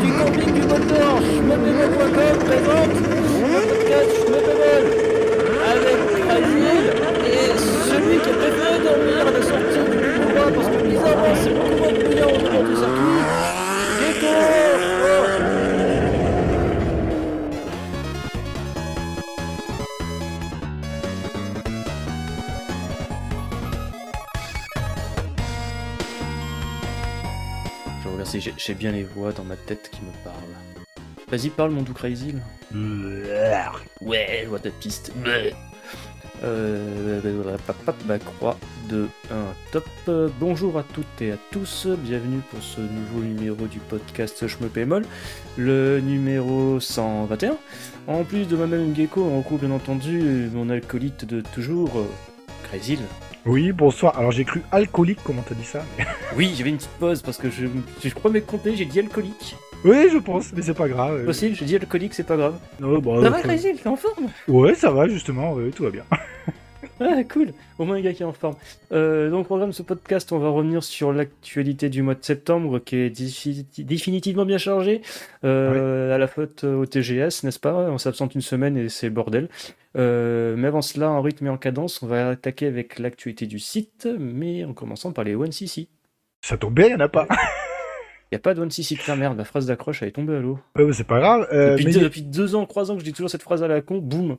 du 0.00 0.12
camping 0.12 0.52
du 0.54 0.62
moteur, 0.62 1.20
schmeppemol.com 1.20 2.38
présente 2.46 2.94
le 2.94 3.60
podcast 3.68 4.10
Schmeppemol 4.16 4.84
avec 5.72 5.98
Brasil 6.24 6.84
et 7.26 7.58
celui 7.88 8.18
qui 8.18 8.30
a 8.30 8.32
préféré 8.32 8.78
dormir 8.82 9.26
à 9.26 9.30
la 9.30 9.42
sortie 9.42 9.84
du 9.84 10.20
couloir 10.20 10.48
parce 10.54 10.68
que 10.68 10.78
bizarrement 10.88 11.34
c'est 11.42 11.54
beaucoup 11.54 11.76
moins 11.82 11.92
bruyant 11.92 12.28
autour 12.28 12.62
du 12.64 12.76
circuit. 12.76 13.20
Gecko 14.00 14.73
j'ai- 28.56 28.74
bien 28.74 28.92
les 28.92 29.04
voix 29.04 29.32
dans 29.32 29.44
ma 29.44 29.56
tête 29.56 29.90
qui 29.92 30.00
me 30.02 30.12
parlent. 30.24 30.36
Vas-y, 31.28 31.48
parle, 31.50 31.70
mon 31.70 31.82
doux 31.82 31.92
Crazy. 31.94 32.34
Ouais, 34.00 34.40
je 34.44 34.48
vois 34.48 34.58
ta 34.58 34.70
piste. 34.70 35.12
Euh, 36.42 37.20
pap, 37.66 37.76
pap, 37.86 37.96
ma 38.06 38.18
croix 38.18 38.58
de 38.90 39.06
1 39.30 39.44
top. 39.72 39.86
Bonjour 40.40 40.76
à 40.78 40.82
toutes 40.82 41.22
et 41.22 41.32
à 41.32 41.36
tous, 41.50 41.86
bienvenue 41.86 42.40
pour 42.50 42.62
ce 42.62 42.80
nouveau 42.80 43.20
numéro 43.20 43.66
du 43.66 43.78
podcast 43.78 44.46
Je 44.46 44.56
me 44.58 44.84
molle, 44.84 45.06
le 45.56 46.00
numéro 46.00 46.80
121. 46.80 47.56
En 48.08 48.24
plus 48.24 48.46
de 48.46 48.56
moi-même 48.56 48.94
Gecko, 48.94 49.22
on 49.22 49.38
retrouve 49.38 49.60
bien 49.60 49.70
entendu 49.70 50.50
mon 50.52 50.68
alcoolite 50.68 51.24
de 51.24 51.40
toujours, 51.54 51.98
euh, 51.98 52.04
Crazy. 52.68 52.98
Oui, 53.46 53.72
bonsoir. 53.72 54.18
Alors 54.18 54.32
j'ai 54.32 54.44
cru 54.44 54.62
alcoolique, 54.72 55.18
comment 55.22 55.42
t'as 55.46 55.54
dit 55.54 55.64
ça 55.64 55.84
Oui, 56.36 56.54
j'avais 56.56 56.70
une 56.70 56.76
petite 56.76 56.90
pause 56.98 57.20
parce 57.22 57.36
que 57.38 57.50
je, 57.50 57.66
je 58.02 58.14
crois 58.14 58.30
m'être 58.30 58.46
trompé, 58.46 58.74
j'ai 58.74 58.86
dit 58.86 58.98
alcoolique. 59.00 59.56
Oui, 59.84 60.08
je 60.10 60.16
pense, 60.16 60.50
mais 60.54 60.62
c'est 60.62 60.72
pas 60.72 60.88
grave. 60.88 61.16
euh. 61.20 61.24
Possible, 61.26 61.54
j'ai 61.54 61.66
dit 61.66 61.76
alcoolique, 61.76 62.14
c'est 62.14 62.26
pas 62.26 62.36
grave. 62.38 62.54
Non, 62.80 62.98
bon, 63.00 63.20
Ça 63.20 63.26
euh, 63.26 63.30
va, 63.30 63.40
Crazy, 63.42 63.74
t'es 63.74 63.86
en 63.88 63.96
forme? 63.96 64.28
Ouais, 64.48 64.74
ça 64.74 64.90
va 64.90 65.08
justement, 65.08 65.52
ouais, 65.52 65.70
tout 65.70 65.82
va 65.82 65.90
bien. 65.90 66.04
Ah, 67.00 67.24
cool. 67.24 67.52
Au 67.78 67.84
moins 67.84 67.96
un 67.96 68.00
gars 68.00 68.12
qui 68.12 68.22
est 68.22 68.26
en 68.26 68.32
forme. 68.32 68.54
Euh, 68.92 69.28
donc, 69.30 69.40
au 69.40 69.44
programme 69.44 69.70
de 69.70 69.74
ce 69.74 69.82
podcast, 69.82 70.30
on 70.32 70.38
va 70.38 70.48
revenir 70.48 70.84
sur 70.84 71.12
l'actualité 71.12 71.88
du 71.88 72.02
mois 72.02 72.14
de 72.14 72.22
septembre, 72.24 72.78
qui 72.78 72.96
est 72.96 73.10
défi- 73.10 73.66
définitivement 73.78 74.44
bien 74.44 74.58
chargée. 74.58 75.02
Euh, 75.44 76.14
À 76.14 76.18
la 76.18 76.26
faute 76.28 76.62
au 76.64 76.86
TGS, 76.86 77.42
n'est-ce 77.42 77.58
pas? 77.58 77.74
On 77.90 77.98
s'absente 77.98 78.34
une 78.36 78.40
semaine 78.42 78.76
et 78.76 78.88
c'est 78.88 79.10
bordel. 79.10 79.48
Euh, 79.96 80.54
mais 80.56 80.68
avant 80.68 80.82
cela, 80.82 81.10
en 81.10 81.20
rythme 81.20 81.46
et 81.46 81.50
en 81.50 81.56
cadence, 81.56 82.02
on 82.02 82.06
va 82.06 82.28
attaquer 82.30 82.66
avec 82.66 82.98
l'actualité 82.98 83.46
du 83.46 83.58
site, 83.58 84.08
mais 84.18 84.64
en 84.64 84.72
commençant 84.72 85.10
par 85.12 85.24
les 85.24 85.34
1cc. 85.34 85.88
Ça 86.42 86.56
tombe 86.56 86.74
bien, 86.74 86.88
y 86.88 86.94
en 86.94 87.00
a 87.00 87.08
pas. 87.08 87.26
Il 88.30 88.34
n'y 88.34 88.36
a 88.36 88.40
pas 88.40 88.54
de 88.54 88.64
1cc, 88.64 88.96
putain 88.98 89.14
merde, 89.16 89.36
ma 89.36 89.44
phrase 89.44 89.66
d'accroche 89.66 90.02
elle 90.02 90.08
est 90.08 90.12
tombée 90.12 90.34
à 90.34 90.40
l'eau. 90.40 90.58
Ouais, 90.76 90.92
c'est 90.92 91.06
pas 91.06 91.20
grave. 91.20 91.46
depuis, 91.52 91.84
mais 91.86 91.92
depuis 91.92 92.22
deux 92.22 92.54
ans, 92.56 92.66
trois 92.66 92.90
ans 92.90 92.94
que 92.94 93.00
je 93.00 93.04
dis 93.04 93.12
toujours 93.12 93.30
cette 93.30 93.42
phrase 93.42 93.62
à 93.62 93.68
la 93.68 93.80
con, 93.80 93.98
boum. 93.98 94.38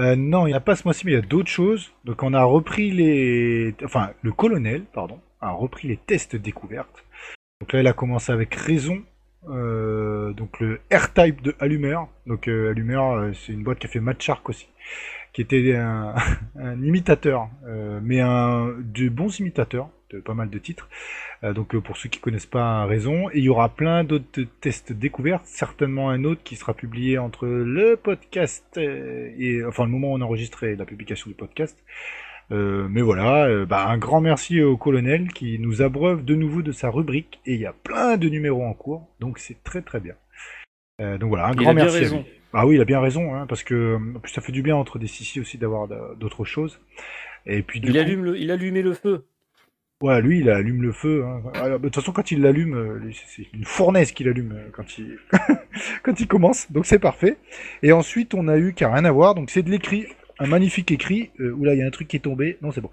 Euh, 0.00 0.16
non, 0.16 0.46
il 0.46 0.50
n'y 0.50 0.56
a 0.56 0.60
pas 0.60 0.74
ce 0.76 0.84
mois-ci, 0.84 1.06
mais 1.06 1.12
il 1.12 1.14
y 1.16 1.18
a 1.18 1.22
d'autres 1.22 1.50
choses. 1.50 1.92
Donc 2.04 2.22
on 2.22 2.34
a 2.34 2.42
repris 2.44 2.90
les... 2.90 3.74
Enfin, 3.84 4.10
le 4.22 4.32
colonel, 4.32 4.84
pardon, 4.92 5.20
a 5.40 5.50
repris 5.52 5.88
les 5.88 5.96
tests 5.98 6.36
découvertes. 6.36 7.04
Donc 7.60 7.72
là, 7.72 7.80
il 7.80 7.86
a 7.86 7.92
commencé 7.92 8.32
avec 8.32 8.54
raison. 8.54 9.02
euh, 9.48 10.32
donc 10.34 10.60
le 10.60 10.80
R-Type 10.92 11.42
de 11.42 11.54
Allumer. 11.60 11.98
Donc 12.26 12.48
euh, 12.48 12.70
Allumer, 12.70 12.96
euh, 12.96 13.32
c'est 13.34 13.52
une 13.52 13.62
boîte 13.64 13.78
qui 13.80 13.86
a 13.86 13.90
fait 13.90 14.00
Matchark 14.00 14.48
aussi. 14.48 14.68
Qui 15.32 15.42
était 15.42 15.76
un, 15.76 16.14
un 16.58 16.82
imitateur, 16.82 17.48
mais 18.02 18.20
un 18.20 18.68
de 18.78 19.08
bons 19.08 19.38
imitateurs 19.40 19.88
de 20.12 20.20
pas 20.20 20.34
mal 20.34 20.50
de 20.50 20.58
titres. 20.58 20.88
Euh, 21.44 21.52
donc 21.52 21.74
euh, 21.74 21.80
pour 21.80 21.96
ceux 21.96 22.08
qui 22.08 22.20
connaissent 22.20 22.46
pas 22.46 22.84
raison, 22.86 23.28
et 23.30 23.38
il 23.38 23.44
y 23.44 23.48
aura 23.48 23.68
plein 23.70 24.04
d'autres 24.04 24.42
tests 24.60 24.92
découvertes, 24.92 25.44
certainement 25.46 26.10
un 26.10 26.24
autre 26.24 26.42
qui 26.44 26.56
sera 26.56 26.74
publié 26.74 27.18
entre 27.18 27.46
le 27.46 27.96
podcast 27.96 28.64
euh, 28.76 29.30
et 29.38 29.64
enfin 29.64 29.84
le 29.84 29.90
moment 29.90 30.12
où 30.12 30.16
on 30.16 30.20
enregistrait 30.20 30.76
la 30.76 30.84
publication 30.84 31.28
du 31.30 31.34
podcast. 31.34 31.78
Euh, 32.50 32.86
mais 32.90 33.00
voilà, 33.00 33.46
euh, 33.46 33.64
bah, 33.64 33.86
un 33.88 33.96
grand 33.96 34.20
merci 34.20 34.60
au 34.60 34.76
colonel 34.76 35.32
qui 35.32 35.58
nous 35.58 35.80
abreuve 35.80 36.24
de 36.24 36.34
nouveau 36.34 36.60
de 36.60 36.72
sa 36.72 36.90
rubrique 36.90 37.40
et 37.46 37.54
il 37.54 37.60
y 37.60 37.66
a 37.66 37.72
plein 37.72 38.16
de 38.18 38.28
numéros 38.28 38.64
en 38.64 38.74
cours, 38.74 39.08
donc 39.20 39.38
c'est 39.38 39.62
très 39.64 39.80
très 39.80 40.00
bien. 40.00 40.14
Euh, 41.00 41.16
donc 41.16 41.30
voilà, 41.30 41.46
un 41.46 41.52
Il 41.52 41.56
grand 41.56 41.70
a 41.70 41.74
bien 41.74 41.84
merci. 41.84 41.96
à 41.96 42.00
raison. 42.00 42.18
lui. 42.18 42.26
Ah 42.52 42.66
oui, 42.66 42.74
il 42.74 42.80
a 42.82 42.84
bien 42.84 43.00
raison, 43.00 43.34
hein, 43.34 43.46
parce 43.46 43.62
que 43.62 43.96
en 44.16 44.18
plus 44.20 44.30
ça 44.30 44.42
fait 44.42 44.52
du 44.52 44.60
bien 44.60 44.76
entre 44.76 44.98
des 44.98 45.06
sissi 45.06 45.40
aussi 45.40 45.56
d'avoir 45.56 45.88
d'autres 46.18 46.44
choses. 46.44 46.78
Et 47.46 47.62
puis 47.62 47.80
du 47.80 47.88
Il, 47.88 47.94
coup- 47.94 47.98
allume 48.00 48.24
le, 48.24 48.38
il 48.38 48.50
allumait 48.50 48.82
le 48.82 48.92
feu. 48.92 49.24
Ouais, 50.02 50.20
lui, 50.20 50.40
il 50.40 50.50
allume 50.50 50.82
le 50.82 50.90
feu. 50.90 51.24
hein. 51.24 51.70
De 51.70 51.78
toute 51.78 51.94
façon, 51.94 52.10
quand 52.10 52.32
il 52.32 52.42
l'allume, 52.42 52.74
euh, 52.74 53.12
c'est 53.26 53.46
une 53.54 53.64
fournaise 53.64 54.10
qu'il 54.10 54.28
allume 54.28 54.52
euh, 54.52 54.68
quand 54.72 54.98
il 54.98 55.16
quand 56.02 56.18
il 56.18 56.26
commence. 56.26 56.70
Donc 56.72 56.86
c'est 56.86 56.98
parfait. 56.98 57.36
Et 57.84 57.92
ensuite, 57.92 58.34
on 58.34 58.48
a 58.48 58.58
eu 58.58 58.74
qui 58.74 58.84
rien 58.84 59.04
à 59.04 59.12
voir. 59.12 59.36
Donc 59.36 59.48
c'est 59.50 59.62
de 59.62 59.70
l'écrit, 59.70 60.06
un 60.40 60.48
magnifique 60.48 60.90
écrit. 60.90 61.30
Euh, 61.38 61.52
oula, 61.52 61.74
il 61.74 61.78
y 61.78 61.82
a 61.82 61.86
un 61.86 61.90
truc 61.90 62.08
qui 62.08 62.16
est 62.16 62.20
tombé. 62.20 62.58
Non, 62.62 62.72
c'est 62.72 62.80
bon. 62.80 62.90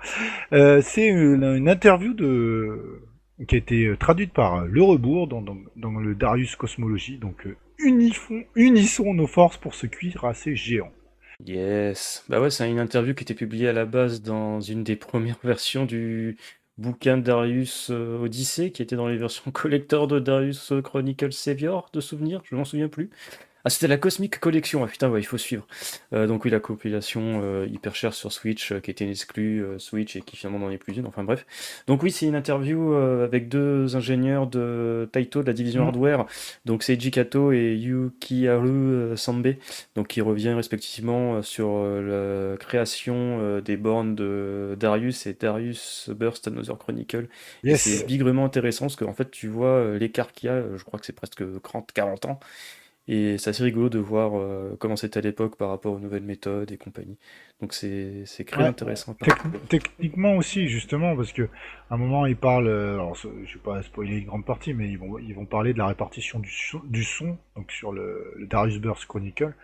Euh, 0.53 0.81
c'est 0.84 1.08
une, 1.08 1.68
interview 1.68 2.14
de 2.14 3.02
qui 3.47 3.56
a 3.56 3.58
été 3.58 3.91
traduite 3.97 4.34
par 4.34 4.66
Le 4.66 4.84
Rebourg 4.84 5.28
dans, 5.28 5.41
dans, 5.41 6.00
le 6.00 6.14
Darius 6.14 6.56
Cosmologie. 6.58 7.18
Donc 7.18 7.47
unissons 7.80 9.14
nos 9.14 9.28
forces 9.28 9.58
pour 9.58 9.74
ce 9.74 9.88
cuir 9.88 10.26
assez 10.26 10.56
géant. 10.56 10.91
Yes. 11.46 12.26
Bah 12.28 12.41
ouais, 12.41 12.50
c'est 12.50 12.70
une 12.70 12.80
interview 12.80 13.14
qui 13.14 13.24
était 13.24 13.34
publiée 13.34 13.70
à 13.70 13.74
la 13.74 13.86
base 13.86 14.22
dans 14.22 14.59
une 14.59 14.84
des 14.84 14.97
premières 14.97 15.40
versions 15.41 15.86
du 15.86 16.38
bouquin 16.79 17.17
Darius 17.17 17.90
euh, 17.91 18.19
Odyssey, 18.19 18.72
qui 18.72 18.81
était 18.81 18.95
dans 18.95 19.07
les 19.07 19.17
versions 19.17 19.51
collector 19.53 20.07
de 20.07 20.19
Darius 20.19 20.72
euh, 20.72 20.81
Chronicle 20.81 21.31
Savior, 21.34 21.90
de 21.94 22.01
souvenirs, 22.01 22.41
je 22.45 22.56
m'en 22.56 22.66
souviens 22.66 22.88
plus. 22.88 23.09
Ah, 23.66 23.70
c'était 23.70 23.88
la 23.88 23.97
Cosmic 23.97 24.40
Collection, 24.40 24.84
ah 24.86 24.88
putain, 24.88 25.09
ouais, 25.09 25.20
il 25.20 25.25
faut 25.25 25.38
suivre. 25.38 25.68
Euh, 26.14 26.28
donc 26.28 26.46
oui, 26.46 26.52
la 26.52 26.62
compilation 26.62 27.42
euh, 27.44 27.68
hyper 27.70 27.94
chère 27.94 28.14
sur 28.14 28.31
Switch, 28.31 28.72
euh, 28.72 28.80
qui 28.80 28.90
était 28.90 29.03
une 29.03 29.09
exclue 29.12 29.66
Switch 29.80 30.16
et 30.16 30.22
qui 30.22 30.38
finalement 30.38 30.59
n'en 30.59 30.72
est 30.72 30.78
plus 30.78 30.96
une, 30.96 31.06
enfin 31.06 31.24
bref. 31.25 31.46
Donc 31.86 32.02
oui, 32.02 32.09
c'est 32.12 32.25
une 32.25 32.36
interview 32.36 32.94
avec 32.94 33.50
deux 33.50 33.96
ingénieurs 33.97 34.47
de 34.47 35.09
Taito, 35.12 35.42
de 35.42 35.47
la 35.47 35.53
division 35.53 35.81
Mhm. 35.81 35.88
hardware, 35.88 36.25
donc 36.66 36.84
Seiji 36.84 37.12
Kato 37.12 37.52
et 37.52 37.75
Yukiharu 37.75 39.18
Sambe, 39.18 39.56
donc 39.96 40.08
qui 40.08 40.22
revient 40.22 40.53
respectivement 40.53 41.41
sur 41.41 41.84
la 41.84 42.56
création 42.58 43.59
des 43.59 43.76
bornes 43.78 44.16
de 44.16 44.76
Darius 44.80 45.26
et 45.28 45.34
Darius 45.34 46.09
Burst 46.16 46.47
Another 46.47 46.78
Chronicle. 46.78 47.28
Et 47.64 47.70
Yes. 47.72 47.81
c'est 47.81 48.06
bigrement 48.08 48.46
intéressant 48.46 48.86
parce 48.86 48.96
qu'en 48.96 49.14
fait, 49.14 49.30
tu 49.31 49.47
vois 49.47 49.97
l'écart 49.97 50.31
qu'il 50.31 50.47
y 50.47 50.52
a, 50.52 50.64
je 50.78 50.84
crois 50.84 51.00
que 51.00 51.06
c'est 51.06 51.14
presque 51.14 51.44
30-40 51.62 52.26
ans. 52.26 52.40
Et 53.12 53.40
c'est 53.40 53.50
assez 53.50 53.64
rigolo 53.64 53.90
de 53.90 53.97
voir 53.97 54.38
euh, 54.38 54.75
comment 54.80 54.96
c'était 54.96 55.18
à 55.18 55.22
l'époque 55.22 55.56
par 55.58 55.70
rapport 55.70 55.94
aux 55.94 56.00
nouvelles 56.00 56.22
méthodes 56.24 56.72
et 56.72 56.78
compagnie. 56.78 57.18
Donc 57.59 57.74
c'est 57.74 58.24
très 58.46 58.62
Ouais. 58.62 58.68
intéressant. 58.68 59.14
Tec- 59.16 59.68
techniquement 59.68 60.36
aussi, 60.38 60.68
justement, 60.68 61.16
parce 61.16 61.34
que 61.34 61.50
à 61.90 61.96
un 61.96 61.97
moment 61.97 62.28
ils 62.28 62.38
parlent, 62.38 62.68
euh, 62.68 62.94
alors 62.94 63.16
je 63.16 63.28
vais 63.28 63.64
pas 63.64 63.81
spoiler 63.81 64.18
une 64.20 64.25
grande 64.25 64.46
partie, 64.46 64.75
mais 64.75 64.88
ils 64.90 65.00
vont 65.00 65.18
ils 65.18 65.34
vont 65.34 65.47
parler 65.47 65.74
de 65.74 65.80
la 65.80 65.88
répartition 65.88 66.38
du 66.40 66.52
son, 66.52 66.81
du 66.86 67.03
son 67.03 67.36
donc 67.56 67.72
sur 67.72 67.92
le, 67.92 68.31
le 68.38 68.46
Darius 68.46 68.78
Burst 68.80 69.08
Chronicle, 69.08 69.56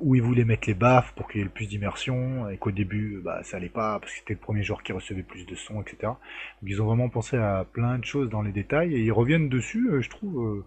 où 0.00 0.14
ils 0.14 0.22
voulaient 0.22 0.44
mettre 0.44 0.68
les 0.68 0.74
baffes 0.74 1.12
pour 1.14 1.28
qu'il 1.28 1.38
y 1.38 1.40
ait 1.40 1.44
le 1.44 1.50
plus 1.50 1.66
d'immersion, 1.66 2.48
et 2.48 2.58
qu'au 2.58 2.70
début 2.70 3.20
bah 3.22 3.42
ça 3.42 3.56
allait 3.56 3.68
pas 3.68 3.98
parce 3.98 4.12
que 4.12 4.18
c'était 4.18 4.34
le 4.34 4.40
premier 4.40 4.62
joueur 4.62 4.82
qui 4.82 4.92
recevait 4.92 5.22
plus 5.22 5.46
de 5.46 5.54
son, 5.56 5.82
etc. 5.82 5.96
Donc 6.02 6.18
ils 6.62 6.80
ont 6.80 6.86
vraiment 6.86 7.08
pensé 7.08 7.36
à 7.36 7.66
plein 7.72 7.98
de 7.98 8.04
choses 8.04 8.30
dans 8.30 8.42
les 8.42 8.52
détails 8.52 8.94
et 8.94 9.00
ils 9.00 9.12
reviennent 9.12 9.48
dessus, 9.48 9.90
euh, 9.90 10.00
je 10.00 10.10
trouve, 10.10 10.46
euh, 10.46 10.64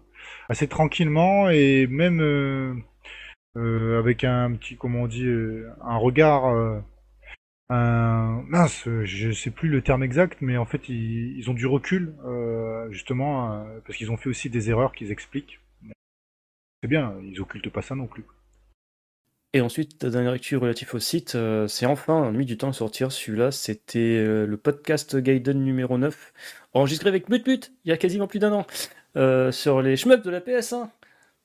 assez 0.48 0.68
tranquillement 0.68 1.48
et 1.48 1.86
même 1.86 2.20
euh, 2.20 3.98
avec 3.98 4.24
un 4.24 4.52
petit, 4.52 4.76
comment 4.76 5.02
on 5.02 5.06
dit, 5.06 5.26
un 5.82 5.96
regard. 5.96 6.44
un... 7.70 8.42
Mince, 8.48 8.86
je 9.04 9.30
sais 9.32 9.50
plus 9.50 9.68
le 9.70 9.80
terme 9.82 10.02
exact, 10.02 10.38
mais 10.42 10.58
en 10.58 10.66
fait 10.66 10.88
ils, 10.90 11.38
ils 11.38 11.50
ont 11.50 11.54
du 11.54 11.66
recul, 11.66 12.14
justement, 12.90 13.64
parce 13.86 13.96
qu'ils 13.96 14.10
ont 14.10 14.16
fait 14.16 14.28
aussi 14.28 14.50
des 14.50 14.70
erreurs 14.70 14.92
qu'ils 14.92 15.10
expliquent. 15.10 15.60
C'est 16.82 16.88
bien, 16.88 17.14
ils 17.22 17.40
occultent 17.40 17.70
pas 17.70 17.82
ça 17.82 17.94
non 17.94 18.06
plus. 18.06 18.24
Et 19.54 19.60
ensuite, 19.60 20.02
la 20.02 20.08
dernière 20.08 20.32
actu 20.32 20.56
relative 20.56 20.94
au 20.94 20.98
site, 20.98 21.34
euh, 21.34 21.68
c'est 21.68 21.84
enfin 21.84 22.30
mis 22.30 22.46
du 22.46 22.56
temps 22.56 22.70
à 22.70 22.72
sortir. 22.72 23.12
Celui-là, 23.12 23.50
c'était 23.50 23.98
euh, 23.98 24.46
le 24.46 24.56
podcast 24.56 25.14
Gaiden 25.14 25.62
numéro 25.62 25.98
9, 25.98 26.32
enregistré 26.72 27.10
avec 27.10 27.28
Mutmut 27.28 27.70
il 27.84 27.90
y 27.90 27.92
a 27.92 27.98
quasiment 27.98 28.26
plus 28.26 28.38
d'un 28.38 28.52
an, 28.52 28.66
euh, 29.16 29.52
sur 29.52 29.82
les 29.82 29.96
shmups 29.98 30.24
de 30.24 30.30
la 30.30 30.40
PS1. 30.40 30.88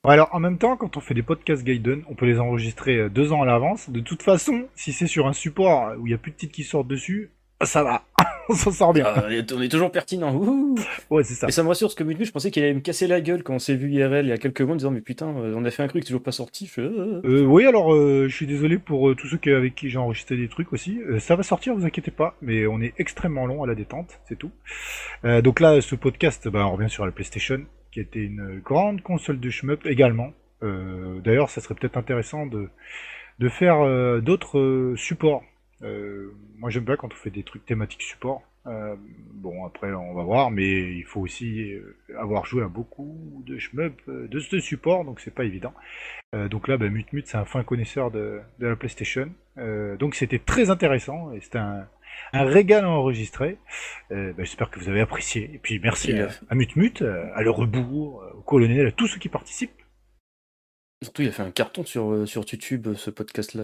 Bon, 0.04 0.10
alors 0.10 0.30
en 0.32 0.40
même 0.40 0.58
temps, 0.58 0.78
quand 0.78 0.96
on 0.96 1.02
fait 1.02 1.16
des 1.16 1.24
podcasts 1.24 1.66
Gaiden, 1.66 2.04
on 2.08 2.16
peut 2.16 2.26
les 2.26 2.40
enregistrer 2.40 3.10
deux 3.10 3.34
ans 3.34 3.42
à 3.42 3.46
l'avance. 3.46 3.90
De 3.90 4.00
toute 4.00 4.24
façon, 4.24 4.70
si 4.74 4.94
c'est 4.94 5.08
sur 5.08 5.28
un 5.28 5.34
support 5.34 5.96
où 6.00 6.08
il 6.08 6.12
y 6.12 6.14
a 6.14 6.18
plus 6.18 6.32
de 6.32 6.38
titres 6.38 6.54
qui 6.56 6.64
sortent 6.64 6.88
dessus, 6.88 7.32
ça 7.62 7.84
va, 7.84 8.06
on 8.50 8.54
s'en 8.54 8.72
sort 8.72 8.94
bien. 8.94 9.06
Ah, 9.08 9.26
on, 9.28 9.30
est, 9.30 9.52
on 9.52 9.62
est 9.62 9.70
toujours 9.70 9.92
pertinent. 9.92 10.34
Ouais, 11.10 11.24
c'est 11.24 11.34
ça. 11.34 11.48
Et 11.48 11.52
ça 11.52 11.64
me 11.64 11.68
rassure 11.68 11.88
parce 11.88 11.96
que 11.96 12.04
Mutmut, 12.04 12.26
je 12.26 12.32
pensais 12.32 12.52
qu'il 12.52 12.64
allait 12.64 12.74
me 12.74 12.80
casser 12.80 13.08
la 13.08 13.22
gueule 13.22 13.44
quand 13.44 13.56
on 13.56 13.60
s'est 13.60 13.76
vu 13.76 13.90
IRL 13.92 14.26
il 14.26 14.30
y 14.30 14.32
a 14.32 14.38
quelques 14.38 14.62
mois 14.62 14.74
en 14.74 14.78
disant 14.78 14.92
Mais 14.92 15.02
putain, 15.02 15.28
euh, 15.28 15.54
on 15.56 15.66
a 15.66 15.72
fait 15.72 15.84
un 15.84 15.88
truc 15.88 16.04
qui 16.04 16.08
toujours 16.08 16.24
pas 16.24 16.32
sorti. 16.32 16.66
Je 16.66 16.72
fais, 16.72 16.82
euh, 16.82 17.22
Euh, 17.24 17.44
oui, 17.44 17.66
alors 17.66 17.94
euh, 17.94 18.28
je 18.28 18.36
suis 18.36 18.48
désolé 18.48 18.78
pour 18.78 19.10
euh, 19.10 19.16
tous 19.16 19.28
ceux 19.28 19.56
avec 19.56 19.76
qui 19.76 19.90
j'ai 19.90 19.98
enregistré 19.98 20.36
des 20.38 20.48
trucs 20.48 20.74
aussi. 20.74 21.00
Euh, 21.00 21.20
ça 21.20 21.36
va 21.36 21.44
sortir, 21.44 21.76
vous 21.76 21.86
inquiétez 21.86 22.12
pas, 22.12 22.36
mais 22.42 22.68
on 22.68 22.82
est 22.82 22.94
extrêmement 22.98 23.46
long 23.46 23.64
à 23.64 23.68
la 23.68 23.76
détente, 23.76 24.20
c'est 24.28 24.38
tout. 24.38 24.52
Euh, 25.26 25.42
donc 25.42 25.60
là, 25.60 25.80
ce 25.82 25.96
podcast, 25.96 26.48
bah, 26.48 26.66
on 26.68 26.74
revient 26.74 26.90
sur 26.90 27.06
la 27.06 27.12
PlayStation, 27.12 27.62
qui 27.92 28.00
était 28.00 28.20
une 28.24 28.60
grande 28.64 29.02
console 29.02 29.40
de 29.40 29.50
shmup 29.50 29.86
également. 29.86 30.34
D'ailleurs, 30.62 31.52
ça 31.52 31.62
serait 31.62 31.76
peut-être 31.76 31.98
intéressant 31.98 32.48
de, 32.48 32.70
de 33.38 33.50
faire 33.50 34.22
d'autres 34.22 34.94
supports. 34.98 35.44
Moi, 35.82 36.70
j'aime 36.70 36.86
bien 36.86 36.96
quand 36.96 37.12
on 37.12 37.16
fait 37.16 37.30
des 37.30 37.44
trucs 37.44 37.66
thématiques 37.66 38.02
support. 38.02 38.44
Euh, 38.68 38.96
bon, 39.34 39.66
après, 39.66 39.94
on 39.94 40.14
va 40.14 40.24
voir, 40.24 40.52
mais 40.52 40.98
il 40.98 41.06
faut 41.06 41.22
aussi 41.22 41.72
euh, 41.72 41.96
avoir 42.18 42.46
joué 42.46 42.64
à 42.64 42.68
beaucoup 42.68 43.44
de 43.46 43.58
shmup 43.58 43.94
euh, 44.10 44.28
de 44.28 44.40
ce 44.40 44.60
support, 44.60 45.06
donc 45.06 45.22
c'est 45.22 45.34
pas 45.34 45.46
évident. 45.46 45.74
donc 46.50 46.68
là, 46.68 46.78
bah, 46.78 46.90
Mut 46.90 47.08
c'est 47.26 47.38
un 47.38 47.46
fin 47.46 47.64
connaisseur 47.64 48.12
de, 48.12 48.42
la 48.60 48.76
PlayStation. 48.76 49.32
donc 50.00 50.16
c'était 50.16 50.40
très 50.40 50.70
intéressant 50.70 51.32
et 51.32 51.40
c'était 51.40 51.60
un, 51.60 51.88
régal 52.34 52.84
à 52.84 52.90
enregistrer. 52.90 53.58
Bah, 54.10 54.34
j'espère 54.40 54.70
que 54.70 54.80
vous 54.80 54.90
avez 54.90 55.02
apprécié. 55.02 55.50
Et 55.54 55.60
puis 55.60 55.80
merci 55.80 56.12
à, 56.20 56.30
à 56.50 56.56
Mut 56.56 57.02
à 57.02 57.42
Le 57.42 57.50
Rebours, 57.50 58.24
au 58.38 58.42
Colonel, 58.42 58.88
à 58.88 58.92
tous 58.92 59.08
ceux 59.08 59.20
qui 59.20 59.30
participent. 59.30 59.82
Surtout, 61.02 61.22
il 61.22 61.30
a 61.30 61.32
fait 61.32 61.44
un 61.44 61.52
carton 61.52 61.86
sur, 61.86 62.28
sur 62.28 62.44
YouTube, 62.52 62.94
ce 62.96 63.10
podcast-là. 63.12 63.64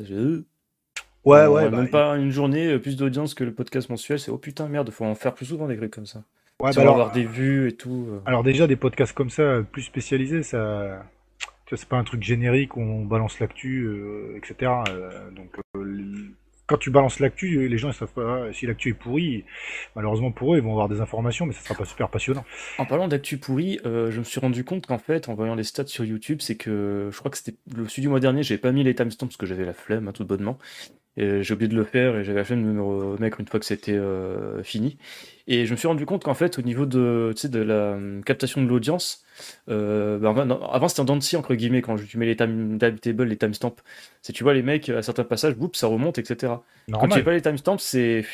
Ouais, 1.25 1.45
ouais. 1.47 1.69
Bah, 1.69 1.77
même 1.77 1.89
pas 1.89 2.15
une 2.17 2.31
journée 2.31 2.67
euh, 2.67 2.79
plus 2.79 2.97
d'audience 2.97 3.33
que 3.33 3.43
le 3.43 3.53
podcast 3.53 3.89
mensuel, 3.89 4.19
c'est 4.19 4.31
oh 4.31 4.37
putain, 4.37 4.67
merde, 4.67 4.89
faut 4.89 5.05
en 5.05 5.15
faire 5.15 5.33
plus 5.33 5.45
souvent 5.45 5.67
des 5.67 5.77
trucs 5.77 5.93
comme 5.93 6.05
ça. 6.05 6.23
Ouais, 6.59 6.71
bah 6.75 6.81
alors, 6.81 6.95
avoir 6.95 7.11
des 7.11 7.25
vues 7.25 7.69
et 7.69 7.73
tout. 7.73 8.07
Euh. 8.09 8.19
Alors, 8.25 8.43
déjà, 8.43 8.67
des 8.67 8.75
podcasts 8.75 9.13
comme 9.13 9.29
ça, 9.29 9.61
plus 9.71 9.83
spécialisés, 9.83 10.43
ça. 10.43 11.03
C'est 11.75 11.89
pas 11.89 11.97
un 11.97 12.03
truc 12.03 12.21
générique 12.21 12.77
où 12.77 12.81
on 12.81 13.03
balance 13.03 13.39
l'actu, 13.39 13.85
euh, 13.85 14.37
etc. 14.37 14.71
donc, 15.35 15.49
quand 16.67 16.77
tu 16.77 16.91
balances 16.91 17.19
l'actu, 17.19 17.67
les 17.67 17.77
gens 17.79 17.89
ils 17.89 17.95
savent 17.95 18.13
pas 18.13 18.53
si 18.53 18.67
l'actu 18.67 18.89
est 18.89 18.93
pourrie. 18.93 19.43
Malheureusement 19.95 20.31
pour 20.31 20.53
eux, 20.53 20.57
ils 20.57 20.63
vont 20.63 20.69
avoir 20.69 20.87
des 20.87 21.01
informations, 21.01 21.47
mais 21.47 21.53
ça 21.53 21.61
sera 21.61 21.73
pas 21.73 21.85
super 21.85 22.09
passionnant. 22.09 22.45
En 22.77 22.85
parlant 22.85 23.07
d'actu 23.07 23.39
pourrie, 23.39 23.79
je 23.83 24.19
me 24.19 24.23
suis 24.23 24.39
rendu 24.39 24.63
compte 24.63 24.85
qu'en 24.85 24.99
fait, 24.99 25.29
en 25.29 25.33
voyant 25.33 25.55
les 25.55 25.63
stats 25.63 25.87
sur 25.87 26.05
YouTube, 26.05 26.41
c'est 26.41 26.55
que 26.57 27.09
je 27.11 27.17
crois 27.17 27.31
que 27.31 27.37
c'était 27.37 27.57
le 27.75 27.87
sud 27.87 28.03
du 28.03 28.07
mois 28.07 28.19
dernier, 28.19 28.43
j'avais 28.43 28.61
pas 28.61 28.71
mis 28.71 28.83
les 28.83 28.93
timestamps 28.93 29.25
parce 29.25 29.37
que 29.37 29.47
j'avais 29.47 29.65
la 29.65 29.73
flemme, 29.73 30.07
hein, 30.07 30.11
tout 30.11 30.25
bonnement 30.25 30.59
j'ai 31.17 31.53
oublié 31.53 31.67
de 31.67 31.75
le 31.75 31.83
faire 31.83 32.17
et 32.17 32.23
j'avais 32.23 32.39
la 32.39 32.43
flemme 32.43 32.63
de 32.63 32.69
me 32.69 32.81
remettre 32.81 33.39
une 33.39 33.47
fois 33.47 33.59
que 33.59 33.65
c'était 33.65 33.93
euh, 33.93 34.63
fini. 34.63 34.97
Et 35.47 35.65
je 35.65 35.71
me 35.71 35.77
suis 35.77 35.87
rendu 35.87 36.05
compte 36.05 36.23
qu'en 36.23 36.33
fait, 36.33 36.57
au 36.57 36.61
niveau 36.61 36.85
de, 36.85 37.33
de 37.43 37.59
la 37.59 37.91
hum, 37.91 38.23
captation 38.23 38.63
de 38.63 38.67
l'audience, 38.67 39.23
euh, 39.69 40.17
bah, 40.17 40.33
avant 40.71 40.87
c'était 40.87 41.01
en 41.01 41.05
dents 41.05 41.19
entre 41.35 41.55
guillemets, 41.55 41.81
quand 41.81 41.97
tu 41.97 42.17
mets 42.17 42.25
les 42.25 42.35
timetables, 42.35 43.23
les 43.25 43.37
timestamps. 43.37 43.75
C'est 44.21 44.33
tu 44.33 44.43
vois, 44.43 44.53
les 44.53 44.63
mecs, 44.63 44.89
à 44.89 45.01
certains 45.01 45.23
passages, 45.23 45.55
boum, 45.55 45.69
ça 45.73 45.87
remonte, 45.87 46.17
etc. 46.17 46.53
Quand 46.91 47.07
tu 47.07 47.17
fais 47.17 47.23
pas 47.23 47.33
les 47.33 47.41
timestamps, 47.41 47.77
c'est 47.77 48.25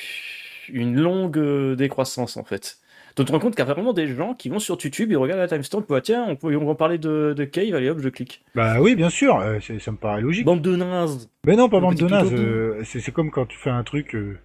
une 0.70 1.00
longue 1.00 1.38
euh, 1.38 1.76
décroissance 1.76 2.38
en 2.38 2.44
fait. 2.44 2.78
Te 3.26 3.32
rends 3.34 3.40
compte 3.40 3.56
qu'il 3.56 3.66
y 3.66 3.70
a 3.70 3.74
vraiment 3.74 3.92
des 3.92 4.08
gens 4.08 4.34
qui 4.34 4.48
vont 4.48 4.60
sur 4.60 4.78
YouTube, 4.82 5.12
ils 5.12 5.18
regardent 5.18 5.42
la 5.42 5.48
timestamp, 5.48 5.84
bah, 5.90 6.00
tiens, 6.00 6.26
on, 6.30 6.38
peut, 6.38 6.56
on 6.56 6.66
va 6.66 6.76
parler 6.76 6.98
de, 6.98 7.34
de, 7.36 7.44
Cave, 7.44 7.76
allez 7.76 7.90
hop, 7.90 8.00
je 8.00 8.08
clique. 8.08 8.46
Bah 8.56 8.80
oui, 8.80 8.96
bien 8.96 9.10
sûr, 9.10 9.38
euh, 9.40 9.60
ça 9.60 9.92
me 9.92 9.98
paraît 9.98 10.22
logique. 10.22 10.46
Bande 10.46 10.62
de 10.62 10.76
nazes. 10.76 11.30
Mais 11.46 11.58
non, 11.58 11.68
pas 11.68 11.82
bande 11.82 11.96
de 11.96 12.08
nazes, 12.08 12.34
euh, 12.34 12.82
c'est 12.86 13.12
comme 13.12 13.30
quand 13.30 13.46
tu 13.46 13.58
fais 13.58 13.70
un 13.70 13.84
truc 13.84 14.16
euh, 14.16 14.40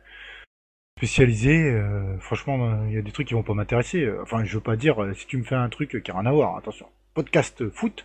spécialisé, 0.98 1.80
franchement, 2.18 2.84
il 2.88 2.94
y 2.94 2.98
a 2.98 3.02
des 3.02 3.12
trucs 3.12 3.28
qui 3.28 3.34
vont 3.34 3.42
pas 3.42 3.54
m'intéresser. 3.54 4.08
Enfin, 4.22 4.44
je 4.44 4.54
veux 4.54 4.62
pas 4.62 4.76
dire, 4.76 4.96
si 5.14 5.26
tu 5.26 5.36
me 5.36 5.44
fais 5.44 5.54
un 5.54 5.68
truc 5.68 6.02
qui 6.02 6.10
a 6.10 6.14
rien 6.14 6.26
à 6.26 6.32
voir, 6.32 6.56
attention. 6.56 6.86
Podcast 7.14 7.68
foot, 7.70 8.04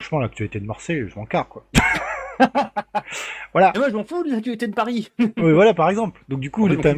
franchement, 0.00 0.20
l'actualité 0.20 0.58
de 0.58 0.66
Marseille, 0.66 1.04
je 1.06 1.14
m'en 1.16 1.26
carre, 1.26 1.48
quoi. 1.48 1.66
voilà. 3.52 3.72
Et 3.74 3.78
moi, 3.78 3.88
je 3.90 3.94
m'en 3.94 4.04
fous 4.04 4.22
de 4.24 4.30
l'actualité 4.30 4.66
de 4.66 4.74
Paris. 4.74 5.10
oui, 5.18 5.52
voilà, 5.52 5.74
par 5.74 5.90
exemple. 5.90 6.20
Donc, 6.28 6.40
du 6.40 6.50
coup, 6.50 6.66
les 6.66 6.76
bah, 6.76 6.94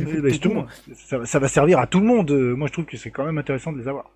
ça, 0.94 1.24
ça, 1.24 1.38
va 1.38 1.48
servir 1.48 1.78
à 1.78 1.86
tout 1.86 2.00
le 2.00 2.06
monde. 2.06 2.30
Moi, 2.30 2.68
je 2.68 2.72
trouve 2.72 2.86
que 2.86 2.96
c'est 2.96 3.10
quand 3.10 3.24
même 3.24 3.38
intéressant 3.38 3.72
de 3.72 3.78
les 3.78 3.88
avoir. 3.88 4.10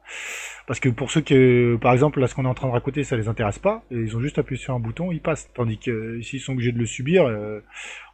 Parce 0.66 0.80
que 0.80 0.88
pour 0.88 1.10
ceux 1.10 1.20
qui, 1.20 1.34
par 1.80 1.92
exemple, 1.92 2.20
là, 2.20 2.26
ce 2.26 2.34
qu'on 2.34 2.44
est 2.44 2.48
en 2.48 2.54
train 2.54 2.68
de 2.68 2.72
raconter, 2.72 3.04
ça 3.04 3.16
les 3.16 3.28
intéresse 3.28 3.58
pas, 3.58 3.84
et 3.90 3.96
ils 3.96 4.16
ont 4.16 4.20
juste 4.20 4.38
appuyé 4.38 4.60
sur 4.60 4.74
un 4.74 4.80
bouton, 4.80 5.12
ils 5.12 5.20
passent. 5.20 5.50
Tandis 5.54 5.78
que 5.78 6.20
s'ils 6.22 6.40
sont 6.40 6.52
obligés 6.52 6.72
de 6.72 6.78
le 6.78 6.86
subir, 6.86 7.26
euh, 7.26 7.60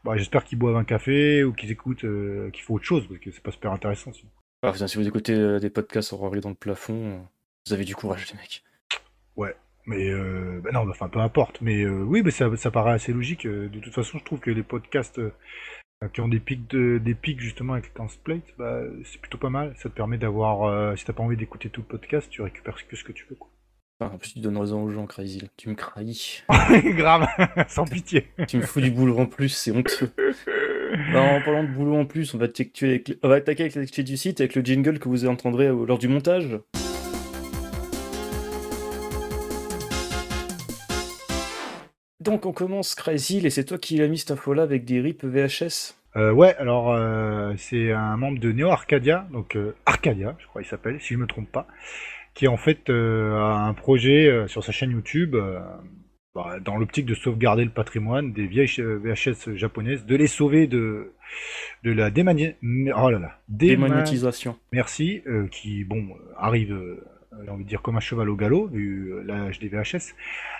bah, 0.04 0.16
j'espère 0.16 0.44
qu'ils 0.44 0.58
boivent 0.58 0.76
un 0.76 0.84
café 0.84 1.44
ou 1.44 1.52
qu'ils 1.52 1.70
écoutent, 1.70 2.04
euh, 2.04 2.50
qu'il 2.50 2.64
faut 2.64 2.74
autre 2.74 2.84
chose, 2.84 3.06
parce 3.06 3.20
que 3.20 3.30
c'est 3.30 3.42
pas 3.42 3.52
super 3.52 3.72
intéressant. 3.72 4.10
Si 4.12 4.96
vous 4.96 5.06
écoutez 5.06 5.34
euh, 5.34 5.58
des 5.60 5.70
podcasts 5.70 6.12
en 6.12 6.30
dans 6.30 6.48
le 6.48 6.54
plafond, 6.54 7.20
vous 7.66 7.72
avez 7.72 7.84
du 7.84 7.94
courage, 7.94 8.26
les 8.32 8.38
mecs. 8.38 8.64
Mais 9.87 10.11
euh, 10.11 10.61
bah 10.62 10.71
non, 10.73 10.88
enfin 10.88 11.09
peu 11.09 11.21
importe. 11.21 11.61
Mais 11.61 11.82
euh, 11.82 12.03
oui, 12.03 12.23
mais 12.25 12.31
ça, 12.31 12.55
ça 12.56 12.71
paraît 12.71 12.93
assez 12.93 13.12
logique. 13.12 13.47
Euh, 13.47 13.69
de 13.69 13.79
toute 13.81 13.94
façon, 13.94 14.19
je 14.19 14.25
trouve 14.25 14.41
que 14.41 14.50
les 14.50 14.62
podcasts 14.62 15.19
euh, 15.19 15.32
qui 16.12 16.21
ont 16.21 16.29
des 16.29 16.41
pics, 16.41 16.69
de, 16.69 16.99
des 16.99 17.15
pics 17.15 17.41
justement 17.41 17.75
avec 17.75 17.91
le 17.94 18.06
plate, 18.23 18.43
bah, 18.59 18.81
c'est 19.05 19.21
plutôt 19.21 19.38
pas 19.38 19.50
mal. 19.50 19.75
Ça 19.77 19.88
te 19.88 19.94
permet 19.94 20.19
d'avoir, 20.19 20.97
si 20.97 21.05
t'as 21.05 21.12
pas 21.12 21.23
envie 21.23 21.37
d'écouter 21.37 21.69
tout 21.71 21.82
le 21.82 21.87
podcast, 21.87 22.29
tu 22.31 22.43
récupères 22.43 22.77
que 22.87 22.97
ce 22.97 23.05
que 23.05 23.12
tu 23.12 23.27
veux. 23.29 23.37
Quoi. 23.37 23.50
en 24.00 24.17
plus, 24.17 24.35
tu 24.35 24.41
donnes 24.41 24.56
raison 24.56 24.82
aux 24.82 24.91
gens, 24.91 25.06
Crazy. 25.06 25.50
Tu 25.56 25.69
me 25.69 25.75
crahis. 25.75 26.43
Grave, 26.85 27.27
sans 27.69 27.85
pitié. 27.85 28.29
tu 28.49 28.59
me 28.59 28.62
fous 28.62 28.81
du 28.81 28.91
boulot 28.91 29.19
en 29.19 29.27
plus, 29.27 29.50
c'est 29.50 29.73
honteux. 29.73 30.11
En 31.15 31.41
parlant 31.43 31.65
de 31.65 31.69
boulot 31.69 31.97
en 31.97 32.06
plus, 32.06 32.35
on 32.35 32.38
va, 32.38 32.47
avec... 32.47 33.19
on 33.23 33.29
va 33.29 33.35
attaquer 33.37 33.65
avec 33.65 33.75
l'actu 33.75 34.03
du 34.03 34.17
site 34.17 34.41
avec 34.41 34.55
le 34.55 34.62
jingle 34.62 34.99
que 34.99 35.09
vous 35.09 35.27
entendrez 35.27 35.69
lors 35.69 35.99
du 35.99 36.09
montage. 36.09 36.59
Donc 42.20 42.44
on 42.44 42.52
commence 42.52 42.94
Crazy, 42.94 43.44
et 43.46 43.50
c'est 43.50 43.64
toi 43.64 43.78
qui 43.78 43.96
l'as 43.96 44.06
mis 44.06 44.19
cette 44.19 44.32
info-là 44.32 44.62
avec 44.62 44.84
des 44.84 45.00
RIP 45.00 45.25
VHS 45.25 45.94
euh, 46.17 46.32
Ouais, 46.32 46.55
alors 46.56 46.93
euh, 46.93 47.55
c'est 47.56 47.93
un 47.93 48.19
membre 48.19 48.38
de 48.38 48.52
Neo 48.52 48.69
Arcadia, 48.69 49.26
donc 49.32 49.56
euh, 49.56 49.75
Arcadia, 49.87 50.37
je 50.38 50.46
crois 50.46 50.61
qu'il 50.61 50.70
s'appelle, 50.70 51.00
si 51.00 51.08
je 51.08 51.14
ne 51.14 51.22
me 51.22 51.26
trompe 51.26 51.50
pas, 51.50 51.67
qui 52.34 52.46
en 52.46 52.58
fait 52.58 52.90
a 52.90 53.67
un 53.67 53.72
projet 53.72 54.44
sur 54.49 54.62
sa 54.62 54.70
chaîne 54.70 54.90
YouTube 54.90 55.34
bah, 56.34 56.58
dans 56.62 56.76
l'optique 56.76 57.06
de 57.06 57.14
sauvegarder 57.14 57.64
le 57.64 57.70
patrimoine 57.70 58.32
des 58.32 58.46
vieilles 58.46 58.69
VHS 58.78 59.56
japonaises, 59.56 60.05
de 60.05 60.14
les 60.14 60.26
sauver 60.26 60.67
de, 60.67 61.14
de 61.84 61.90
la 61.90 62.11
démani... 62.11 62.55
oh 62.62 63.11
là 63.11 63.19
là, 63.19 63.38
démonétisation. 63.49 64.58
Merci, 64.72 65.22
qui 65.50 65.84
bon 65.84 66.11
arrive 66.37 66.78
j'ai 67.44 67.50
envie 67.50 67.64
de 67.64 67.69
dire 67.69 67.82
comme 67.82 67.96
un 67.96 68.00
cheval 68.00 68.28
au 68.28 68.37
galop, 68.37 68.69
vu 68.69 69.12
l'âge 69.25 69.58
des 69.58 69.69
VHS. 69.69 70.14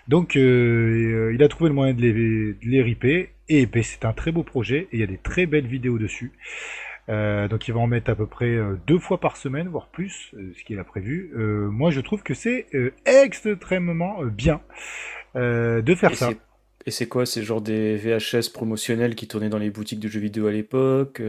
Donc 0.09 0.37
euh, 0.37 1.32
il 1.35 1.43
a 1.43 1.49
trouvé 1.49 1.69
le 1.69 1.75
moyen 1.75 1.94
de 1.94 2.00
les, 2.00 2.12
de 2.12 2.56
les 2.65 2.82
ripper, 2.82 3.31
et 3.49 3.67
ben, 3.67 3.82
c'est 3.82 4.05
un 4.05 4.12
très 4.12 4.32
beau 4.32 4.43
projet, 4.43 4.88
et 4.93 4.97
il 4.97 5.00
y 5.00 5.03
a 5.03 5.06
des 5.06 5.19
très 5.19 5.47
belles 5.47 5.67
vidéos 5.67 5.99
dessus. 5.99 6.32
Euh, 7.09 7.49
donc 7.49 7.66
il 7.66 7.75
va 7.75 7.81
en 7.81 7.87
mettre 7.87 8.11
à 8.11 8.14
peu 8.14 8.26
près 8.26 8.55
euh, 8.55 8.76
deux 8.87 8.99
fois 8.99 9.19
par 9.19 9.37
semaine, 9.37 9.69
voire 9.69 9.88
plus, 9.88 10.35
ce 10.57 10.64
qu'il 10.64 10.78
a 10.78 10.85
prévu. 10.85 11.33
moi 11.35 11.90
je 11.90 12.00
trouve 12.00 12.23
que 12.23 12.35
c'est 12.35 12.66
extrêmement 13.05 14.25
bien 14.25 14.61
de 15.35 15.95
faire 15.95 16.14
ça. 16.14 16.31
Et 16.87 16.90
c'est 16.90 17.09
quoi? 17.09 17.26
C'est 17.26 17.43
genre 17.43 17.61
des 17.61 17.97
VHS 17.97 18.52
promotionnels 18.55 19.14
qui 19.14 19.28
tournaient 19.28 19.50
dans 19.50 19.59
les 19.59 19.69
boutiques 19.69 20.00
de 20.00 20.09
jeux 20.09 20.21
vidéo 20.21 20.47
à 20.47 20.52
l'époque 20.52 21.21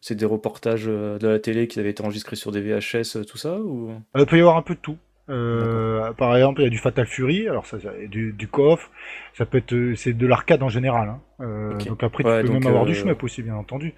C'est 0.00 0.14
des 0.14 0.24
reportages 0.24 0.86
de 0.86 1.26
la 1.26 1.38
télé 1.38 1.68
qui 1.68 1.78
avaient 1.78 1.90
été 1.90 2.02
enregistrés 2.02 2.36
sur 2.36 2.52
des 2.52 2.60
VHS, 2.60 3.24
tout 3.26 3.38
ça 3.38 3.58
ou... 3.58 3.92
Il 4.16 4.26
peut 4.26 4.36
y 4.36 4.40
avoir 4.40 4.56
un 4.56 4.62
peu 4.62 4.74
de 4.74 4.80
tout. 4.80 4.96
Euh, 5.30 6.12
par 6.14 6.34
exemple, 6.36 6.60
il 6.60 6.64
y 6.64 6.66
a 6.66 6.70
du 6.70 6.78
Fatal 6.78 7.06
Fury, 7.06 7.48
alors 7.48 7.66
ça, 7.66 7.78
du, 8.08 8.32
du 8.32 8.48
co-off, 8.48 8.90
ça 9.34 9.46
peut 9.46 9.58
être, 9.58 9.94
c'est 9.94 10.12
de 10.12 10.26
l'arcade 10.26 10.62
en 10.62 10.68
général. 10.68 11.08
Hein. 11.08 11.20
Euh, 11.40 11.78
donc 11.78 12.02
après, 12.02 12.24
tu 12.24 12.46
peux 12.46 12.52
même 12.52 12.66
avoir 12.66 12.84
du 12.84 12.92
euh, 12.92 12.96
shmup 12.96 13.22
aussi, 13.22 13.42
bien 13.42 13.54
entendu. 13.54 13.94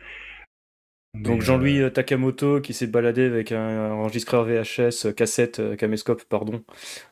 Donc 1.14 1.42
Jean-Louis 1.42 1.92
Takamoto 1.92 2.62
qui 2.62 2.72
s'est 2.72 2.86
baladé 2.86 3.26
avec 3.26 3.52
un 3.52 3.90
enregistreur 3.90 4.44
VHS, 4.44 5.12
cassette, 5.14 5.60
caméscope, 5.76 6.24
pardon, 6.24 6.62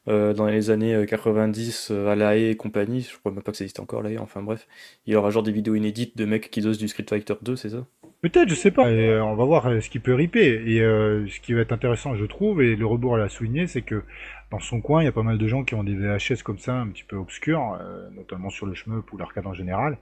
dans 0.06 0.46
les 0.46 0.70
années 0.70 1.04
90 1.06 1.90
à 1.90 2.14
La 2.14 2.34
Haye 2.34 2.46
et 2.46 2.56
compagnie. 2.56 3.02
Je 3.02 3.18
crois 3.18 3.30
même 3.30 3.42
pas 3.42 3.50
que 3.50 3.58
ça 3.58 3.64
existe 3.64 3.78
encore 3.78 4.02
là, 4.02 4.08
enfin 4.18 4.42
bref. 4.42 4.66
Il 5.04 5.14
aura 5.16 5.28
genre 5.28 5.42
des 5.42 5.52
vidéos 5.52 5.74
inédites 5.74 6.16
de 6.16 6.24
mecs 6.24 6.50
qui 6.50 6.62
dosent 6.62 6.78
du 6.78 6.88
Street 6.88 7.04
Fighter 7.06 7.34
2, 7.42 7.56
c'est 7.56 7.68
ça? 7.68 7.84
Peut-être, 8.22 8.50
je 8.50 8.54
sais 8.54 8.70
pas. 8.70 8.84
on 8.84 9.34
va 9.34 9.44
voir 9.44 9.66
euh, 9.66 9.80
ce 9.80 9.88
qu'il 9.88 10.02
peut 10.02 10.14
riper. 10.14 10.62
Et 10.66 10.82
euh, 10.82 11.26
ce 11.28 11.40
qui 11.40 11.54
va 11.54 11.62
être 11.62 11.72
intéressant, 11.72 12.14
je 12.16 12.24
trouve, 12.26 12.62
et 12.62 12.76
le 12.76 12.86
rebours 12.86 13.16
l'a 13.16 13.28
souligné, 13.28 13.66
c'est 13.66 13.82
que 13.82 14.02
dans 14.50 14.60
son 14.60 14.80
coin, 14.80 15.02
il 15.02 15.06
y 15.06 15.08
a 15.08 15.12
pas 15.12 15.22
mal 15.22 15.38
de 15.38 15.46
gens 15.46 15.64
qui 15.64 15.74
ont 15.74 15.84
des 15.84 15.94
VHS 15.94 16.42
comme 16.44 16.58
ça, 16.58 16.74
un 16.74 16.88
petit 16.88 17.04
peu 17.04 17.16
obscurs, 17.16 17.78
euh, 17.80 18.10
notamment 18.10 18.50
sur 18.50 18.66
le 18.66 18.74
shmup 18.74 19.10
ou 19.12 19.16
l'arcade 19.16 19.46
en 19.46 19.54
général. 19.54 19.96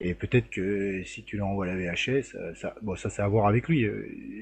Et 0.00 0.14
peut-être 0.14 0.48
que 0.50 1.02
si 1.04 1.24
tu 1.24 1.36
lui 1.36 1.42
envoies 1.42 1.66
la 1.66 1.74
VHS, 1.74 2.36
ça, 2.54 2.76
bon, 2.82 2.94
ça 2.94 3.10
c'est 3.10 3.20
à 3.20 3.26
voir 3.26 3.48
avec 3.48 3.66
lui. 3.66 3.84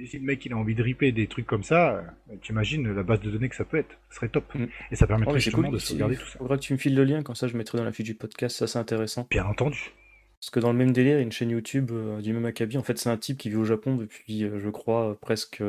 Si 0.07 0.19
le 0.19 0.25
mec 0.25 0.45
il 0.45 0.53
a 0.53 0.57
envie 0.57 0.75
de 0.75 0.83
riper 0.83 1.13
des 1.13 1.29
trucs 1.29 1.47
comme 1.47 1.63
ça, 1.63 2.05
tu 2.43 2.53
imagines 2.53 2.93
la 2.93 3.03
base 3.03 3.21
de 3.21 3.31
données 3.31 3.49
que 3.49 3.57
ça 3.57 3.65
peut 3.65 3.79
être. 3.79 3.97
Ce 4.11 4.17
serait 4.17 4.29
top. 4.29 4.55
Mm. 4.55 4.67
Et 4.91 4.97
ça 4.97 5.07
permettrait 5.07 5.41
justement 5.41 5.71
de 5.71 5.79
sauvegarder 5.79 6.17
tout 6.17 6.27
ça. 6.27 6.39
Faudra 6.39 6.59
que 6.59 6.63
tu 6.63 6.75
me 6.75 6.79
files 6.79 6.95
le 6.95 7.05
lien, 7.05 7.23
comme 7.23 7.37
ça 7.37 7.49
je 7.49 7.57
mettrai 7.57 7.79
dans 7.79 7.85
la 7.85 7.93
fiche 7.93 8.05
du 8.05 8.15
podcast, 8.15 8.55
ça 8.55 8.67
c'est 8.67 8.79
intéressant. 8.79 9.27
Bien 9.31 9.47
entendu. 9.47 9.95
Parce 10.41 10.51
que 10.51 10.61
dans 10.61 10.71
le 10.71 10.79
même 10.79 10.93
délire, 10.93 11.15
il 11.15 11.17
y 11.17 11.21
a 11.21 11.23
une 11.23 11.33
chaîne 11.33 11.51
YouTube 11.51 11.91
euh, 11.93 12.21
du 12.21 12.33
même 12.33 12.45
acabit. 12.45 12.79
En 12.79 12.83
fait, 12.83 12.99
c'est 12.99 13.09
un 13.09 13.17
type 13.17 13.39
qui 13.39 13.49
vit 13.49 13.57
au 13.57 13.65
Japon 13.65 13.97
depuis, 13.97 14.45
euh, 14.45 14.61
je 14.61 14.69
crois, 14.69 15.17
presque 15.21 15.63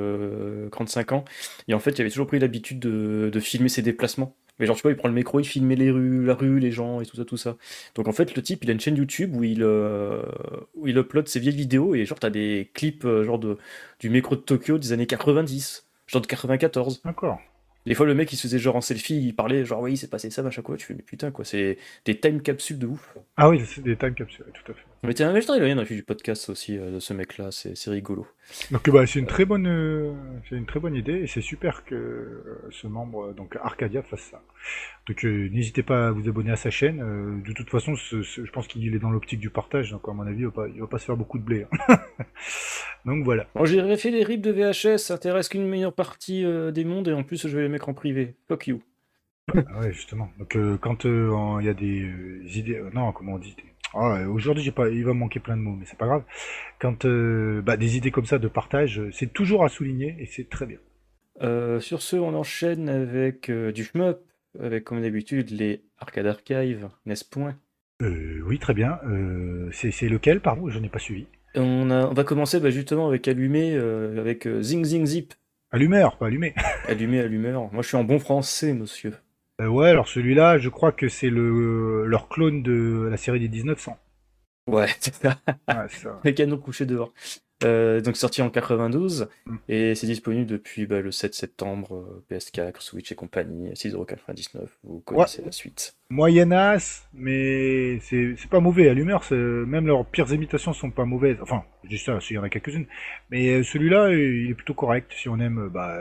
35 0.71 1.11
euh, 1.11 1.15
ans. 1.15 1.25
Et 1.67 1.73
en 1.73 1.79
fait, 1.79 1.91
il 1.91 2.01
avait 2.01 2.09
toujours 2.09 2.27
pris 2.27 2.39
l'habitude 2.39 2.79
de, 2.79 3.39
filmer 3.39 3.69
ses 3.69 3.81
déplacements. 3.81 4.35
Mais 4.59 4.65
genre, 4.65 4.75
tu 4.75 4.81
vois, 4.81 4.91
il 4.91 4.97
prend 4.97 5.07
le 5.07 5.13
micro, 5.13 5.39
il 5.39 5.45
filmait 5.45 5.75
les 5.75 5.91
rues, 5.91 6.25
la 6.25 6.33
rue, 6.33 6.59
les 6.59 6.71
gens 6.71 6.99
et 6.99 7.05
tout 7.05 7.15
ça, 7.15 7.25
tout 7.25 7.37
ça. 7.37 7.57
Donc 7.95 8.07
en 8.07 8.11
fait, 8.11 8.35
le 8.35 8.41
type, 8.41 8.63
il 8.63 8.69
a 8.71 8.73
une 8.73 8.79
chaîne 8.79 8.97
YouTube 8.97 9.35
où 9.35 9.43
il, 9.43 9.61
upload 10.97 11.27
ses 11.27 11.39
vieilles 11.39 11.55
vidéos 11.55 11.93
et 11.95 12.05
genre, 12.05 12.19
t'as 12.19 12.31
des 12.31 12.69
clips 12.73 13.07
genre 13.23 13.37
de, 13.39 13.57
du 13.99 14.09
métro 14.09 14.35
de 14.35 14.41
Tokyo 14.41 14.79
des 14.79 14.93
années 14.93 15.05
90, 15.05 15.85
genre 16.07 16.21
de 16.21 16.27
94. 16.27 17.01
D'accord. 17.05 17.39
Des 17.87 17.95
fois, 17.95 18.05
le 18.05 18.13
mec, 18.13 18.31
il 18.33 18.37
faisait 18.37 18.59
genre 18.59 18.75
en 18.75 18.81
selfie, 18.81 19.27
il 19.27 19.33
parlait 19.33 19.63
genre, 19.65 19.81
oui, 19.81 19.97
c'est 19.97 20.09
passé 20.09 20.29
ça, 20.29 20.43
machin 20.43 20.61
quoi. 20.61 20.77
Tu 20.77 20.85
fais, 20.85 20.93
mais 20.93 21.03
putain, 21.03 21.31
quoi, 21.31 21.45
c'est 21.45 21.77
des 22.05 22.19
time 22.19 22.41
capsules 22.41 22.79
de 22.79 22.87
ouf. 22.87 23.17
Ah 23.37 23.49
oui, 23.49 23.61
c'est 23.65 23.83
des 23.83 23.95
time 23.95 24.13
capsules, 24.13 24.45
tout 24.53 24.71
à 24.71 24.75
fait. 24.75 24.86
Mais 25.03 25.13
tiens, 25.13 25.31
mais 25.31 25.41
je 25.41 25.47
il 25.47 25.61
a 25.61 25.63
rien 25.63 25.75
dans 25.75 25.83
du 25.83 26.01
podcast 26.01 26.49
aussi 26.49 26.77
euh, 26.77 26.91
de 26.91 26.99
ce 26.99 27.13
mec-là, 27.13 27.49
c'est 27.51 27.89
rigolo. 27.89 28.25
Donc, 28.71 28.89
bah, 28.89 29.05
c'est 29.05 29.19
une 29.19 29.27
très 29.27 29.45
bonne, 29.45 29.67
euh, 29.67 30.11
c'est 30.49 30.55
une 30.55 30.65
très 30.65 30.79
bonne 30.79 30.95
idée 30.95 31.19
et 31.19 31.27
c'est 31.27 31.41
super 31.41 31.85
que 31.85 31.93
euh, 31.95 32.67
ce 32.71 32.87
membre, 32.87 33.33
donc 33.33 33.55
Arcadia, 33.61 34.01
fasse 34.01 34.21
ça. 34.21 34.41
Donc, 35.07 35.23
n'hésitez 35.23 35.83
pas 35.83 36.07
à 36.07 36.11
vous 36.11 36.27
abonner 36.27 36.51
à 36.51 36.55
sa 36.55 36.71
chaîne. 36.71 37.43
de 37.43 37.53
toute 37.53 37.69
façon, 37.69 37.93
je 37.95 38.51
pense 38.51 38.67
qu'il 38.67 38.93
est 38.93 38.99
dans 38.99 39.11
l'optique 39.11 39.39
du 39.39 39.51
partage, 39.51 39.91
donc 39.91 40.01
à 40.07 40.13
mon 40.13 40.25
avis, 40.25 40.39
il 40.39 40.45
va 40.45 40.51
pas, 40.51 40.67
il 40.67 40.81
va 40.81 40.87
pas 40.87 40.97
se 40.97 41.05
faire 41.05 41.17
beaucoup 41.17 41.37
de 41.37 41.43
blé. 41.43 41.67
Hein. 41.87 41.99
donc 43.05 43.23
voilà. 43.23 43.45
Bon, 43.53 43.65
j'ai 43.65 43.97
fait 43.97 44.11
les 44.11 44.23
rips 44.23 44.41
de 44.41 44.51
VHS, 44.51 44.97
ça 44.97 45.13
intéresse 45.13 45.47
qu'une 45.47 45.67
meilleure 45.67 45.93
partie 45.93 46.43
des 46.73 46.85
mondes 46.85 47.07
et 47.07 47.13
en 47.13 47.23
plus, 47.23 47.47
je 47.47 47.55
vais 47.55 47.63
les 47.63 47.69
mettre 47.69 47.87
en 47.87 47.93
privé. 47.93 48.35
Fuck 48.47 48.67
you. 48.67 48.81
Ah 49.55 49.79
ouais, 49.79 49.93
justement. 49.93 50.29
Donc, 50.39 50.57
quand 50.81 51.05
il 51.05 51.65
y 51.65 51.69
a 51.69 51.73
des 51.73 52.11
idées, 52.57 52.81
non, 52.93 53.11
comment 53.13 53.35
on 53.35 53.39
dit 53.39 53.55
ah, 53.93 54.27
aujourd'hui, 54.29 54.63
j'ai 54.63 54.71
pas, 54.71 54.89
il 54.89 55.03
va 55.05 55.13
me 55.13 55.19
manquer 55.19 55.39
plein 55.39 55.55
de 55.55 55.61
mots, 55.61 55.75
mais 55.77 55.85
c'est 55.85 55.97
pas 55.97 56.07
grave. 56.07 56.23
Quand 56.79 57.05
euh, 57.05 57.61
bah, 57.61 57.77
des 57.77 57.97
idées 57.97 58.11
comme 58.11 58.25
ça 58.25 58.37
de 58.37 58.47
partage, 58.47 59.01
c'est 59.11 59.31
toujours 59.31 59.63
à 59.63 59.69
souligner 59.69 60.15
et 60.19 60.25
c'est 60.25 60.49
très 60.49 60.65
bien. 60.65 60.77
Euh, 61.41 61.79
sur 61.79 62.01
ce, 62.01 62.15
on 62.15 62.33
enchaîne 62.33 62.89
avec 62.89 63.49
euh, 63.49 63.71
du 63.71 63.83
shmup, 63.83 64.19
avec 64.59 64.83
comme 64.83 65.01
d'habitude 65.01 65.51
les 65.51 65.83
Arcade 65.99 66.27
Archive, 66.27 66.89
n'est-ce 67.05 67.25
point? 67.25 67.55
Oui, 67.99 68.59
très 68.59 68.75
bien. 68.75 68.99
c'est 69.71 70.07
lequel, 70.07 70.39
pardon 70.39 70.69
Je 70.69 70.77
n'ai 70.77 70.89
pas 70.89 70.99
suivi. 70.99 71.25
On, 71.55 71.89
a, 71.89 72.05
on 72.05 72.13
va 72.13 72.23
commencer 72.23 72.59
bah, 72.59 72.69
justement 72.69 73.07
avec 73.07 73.27
Allumé, 73.27 73.75
avec 73.75 74.47
Zing 74.61 74.85
Zing 74.85 75.05
Zip. 75.05 75.33
Allumeur, 75.71 76.17
pas 76.17 76.27
allumé. 76.27 76.53
allumé, 76.87 77.19
allumeur. 77.19 77.73
Moi, 77.73 77.81
je 77.81 77.87
suis 77.87 77.97
en 77.97 78.03
bon 78.03 78.19
français, 78.19 78.73
monsieur. 78.73 79.13
Euh, 79.59 79.67
ouais, 79.67 79.89
alors 79.89 80.07
celui-là, 80.07 80.57
je 80.59 80.69
crois 80.69 80.91
que 80.91 81.09
c'est 81.09 81.29
le 81.29 82.05
leur 82.05 82.27
clone 82.29 82.61
de 82.61 83.07
la 83.09 83.17
série 83.17 83.39
des 83.39 83.49
1900. 83.49 83.97
Ouais, 84.67 84.87
c'est 84.99 85.15
ça. 85.15 85.39
Ouais, 85.67 85.87
ça. 85.89 86.19
Les 86.23 86.33
canons 86.33 86.57
couchés 86.57 86.85
dehors. 86.85 87.13
Euh, 87.63 88.01
donc 88.01 88.17
sorti 88.17 88.43
en 88.43 88.51
92 88.51 89.29
mm. 89.47 89.55
et 89.67 89.95
c'est 89.95 90.05
disponible 90.05 90.45
depuis 90.45 90.85
bah, 90.85 91.01
le 91.01 91.11
7 91.11 91.33
septembre 91.33 91.95
euh, 91.95 92.23
PS4, 92.29 92.81
Switch 92.81 93.11
et 93.11 93.15
compagnie, 93.15 93.71
6,99€. 93.71 94.67
Vous 94.83 94.99
connaissez 94.99 95.41
la 95.43 95.51
suite. 95.51 95.95
Moyennasse, 96.09 97.07
mais 97.13 97.99
c'est 98.01 98.35
pas 98.49 98.59
mauvais. 98.59 98.89
À 98.89 98.93
l'humeur, 98.93 99.23
même 99.31 99.87
leurs 99.87 100.05
pires 100.05 100.31
imitations 100.31 100.71
sont 100.71 100.91
pas 100.91 101.05
mauvaises. 101.05 101.37
Enfin, 101.41 101.63
je 101.83 101.89
dis 101.89 101.97
ça, 101.97 102.19
il 102.29 102.33
y 102.33 102.37
en 102.37 102.43
a 102.43 102.49
quelques-unes. 102.49 102.85
Mais 103.31 103.49
euh, 103.49 103.63
celui-là, 103.63 104.11
il 104.11 104.51
est 104.51 104.55
plutôt 104.55 104.75
correct 104.75 105.11
si 105.15 105.27
on 105.27 105.39
aime 105.39 105.69
bah, 105.69 105.97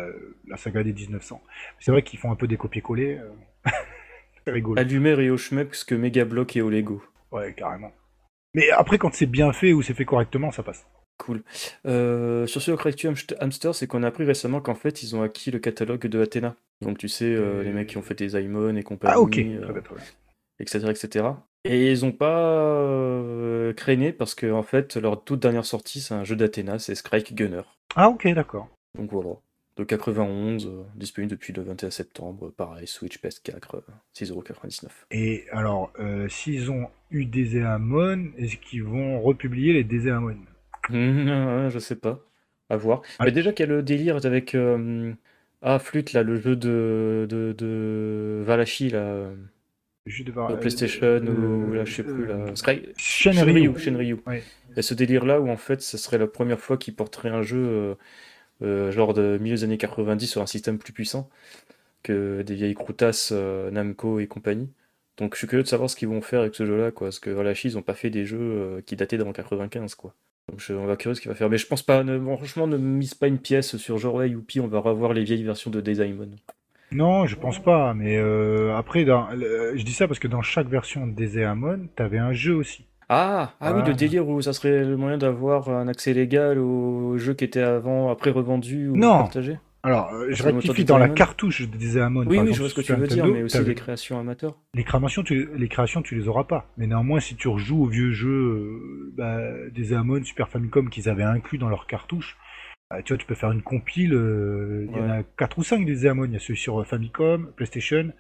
la 0.47 0.59
saga 0.59 0.83
des 0.83 0.93
1900. 0.93 1.43
C'est 1.81 1.91
vrai 1.91 2.03
qu'ils 2.03 2.19
font 2.19 2.31
un 2.31 2.37
peu 2.37 2.47
des 2.47 2.59
copier-coller. 2.59 3.19
rigolo. 4.47 4.79
Allumeur 4.79 5.21
et 5.21 5.31
au 5.31 5.39
ce 5.39 5.85
que 5.85 5.95
Megablock 5.95 6.57
et 6.57 6.63
au 6.63 6.71
Lego. 6.71 7.03
Ouais, 7.33 7.55
carrément. 7.55 7.93
Mais 8.55 8.71
après, 8.71 8.99
quand 8.99 9.13
c'est 9.15 9.27
bien 9.27 9.53
fait 9.53 9.73
ou 9.73 9.83
c'est 9.83 9.95
fait 9.95 10.05
correctement, 10.05 10.51
ça 10.51 10.63
passe. 10.63 10.87
Cool. 11.19 11.43
Euh, 11.87 12.47
sur 12.47 12.61
ce 12.61 12.71
Actu 12.73 13.09
Hamster, 13.41 13.75
c'est 13.75 13.87
qu'on 13.87 14.03
a 14.03 14.09
appris 14.09 14.25
récemment 14.25 14.61
qu'en 14.61 14.75
fait, 14.75 15.03
ils 15.03 15.17
ont 15.17 15.23
acquis 15.23 15.51
le 15.51 15.59
catalogue 15.59 16.07
de 16.07 16.21
Athena. 16.21 16.55
Donc, 16.83 16.99
tu 16.99 17.09
sais, 17.09 17.25
euh, 17.25 17.63
les 17.63 17.73
mecs 17.73 17.89
qui 17.89 17.97
ont 17.97 18.03
fait 18.03 18.15
des 18.15 18.37
Aimon 18.37 18.77
et 18.77 18.83
compagnie, 18.83 19.15
ah, 19.17 19.21
ok. 19.21 19.39
etc., 20.59 20.85
euh, 20.85 20.91
etc. 20.91 21.27
Et 21.65 21.91
ils 21.91 22.05
ont 22.05 22.13
pas 22.13 23.73
créé 23.75 24.13
parce 24.13 24.35
que, 24.35 24.53
en 24.53 24.63
fait, 24.63 24.97
leur 24.97 25.25
toute 25.25 25.41
dernière 25.41 25.65
sortie, 25.65 26.01
c'est 26.01 26.15
un 26.15 26.25
jeu 26.25 26.37
d'Athena, 26.37 26.79
c'est 26.79 26.95
Strike 26.95 27.35
Gunner. 27.35 27.63
Ah, 27.97 28.09
ok, 28.09 28.29
d'accord. 28.35 28.69
Donc 28.97 29.11
voilà. 29.11 29.37
De 29.77 29.85
91, 29.85 30.71
disponible 30.95 31.31
depuis 31.31 31.53
le 31.53 31.63
21 31.63 31.91
septembre, 31.91 32.51
pareil, 32.57 32.87
Switch, 32.87 33.19
PS4, 33.21 33.83
6,99€. 34.15 34.89
Et 35.11 35.45
alors, 35.51 35.93
s'ils 36.29 36.71
ont 36.71 36.89
eu 37.11 37.27
des 37.27 37.57
Eamon, 37.57 38.31
est-ce 38.39 38.57
qu'ils 38.57 38.85
vont 38.85 39.21
republier 39.21 39.73
les 39.73 39.85
Deseamon 39.85 40.37
je 41.71 41.79
sais 41.79 41.97
pas. 41.97 42.21
À 42.69 42.77
voir. 42.77 43.03
Mais 43.21 43.31
déjà 43.31 43.53
qu'il 43.53 43.67
y 43.67 43.69
a 43.69 43.73
le 43.73 43.83
délire 43.83 44.25
avec 44.25 44.55
euh, 44.55 45.13
Ah, 45.63 45.79
Flûte, 45.79 46.13
là, 46.13 46.23
le 46.23 46.37
jeu 46.37 46.57
de, 46.57 47.27
de, 47.29 47.55
de 47.57 48.43
Valachi, 48.45 48.91
là. 48.91 49.31
Le 50.05 50.11
jeu 50.11 50.25
de 50.25 50.33
PlayStation 50.57 51.19
ou 51.19 51.73
là, 51.73 51.85
je 51.85 51.95
sais 51.95 52.03
plus, 52.03 52.27
là. 52.27 52.55
Sky... 52.55 52.83
Shenryu. 52.97 53.77
Shenryu. 53.79 54.19
A 54.77 54.83
ce 54.83 54.95
délire-là 54.95 55.41
où 55.41 55.49
en 55.49 55.57
fait, 55.57 55.81
ce 55.81 55.97
serait 55.97 56.19
la 56.19 56.27
première 56.27 56.61
fois 56.61 56.77
qu'il 56.77 56.95
porterait 56.95 57.31
un 57.31 57.43
jeu 57.43 57.57
euh, 57.57 57.95
euh, 58.63 58.91
genre 58.91 59.15
de 59.15 59.39
milieu 59.41 59.57
des 59.57 59.65
années 59.65 59.79
90 59.79 60.27
sur 60.27 60.43
un 60.43 60.47
système 60.47 60.79
plus 60.79 60.93
puissant 60.93 61.31
que 62.03 62.43
des 62.43 62.55
vieilles 62.55 62.75
croutasses 62.75 63.33
Namco 63.33 64.21
et 64.21 64.27
compagnie. 64.27 64.71
Donc 65.19 65.35
je 65.35 65.39
suis 65.39 65.47
curieux 65.47 65.63
de 65.63 65.69
savoir 65.69 65.89
ce 65.89 65.97
qu'ils 65.97 66.09
vont 66.09 66.21
faire 66.21 66.41
avec 66.41 66.55
ce 66.55 66.67
jeu-là, 66.67 66.91
quoi. 66.91 67.09
Parce 67.09 67.21
que 67.21 67.31
Valachi, 67.31 67.69
ils 67.69 67.79
ont 67.79 67.83
pas 67.83 67.95
fait 67.95 68.11
des 68.11 68.27
jeux 68.27 68.83
qui 68.87 68.97
dataient 68.97 69.19
d'avant 69.19 69.33
95, 69.33 69.95
quoi. 69.95 70.15
Donc 70.49 70.61
je, 70.61 70.73
on 70.75 70.87
va 70.87 70.97
curieux 70.97 71.15
ce 71.15 71.21
qu'il 71.21 71.31
va 71.31 71.35
faire. 71.35 71.51
Mais 71.51 71.59
je 71.59 71.67
pense 71.67 71.83
pas, 71.83 72.05
franchement, 72.37 72.67
ne 72.67 72.77
mise 72.77 73.15
pas 73.15 73.27
une 73.27 73.39
pièce 73.39 73.77
sur 73.77 73.99
genre 73.99 74.15
ouais, 74.15 74.31
youpi, 74.31 74.61
on 74.61 74.69
va 74.69 74.79
revoir 74.79 75.13
les 75.13 75.25
vieilles 75.25 75.43
versions 75.43 75.71
de 75.71 75.81
Desaimon. 75.81 76.31
Non, 76.93 77.27
je 77.27 77.35
pense 77.35 77.61
pas, 77.61 77.95
mais 77.95 78.17
euh, 78.17 78.77
après, 78.77 79.05
dans, 79.05 79.29
je 79.31 79.83
dis 79.83 79.93
ça 79.93 80.07
parce 80.07 80.21
que 80.21 80.29
dans 80.29 80.43
chaque 80.43 80.69
version 80.69 81.07
de 81.07 81.13
Desaimon, 81.13 81.89
t'avais 81.97 82.19
un 82.19 82.33
jeu 82.33 82.55
aussi. 82.55 82.87
Ah, 83.09 83.53
ah 83.61 83.73
oui, 83.73 83.83
le 83.87 83.95
délire 83.95 84.29
où 84.29 84.41
ça 84.43 84.53
serait 84.53 84.85
le 84.85 84.97
moyen 84.97 85.17
d'avoir 85.17 85.69
un 85.69 85.87
accès 85.87 86.13
légal 86.13 86.59
au 86.59 87.19
jeu 87.19 87.35
qui 87.35 87.45
était 87.45 87.61
avant, 87.61 88.11
après 88.11 88.31
revendu 88.31 88.89
ou 88.89 88.97
non. 88.97 89.19
partagé 89.19 89.59
alors, 89.87 90.13
euh, 90.13 90.27
je 90.31 90.43
rectifie 90.43 90.85
dans 90.85 90.99
la 90.99 91.09
cartouche 91.09 91.63
des 91.63 91.97
Amon. 91.97 92.25
Oui, 92.27 92.39
oui, 92.39 92.53
je 92.53 92.59
vois 92.59 92.69
ce 92.69 92.75
que 92.75 92.81
tu 92.81 92.93
veux 92.93 93.07
dire, 93.07 93.25
mais 93.25 93.45
aussi 93.45 93.63
les 93.63 93.75
créations 93.77 94.19
amateurs. 94.19 94.59
Les 94.75 94.83
créations, 94.83 95.23
tu 95.23 95.49
les 95.55 95.69
créations, 95.69 96.03
tu 96.03 96.17
les 96.17 96.27
auras 96.27 96.43
pas. 96.43 96.69
Mais 96.77 96.89
néanmoins, 96.89 97.21
si 97.21 97.37
tu 97.37 97.47
rejoues 97.47 97.85
au 97.85 97.87
vieux 97.87 98.11
jeu 98.11 98.29
euh, 98.29 99.13
bah, 99.17 99.39
des 99.71 99.93
Amon 99.93 100.25
Super 100.25 100.49
Famicom 100.49 100.91
qu'ils 100.91 101.09
avaient 101.09 101.23
inclus 101.23 101.59
dans 101.59 101.69
leur 101.69 101.87
cartouche, 101.87 102.37
bah, 102.91 103.01
tu 103.05 103.13
vois, 103.13 103.19
tu 103.19 103.27
peux 103.27 103.37
faire 103.37 103.53
une 103.53 103.63
compile. 103.63 104.13
Euh, 104.13 104.89
il 104.91 104.97
y 104.97 105.01
en 105.01 105.09
a 105.09 105.23
4 105.23 105.59
ou 105.59 105.63
5 105.63 105.87
des 105.87 106.07
Amon. 106.07 106.25
Il 106.25 106.33
y 106.33 106.37
a 106.37 106.41
ceux 106.41 106.57
sur 106.57 106.85
Famicom, 106.85 107.53
PlayStation, 107.55 108.13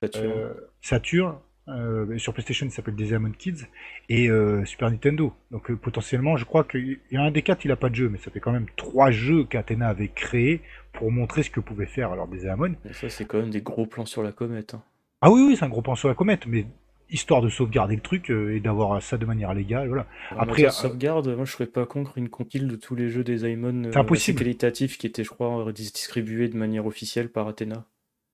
Saturn. 0.00 0.54
Saturn 0.80 1.34
euh, 1.68 2.18
sur 2.18 2.32
PlayStation, 2.32 2.66
il 2.66 2.72
s'appelle 2.72 2.96
Desamon 2.96 3.30
Kids, 3.30 3.66
et 4.08 4.28
euh, 4.28 4.64
Super 4.64 4.90
Nintendo. 4.90 5.32
Donc 5.50 5.70
euh, 5.70 5.76
potentiellement, 5.76 6.36
je 6.36 6.44
crois 6.44 6.64
qu'il 6.64 6.98
y 7.10 7.16
a 7.16 7.22
un 7.22 7.30
des 7.30 7.42
quatre, 7.42 7.64
il 7.64 7.70
a 7.70 7.76
pas 7.76 7.88
de 7.88 7.94
jeu, 7.94 8.08
mais 8.08 8.18
ça 8.18 8.30
fait 8.30 8.40
quand 8.40 8.52
même 8.52 8.66
trois 8.76 9.10
jeux 9.10 9.44
qu'Athena 9.44 9.88
avait 9.88 10.08
créés 10.08 10.60
pour 10.92 11.10
montrer 11.12 11.42
ce 11.42 11.50
que 11.50 11.60
pouvait 11.60 11.86
faire 11.86 12.10
alors 12.12 12.26
Desamon. 12.28 12.74
Et 12.88 12.92
ça, 12.92 13.08
c'est 13.08 13.24
quand 13.24 13.38
même 13.38 13.50
des 13.50 13.62
gros 13.62 13.86
plans 13.86 14.06
sur 14.06 14.22
la 14.22 14.32
comète. 14.32 14.74
Hein. 14.74 14.82
Ah 15.20 15.30
oui, 15.30 15.44
oui, 15.46 15.56
c'est 15.56 15.64
un 15.64 15.68
gros 15.68 15.82
plan 15.82 15.94
sur 15.94 16.08
la 16.08 16.14
comète, 16.14 16.46
mais 16.46 16.66
histoire 17.10 17.42
de 17.42 17.48
sauvegarder 17.48 17.94
le 17.94 18.00
truc 18.00 18.30
et 18.30 18.58
d'avoir 18.58 19.00
ça 19.02 19.18
de 19.18 19.26
manière 19.26 19.52
légale, 19.54 19.86
voilà. 19.86 20.06
Après, 20.30 20.68
sauvegarde, 20.70 21.28
moi 21.28 21.44
je 21.44 21.52
serais 21.52 21.66
pas 21.66 21.84
contre 21.84 22.16
une 22.16 22.30
compile 22.30 22.66
de 22.68 22.76
tous 22.76 22.94
les 22.94 23.10
jeux 23.10 23.22
des 23.22 23.44
Aimon 23.44 23.90
qualitatifs 23.90 24.96
qui 24.96 25.06
étaient, 25.06 25.22
je 25.22 25.28
crois, 25.28 25.70
distribués 25.72 26.48
de 26.48 26.56
manière 26.56 26.86
officielle 26.86 27.28
par 27.28 27.46
Athena. 27.48 27.84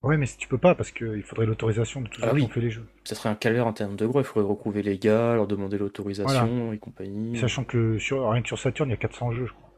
Ouais, 0.01 0.15
mais 0.15 0.25
si 0.25 0.37
tu 0.37 0.47
peux 0.47 0.57
pas, 0.57 0.75
parce 0.75 0.91
qu'il 0.91 1.23
faudrait 1.23 1.45
l'autorisation 1.45 2.01
de 2.01 2.07
tous 2.07 2.21
ah 2.23 2.29
ceux 2.31 2.37
qui 2.37 2.43
ont 2.43 2.49
fait 2.49 2.61
les 2.61 2.71
jeux. 2.71 2.87
Ça 3.03 3.15
serait 3.15 3.29
un 3.29 3.35
calvaire 3.35 3.67
en 3.67 3.73
termes 3.73 3.97
de 3.97 4.05
gros, 4.05 4.21
il 4.21 4.25
faudrait 4.25 4.47
retrouver 4.47 4.81
les 4.81 4.97
gars, 4.97 5.35
leur 5.35 5.45
demander 5.45 5.77
l'autorisation 5.77 6.71
et 6.71 6.77
compagnie. 6.77 7.37
Sachant 7.37 7.65
que 7.65 7.97
sur, 7.97 8.29
rien 8.29 8.41
que 8.41 8.47
sur 8.47 8.57
Saturn, 8.57 8.89
il 8.89 8.93
y 8.93 8.95
a 8.95 8.97
400 8.97 9.33
jeux, 9.33 9.45
je 9.45 9.51
crois. 9.51 9.69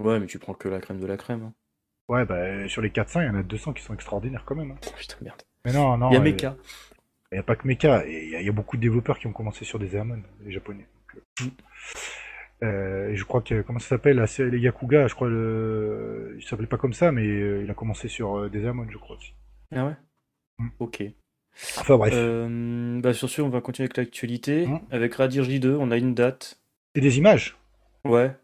Ouais, 0.00 0.18
mais 0.18 0.26
tu 0.26 0.38
prends 0.38 0.54
que 0.54 0.68
la 0.68 0.80
crème 0.80 0.98
de 0.98 1.06
la 1.06 1.16
crème. 1.16 1.42
Hein. 1.44 1.52
Ouais, 2.08 2.24
bah 2.24 2.68
sur 2.68 2.82
les 2.82 2.90
400, 2.90 3.20
il 3.20 3.26
y 3.26 3.30
en 3.30 3.34
a 3.34 3.42
200 3.42 3.74
qui 3.74 3.82
sont 3.82 3.94
extraordinaires 3.94 4.44
quand 4.44 4.54
même. 4.56 4.72
Hein. 4.72 4.78
Oh, 4.86 4.90
putain, 4.96 5.16
merde. 5.22 5.42
Mais 5.64 5.72
non, 5.72 5.96
non. 5.96 6.10
Il 6.10 6.14
y 6.14 6.16
a 6.16 6.20
Mecha. 6.20 6.56
Il 7.30 7.34
n'y 7.34 7.40
a 7.40 7.42
pas 7.42 7.56
que 7.56 7.68
Mecha, 7.68 8.06
il 8.06 8.42
y, 8.42 8.48
a 8.48 8.52
beaucoup 8.52 8.76
de 8.78 8.82
développeurs 8.82 9.18
qui 9.18 9.26
ont 9.26 9.32
commencé 9.32 9.64
sur 9.64 9.78
des 9.78 9.94
Airman, 9.94 10.22
les 10.40 10.50
japonais. 10.50 10.88
Euh, 11.14 11.44
mm. 11.44 11.48
euh, 12.62 13.08
et 13.10 13.16
je 13.16 13.24
crois 13.24 13.42
que, 13.42 13.60
comment 13.60 13.78
ça 13.78 13.88
s'appelle, 13.88 14.24
les 14.38 14.58
Yakuga, 14.58 15.06
je 15.08 15.14
crois, 15.14 15.28
le... 15.28 16.36
il 16.38 16.42
s'appelait 16.42 16.66
pas 16.66 16.78
comme 16.78 16.94
ça, 16.94 17.12
mais 17.12 17.26
euh, 17.26 17.62
il 17.62 17.70
a 17.70 17.74
commencé 17.74 18.08
sur 18.08 18.48
des 18.48 18.64
Airman, 18.64 18.86
je 18.90 18.96
crois 18.96 19.16
aussi. 19.16 19.34
Ah 19.74 19.86
ouais? 19.86 19.96
Mm. 20.58 20.68
Ok. 20.78 21.02
Enfin 21.78 21.96
bref. 21.96 22.12
Euh, 22.16 23.00
bah, 23.00 23.12
sur 23.12 23.28
ce, 23.28 23.42
on 23.42 23.48
va 23.48 23.60
continuer 23.60 23.86
avec 23.86 23.96
l'actualité. 23.96 24.66
Mm. 24.66 24.80
Avec 24.90 25.14
Radir 25.14 25.44
J2, 25.44 25.76
on 25.78 25.90
a 25.90 25.96
une 25.96 26.14
date. 26.14 26.60
Et 26.94 27.00
des 27.00 27.18
images? 27.18 27.56
Ouais. 28.04 28.34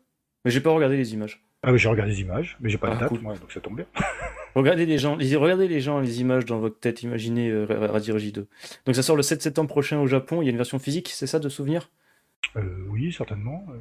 Mais 0.45 0.51
j'ai 0.51 0.61
pas 0.61 0.71
regardé 0.71 0.97
les 0.97 1.15
images. 1.15 1.43
Ah 1.67 1.73
oui, 1.73 1.79
j'ai 1.79 1.89
regardé 1.89 2.13
les 2.13 2.21
images, 2.21 2.59
mais 2.61 2.69
j'ai 2.69 2.77
pas 2.77 2.89
de 2.89 2.97
ah, 2.97 3.09
date, 3.09 3.13
donc 3.15 3.51
ça 3.51 3.59
tombe 3.59 3.77
bien. 3.77 3.87
regardez 4.55 4.85
les 4.85 4.99
gens, 4.99 5.17
regardez 5.17 5.67
les 5.67 5.81
gens, 5.81 5.99
les 5.99 6.21
images 6.21 6.45
dans 6.45 6.59
votre 6.59 6.79
tête, 6.79 7.03
imaginez 7.03 7.49
euh, 7.49 7.65
Radir 7.67 8.19
J2. 8.19 8.45
Donc 8.85 8.95
ça 8.95 9.03
sort 9.03 9.17
le 9.17 9.23
7 9.23 9.41
septembre 9.41 9.71
prochain 9.71 9.99
au 9.99 10.07
Japon, 10.07 10.43
il 10.43 10.45
y 10.45 10.49
a 10.49 10.51
une 10.51 10.59
version 10.59 10.79
physique, 10.79 11.09
c'est 11.09 11.27
ça 11.27 11.39
de 11.39 11.49
souvenir? 11.49 11.91
Euh, 12.57 12.87
Oui, 12.91 13.11
certainement. 13.15 13.65
Euh, 13.71 13.77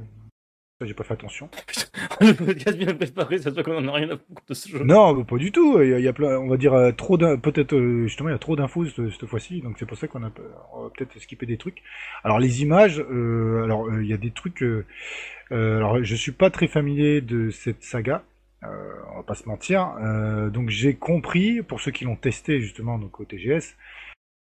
j'ai 0.86 0.94
pas 0.94 1.04
fait 1.04 1.14
attention. 1.14 1.50
le 2.22 2.34
podcast 2.34 2.78
bien 2.78 2.94
préparé, 2.94 3.38
ça 3.38 3.50
se 3.50 3.56
voit 3.56 3.64
qu'on 3.64 3.78
en 3.78 3.88
a 3.88 3.94
rien 3.94 4.10
à 4.10 4.18
foutre 4.18 4.42
de 4.48 4.54
ce 4.54 4.70
jeu. 4.70 4.84
Non, 4.84 5.14
bah, 5.14 5.24
pas 5.28 5.38
du 5.38 5.52
tout. 5.52 5.82
Il 5.82 6.00
y 6.00 6.08
a, 6.08 6.14
plein, 6.14 6.38
on 6.38 6.48
va 6.48 6.58
dire 6.58 6.74
euh, 6.74 6.92
trop 6.92 7.18
peut-être 7.18 7.76
euh, 7.76 8.08
justement 8.08 8.30
il 8.30 8.34
y 8.34 8.36
a 8.36 8.40
trop 8.40 8.56
d'infos 8.56 8.86
cette, 8.86 9.26
fois-ci, 9.26 9.62
donc 9.62 9.78
c'est 9.80 9.86
pour 9.86 9.98
ça 9.98 10.08
qu'on 10.08 10.24
a 10.24 10.30
peut-être 10.30 11.20
skippé 11.20 11.46
des 11.46 11.58
trucs. 11.58 11.82
Alors 12.24 12.40
les 12.40 12.62
images, 12.62 13.00
euh, 13.00 13.64
alors 13.64 13.88
il 14.00 14.08
y 14.08 14.14
a 14.14 14.18
des 14.18 14.32
trucs. 14.32 14.64
alors 15.52 16.04
je 16.04 16.16
suis 16.16 16.32
pas 16.32 16.50
très 16.50 16.68
familier 16.68 17.22
de 17.22 17.50
cette 17.50 17.84
saga. 17.84 18.24
va 18.62 19.24
pas 19.26 19.36
se 19.36 19.48
mentir. 19.48 19.94
Donc 20.52 20.70
j'ai 20.70 20.96
compris, 20.96 21.62
pour 21.62 21.82
ceux 21.82 21.92
qui 21.92 22.06
l'ont 22.06 22.16
testé 22.16 22.62
justement 22.62 22.98
donc 22.98 23.20
au 23.20 23.26
TGS, 23.26 23.76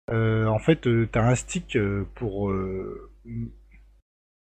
en 0.09 0.59
fait, 0.59 0.83
tu 0.83 1.09
as 1.15 1.27
un 1.27 1.35
stick 1.35 1.79
pour 2.15 2.53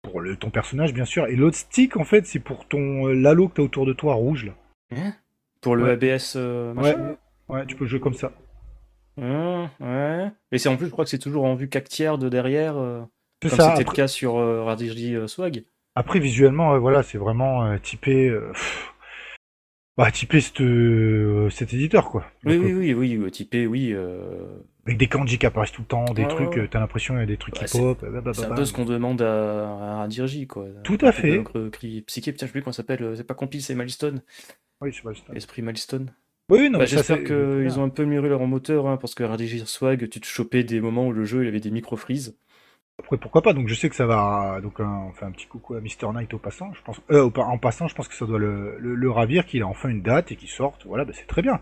pour 0.03 0.21
le, 0.21 0.37
ton 0.37 0.51
personnage 0.51 0.95
bien 0.95 1.05
sûr, 1.05 1.27
et 1.27 1.37
l'autre 1.37 1.57
stick 1.57 1.97
en 1.97 2.05
fait 2.05 2.27
c'est 2.27 2.39
pour 2.39 2.67
ton 2.67 3.07
l'halo 3.07 3.49
que 3.49 3.55
t'as 3.55 3.63
autour 3.63 3.87
de 3.87 3.93
toi 3.93 4.15
rouge 4.15 4.47
là. 4.47 4.53
Hein? 4.97 5.15
Pour 5.61 5.77
le 5.77 5.91
ABS 5.91 6.37
ouais. 6.37 6.97
ouais, 7.49 7.67
tu 7.67 7.77
peux 7.77 7.87
jouer 7.87 8.01
comme 8.01 8.15
ça. 8.15 8.33
Mmh, 9.17 9.67
ouais. 9.81 10.31
Et 10.53 10.59
c'est 10.59 10.69
en 10.71 10.77
plus, 10.77 10.87
je 10.87 10.91
crois 10.91 11.05
que 11.05 11.11
c'est 11.11 11.19
toujours 11.19 11.45
en 11.45 11.55
vue 11.55 11.69
4 11.69 11.89
tiers 11.89 12.19
de 12.19 12.31
derrière, 12.31 12.75
comme 12.75 13.51
c'était 13.51 13.85
le 13.85 13.93
cas 13.93 14.09
sur 14.09 14.39
euh, 14.39 15.27
Swag. 15.27 15.65
Après, 15.95 16.21
visuellement, 16.21 16.79
voilà, 16.79 17.03
c'est 17.03 17.19
vraiment 17.19 17.77
typé. 17.79 18.35
Bah, 19.99 20.11
typé 20.11 20.41
cet 20.41 21.75
éditeur, 21.75 22.09
quoi. 22.09 22.25
oui, 22.45 22.57
oui, 22.57 22.95
oui, 22.95 23.19
oui, 23.19 23.31
typé, 23.31 23.67
oui. 23.67 23.95
Avec 24.87 24.99
des 24.99 25.09
kanji 25.09 25.39
qui 25.39 25.47
apparaissent 25.47 25.73
tout 25.73 25.83
le 25.83 25.87
temps, 25.87 26.05
des 26.15 26.27
trucs, 26.27 26.71
t'as 26.71 26.81
l'impression 26.81 27.15
qu'il 27.15 27.21
y 27.21 27.25
a 27.25 27.27
des 27.27 27.37
trucs 27.37 27.55
qui 27.55 27.65
pop. 27.65 28.05
C'est 28.33 28.45
un 28.47 28.55
peu 28.55 28.65
ce 28.65 28.73
qu'on 28.73 28.85
demande 28.85 29.23
à, 29.23 30.03
à 30.03 30.09
quoi. 30.49 30.67
Tout 30.85 30.99
à 31.03 31.13
fait. 31.13 31.43
Psyché, 32.07 32.33
putain, 32.33 32.47
je 32.47 32.49
sais 32.49 32.53
plus 32.53 32.63
comment 32.63 32.73
s'appelle, 32.73 33.15
c'est 33.17 33.27
pas 33.27 33.35
Compil, 33.35 33.63
c'est 33.63 33.75
Milestone. 33.75 34.23
Oui, 34.81 34.93
c'est 34.93 35.05
Milestone. 35.05 35.37
Esprit 35.37 35.63
Milestone. 35.63 36.13
Oui, 36.51 36.69
non, 36.69 36.79
bah, 36.81 36.87
J'espère 36.87 37.23
qu'ils 37.23 37.79
ont 37.79 37.85
un 37.85 37.89
peu 37.89 38.05
mûri 38.05 38.29
leur 38.29 38.45
moteur, 38.47 38.89
hein, 38.89 38.97
parce 38.97 39.15
que 39.15 39.23
RDG 39.23 39.65
Swag, 39.67 40.09
tu 40.09 40.21
te 40.21 40.27
chopais 40.27 40.65
des 40.65 40.81
moments 40.81 41.07
où 41.07 41.13
le 41.13 41.25
jeu 41.25 41.45
il 41.45 41.49
avait 41.49 41.61
des 41.61 41.71
micro-freezes. 41.71 42.37
Après, 42.99 43.17
pourquoi 43.17 43.41
pas 43.41 43.53
Donc, 43.53 43.69
je 43.69 43.75
sais 43.75 43.89
que 43.89 43.97
ça 43.97 44.05
va. 44.05 44.61
Donc, 44.61 44.81
on 44.81 45.13
fait 45.13 45.25
un 45.25 45.31
petit 45.31 45.47
coucou 45.47 45.75
à 45.75 45.81
Mr. 45.81 46.13
Knight 46.13 46.35
au 46.35 46.39
passant. 46.39 46.73
Je 46.75 46.83
pense, 46.83 47.01
euh, 47.11 47.31
en 47.37 47.59
passant, 47.59 47.89
je 47.89 47.95
pense 47.95 48.09
que 48.09 48.15
ça 48.15 48.27
doit 48.27 48.39
le, 48.39 49.11
ravir 49.11 49.47
qu'il 49.47 49.63
a 49.63 49.67
enfin 49.67 49.89
une 49.89 50.03
date 50.03 50.33
et 50.33 50.37
qu'il 50.37 50.49
sorte. 50.49 50.85
Voilà, 50.87 51.05
bah, 51.05 51.13
c'est 51.15 51.27
très 51.27 51.41
bien. 51.41 51.61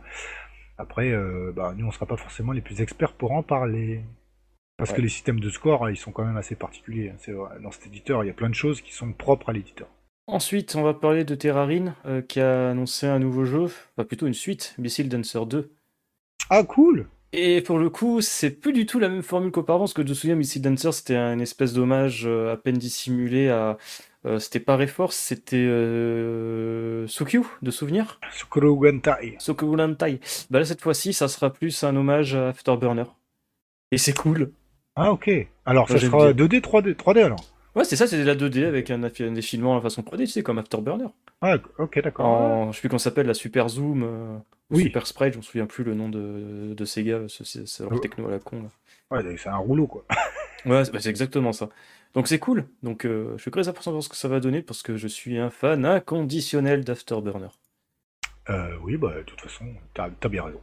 Après, 0.78 1.10
euh, 1.10 1.52
bah, 1.54 1.74
nous, 1.76 1.86
on 1.86 1.90
sera 1.90 2.06
pas 2.06 2.16
forcément 2.16 2.52
les 2.52 2.60
plus 2.60 2.80
experts 2.80 3.12
pour 3.12 3.32
en 3.32 3.42
parler. 3.42 4.02
Parce 4.78 4.92
que 4.92 5.00
les 5.00 5.08
systèmes 5.08 5.40
de 5.40 5.50
score, 5.50 5.90
ils 5.90 5.96
sont 5.96 6.12
quand 6.12 6.24
même 6.24 6.36
assez 6.36 6.54
particuliers. 6.54 7.12
Dans 7.62 7.72
cet 7.72 7.88
éditeur, 7.88 8.22
il 8.22 8.28
y 8.28 8.30
a 8.30 8.34
plein 8.34 8.48
de 8.48 8.54
choses 8.54 8.80
qui 8.80 8.92
sont 8.92 9.12
propres 9.12 9.48
à 9.48 9.52
l'éditeur. 9.52 9.88
Ensuite, 10.28 10.76
on 10.76 10.82
va 10.82 10.94
parler 10.94 11.24
de 11.24 11.34
Terrarine, 11.34 11.94
euh, 12.06 12.22
qui 12.22 12.38
a 12.38 12.70
annoncé 12.70 13.08
un 13.08 13.18
nouveau 13.18 13.44
jeu, 13.44 13.64
enfin 13.64 14.04
plutôt 14.04 14.28
une 14.28 14.34
suite, 14.34 14.74
Missile 14.78 15.08
Dancer 15.08 15.44
2. 15.46 15.72
Ah, 16.50 16.62
cool 16.62 17.08
et 17.34 17.60
pour 17.60 17.78
le 17.78 17.90
coup, 17.90 18.22
c'est 18.22 18.50
plus 18.50 18.72
du 18.72 18.86
tout 18.86 18.98
la 18.98 19.10
même 19.10 19.22
formule 19.22 19.50
qu'auparavant, 19.50 19.84
parce 19.84 19.92
que 19.92 20.02
je 20.02 20.08
me 20.08 20.14
souviens, 20.14 20.34
Missile 20.34 20.62
Dancer, 20.62 20.94
c'était 20.94 21.16
une 21.16 21.42
espèce 21.42 21.74
d'hommage 21.74 22.24
euh, 22.26 22.54
à 22.54 22.56
peine 22.56 22.78
dissimulé 22.78 23.50
à. 23.50 23.76
Euh, 24.28 24.38
c'était 24.38 24.60
pas 24.60 24.76
Reforce, 24.76 25.16
c'était 25.16 25.56
euh, 25.56 27.06
Sukyu, 27.06 27.44
de 27.62 27.70
souvenir? 27.70 28.20
Sokurugantai. 28.30 29.36
Sokurugantai. 29.38 30.20
Bah 30.50 30.58
là, 30.58 30.66
cette 30.66 30.82
fois-ci, 30.82 31.14
ça 31.14 31.28
sera 31.28 31.50
plus 31.50 31.82
un 31.82 31.96
hommage 31.96 32.34
à 32.34 32.48
Afterburner. 32.48 33.04
Et 33.90 33.96
c'est 33.96 34.12
cool. 34.12 34.52
Ah, 34.96 35.12
ok. 35.12 35.30
Alors, 35.64 35.88
ça 35.88 35.98
sera 35.98 36.32
2D, 36.32 36.60
3D, 36.60 36.94
3D 36.94 37.24
alors 37.24 37.40
Ouais, 37.74 37.84
c'est 37.84 37.96
ça, 37.96 38.06
c'est 38.06 38.18
de 38.18 38.24
la 38.24 38.34
2D 38.34 38.66
avec 38.66 38.90
un, 38.90 38.98
défilement 38.98 39.78
à 39.78 39.80
façon 39.80 40.02
3D, 40.02 40.18
tu 40.18 40.26
sais, 40.26 40.42
comme 40.42 40.58
Afterburner. 40.58 41.08
Ah, 41.40 41.56
ok, 41.78 42.02
d'accord. 42.02 42.70
Je 42.70 42.76
sais 42.76 42.80
plus 42.80 42.88
comment 42.90 42.98
s'appelle, 42.98 43.26
la 43.26 43.34
Super 43.34 43.68
Zoom. 43.68 44.42
Super 44.74 45.06
Sprite, 45.06 45.32
je 45.32 45.38
me 45.38 45.42
souviens 45.42 45.66
plus 45.66 45.84
le 45.84 45.94
nom 45.94 46.10
de, 46.10 46.74
de 46.74 46.84
Sega, 46.84 47.20
c'est 47.28 47.80
leur 47.80 47.92
oh. 47.92 47.98
techno 47.98 48.28
à 48.28 48.32
la 48.32 48.38
con. 48.38 48.62
Là. 48.62 48.68
Ouais, 49.10 49.36
c'est 49.38 49.48
un 49.48 49.56
rouleau 49.56 49.86
quoi. 49.86 50.04
ouais, 50.66 50.84
c'est 50.84 51.06
exactement 51.06 51.52
ça. 51.52 51.70
Donc 52.18 52.26
c'est 52.26 52.40
cool. 52.40 52.66
Donc 52.82 53.04
euh, 53.04 53.34
je 53.36 53.42
suis 53.42 53.52
très 53.52 53.68
impatient 53.68 53.92
de 53.92 53.94
voir 53.94 54.02
ce 54.02 54.08
que 54.08 54.16
ça 54.16 54.26
va 54.26 54.40
donner 54.40 54.60
parce 54.60 54.82
que 54.82 54.96
je 54.96 55.06
suis 55.06 55.38
un 55.38 55.50
fan 55.50 55.84
inconditionnel 55.84 56.82
d'Afterburner. 56.82 57.46
Euh, 58.50 58.76
oui, 58.82 58.96
bah 58.96 59.14
de 59.18 59.22
toute 59.22 59.40
façon, 59.40 59.66
t'as 59.94 60.08
as 60.20 60.28
bien 60.28 60.42
raison. 60.42 60.60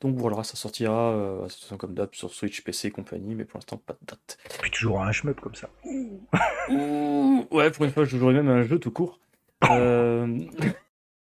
Donc 0.00 0.14
voilà, 0.18 0.44
ça 0.44 0.54
sortira 0.54 1.14
euh, 1.14 1.48
comme 1.78 1.94
d'hab 1.94 2.14
sur 2.14 2.32
Switch, 2.32 2.62
PC 2.62 2.86
et 2.86 2.90
compagnie, 2.92 3.34
mais 3.34 3.44
pour 3.44 3.58
l'instant 3.58 3.76
pas 3.76 3.94
de 3.94 4.06
date. 4.06 4.38
Puis 4.60 4.70
toujours 4.70 5.02
un 5.02 5.10
shmup 5.10 5.40
comme 5.40 5.56
ça. 5.56 5.68
ouais, 6.70 7.70
pour 7.72 7.84
une 7.84 7.90
fois, 7.90 8.04
je 8.04 8.16
jouerai 8.16 8.34
même 8.34 8.48
un 8.48 8.62
jeu 8.62 8.78
tout 8.78 8.92
court. 8.92 9.18
euh... 9.68 10.38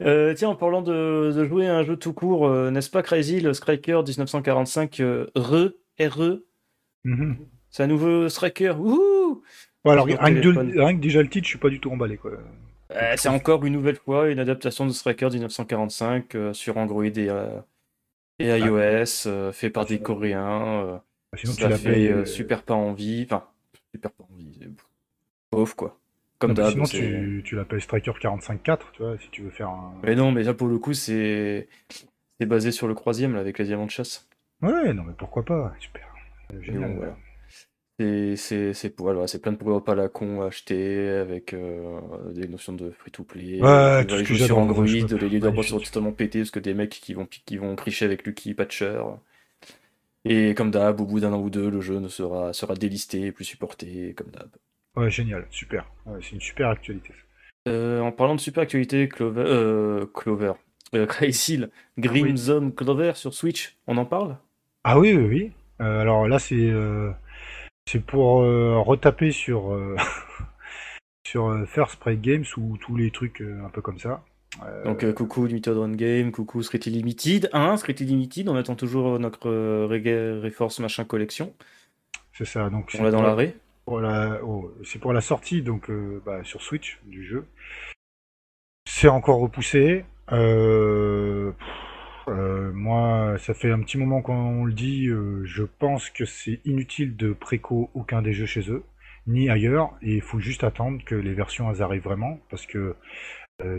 Tiens, 0.35 0.49
en 0.49 0.55
parlant 0.55 0.81
de, 0.81 1.45
jouer 1.45 1.69
à 1.69 1.77
un 1.77 1.83
jeu 1.83 1.95
tout 1.95 2.11
court, 2.11 2.45
euh, 2.45 2.71
n'est-ce 2.71 2.89
pas 2.89 3.03
Crazy, 3.03 3.39
le 3.39 3.53
Striker 3.53 4.01
1945 4.05 4.99
euh, 4.99 5.27
RE, 5.33 5.75
RE. 5.97 6.43
C'est 7.69 7.83
un 7.83 7.87
nouveau 7.87 8.27
Striker, 8.27 8.71
wouhou 8.71 9.08
alors, 9.85 10.05
rien 10.05 10.17
que, 10.17 10.99
déjà 10.99 11.21
le 11.21 11.29
titre, 11.29 11.45
je 11.45 11.49
suis 11.49 11.59
pas 11.59 11.69
du 11.69 11.79
tout 11.79 11.91
emballé. 11.91 12.17
quoi. 12.17 12.31
c'est 13.15 13.29
encore 13.29 13.65
une 13.65 13.73
nouvelle 13.73 13.95
fois 13.95 14.29
une 14.29 14.39
adaptation 14.39 14.85
de 14.85 14.91
Striker 14.91 15.29
1945 15.29 16.35
sur 16.53 16.77
Android 16.77 17.05
et, 17.05 17.29
et 18.39 18.51
ah. 18.51 18.57
iOS, 18.57 19.51
fait 19.51 19.69
par 19.69 19.85
des 19.85 19.99
Coréens. 19.99 21.01
Ah, 21.31 21.37
sinon, 21.37 21.53
ça 21.53 21.77
fait 21.77 22.25
super 22.25 22.63
pas 22.63 22.73
envie, 22.73 23.23
enfin, 23.25 23.45
super 23.93 24.11
pas 24.11 24.25
envie, 24.31 24.59
pauvre 25.51 25.75
quoi. 25.75 25.99
Comme 26.39 26.53
d'hab. 26.53 26.71
Sinon, 26.71 26.85
tu, 26.85 27.41
tu 27.43 27.55
l'appelles 27.55 27.81
Striker 27.81 28.11
45.4, 28.11 28.79
tu 28.93 29.03
vois, 29.03 29.17
si 29.19 29.29
tu 29.29 29.41
veux 29.43 29.49
faire 29.49 29.69
un. 29.69 29.93
Mais 30.03 30.15
non, 30.15 30.31
mais 30.31 30.43
là, 30.43 30.53
pour 30.53 30.67
le 30.67 30.79
coup, 30.79 30.93
c'est 30.93 31.67
c'est 32.39 32.45
basé 32.45 32.71
sur 32.71 32.87
le 32.87 32.95
croisième, 32.95 33.33
là, 33.33 33.41
avec 33.41 33.59
les 33.59 33.65
diamants 33.65 33.85
de 33.85 33.91
chasse. 33.91 34.29
Ouais, 34.61 34.93
non, 34.93 35.03
mais 35.03 35.13
pourquoi 35.17 35.43
pas, 35.43 35.73
super. 35.79 36.07
Génial. 36.61 36.95
voilà. 36.95 37.17
C'est 37.99 38.37
c'est 38.73 38.97
voilà, 38.97 39.27
c'est 39.27 39.41
plein 39.41 39.51
de 39.51 39.57
pop 39.57 39.89
à 39.89 39.95
la 39.95 40.07
con 40.07 40.41
à 40.41 40.45
acheter 40.45 41.09
avec 41.09 41.53
euh, 41.53 41.99
des 42.31 42.47
notions 42.47 42.71
de 42.71 42.91
free 42.91 43.11
to 43.11 43.23
play. 43.23 43.61
Ouais, 43.61 44.05
tout 44.05 44.17
ce 44.17 44.23
que 44.23 44.35
sur 44.35 44.57
Android, 44.57 44.85
les 44.85 45.29
leaderboards 45.29 45.65
sont 45.65 45.79
totalement 45.79 46.13
pétés 46.13 46.39
parce 46.39 46.51
que 46.51 46.59
des 46.59 46.73
mecs 46.73 46.91
qui 46.91 47.13
vont 47.13 47.27
qui 47.27 47.57
vont 47.57 47.75
cricher 47.75 48.05
avec 48.05 48.25
Lucky 48.25 48.53
Patcher. 48.53 49.01
Et 50.23 50.53
comme 50.53 50.71
d'hab, 50.71 51.01
au 51.01 51.05
bout 51.05 51.19
d'un 51.19 51.33
an 51.33 51.41
ou 51.41 51.49
deux, 51.49 51.69
le 51.69 51.81
jeu 51.81 51.99
ne 51.99 52.07
sera 52.07 52.53
sera 52.53 52.75
délisté, 52.75 53.33
plus 53.33 53.45
supporté, 53.45 54.13
comme 54.15 54.31
d'hab. 54.31 54.49
Ouais, 54.95 55.09
génial, 55.09 55.45
super. 55.49 55.85
c'est 56.21 56.31
une 56.31 56.41
super 56.41 56.69
actualité. 56.69 57.13
Euh, 57.67 57.99
en 57.99 58.11
parlant 58.11 58.35
de 58.35 58.39
super 58.39 58.63
actualité, 58.63 59.09
Clover, 59.09 59.43
euh, 59.45 60.05
Clover, 60.13 60.53
euh, 60.95 61.05
Green 61.97 62.37
Zone 62.37 62.73
Clover 62.73 63.13
sur 63.15 63.33
Switch, 63.33 63.77
on 63.87 63.97
en 63.97 64.05
parle? 64.05 64.37
Ah 64.83 64.99
oui, 64.99 65.13
oui, 65.13 65.25
oui. 65.25 65.51
Euh, 65.81 66.01
alors 66.01 66.27
là, 66.27 66.39
c'est 66.39 66.71
c'est 67.91 67.99
pour 68.05 68.37
retaper 68.85 69.31
sur 69.31 69.75
sur 71.27 71.67
First 71.67 71.93
Spray 71.93 72.17
Games 72.17 72.45
ou 72.57 72.77
tous 72.77 72.95
les 72.95 73.11
trucs 73.11 73.41
un 73.41 73.69
peu 73.69 73.81
comme 73.81 73.99
ça. 73.99 74.23
Donc 74.85 75.11
coucou 75.13 75.45
Limited 75.45 75.77
Run 75.77 75.93
Game, 75.93 76.31
coucou 76.31 76.61
Street 76.63 76.79
Limited, 76.85 77.49
hein, 77.53 77.77
Street 77.77 77.95
Limited, 77.99 78.49
on 78.49 78.55
attend 78.55 78.75
toujours 78.75 79.19
notre 79.19 79.49
Reggae 79.85 80.41
Reforce 80.43 80.79
machin 80.79 81.05
collection. 81.05 81.53
C'est 82.33 82.45
ça, 82.45 82.69
donc 82.69 82.95
on 82.99 83.03
l'a 83.03 83.11
dans 83.11 83.21
l'arrêt 83.21 83.55
oh, 84.43 84.71
c'est 84.83 84.99
pour 84.99 85.13
la 85.13 85.21
sortie 85.21 85.61
donc 85.61 85.89
euh, 85.89 86.21
bah, 86.25 86.43
sur 86.43 86.61
Switch 86.61 86.99
du 87.05 87.23
jeu. 87.23 87.45
C'est 88.85 89.07
encore 89.07 89.39
repoussé. 89.39 90.05
Euh, 90.31 91.51
euh, 92.27 92.71
moi, 92.73 93.35
ça 93.39 93.53
fait 93.53 93.71
un 93.71 93.79
petit 93.79 93.97
moment 93.97 94.21
qu'on 94.21 94.65
le 94.65 94.73
dit. 94.73 95.07
je 95.07 95.63
pense 95.63 96.09
que 96.09 96.25
c'est 96.25 96.59
inutile 96.65 97.15
de 97.15 97.33
préco 97.33 97.89
aucun 97.93 98.21
des 98.21 98.33
jeux 98.33 98.45
chez 98.45 98.69
eux, 98.69 98.83
ni 99.27 99.49
ailleurs. 99.49 99.93
Et 100.01 100.15
il 100.15 100.21
faut 100.21 100.39
juste 100.39 100.63
attendre 100.63 101.03
que 101.05 101.15
les 101.15 101.33
versions 101.33 101.69
arrivent 101.69 102.03
vraiment, 102.03 102.39
parce 102.49 102.65
que 102.65 102.95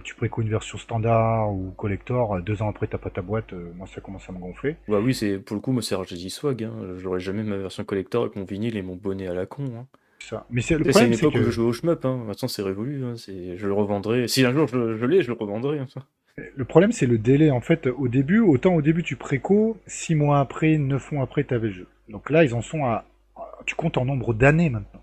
tu 0.05 0.14
préco 0.14 0.42
une 0.42 0.50
version 0.50 0.76
standard 0.76 1.50
ou 1.53 1.70
collector, 1.70 2.42
deux 2.42 2.61
ans 2.61 2.68
après 2.68 2.87
t'as 2.87 2.98
pas 2.98 3.09
ta 3.09 3.22
boîte, 3.22 3.55
moi 3.74 3.87
ça 3.87 4.03
commence 4.03 4.29
à 4.29 4.33
me 4.33 4.38
gonfler. 4.38 4.76
Bah 4.88 5.00
oui, 5.00 5.14
c'est 5.14 5.38
pour 5.38 5.57
le 5.57 5.62
coup, 5.62 5.72
moi 5.72 5.81
c'est 5.81 5.94
RGG 5.94 6.29
Swag, 6.29 6.64
hein. 6.64 6.96
j'aurais 6.98 7.20
jamais 7.20 7.42
ma 7.42 7.57
version 7.57 7.85
collector 7.85 8.24
avec 8.24 8.37
mon 8.37 8.44
vinyle 8.44 8.76
et 8.76 8.83
mon 8.83 8.96
bonnet 8.96 9.26
à 9.26 9.33
la 9.33 9.46
con. 9.46 9.64
Hein. 9.74 9.87
Ça. 10.20 10.46
Mais 10.50 10.61
c'est 10.61 10.76
le 10.76 10.85
problème, 10.85 11.09
une 11.09 11.14
époque 11.14 11.33
que... 11.33 11.38
où 11.38 11.44
je 11.44 11.50
jouais 11.50 11.64
au 11.64 11.72
shmup, 11.72 12.05
hein. 12.05 12.22
maintenant 12.26 12.48
c'est 12.48 12.62
révolu, 12.62 13.05
hein. 13.05 13.14
je 13.16 13.66
le 13.66 13.72
revendrai. 13.72 14.29
Si 14.29 14.44
un 14.44 14.53
jour 14.53 14.66
je, 14.68 15.07
l'ai, 15.07 15.22
je 15.22 15.29
le 15.29 15.37
revendrai. 15.38 15.79
Hein, 15.79 15.87
le 16.55 16.64
problème 16.64 16.92
c'est 16.92 17.07
le 17.07 17.18
délai, 17.18 17.50
en 17.50 17.61
fait, 17.61 17.87
au 17.87 18.09
début, 18.09 18.40
autant 18.40 18.74
au 18.74 18.83
début 18.83 19.03
tu 19.03 19.16
préco, 19.16 19.79
six 19.87 20.14
mois 20.14 20.40
après, 20.40 20.79
neuf 20.79 21.12
mois 21.12 21.24
après 21.24 21.44
t'avais 21.44 21.68
le 21.68 21.74
jeu. 21.74 21.87
Donc 22.09 22.31
là 22.31 22.44
ils 22.44 22.55
en 22.55 22.62
sont 22.62 22.85
à... 22.85 23.05
Tu 23.66 23.74
comptes 23.74 23.98
en 23.98 24.05
nombre 24.05 24.33
d'années 24.35 24.70
maintenant. 24.70 25.03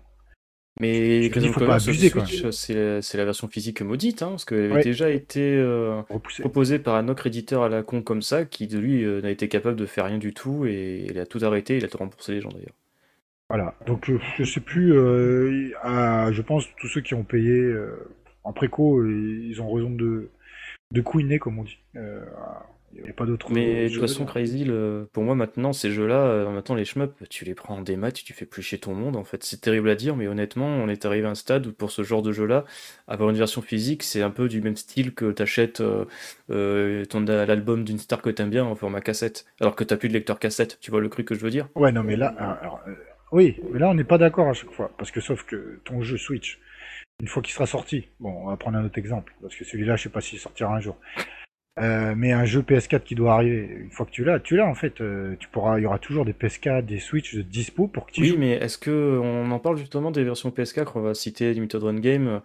Mais 0.80 1.26
il 1.26 1.52
faut 1.52 1.64
pas 1.64 1.82
abuser 1.82 2.12
C'est 2.52 3.18
la 3.18 3.24
version 3.24 3.48
physique 3.48 3.82
maudite, 3.82 4.22
hein, 4.22 4.30
parce 4.30 4.44
qu'elle 4.44 4.72
avait 4.72 4.82
déjà 4.82 5.10
été 5.10 5.56
euh, 5.56 6.02
proposée 6.40 6.78
par 6.78 6.94
un 6.94 7.08
autre 7.08 7.26
éditeur 7.26 7.64
à 7.64 7.68
la 7.68 7.82
con 7.82 8.02
comme 8.02 8.22
ça, 8.22 8.44
qui 8.44 8.68
de 8.68 8.78
lui 8.78 9.04
euh, 9.04 9.20
n'a 9.20 9.30
été 9.30 9.48
capable 9.48 9.76
de 9.76 9.86
faire 9.86 10.04
rien 10.04 10.18
du 10.18 10.32
tout 10.32 10.66
et 10.66 11.06
il 11.08 11.18
a 11.18 11.26
tout 11.26 11.40
arrêté, 11.42 11.76
il 11.76 11.84
a 11.84 11.88
tout 11.88 11.98
remboursé 11.98 12.32
les 12.32 12.40
gens 12.40 12.50
d'ailleurs. 12.50 12.74
Voilà, 13.48 13.74
donc 13.86 14.08
euh, 14.10 14.20
je 14.36 14.44
sais 14.44 14.60
plus, 14.60 14.92
je 14.92 16.42
pense 16.42 16.64
tous 16.76 16.88
ceux 16.88 17.00
qui 17.00 17.14
ont 17.14 17.24
payé 17.24 17.74
en 18.44 18.52
préco, 18.52 19.04
ils 19.04 19.60
ont 19.60 19.72
raison 19.72 19.90
de, 19.90 20.28
de 20.92 21.00
couiner, 21.00 21.38
comme 21.38 21.58
on 21.58 21.64
dit. 21.64 21.78
Il 22.96 23.02
n'y 23.02 23.10
a 23.10 23.12
pas 23.12 23.26
d'autre. 23.26 23.50
Mais 23.50 23.84
de 23.84 23.88
toute 23.90 24.00
façon, 24.00 24.24
Crazy, 24.24 24.66
pour 25.12 25.22
moi 25.22 25.34
maintenant, 25.34 25.72
ces 25.72 25.90
jeux-là, 25.90 26.20
euh, 26.20 26.50
maintenant 26.50 26.74
les 26.74 26.84
shmups, 26.84 27.12
tu 27.28 27.44
les 27.44 27.54
prends 27.54 27.76
en 27.76 27.82
démat, 27.82 28.12
tu 28.12 28.32
fais 28.32 28.46
plus 28.46 28.62
chez 28.62 28.78
ton 28.78 28.94
monde 28.94 29.16
en 29.16 29.24
fait. 29.24 29.44
C'est 29.44 29.60
terrible 29.60 29.90
à 29.90 29.94
dire, 29.94 30.16
mais 30.16 30.26
honnêtement, 30.26 30.66
on 30.66 30.88
est 30.88 31.04
arrivé 31.04 31.26
à 31.26 31.30
un 31.30 31.34
stade 31.34 31.66
où 31.66 31.72
pour 31.72 31.90
ce 31.90 32.02
genre 32.02 32.22
de 32.22 32.32
jeu-là, 32.32 32.64
avoir 33.06 33.30
une 33.30 33.36
version 33.36 33.60
physique, 33.60 34.02
c'est 34.02 34.22
un 34.22 34.30
peu 34.30 34.48
du 34.48 34.62
même 34.62 34.76
style 34.76 35.14
que 35.14 35.30
t'achètes 35.32 35.80
euh, 35.80 36.06
euh, 36.50 37.04
ton 37.04 37.20
l'album 37.20 37.84
d'une 37.84 37.98
star 37.98 38.22
que 38.22 38.30
t'aimes 38.30 38.50
bien 38.50 38.64
en 38.64 38.74
format 38.74 39.00
cassette, 39.00 39.44
alors 39.60 39.76
que 39.76 39.84
t'as 39.84 39.96
plus 39.96 40.08
de 40.08 40.14
lecteur 40.14 40.38
cassette. 40.38 40.78
Tu 40.80 40.90
vois 40.90 41.00
le 41.00 41.10
truc 41.10 41.28
que 41.28 41.34
je 41.34 41.40
veux 41.40 41.50
dire? 41.50 41.68
Ouais, 41.74 41.92
non, 41.92 42.02
mais 42.02 42.16
là, 42.16 42.34
oui, 43.32 43.60
mais 43.70 43.78
là 43.78 43.90
on 43.90 43.94
n'est 43.94 44.04
pas 44.04 44.18
d'accord 44.18 44.48
à 44.48 44.54
chaque 44.54 44.72
fois, 44.72 44.90
parce 44.96 45.10
que 45.10 45.20
sauf 45.20 45.44
que 45.44 45.80
ton 45.84 46.00
jeu 46.00 46.16
Switch, 46.16 46.58
une 47.20 47.26
fois 47.26 47.42
qu'il 47.42 47.52
sera 47.52 47.66
sorti, 47.66 48.08
bon, 48.20 48.30
on 48.30 48.46
va 48.46 48.56
prendre 48.56 48.78
un 48.78 48.84
autre 48.84 48.98
exemple, 48.98 49.34
parce 49.42 49.56
que 49.56 49.64
celui-là, 49.64 49.96
je 49.96 50.04
sais 50.04 50.08
pas 50.08 50.20
s'il 50.20 50.38
sortira 50.38 50.72
un 50.72 50.80
jour. 50.80 50.96
Euh, 51.80 52.14
mais 52.16 52.32
un 52.32 52.44
jeu 52.44 52.62
PS4 52.62 53.02
qui 53.02 53.14
doit 53.14 53.34
arriver, 53.34 53.78
une 53.80 53.90
fois 53.90 54.04
que 54.04 54.10
tu 54.10 54.24
l'as, 54.24 54.40
tu 54.40 54.56
l'as 54.56 54.66
en 54.66 54.74
fait. 54.74 55.00
Euh, 55.00 55.36
tu 55.38 55.48
pourras, 55.48 55.78
il 55.78 55.82
y 55.82 55.86
aura 55.86 55.98
toujours 55.98 56.24
des 56.24 56.32
PS4, 56.32 56.84
des 56.84 56.98
Switch 56.98 57.34
de 57.34 57.42
dispo 57.42 57.86
pour 57.86 58.06
que 58.06 58.12
tu 58.12 58.22
Oui, 58.22 58.36
mais 58.36 58.52
est-ce 58.52 58.78
que 58.78 59.18
on 59.22 59.50
en 59.50 59.58
parle 59.58 59.76
justement 59.76 60.10
des 60.10 60.24
versions 60.24 60.50
PS4 60.50 60.92
On 60.96 61.00
va 61.00 61.14
citer 61.14 61.52
Limited 61.52 61.82
Run 61.82 62.00
Game 62.00 62.40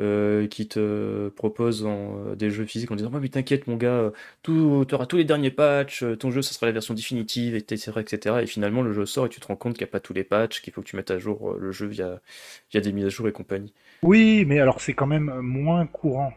euh, 0.00 0.48
qui 0.48 0.66
te 0.66 1.28
propose 1.28 1.88
des 2.36 2.50
jeux 2.50 2.64
physiques 2.64 2.90
en 2.90 2.96
disant 2.96 3.10
oh, 3.14 3.18
mais 3.20 3.28
t'inquiète 3.28 3.66
mon 3.68 3.76
gars, 3.76 4.10
tout, 4.42 4.84
auras 4.90 5.06
tous 5.06 5.16
les 5.16 5.24
derniers 5.24 5.50
patchs, 5.50 6.04
ton 6.18 6.30
jeu 6.30 6.42
ça 6.42 6.52
sera 6.52 6.66
la 6.66 6.72
version 6.72 6.94
définitive, 6.94 7.54
etc., 7.54 7.92
etc. 8.00 8.36
Et 8.42 8.46
finalement 8.46 8.82
le 8.82 8.92
jeu 8.92 9.06
sort 9.06 9.26
et 9.26 9.28
tu 9.28 9.40
te 9.40 9.46
rends 9.46 9.56
compte 9.56 9.74
qu'il 9.74 9.84
n'y 9.84 9.90
a 9.90 9.92
pas 9.92 10.00
tous 10.00 10.14
les 10.14 10.24
patchs, 10.24 10.60
qu'il 10.60 10.72
faut 10.72 10.82
que 10.82 10.88
tu 10.88 10.96
mettes 10.96 11.10
à 11.10 11.18
jour 11.18 11.54
le 11.54 11.70
jeu 11.70 11.86
via, 11.86 12.20
via 12.72 12.80
des 12.80 12.92
mises 12.92 13.06
à 13.06 13.10
jour 13.10 13.28
et 13.28 13.32
compagnie. 13.32 13.72
Oui, 14.02 14.44
mais 14.46 14.58
alors 14.58 14.80
c'est 14.80 14.94
quand 14.94 15.06
même 15.06 15.32
moins 15.40 15.86
courant 15.86 16.32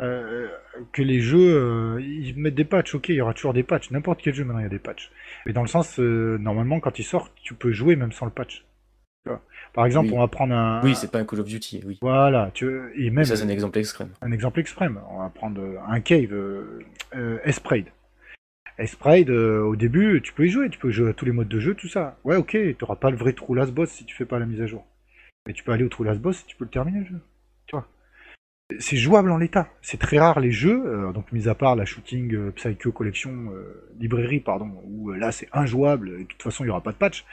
euh, 0.00 0.48
que 0.92 1.02
les 1.02 1.20
jeux, 1.20 1.56
euh, 1.56 2.00
ils 2.00 2.36
mettent 2.36 2.54
des 2.54 2.64
patchs, 2.64 2.94
ok, 2.94 3.08
il 3.08 3.16
y 3.16 3.20
aura 3.20 3.34
toujours 3.34 3.52
des 3.52 3.64
patchs, 3.64 3.90
n'importe 3.90 4.20
quel 4.22 4.34
jeu 4.34 4.44
maintenant 4.44 4.60
il 4.60 4.64
y 4.64 4.66
a 4.66 4.70
des 4.70 4.78
patchs. 4.78 5.10
Mais 5.44 5.52
dans 5.52 5.62
le 5.62 5.68
sens, 5.68 5.98
euh, 5.98 6.38
normalement 6.38 6.78
quand 6.78 6.98
il 6.98 7.04
sort, 7.04 7.30
tu 7.42 7.54
peux 7.54 7.72
jouer 7.72 7.96
même 7.96 8.12
sans 8.12 8.26
le 8.26 8.32
patch. 8.32 8.64
Par 9.74 9.84
exemple, 9.84 10.10
on 10.14 10.18
va 10.20 10.28
prendre 10.28 10.54
un. 10.54 10.82
Oui, 10.82 10.94
c'est 10.94 11.10
pas 11.10 11.18
un 11.18 11.24
Call 11.24 11.40
of 11.40 11.46
Duty, 11.46 11.82
oui. 11.84 11.98
Voilà, 12.00 12.50
tu 12.54 12.66
et 12.96 13.10
même. 13.10 13.24
Ça, 13.24 13.36
c'est 13.36 13.44
un 13.44 13.48
exemple 13.50 13.78
extrême. 13.78 14.08
Un 14.22 14.32
exemple 14.32 14.58
extrême. 14.60 14.98
On 15.10 15.18
va 15.18 15.28
prendre 15.28 15.60
un 15.86 16.00
Cave, 16.00 16.32
euh, 16.32 17.38
Esprade. 17.44 17.84
Esprade, 18.78 19.28
au 19.28 19.76
début, 19.76 20.22
tu 20.22 20.32
peux 20.32 20.46
y 20.46 20.48
jouer, 20.48 20.70
tu 20.70 20.78
peux 20.78 20.90
jouer 20.90 21.10
à 21.10 21.12
tous 21.12 21.26
les 21.26 21.32
modes 21.32 21.48
de 21.48 21.60
jeu, 21.60 21.74
tout 21.74 21.88
ça. 21.88 22.16
Ouais, 22.24 22.36
ok, 22.36 22.52
tu 22.52 22.74
t'auras 22.76 22.96
pas 22.96 23.10
le 23.10 23.16
vrai 23.16 23.34
trou 23.34 23.54
last 23.54 23.72
boss 23.72 23.90
si 23.90 24.04
tu 24.04 24.16
fais 24.16 24.24
pas 24.24 24.38
la 24.38 24.46
mise 24.46 24.62
à 24.62 24.66
jour. 24.66 24.86
Mais 25.46 25.52
tu 25.52 25.62
peux 25.62 25.72
aller 25.72 25.84
au 25.84 25.88
trou 25.88 26.04
last 26.04 26.20
boss 26.20 26.38
si 26.38 26.46
tu 26.46 26.56
peux 26.56 26.64
le 26.64 26.70
terminer 26.70 27.00
le 27.00 27.06
jeu. 27.06 27.20
C'est 28.78 28.98
jouable 28.98 29.30
en 29.30 29.38
l'état. 29.38 29.68
C'est 29.80 29.98
très 29.98 30.18
rare 30.18 30.40
les 30.40 30.52
jeux, 30.52 30.82
euh, 30.84 31.12
donc 31.12 31.32
mis 31.32 31.48
à 31.48 31.54
part 31.54 31.74
la 31.74 31.86
shooting 31.86 32.34
euh, 32.34 32.50
Psycho 32.50 32.92
Collection 32.92 33.50
euh, 33.50 33.88
librairie, 33.98 34.40
pardon, 34.40 34.70
où 34.84 35.10
là 35.10 35.32
c'est 35.32 35.48
injouable, 35.54 36.10
et 36.10 36.24
de 36.24 36.28
toute 36.28 36.42
façon 36.42 36.64
il 36.64 36.66
n'y 36.66 36.70
aura 36.70 36.82
pas 36.82 36.92
de 36.92 36.98
patch. 36.98 37.24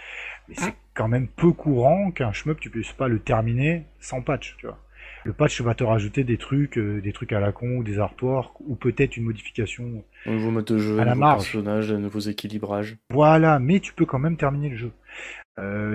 Mais 0.47 0.55
c'est 0.57 0.73
quand 0.93 1.09
même 1.09 1.27
peu 1.27 1.51
courant 1.51 2.11
qu'un 2.11 2.31
shmup 2.31 2.61
tu 2.61 2.69
puisses 2.69 2.93
pas 2.93 3.09
le 3.09 3.19
terminer 3.19 3.83
sans 3.99 4.21
patch, 4.21 4.55
tu 4.59 4.67
vois. 4.67 4.79
Le 5.25 5.33
patch 5.33 5.59
va 5.61 5.75
te 5.75 5.83
rajouter 5.83 6.23
des 6.23 6.37
trucs, 6.37 6.79
des 6.79 7.11
trucs 7.11 7.33
à 7.33 7.39
la 7.39 7.51
con, 7.51 7.77
ou 7.77 7.83
des 7.83 7.99
artworks, 7.99 8.61
ou 8.61 8.75
peut-être 8.75 9.17
une 9.17 9.25
modification 9.25 10.05
un 10.25 10.31
nouveau 10.31 10.51
mode 10.51 10.65
de 10.65 10.77
jeu, 10.77 10.99
à 10.99 11.03
la 11.03 11.15
marge. 11.15 11.51
personnage, 11.51 11.89
de 11.89 11.97
nouveaux 11.97 12.19
équilibrages. 12.19 12.95
Voilà, 13.09 13.59
mais 13.59 13.81
tu 13.81 13.93
peux 13.93 14.05
quand 14.05 14.19
même 14.19 14.37
terminer 14.37 14.69
le 14.69 14.77
jeu. 14.77 14.91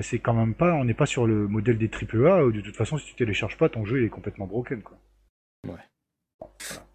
c'est 0.02 0.18
quand 0.18 0.34
même 0.34 0.54
pas, 0.54 0.74
on 0.74 0.84
n'est 0.84 0.94
pas 0.94 1.06
sur 1.06 1.26
le 1.26 1.48
modèle 1.48 1.78
des 1.78 1.88
AAA 1.88 2.44
où 2.44 2.52
de 2.52 2.60
toute 2.60 2.76
façon 2.76 2.98
si 2.98 3.06
tu 3.06 3.14
télécharges 3.14 3.56
pas 3.56 3.70
ton 3.70 3.86
jeu 3.86 4.00
il 4.00 4.04
est 4.04 4.10
complètement 4.10 4.46
broken 4.46 4.82
quoi. 4.82 4.98
Ouais. 5.66 5.74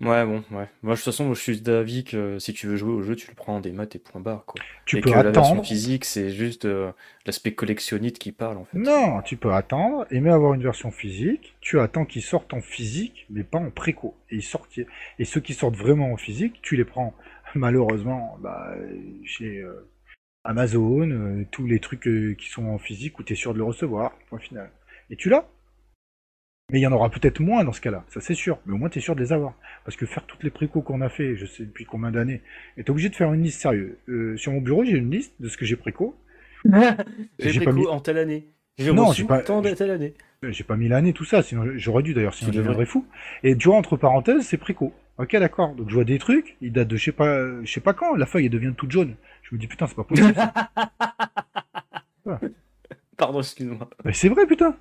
Ouais, 0.01 0.25
bon, 0.25 0.43
ouais. 0.51 0.67
Moi, 0.83 0.93
de 0.93 0.95
toute 0.95 1.05
façon, 1.05 1.33
je 1.33 1.39
suis 1.39 1.61
d'avis 1.61 2.03
que 2.03 2.37
si 2.39 2.53
tu 2.53 2.67
veux 2.67 2.75
jouer 2.75 2.93
au 2.93 3.01
jeu, 3.01 3.15
tu 3.15 3.29
le 3.29 3.35
prends 3.35 3.55
en 3.55 3.59
démat 3.59 3.85
et 3.93 3.99
point 3.99 4.21
barre, 4.21 4.45
quoi. 4.45 4.61
Tu 4.85 4.97
et 4.97 5.01
peux 5.01 5.09
que 5.09 5.15
attendre. 5.15 5.25
la 5.25 5.31
version 5.31 5.63
physique, 5.63 6.05
c'est 6.05 6.29
juste 6.29 6.65
euh, 6.65 6.91
l'aspect 7.25 7.53
collectionniste 7.53 8.19
qui 8.19 8.31
parle, 8.31 8.57
en 8.57 8.65
fait. 8.65 8.77
Non, 8.77 9.21
tu 9.21 9.37
peux 9.37 9.53
attendre, 9.53 10.05
aimer 10.11 10.29
avoir 10.29 10.53
une 10.53 10.61
version 10.61 10.91
physique, 10.91 11.55
tu 11.61 11.79
attends 11.79 12.05
qu'ils 12.05 12.21
sortent 12.21 12.53
en 12.53 12.61
physique, 12.61 13.25
mais 13.29 13.43
pas 13.43 13.57
en 13.57 13.71
préco. 13.71 14.15
Et, 14.29 14.37
ils 14.37 14.43
sortent... 14.43 14.77
et 14.77 15.25
ceux 15.25 15.41
qui 15.41 15.53
sortent 15.53 15.77
vraiment 15.77 16.11
en 16.11 16.17
physique, 16.17 16.59
tu 16.61 16.75
les 16.75 16.85
prends, 16.85 17.13
malheureusement, 17.55 18.37
bah, 18.41 18.75
chez 19.23 19.59
euh, 19.59 19.87
Amazon, 20.43 21.09
euh, 21.09 21.45
tous 21.51 21.65
les 21.65 21.79
trucs 21.79 22.03
qui 22.03 22.49
sont 22.49 22.65
en 22.65 22.77
physique 22.77 23.17
où 23.19 23.23
tu 23.23 23.33
es 23.33 23.35
sûr 23.35 23.53
de 23.53 23.59
le 23.59 23.63
recevoir, 23.63 24.11
point 24.29 24.39
final. 24.39 24.69
Et 25.09 25.15
tu 25.15 25.29
l'as 25.29 25.47
mais 26.71 26.79
il 26.79 26.81
y 26.81 26.87
en 26.87 26.91
aura 26.91 27.09
peut-être 27.09 27.39
moins 27.39 27.63
dans 27.63 27.73
ce 27.73 27.81
cas-là, 27.81 28.03
ça 28.07 28.21
c'est 28.21 28.33
sûr. 28.33 28.57
Mais 28.65 28.73
au 28.73 28.77
moins 28.77 28.89
tu 28.89 28.99
es 28.99 29.01
sûr 29.01 29.15
de 29.15 29.21
les 29.21 29.33
avoir. 29.33 29.53
Parce 29.83 29.95
que 29.95 30.05
faire 30.05 30.25
toutes 30.25 30.43
les 30.43 30.49
précos 30.49 30.81
qu'on 30.81 31.01
a 31.01 31.09
fait, 31.09 31.35
je 31.35 31.45
sais 31.45 31.63
depuis 31.63 31.85
combien 31.85 32.11
d'années, 32.11 32.41
et 32.77 32.83
t'es 32.83 32.89
obligé 32.89 33.09
de 33.09 33.15
faire 33.15 33.31
une 33.33 33.43
liste 33.43 33.61
sérieuse. 33.61 33.95
Euh, 34.09 34.35
sur 34.37 34.51
mon 34.51 34.61
bureau, 34.61 34.83
j'ai 34.83 34.97
une 34.97 35.11
liste 35.11 35.33
de 35.39 35.47
ce 35.47 35.57
que 35.57 35.65
j'ai 35.65 35.75
préco. 35.75 36.15
j'ai 37.39 37.59
préco 37.59 37.73
mis... 37.73 37.87
en 37.87 37.99
telle 37.99 38.17
année. 38.17 38.47
J'ai 38.77 38.91
non, 38.91 39.13
j'ai 39.13 39.23
pas 39.23 39.39
tant 39.39 39.61
de 39.61 39.69
telle 39.69 39.91
année. 39.91 40.13
J'ai 40.43 40.63
pas 40.63 40.75
mis 40.75 40.87
l'année, 40.87 41.13
tout 41.13 41.23
ça, 41.23 41.41
sinon 41.41 41.65
j'aurais 41.75 42.03
dû 42.03 42.13
d'ailleurs, 42.13 42.33
sinon 42.33 42.51
je 42.51 42.57
deviendrais 42.57 42.85
fou. 42.85 43.05
Et 43.43 43.55
tu 43.55 43.69
vois, 43.69 43.77
entre 43.77 43.97
parenthèses, 43.97 44.43
c'est 44.43 44.57
préco. 44.57 44.93
Ok, 45.17 45.35
d'accord. 45.37 45.73
Donc 45.75 45.89
je 45.89 45.95
vois 45.95 46.03
des 46.03 46.19
trucs, 46.19 46.57
ils 46.61 46.73
datent 46.73 46.89
de 46.89 46.97
je 46.97 47.05
sais 47.05 47.11
pas, 47.11 47.63
je 47.63 47.71
sais 47.71 47.79
pas 47.79 47.93
quand, 47.93 48.15
la 48.15 48.25
feuille 48.25 48.45
elle 48.45 48.51
devient 48.51 48.73
toute 48.75 48.91
jaune. 48.91 49.15
Je 49.43 49.55
me 49.55 49.59
dis 49.59 49.67
putain, 49.67 49.87
c'est 49.87 49.95
pas 49.95 50.03
possible. 50.03 50.35
Pardon, 53.17 53.39
excuse-moi. 53.39 53.89
Mais 54.03 54.13
c'est 54.13 54.29
vrai, 54.29 54.45
putain. 54.45 54.75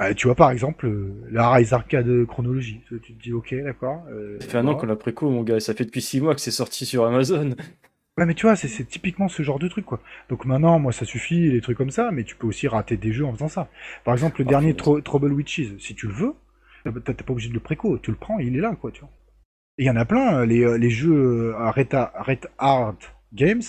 Euh, 0.00 0.14
tu 0.14 0.28
vois 0.28 0.34
par 0.34 0.50
exemple 0.50 0.86
euh, 0.86 1.12
la 1.30 1.52
Rise 1.52 1.72
Arcade 1.72 2.24
chronologie. 2.26 2.80
Tu 2.88 3.00
te 3.00 3.22
dis 3.22 3.32
ok 3.32 3.54
d'accord. 3.62 4.04
Euh, 4.10 4.38
ça 4.40 4.48
fait 4.48 4.58
un 4.58 4.66
an 4.66 4.74
qu'on 4.74 4.86
l'a 4.86 4.96
préco 4.96 5.28
mon 5.28 5.42
gars, 5.42 5.60
ça 5.60 5.74
fait 5.74 5.84
depuis 5.84 6.00
6 6.00 6.20
mois 6.20 6.34
que 6.34 6.40
c'est 6.40 6.50
sorti 6.50 6.86
sur 6.86 7.04
Amazon. 7.04 7.54
Ouais 8.18 8.26
mais 8.26 8.34
tu 8.34 8.46
vois, 8.46 8.56
c'est 8.56 8.84
typiquement 8.84 9.28
ce 9.28 9.42
genre 9.42 9.58
de 9.58 9.68
truc 9.68 9.84
quoi. 9.84 10.00
Donc 10.28 10.44
maintenant, 10.44 10.78
moi 10.78 10.92
ça 10.92 11.04
suffit, 11.04 11.50
les 11.50 11.60
trucs 11.60 11.78
comme 11.78 11.90
ça, 11.90 12.10
mais 12.10 12.24
tu 12.24 12.34
peux 12.34 12.46
aussi 12.46 12.66
rater 12.66 12.96
des 12.96 13.12
jeux 13.12 13.24
en 13.24 13.32
faisant 13.32 13.48
ça. 13.48 13.68
Par 14.04 14.14
exemple 14.14 14.40
le 14.40 14.46
ah, 14.48 14.50
dernier 14.50 14.74
Trouble 14.74 15.32
Witches, 15.32 15.78
si 15.78 15.94
tu 15.94 16.06
le 16.06 16.12
veux, 16.12 16.34
t'es 16.84 17.14
pas 17.14 17.32
obligé 17.32 17.48
de 17.48 17.54
le 17.54 17.60
préco, 17.60 17.98
tu 17.98 18.10
le 18.10 18.16
prends, 18.16 18.38
il 18.38 18.56
est 18.56 18.60
là 18.60 18.74
quoi, 18.80 18.90
tu 18.90 19.00
vois. 19.00 19.10
Et 19.78 19.84
il 19.84 19.86
y 19.86 19.90
en 19.90 19.96
a 19.96 20.04
plein, 20.04 20.44
les, 20.44 20.78
les 20.78 20.90
jeux 20.90 21.54
Red 21.56 22.48
Art 22.58 22.96
Games, 23.32 23.62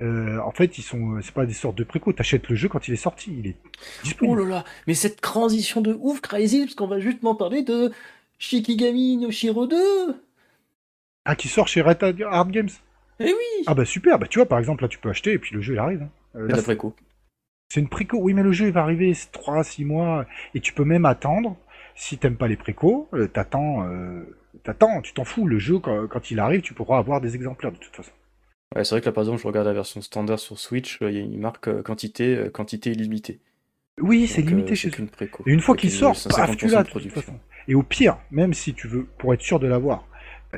euh, 0.00 0.38
en 0.40 0.50
fait, 0.50 0.78
ils 0.78 0.82
sont, 0.82 1.18
c'est 1.22 1.32
pas 1.34 1.46
des 1.46 1.54
sortes 1.54 1.76
de 1.76 1.84
préco. 1.84 2.12
T'achètes 2.12 2.48
le 2.48 2.56
jeu 2.56 2.68
quand 2.68 2.88
il 2.88 2.94
est 2.94 2.98
sorti, 2.98 3.34
il 3.38 3.46
est 3.46 3.56
disponible. 4.02 4.40
Oh 4.40 4.44
là 4.44 4.56
là, 4.56 4.64
mais 4.86 4.94
cette 4.94 5.20
transition 5.20 5.80
de 5.80 5.96
ouf, 6.00 6.20
crazy, 6.20 6.60
parce 6.60 6.74
qu'on 6.74 6.86
va 6.86 7.00
justement 7.00 7.34
parler 7.34 7.62
de 7.62 7.92
Shikigami 8.38 9.16
no 9.16 9.30
Shiro 9.30 9.66
2. 9.66 9.76
Ah, 11.24 11.36
qui 11.36 11.48
sort 11.48 11.68
chez 11.68 11.80
Red 11.80 12.02
Hard 12.30 12.50
Games. 12.50 12.70
Eh 13.20 13.24
oui. 13.24 13.64
Ah 13.66 13.74
bah 13.74 13.84
super, 13.84 14.18
bah 14.18 14.26
tu 14.28 14.38
vois 14.38 14.46
par 14.46 14.60
exemple 14.60 14.82
là 14.82 14.88
tu 14.88 14.98
peux 14.98 15.10
acheter 15.10 15.32
et 15.32 15.38
puis 15.38 15.54
le 15.54 15.60
jeu 15.60 15.74
il 15.74 15.78
arrive. 15.78 16.02
Hein. 16.02 16.10
Euh, 16.36 16.48
c'est 16.54 16.62
préco. 16.62 16.94
C'est 17.68 17.80
une 17.80 17.88
préco, 17.88 18.18
oui 18.18 18.32
mais 18.32 18.44
le 18.44 18.52
jeu 18.52 18.66
il 18.66 18.72
va 18.72 18.82
arriver 18.82 19.12
3-6 19.12 19.84
mois 19.84 20.24
et 20.54 20.60
tu 20.60 20.72
peux 20.72 20.84
même 20.84 21.04
attendre. 21.04 21.56
Si 21.96 22.16
t'aimes 22.16 22.36
pas 22.36 22.46
les 22.46 22.56
précos, 22.56 23.08
euh, 23.12 23.26
t'attends, 23.26 23.84
t'attends, 24.62 25.02
tu 25.02 25.12
t'en 25.14 25.24
fous. 25.24 25.48
Le 25.48 25.58
jeu 25.58 25.80
quand 25.80 26.30
il 26.30 26.38
arrive, 26.38 26.60
tu 26.60 26.74
pourras 26.74 26.98
avoir 26.98 27.20
des 27.20 27.34
exemplaires 27.34 27.72
de 27.72 27.78
toute 27.78 27.96
façon. 27.96 28.12
Ouais, 28.76 28.84
c'est 28.84 28.94
vrai 28.94 29.00
que 29.00 29.06
là, 29.06 29.12
par 29.12 29.22
exemple, 29.22 29.40
je 29.40 29.46
regarde 29.46 29.66
la 29.66 29.72
version 29.72 30.00
standard 30.00 30.38
sur 30.38 30.58
Switch, 30.58 31.00
euh, 31.00 31.10
il 31.10 31.16
y 31.16 31.20
a 31.20 31.22
une 31.22 31.38
marque 31.38 31.68
euh, 31.68 31.82
quantité, 31.82 32.36
euh, 32.36 32.50
quantité 32.50 32.90
illimitée. 32.90 33.40
Oui, 34.00 34.26
c'est 34.28 34.42
limité 34.42 34.76
chez 34.76 34.90
une 34.96 35.08
préco. 35.08 35.42
Et 35.46 35.52
une 35.52 35.60
fois 35.60 35.74
qu'il 35.74 35.90
sort, 35.90 36.16
paf, 36.28 36.56
tu 36.56 36.68
l'as 36.68 36.84
de 36.84 36.88
toute 36.88 37.10
façon. 37.10 37.38
Et 37.66 37.74
au 37.74 37.82
pire, 37.82 38.18
même 38.30 38.54
si 38.54 38.74
tu 38.74 38.86
veux, 38.86 39.06
pour 39.18 39.34
être 39.34 39.40
sûr 39.40 39.58
de 39.58 39.66
l'avoir, 39.66 40.06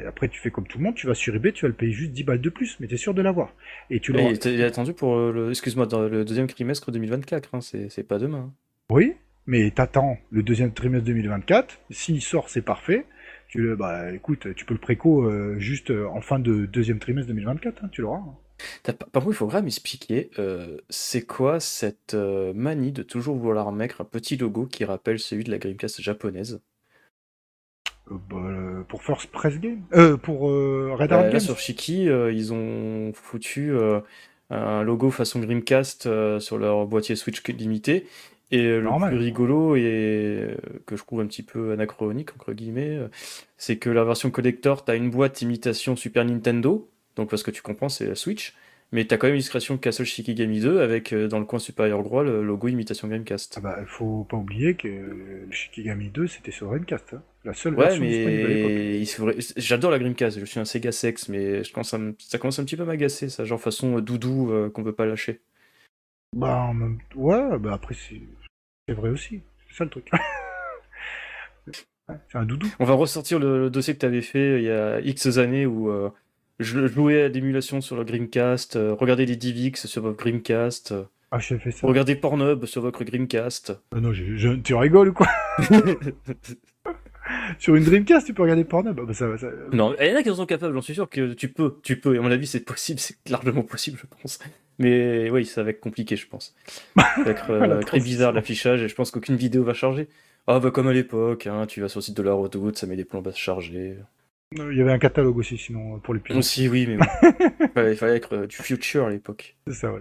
après 0.07 0.29
tu 0.29 0.38
fais 0.38 0.51
comme 0.51 0.66
tout 0.66 0.79
le 0.79 0.85
monde, 0.85 0.94
tu 0.94 1.07
vas 1.07 1.14
sur 1.14 1.35
eBay, 1.35 1.53
tu 1.53 1.62
vas 1.62 1.68
le 1.68 1.75
payer 1.75 1.92
juste 1.92 2.12
10 2.12 2.25
balles 2.25 2.40
de 2.40 2.51
plus, 2.51 2.77
mais 2.81 2.87
tu 2.87 2.94
es 2.94 2.99
sûr 2.99 3.14
de 3.14 3.23
l'avoir. 3.23 3.55
Et 3.88 3.99
tu 3.99 4.12
l'auras. 4.12 4.33
Il 4.44 4.61
est 4.61 4.64
attendu 4.64 4.92
pour 4.92 5.16
le, 5.16 5.49
excuse-moi, 5.51 5.87
dans 5.87 6.03
le 6.03 6.25
deuxième 6.25 6.49
trimestre 6.49 6.90
2024, 6.90 7.55
hein, 7.55 7.61
c'est 7.61 8.07
pas 8.07 8.18
demain. 8.18 8.53
Oui, 8.90 9.14
mais 9.46 9.70
t'attends 9.70 10.18
le 10.31 10.42
deuxième 10.42 10.73
trimestre 10.73 11.07
2024, 11.07 11.79
s'il 11.90 12.20
sort, 12.20 12.51
c'est 12.51 12.62
parfait. 12.62 13.07
Tu 13.51 13.75
bah, 13.75 14.13
écoute, 14.13 14.55
tu 14.55 14.65
peux 14.65 14.75
le 14.75 14.81
préco 14.81 15.25
euh, 15.25 15.59
juste 15.59 15.91
euh, 15.91 16.07
en 16.07 16.21
fin 16.21 16.39
de 16.39 16.67
deuxième 16.67 17.01
trimestre 17.01 17.27
2024, 17.31 17.83
hein, 17.83 17.89
tu 17.91 18.01
l'auras. 18.01 18.23
Par 18.85 19.25
contre, 19.25 19.35
il 19.35 19.35
faut 19.35 19.47
vraiment 19.47 19.65
m'expliquer, 19.65 20.31
euh, 20.39 20.77
c'est 20.89 21.23
quoi 21.23 21.59
cette 21.59 22.15
manie 22.15 22.93
de 22.93 23.03
toujours 23.03 23.37
vouloir 23.37 23.73
mettre 23.73 24.03
un 24.03 24.05
petit 24.05 24.37
logo 24.37 24.67
qui 24.67 24.85
rappelle 24.85 25.19
celui 25.19 25.43
de 25.43 25.51
la 25.51 25.59
Dreamcast 25.59 26.01
japonaise? 26.01 26.61
Bah, 28.09 28.85
pour 28.89 29.03
First 29.03 29.33
Press 29.33 29.59
Game 29.59 29.83
euh, 29.95 30.17
Pour 30.17 30.43
Red 30.43 31.13
Hard 31.13 31.33
Là, 31.33 31.41
sur 31.41 31.59
Shiki, 31.59 32.05
ils 32.05 32.53
ont 32.53 33.13
foutu 33.15 33.73
un 34.51 34.83
logo 34.85 35.11
façon 35.11 35.41
Dreamcast 35.41 36.09
sur 36.39 36.57
leur 36.57 36.87
boîtier 36.87 37.17
Switch 37.17 37.43
limité 37.49 38.07
et 38.51 38.65
euh, 38.65 38.81
le 38.81 39.09
plus 39.09 39.17
rigolo 39.17 39.77
et 39.77 39.83
euh, 39.85 40.57
que 40.87 40.97
je 40.97 41.05
trouve 41.05 41.21
un 41.21 41.27
petit 41.27 41.43
peu 41.43 41.73
anachronique 41.73 42.31
entre 42.35 42.53
guillemets, 42.53 42.97
euh, 42.97 43.09
c'est 43.57 43.77
que 43.77 43.91
la 43.91 44.05
version 44.05 44.31
collector, 44.31 44.85
tu 44.85 44.91
as 44.91 44.97
une 44.97 45.11
boîte 45.11 45.41
imitation 45.43 45.95
Super 45.95 46.25
Nintendo, 46.25 46.89
donc 47.17 47.31
parce 47.31 47.43
que 47.43 47.51
tu 47.51 47.63
comprends, 47.63 47.89
c'est 47.89 48.07
la 48.07 48.15
Switch. 48.15 48.55
Mais 48.93 49.05
t'as 49.05 49.19
quand 49.19 49.29
même 49.29 49.35
l'illustration 49.35 49.79
Castle 49.79 50.05
Shikigami 50.05 50.59
2 50.59 50.81
avec 50.81 51.15
dans 51.15 51.39
le 51.39 51.45
coin 51.45 51.61
supérieur 51.61 52.03
droit 52.03 52.25
le 52.25 52.43
logo 52.43 52.67
imitation 52.67 53.07
Gamecast. 53.07 53.55
Ah 53.57 53.61
bah, 53.61 53.79
faut 53.87 54.25
pas 54.25 54.37
oublier 54.37 54.75
que 54.75 54.89
le 54.89 55.53
Shikigami 55.53 56.09
2 56.09 56.27
c'était 56.27 56.51
sur 56.51 56.67
Dreamcast. 56.67 57.15
Hein. 57.15 57.23
La 57.45 57.55
seule 57.55 57.77
ouais, 57.77 57.97
version 57.97 58.03
mais 58.03 59.05
j'adore 59.57 59.93
la 59.93 60.01
Dreamcast, 60.01 60.41
je 60.41 60.45
suis 60.45 60.59
un 60.59 60.65
Sega 60.65 60.91
sex, 60.91 61.29
mais 61.29 61.63
je 61.63 61.73
commence 61.73 61.95
ça 62.19 62.39
commence 62.39 62.59
un 62.59 62.65
petit 62.65 62.75
peu 62.75 62.83
à 62.83 62.87
m'agacer, 62.87 63.29
ça, 63.29 63.45
genre 63.45 63.61
façon 63.61 64.01
doudou 64.01 64.51
qu'on 64.75 64.83
veut 64.83 64.93
pas 64.93 65.07
lâcher. 65.07 65.39
Bah, 66.37 66.73
ouais, 67.15 67.59
bah 67.61 67.75
après 67.75 67.95
c'est 67.95 68.21
vrai 68.94 69.11
aussi, 69.11 69.42
c'est 69.68 69.76
ça 69.76 69.85
le 69.85 69.90
truc. 69.90 70.11
c'est 71.72 72.38
un 72.38 72.44
doudou. 72.44 72.72
On 72.79 72.85
va 72.85 72.94
ressortir 72.94 73.38
le, 73.38 73.70
dossier 73.70 73.94
que 73.94 74.00
tu 74.00 74.07
avais 74.07 74.22
fait 74.22 74.59
il 74.59 74.64
y 74.64 74.70
a 74.70 75.00
X 75.00 75.38
années 75.38 75.66
où 75.66 75.90
je 76.61 76.87
jouais 76.87 77.22
à 77.22 77.29
l'émulation 77.29 77.81
sur 77.81 77.96
le 77.96 78.05
Dreamcast, 78.05 78.76
euh, 78.76 78.94
regardez 78.94 79.24
les 79.24 79.37
DivX 79.37 79.87
sur 79.87 80.03
votre 80.03 80.22
Dreamcast. 80.22 80.94
Ah, 81.31 81.38
j'ai 81.38 81.59
fait 81.59 81.70
ça. 81.70 81.87
Regardez 81.87 82.16
Pornhub 82.16 82.66
sur 82.66 82.83
votre 82.83 83.03
Dreamcast. 83.03 83.81
Ah 83.92 84.00
non, 84.00 84.12
tu 84.12 84.74
rigoles 84.74 85.09
ou 85.09 85.12
quoi? 85.14 85.29
Sur 87.61 87.77
une 87.77 87.85
Dreamcast, 87.85 88.27
tu 88.27 88.33
peux 88.33 88.40
regarder 88.40 88.64
Pornhub 88.64 88.99
ah 88.99 89.05
bah 89.07 89.12
ça, 89.12 89.37
ça... 89.37 89.49
Non, 89.70 89.94
il 90.01 90.09
y 90.09 90.12
en 90.12 90.16
a 90.16 90.23
qui 90.23 90.31
en 90.31 90.35
sont 90.35 90.46
capables, 90.46 90.73
j'en 90.73 90.81
suis 90.81 90.94
sûr 90.94 91.11
que 91.11 91.35
tu 91.35 91.49
peux, 91.49 91.77
tu 91.83 92.01
peux. 92.01 92.14
Et 92.14 92.18
à 92.18 92.23
mon 92.23 92.31
avis, 92.31 92.46
c'est 92.46 92.64
possible, 92.64 92.99
c'est 92.99 93.16
largement 93.29 93.62
possible, 93.62 93.99
je 94.01 94.07
pense. 94.07 94.38
Mais 94.79 95.29
oui, 95.29 95.44
ça 95.44 95.62
va 95.62 95.68
être 95.68 95.81
compliqué, 95.81 96.16
je 96.16 96.27
pense. 96.27 96.57
Ça 96.96 97.23
va 97.23 97.31
être 97.31 97.51
euh, 97.51 97.83
très 97.83 98.01
bizarre 98.01 98.33
l'affichage 98.33 98.83
et 98.83 98.88
je 98.88 98.94
pense 98.94 99.11
qu'aucune 99.11 99.37
vidéo 99.37 99.62
va 99.62 99.75
charger. 99.75 100.09
Ah 100.46 100.59
bah 100.59 100.70
comme 100.70 100.88
à 100.88 100.94
l'époque, 100.94 101.46
hein, 101.46 101.66
tu 101.66 101.83
vas 101.83 101.88
sur 101.90 101.99
le 101.99 102.05
site 102.05 102.16
de 102.16 102.23
la 102.23 102.33
redoute, 102.33 102.79
ça 102.79 102.87
met 102.87 102.96
des 102.96 103.05
plombes 103.05 103.29
à 103.29 103.33
se 103.33 103.38
charger. 103.38 103.99
Il 104.53 104.77
y 104.77 104.81
avait 104.81 104.92
un 104.92 104.99
catalogue 104.99 105.37
aussi, 105.37 105.59
sinon, 105.59 105.99
pour 106.01 106.14
les 106.14 106.20
plus. 106.20 106.35
Aussi, 106.35 106.66
oui, 106.66 106.87
mais 106.87 106.96
il 107.90 107.96
fallait 107.96 108.16
être 108.16 108.37
euh, 108.37 108.46
du 108.46 108.57
future 108.57 109.05
à 109.05 109.11
l'époque. 109.11 109.57
C'est 109.66 109.75
ça, 109.75 109.92
ouais. 109.92 110.01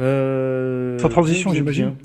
Euh, 0.00 0.98
sans 0.98 1.08
transition, 1.08 1.52
j'imagine. 1.52 1.96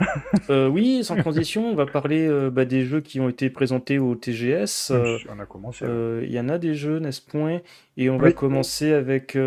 euh, 0.50 0.68
oui, 0.68 1.04
sans 1.04 1.16
transition, 1.22 1.72
on 1.72 1.76
va 1.76 1.86
parler 1.86 2.28
euh, 2.28 2.52
bah, 2.52 2.66
des 2.66 2.86
jeux 2.86 3.02
qui 3.02 3.20
ont 3.20 3.30
été 3.30 3.50
présentés 3.50 3.98
au 3.98 4.16
TGS. 4.16 4.92
on 5.30 5.40
a 5.40 5.46
commencé. 5.46 5.86
Il 6.24 6.32
y 6.32 6.40
en 6.40 6.50
a 6.50 6.58
des 6.58 6.76
jeux, 6.76 7.00
n'est-ce 7.00 7.22
point? 7.22 7.62
Et 7.98 8.10
on 8.10 8.18
va 8.18 8.32
commencer 8.32 8.94
avec, 8.94 9.38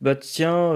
bah 0.00 0.16
tiens, 0.16 0.74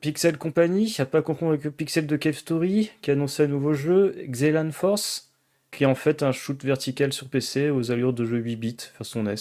Pixel 0.00 0.38
Company, 0.38 0.94
a 0.98 1.06
pas 1.06 1.22
confondre 1.22 1.52
avec 1.52 1.68
Pixel 1.76 2.06
de 2.06 2.16
Cave 2.16 2.34
Story, 2.34 2.90
qui 3.02 3.10
a 3.10 3.14
annoncé 3.14 3.44
un 3.44 3.48
nouveau 3.48 3.74
jeu, 3.74 4.14
Xelan 4.28 4.70
Force 4.70 5.28
qui 5.72 5.84
est 5.84 5.86
en 5.86 5.94
fait 5.94 6.22
un 6.22 6.32
shoot 6.32 6.62
vertical 6.62 7.12
sur 7.12 7.28
PC 7.28 7.70
aux 7.70 7.90
allures 7.90 8.12
de 8.12 8.24
jeu 8.24 8.36
8 8.36 8.56
bits 8.56 8.76
façon 8.92 9.24
NES. 9.24 9.34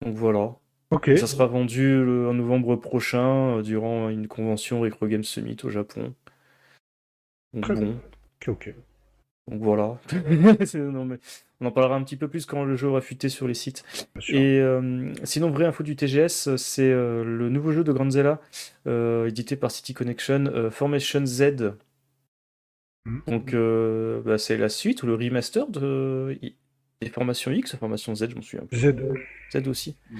Donc 0.00 0.16
voilà. 0.16 0.56
Ça 1.16 1.26
sera 1.26 1.46
vendu 1.46 1.96
en 1.98 2.34
novembre 2.34 2.76
prochain 2.76 3.58
euh, 3.58 3.62
durant 3.62 4.08
une 4.08 4.28
convention 4.28 4.80
Retro 4.80 5.06
Game 5.06 5.24
Summit 5.24 5.56
au 5.64 5.70
Japon. 5.70 6.14
Donc 7.52 7.72
bon. 7.72 7.96
Ok, 8.40 8.48
ok. 8.48 8.74
Donc 9.50 9.60
voilà. 9.62 9.98
on 11.60 11.66
en 11.66 11.70
parlera 11.70 11.96
un 11.96 12.02
petit 12.02 12.16
peu 12.16 12.28
plus 12.28 12.46
quand 12.46 12.64
le 12.64 12.76
jeu 12.76 12.88
aura 12.88 13.00
fuité 13.00 13.28
sur 13.28 13.46
les 13.46 13.54
sites. 13.54 13.84
Et 14.28 14.58
euh, 14.60 15.12
sinon, 15.24 15.50
vraie 15.50 15.66
info 15.66 15.82
du 15.82 15.96
TGS, 15.96 16.56
c'est 16.56 16.90
euh, 16.90 17.22
le 17.24 17.50
nouveau 17.50 17.72
jeu 17.72 17.84
de 17.84 17.92
Granzella, 17.92 18.40
édité 19.26 19.56
par 19.56 19.70
City 19.70 19.92
Connection, 19.92 20.70
Formation 20.70 21.26
Z, 21.26 21.74
Mm. 23.06 23.18
Donc 23.26 23.54
euh, 23.54 24.22
bah, 24.22 24.38
c'est 24.38 24.56
la 24.56 24.68
suite 24.68 25.02
ou 25.02 25.06
le 25.06 25.14
remaster 25.14 25.68
de 25.68 26.38
des 27.00 27.10
formations 27.10 27.50
X, 27.50 27.76
formation 27.76 28.14
Z, 28.14 28.30
je 28.30 28.36
m'en 28.36 28.42
souviens. 28.42 28.66
Z. 28.72 28.94
Z 29.52 29.68
aussi. 29.68 29.96
Mm. 30.10 30.18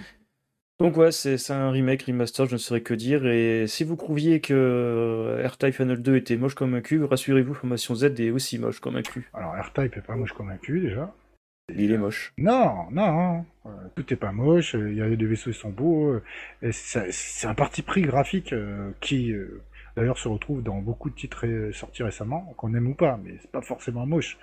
Donc 0.81 0.97
ouais, 0.97 1.13
c'est 1.13 1.51
un 1.51 1.71
remake, 1.71 2.03
remaster, 2.03 2.47
je 2.47 2.55
ne 2.55 2.59
saurais 2.59 2.81
que 2.81 2.95
dire. 2.95 3.27
Et 3.27 3.69
si 3.69 3.85
vous 3.85 3.95
trouviez 3.95 4.41
que 4.41 4.53
euh, 4.53 5.47
R-Type 5.47 5.75
Final 5.75 6.03
2 6.03 6.17
était 6.17 6.37
moche 6.37 6.55
comme 6.55 6.75
un 6.75 6.81
cul, 6.81 7.05
rassurez-vous, 7.05 7.55
Formation 7.55 7.95
Z 7.95 8.19
est 8.19 8.31
aussi 8.31 8.59
moche 8.59 8.81
comme 8.81 8.97
un 8.97 9.03
cul. 9.03 9.31
Alors 9.35 9.55
R-Type 9.55 9.97
est 9.97 10.03
pas 10.05 10.17
moche 10.17 10.33
comme 10.33 10.51
un 10.51 10.57
cul 10.57 10.81
déjà. 10.81 11.15
Il 11.73 11.93
est 11.93 11.97
moche. 11.97 12.35
Non, 12.39 12.91
non, 12.91 13.47
euh, 13.67 13.71
tout 13.95 14.13
est 14.13 14.17
pas 14.17 14.33
moche, 14.33 14.75
il 14.75 14.95
y 14.95 15.01
a 15.01 15.09
des 15.09 15.25
vaisseaux, 15.25 15.51
ils 15.51 15.55
sont 15.55 15.71
beaux. 15.71 16.21
C'est 16.73 17.47
un 17.47 17.55
parti 17.55 17.83
pris 17.83 18.03
graphique 18.03 18.53
qui 19.01 19.33
d'ailleurs 19.97 20.19
se 20.19 20.29
retrouve 20.29 20.63
dans 20.63 20.83
beaucoup 20.83 21.09
de 21.09 21.15
titres 21.15 21.71
sortis 21.73 22.03
récemment, 22.03 22.53
qu'on 22.57 22.75
aime 22.75 22.89
ou 22.89 22.95
pas, 22.95 23.19
mais 23.23 23.39
c'est 23.41 23.51
pas 23.51 23.63
forcément 23.63 24.07
moche. 24.07 24.39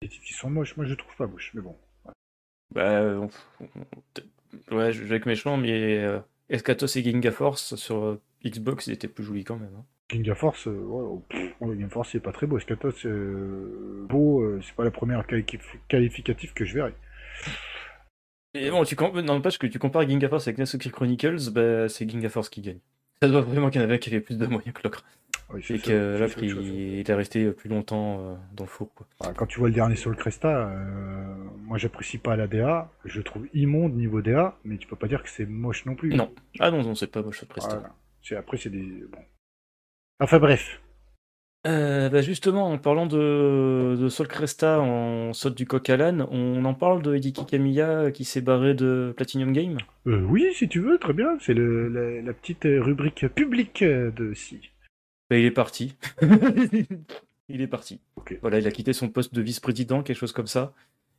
Les 0.00 0.08
titres 0.08 0.24
qui 0.24 0.32
sont 0.32 0.50
moches, 0.50 0.74
moi 0.76 0.86
je 0.86 0.94
trouve 0.94 1.14
pas 1.16 1.26
moche, 1.26 1.52
mais 1.54 1.60
bon. 1.60 1.76
Bah, 2.74 3.28
ouais, 4.70 4.92
je 4.92 5.02
vais 5.04 5.16
être 5.16 5.26
méchant, 5.26 5.56
mais 5.56 5.98
euh, 5.98 6.18
Escatos 6.48 6.96
et 6.96 7.02
Ginga 7.02 7.30
Force 7.30 7.74
sur 7.76 8.04
euh, 8.04 8.20
Xbox, 8.44 8.86
ils 8.86 8.92
étaient 8.92 9.08
plus 9.08 9.24
jolis 9.24 9.44
quand 9.44 9.56
même. 9.56 9.74
Hein. 9.76 9.84
Ginga 10.10 10.34
Force, 10.34 10.66
euh, 10.66 10.72
ouais, 10.72 11.22
oh, 11.60 11.72
Ginga 11.72 11.88
Force, 11.88 12.10
c'est 12.12 12.20
pas 12.20 12.32
très 12.32 12.46
beau. 12.46 12.58
Escatos, 12.58 13.06
beau, 14.08 14.60
c'est 14.62 14.74
pas 14.74 14.84
la 14.84 14.90
première 14.90 15.24
qualificative 15.88 16.52
que 16.52 16.64
je 16.64 16.74
verrai. 16.74 16.94
Et 18.54 18.70
bon, 18.70 18.84
tu 18.84 18.94
n'empêche 18.94 19.58
que 19.58 19.66
tu 19.66 19.78
compares 19.78 20.08
Ginga 20.08 20.28
Force 20.28 20.46
avec 20.46 20.58
Nesuki 20.58 20.90
Chronicles, 20.90 21.50
bah, 21.50 21.88
c'est 21.88 22.08
Ginga 22.08 22.28
Force 22.28 22.48
qui 22.48 22.60
gagne. 22.60 22.78
Ça 23.22 23.28
doit 23.28 23.40
vraiment 23.40 23.70
qu'il 23.70 23.80
y 23.80 23.84
en 23.84 23.88
avait 23.88 23.98
qui 23.98 24.10
avait 24.10 24.20
plus 24.20 24.38
de 24.38 24.46
moyens 24.46 24.74
que 24.74 24.82
l'autre. 24.84 25.04
Et 25.56 25.78
que 25.78 26.18
l'autre, 26.18 26.42
il, 26.42 27.08
est 27.08 27.14
resté 27.14 27.50
plus 27.52 27.68
longtemps 27.68 28.18
euh, 28.20 28.34
dans 28.54 28.64
le 28.64 28.68
four. 28.68 28.92
Quoi. 28.94 29.06
Bah, 29.20 29.32
quand 29.36 29.46
tu 29.46 29.58
vois 29.58 29.68
le 29.68 29.74
dernier 29.74 29.94
le 29.94 30.14
Cresta, 30.14 30.68
euh, 30.68 31.34
moi 31.62 31.78
j'apprécie 31.78 32.18
pas 32.18 32.36
la 32.36 32.46
DA, 32.46 32.90
je 33.04 33.20
trouve 33.20 33.46
immonde 33.54 33.94
niveau 33.94 34.22
DA, 34.22 34.56
mais 34.64 34.78
tu 34.78 34.86
peux 34.86 34.96
pas 34.96 35.08
dire 35.08 35.22
que 35.22 35.28
c'est 35.28 35.46
moche 35.46 35.86
non 35.86 35.94
plus. 35.94 36.14
Non, 36.14 36.32
ah 36.60 36.70
non, 36.70 36.82
non 36.82 36.94
c'est 36.94 37.10
pas 37.10 37.22
moche 37.22 37.42
le 37.42 37.46
Cresta. 37.48 37.82
Après, 38.36 38.56
c'est 38.56 38.70
des. 38.70 39.04
Bon. 39.10 39.18
Enfin 40.20 40.38
bref. 40.38 40.80
Euh, 41.66 42.10
bah 42.10 42.20
justement, 42.20 42.70
en 42.70 42.76
parlant 42.76 43.06
de, 43.06 43.96
de 43.98 44.08
Sol 44.10 44.28
Cresta 44.28 44.80
en 44.80 45.32
saute 45.32 45.54
du 45.54 45.66
coq 45.66 45.88
à 45.88 45.96
l'âne, 45.96 46.26
on 46.30 46.62
en 46.66 46.74
parle 46.74 47.00
de 47.00 47.16
Hideki 47.16 47.46
Kamiya 47.46 48.10
qui 48.10 48.24
s'est 48.26 48.42
barré 48.42 48.74
de 48.74 49.14
Platinum 49.16 49.52
Game 49.52 49.78
euh, 50.06 50.20
Oui, 50.28 50.46
si 50.52 50.68
tu 50.68 50.80
veux, 50.80 50.98
très 50.98 51.14
bien. 51.14 51.38
C'est 51.40 51.54
la, 51.54 52.20
la, 52.20 52.32
petite 52.34 52.64
rubrique 52.64 53.26
publique 53.28 53.82
de 53.82 54.34
si. 54.34 54.72
Bah, 55.34 55.38
il 55.38 55.46
est 55.46 55.50
parti. 55.50 55.96
il 57.48 57.60
est 57.60 57.66
parti. 57.66 57.98
Voilà, 58.40 58.60
il 58.60 58.66
a 58.68 58.70
quitté 58.70 58.92
son 58.92 59.08
poste 59.08 59.34
de 59.34 59.42
vice-président, 59.42 60.04
quelque 60.04 60.16
chose 60.16 60.30
comme 60.30 60.46
ça 60.46 60.72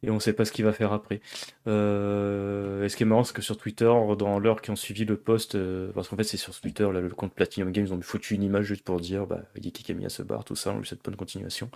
et 0.04 0.10
on 0.10 0.16
ne 0.16 0.20
sait 0.20 0.32
pas 0.32 0.46
ce 0.46 0.54
qu'il 0.54 0.64
va 0.64 0.72
faire 0.72 0.94
après. 0.94 1.20
Euh, 1.68 2.86
et 2.86 2.90
ce 2.90 2.96
qui 2.96 3.04
est 3.04 3.06
marrant, 3.06 3.26
c'est 3.26 3.36
que 3.36 3.42
sur 3.42 3.58
Twitter, 3.58 3.92
dans 4.18 4.40
l'heure 4.40 4.62
qui 4.62 4.72
ont 4.72 4.76
suivi 4.76 5.04
le 5.04 5.18
post, 5.18 5.56
euh, 5.56 5.92
parce 5.94 6.08
qu'en 6.08 6.16
fait 6.16 6.24
c'est 6.24 6.38
sur 6.38 6.58
Twitter, 6.58 6.88
là, 6.94 7.02
le 7.02 7.10
compte 7.10 7.34
Platinum 7.34 7.72
Games, 7.72 7.88
ils 7.88 7.94
ont 7.94 8.02
foutu 8.02 8.36
une 8.36 8.44
image 8.44 8.66
juste 8.66 8.84
pour 8.84 9.02
dire, 9.02 9.26
bah, 9.26 9.42
Diki 9.58 9.84
Kamiya 9.84 10.08
se 10.08 10.22
barre, 10.22 10.46
tout 10.46 10.56
ça, 10.56 10.72
on 10.72 10.80
lui 10.80 10.86
souhaite 10.86 11.04
bonne 11.04 11.16
continuation. 11.16 11.70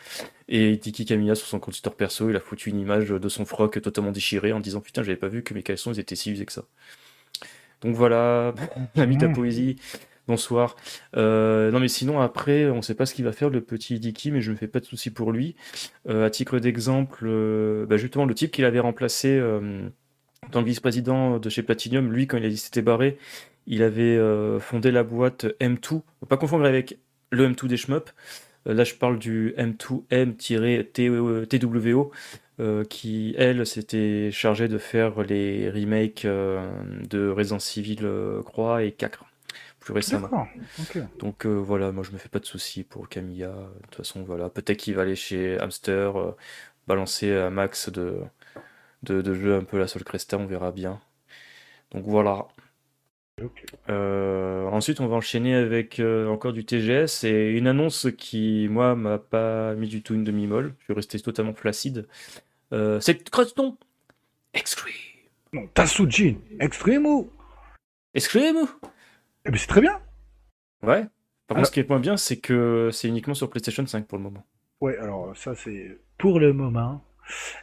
Et 0.48 0.78
Diki 0.78 1.04
Kamiya, 1.04 1.36
sur 1.36 1.48
son 1.48 1.60
compte 1.60 1.74
Twitter 1.74 1.96
perso, 1.98 2.30
il 2.30 2.36
a 2.38 2.40
foutu 2.40 2.70
une 2.70 2.80
image 2.80 3.10
de 3.10 3.30
son 3.30 3.44
froc 3.46 3.82
totalement 3.82 4.12
déchiré 4.12 4.54
en 4.54 4.62
disant, 4.62 4.80
putain, 4.80 5.04
j'avais 5.04 5.18
pas 5.18 5.28
vu 5.28 5.44
que 5.44 5.54
mes 5.54 5.64
caleçons, 5.64 5.92
ils 5.92 6.00
étaient 6.00 6.16
si 6.16 6.32
usés 6.32 6.46
que 6.46 6.54
ça. 6.54 6.66
Donc 7.82 7.96
voilà, 7.96 8.54
l'ami 8.96 9.16
de 9.16 9.22
ta 9.22 9.30
poésie. 9.30 9.78
Bonsoir. 10.30 10.78
Euh, 11.18 11.72
non 11.72 11.80
mais 11.80 11.88
sinon 11.88 12.22
après, 12.22 12.70
on 12.70 12.76
ne 12.76 12.82
sait 12.84 12.94
pas 12.94 13.08
ce 13.08 13.16
qu'il 13.16 13.26
va 13.26 13.32
faire 13.32 13.50
le 13.50 13.62
petit 13.62 14.00
Dicky, 14.00 14.30
mais 14.30 14.42
je 14.42 14.52
ne 14.52 14.54
me 14.54 14.60
fais 14.60 14.68
pas 14.68 14.80
de 14.80 14.86
soucis 14.86 15.10
pour 15.10 15.32
lui. 15.32 15.56
Euh, 16.08 16.28
à 16.28 16.30
titre 16.30 16.60
d'exemple, 16.60 17.26
euh, 17.26 17.88
bah, 17.88 17.98
justement 17.98 18.26
le 18.26 18.36
type 18.36 18.52
qu'il 18.52 18.66
avait 18.66 18.80
remplacé 18.80 19.42
dans 20.52 20.60
le 20.60 20.66
vice-président 20.68 21.40
de 21.40 21.50
chez 21.50 21.64
Platinum, 21.64 22.14
lui 22.14 22.28
quand 22.28 22.38
il 22.38 22.60
s'était 22.60 22.84
barré, 22.84 23.18
il 23.66 23.82
avait 23.82 24.20
fondé 24.60 24.92
la 24.92 25.02
boîte 25.02 25.48
M2, 25.60 26.04
pas 26.28 26.38
confondre 26.38 26.66
avec 26.66 27.00
le 27.32 27.50
M2 27.50 27.66
des 27.66 27.78
shmups. 27.78 28.14
là 28.68 28.84
je 28.84 28.94
parle 28.94 29.18
du 29.18 29.56
M2M-TWO. 29.58 32.12
qui, 32.88 33.34
elle, 33.36 33.66
s'était 33.66 34.30
chargée 34.32 34.68
de 34.68 34.78
faire 34.78 35.24
les 35.24 35.72
remakes 35.72 36.28
de 36.28 37.30
Resident 37.30 37.58
Evil 37.78 38.06
Croix 38.46 38.84
et 38.84 38.92
4 39.90 39.96
récemment. 39.96 40.48
Donc 41.20 41.46
euh, 41.46 41.56
voilà, 41.56 41.92
moi 41.92 42.04
je 42.04 42.12
me 42.12 42.18
fais 42.18 42.30
pas 42.30 42.40
de 42.40 42.46
soucis 42.46 42.84
pour 42.84 43.10
Camilla. 43.10 43.50
De 43.50 43.82
toute 43.84 43.96
façon, 43.96 44.24
voilà, 44.24 44.50
peut-être 44.50 44.78
qu'il 44.78 44.96
va 44.96 45.04
aller 45.04 45.16
chez 45.16 45.60
Hamster, 45.60 46.18
euh, 46.18 46.36
balancer 46.88 47.34
un 47.34 47.50
max 47.50 47.90
de, 47.90 48.22
de, 49.04 49.34
jeux 49.34 49.56
un 49.56 49.64
peu 49.64 49.78
la 49.78 49.88
seule 49.88 50.04
Cresta, 50.04 50.38
on 50.38 50.46
verra 50.46 50.72
bien. 50.72 51.00
Donc 51.92 52.04
voilà. 52.06 52.48
Euh, 53.90 54.68
ensuite, 54.68 55.00
on 55.00 55.08
va 55.08 55.16
enchaîner 55.16 55.56
avec 55.56 56.02
encore 56.28 56.54
du 56.54 56.66
TGS 56.66 57.24
et 57.24 57.52
une 57.52 57.68
annonce 57.68 58.08
qui, 58.18 58.68
moi, 58.70 58.96
m'a 58.96 59.18
pas 59.18 59.76
mis 59.76 59.88
du 59.88 60.02
tout 60.04 60.14
une 60.14 60.26
demi-molle. 60.26 60.76
Je 60.80 60.84
suis 60.86 60.94
resté 60.94 61.20
totalement 61.20 61.54
placide. 61.54 62.08
c'est 62.72 63.30
Creston 63.30 63.78
Extreme. 64.54 64.94
Non, 65.54 65.68
Tasujin 65.74 66.36
Extreme 66.60 67.26
Extreme 68.14 68.68
eh 69.50 69.52
ben, 69.52 69.58
c'est 69.58 69.68
très 69.68 69.82
bien. 69.82 70.00
Ouais. 70.84 71.08
Par 71.48 71.56
contre, 71.56 71.68
ce 71.68 71.72
qui 71.72 71.80
est 71.80 71.90
moins 71.90 72.00
bien, 72.00 72.18
c'est 72.18 72.38
que 72.38 72.92
c'est 72.94 73.08
uniquement 73.08 73.34
sur 73.34 73.50
PlayStation 73.50 73.86
5 73.86 74.06
pour 74.06 74.20
le 74.20 74.24
moment. 74.24 74.46
Ouais, 74.80 74.96
alors 74.98 75.36
ça 75.36 75.56
c'est 75.56 75.98
pour 76.20 76.40
le 76.40 76.54
moment. 76.54 77.04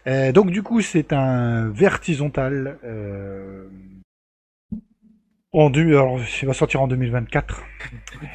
Euh, 0.09 0.33
donc 0.33 0.51
du 0.51 0.65
coup, 0.65 0.81
c'est 0.81 1.13
un 1.13 1.71
vertisontal. 1.71 2.81
Euh, 2.83 3.69
En 5.53 5.73
alors, 5.73 6.19
il 6.43 6.49
va 6.49 6.55
sortir 6.55 6.83
en 6.83 6.89
2024. 6.89 7.63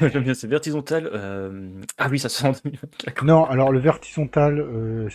J'aime 0.00 0.22
bien, 0.22 0.32
c'est 0.32 0.48
vertizontal. 0.48 1.10
Euh, 1.12 1.70
ah 1.98 2.08
oui, 2.10 2.18
ça 2.18 2.30
sort 2.30 2.50
en 2.50 2.54
2024. 2.64 3.24
Non, 3.26 3.44
alors 3.44 3.70
le 3.70 3.80
vertizontal, 3.80 4.60
euh... 4.60 5.10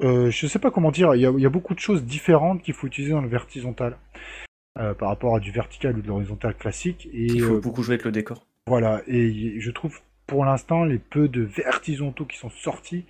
Je 0.00 0.46
sais 0.48 0.58
pas 0.58 0.72
comment 0.72 0.90
dire, 0.90 1.14
il 1.14 1.20
y, 1.20 1.46
a, 1.46 1.50
beaucoup 1.50 1.74
de 1.74 1.78
choses 1.78 2.02
différentes 2.02 2.62
qu'il 2.62 2.74
faut 2.74 2.88
utiliser 2.88 3.12
dans 3.12 3.22
le 3.22 3.28
vertizontal 3.28 3.96
euh, 4.16 4.53
par 4.74 5.08
rapport 5.08 5.36
à 5.36 5.40
du 5.40 5.50
vertical 5.50 5.96
ou 5.96 6.02
de 6.02 6.08
l'horizontal 6.08 6.54
classique. 6.54 7.08
Et, 7.12 7.26
il 7.26 7.42
faut 7.42 7.60
beaucoup 7.60 7.82
jouer 7.82 7.94
avec 7.94 8.04
le 8.04 8.12
décor. 8.12 8.46
Voilà, 8.66 9.02
et 9.06 9.60
je 9.60 9.70
trouve 9.70 10.00
pour 10.26 10.44
l'instant 10.44 10.84
les 10.84 10.98
peu 10.98 11.28
de 11.28 11.42
vertizontaux 11.42 12.24
qui 12.24 12.38
sont 12.38 12.50
sortis 12.50 13.04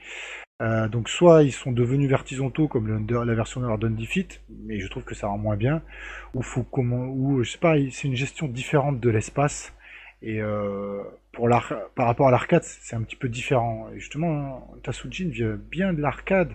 euh, 0.63 0.89
donc 0.89 1.09
soit 1.09 1.43
ils 1.43 1.53
sont 1.53 1.73
devenus 1.73 2.09
vertizontaux 2.09 2.69
comme 2.69 3.07
la 3.09 3.35
version 3.35 3.61
de 3.61 3.67
leur 3.67 3.79
Defeat, 3.79 4.41
mais 4.65 4.79
je 4.79 4.87
trouve 4.87 5.03
que 5.03 5.15
ça 5.15 5.27
rend 5.27 5.39
moins 5.39 5.57
bien, 5.57 5.83
ou 6.33 6.43
faut 6.43 6.63
comment, 6.63 7.07
ou 7.07 7.43
je 7.43 7.51
sais 7.51 7.59
pas, 7.59 7.75
c'est 7.91 8.07
une 8.07 8.15
gestion 8.15 8.47
différente 8.47 9.01
de 9.01 9.11
l'espace 9.11 9.73
et 10.23 10.41
euh, 10.41 11.03
pour 11.33 11.49
par 11.97 12.07
rapport 12.07 12.29
à 12.29 12.31
l'arcade 12.31 12.63
c'est 12.63 12.95
un 12.95 13.03
petit 13.03 13.17
peu 13.17 13.29
différent. 13.29 13.89
Et 13.95 13.99
justement, 13.99 14.73
Tasujin 14.85 15.29
vient 15.29 15.57
bien 15.57 15.93
de 15.93 16.01
l'arcade 16.01 16.53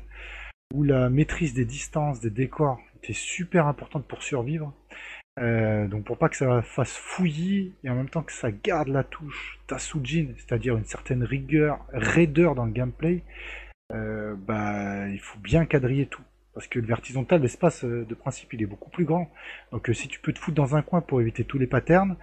où 0.74 0.84
la 0.84 1.10
maîtrise 1.10 1.54
des 1.54 1.66
distances, 1.66 2.22
des 2.22 2.30
décors 2.30 2.80
était 3.04 3.14
super 3.14 3.68
importante 3.68 4.06
pour 4.06 4.24
survivre. 4.24 4.74
Euh, 5.40 5.88
donc 5.88 6.04
pour 6.04 6.18
pas 6.18 6.28
que 6.28 6.36
ça 6.36 6.62
fasse 6.62 6.98
fouillis 6.98 7.74
et 7.84 7.90
en 7.90 7.96
même 7.96 8.10
temps 8.10 8.24
que 8.24 8.34
ça 8.34 8.52
garde 8.52 8.90
la 8.90 9.04
touche 9.04 9.60
Tasujin, 9.68 10.34
c'est-à-dire 10.36 10.76
une 10.76 10.86
certaine 10.86 11.24
rigueur, 11.24 11.80
raideur 11.94 12.56
dans 12.56 12.66
le 12.66 12.72
gameplay, 12.72 13.24
euh, 13.94 14.36
bah, 14.38 15.08
il 15.08 15.20
faut 15.20 15.40
bien 15.40 15.66
quadriller 15.66 16.08
tout. 16.08 16.24
Parce 16.54 16.68
que 16.68 16.80
le 16.80 16.88
vertizontal, 16.88 17.42
l'espace 17.42 17.86
euh, 17.86 18.06
de 18.06 18.16
principe, 18.16 18.52
il 18.54 18.62
est 18.62 18.66
beaucoup 18.66 18.90
plus 18.90 19.06
grand. 19.06 19.32
Donc 19.72 19.90
si 19.94 20.08
tu 20.08 20.20
peux 20.20 20.34
te 20.34 20.40
foutre 20.40 20.56
dans 20.56 20.76
un 20.76 20.82
coin 20.82 21.00
pour 21.00 21.22
éviter 21.22 21.46
tous 21.46 21.58
les 21.58 21.68
patterns, 21.68 22.18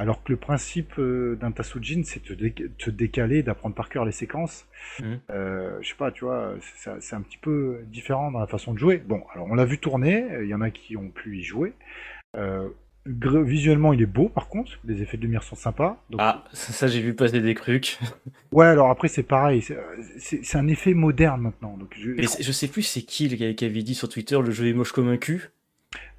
alors 0.00 0.24
que 0.24 0.32
le 0.32 0.38
principe 0.38 0.98
d'un 0.98 1.52
Tasujin, 1.52 2.02
c'est 2.04 2.24
de 2.24 2.48
te 2.78 2.90
décaler, 2.90 3.42
d'apprendre 3.42 3.74
par 3.74 3.88
cœur 3.88 4.04
les 4.04 4.12
séquences. 4.12 4.66
Mmh. 4.98 5.14
je 5.28 5.88
sais 5.88 5.94
pas, 5.96 6.10
tu 6.10 6.24
vois, 6.24 6.54
c'est 7.00 7.14
un 7.14 7.20
petit 7.20 7.38
peu 7.38 7.80
différent 7.86 8.32
dans 8.32 8.40
la 8.40 8.46
façon 8.46 8.72
de 8.72 8.78
jouer. 8.78 8.96
Bon, 8.98 9.22
alors 9.34 9.46
on 9.50 9.54
l'a 9.54 9.64
vu 9.64 9.78
tourner, 9.78 10.26
il 10.42 10.48
y 10.48 10.54
en 10.54 10.62
a 10.62 10.70
qui 10.70 10.96
ont 10.96 11.10
pu 11.10 11.38
y 11.38 11.42
jouer. 11.42 11.74
Visuellement, 13.06 13.94
il 13.94 14.02
est 14.02 14.06
beau, 14.06 14.28
par 14.28 14.48
contre. 14.48 14.72
Les 14.84 15.00
effets 15.00 15.16
de 15.16 15.22
lumière 15.22 15.42
sont 15.42 15.56
sympas. 15.56 16.02
Ah, 16.18 16.44
ça, 16.52 16.86
j'ai 16.86 17.00
vu 17.00 17.14
passer 17.14 17.40
des 17.40 17.54
trucs. 17.54 17.98
ouais, 18.52 18.66
alors 18.66 18.90
après, 18.90 19.08
c'est 19.08 19.22
pareil. 19.22 19.64
C'est 20.18 20.56
un 20.56 20.68
effet 20.68 20.92
moderne 20.92 21.40
maintenant. 21.40 21.78
Donc 21.78 21.94
je... 21.96 22.12
je 22.20 22.52
sais 22.52 22.68
plus 22.68 22.82
c'est 22.82 23.02
qui 23.02 23.54
qui 23.54 23.64
avait 23.64 23.82
dit 23.82 23.94
sur 23.94 24.08
Twitter 24.08 24.38
le 24.40 24.50
jeu 24.50 24.68
est 24.68 24.74
moche 24.74 24.92
comme 24.92 25.08
un 25.08 25.16
cul. 25.16 25.50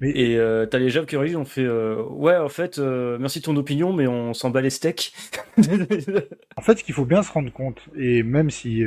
Mais... 0.00 0.10
Et 0.10 0.36
euh, 0.36 0.66
t'as 0.66 0.78
les 0.78 0.90
gens 0.90 1.04
qui 1.04 1.16
ont 1.16 1.44
fait 1.44 1.64
euh, 1.64 2.02
Ouais, 2.10 2.36
en 2.36 2.48
fait, 2.48 2.78
euh, 2.78 3.18
merci 3.18 3.40
de 3.40 3.44
ton 3.44 3.56
opinion, 3.56 3.92
mais 3.92 4.06
on 4.06 4.34
s'en 4.34 4.50
bat 4.50 4.60
les 4.60 4.70
steaks. 4.70 5.12
en 6.56 6.62
fait, 6.62 6.78
ce 6.78 6.84
qu'il 6.84 6.94
faut 6.94 7.04
bien 7.04 7.22
se 7.22 7.32
rendre 7.32 7.52
compte, 7.52 7.88
et 7.96 8.22
même 8.22 8.50
si 8.50 8.84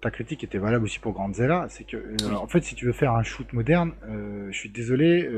ta 0.00 0.10
critique 0.10 0.44
était 0.44 0.58
valable 0.58 0.84
aussi 0.84 0.98
pour 0.98 1.12
Grandzilla, 1.12 1.66
c'est 1.68 1.84
que, 1.84 1.96
en 2.32 2.46
fait, 2.46 2.62
si 2.62 2.74
tu 2.74 2.86
veux 2.86 2.92
faire 2.92 3.12
un 3.12 3.22
shoot 3.22 3.52
moderne, 3.52 3.92
je 4.50 4.56
suis 4.56 4.70
désolé, 4.70 5.28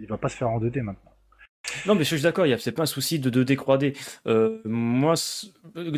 il 0.00 0.06
va 0.06 0.18
pas 0.18 0.28
se 0.28 0.36
faire 0.36 0.48
en 0.48 0.60
2D 0.60 0.82
maintenant. 0.82 1.12
Non, 1.86 1.94
mais 1.94 2.04
je 2.04 2.14
suis 2.14 2.22
d'accord, 2.22 2.46
c'est 2.58 2.72
pas 2.72 2.84
un 2.84 2.86
souci 2.86 3.18
de 3.18 3.30
2D 3.30 3.56
3D. 3.56 3.96
Euh, 4.26 4.58
moi, 4.64 5.14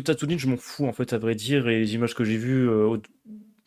Tatooine, 0.03 0.39
je 0.39 0.47
m'en 0.47 0.57
fous, 0.57 0.85
en 0.85 0.93
fait, 0.93 1.13
à 1.13 1.17
vrai 1.17 1.35
dire, 1.35 1.67
et 1.67 1.79
les 1.79 1.95
images 1.95 2.15
que 2.15 2.23
j'ai 2.23 2.37
vues, 2.37 2.69
euh, 2.69 2.97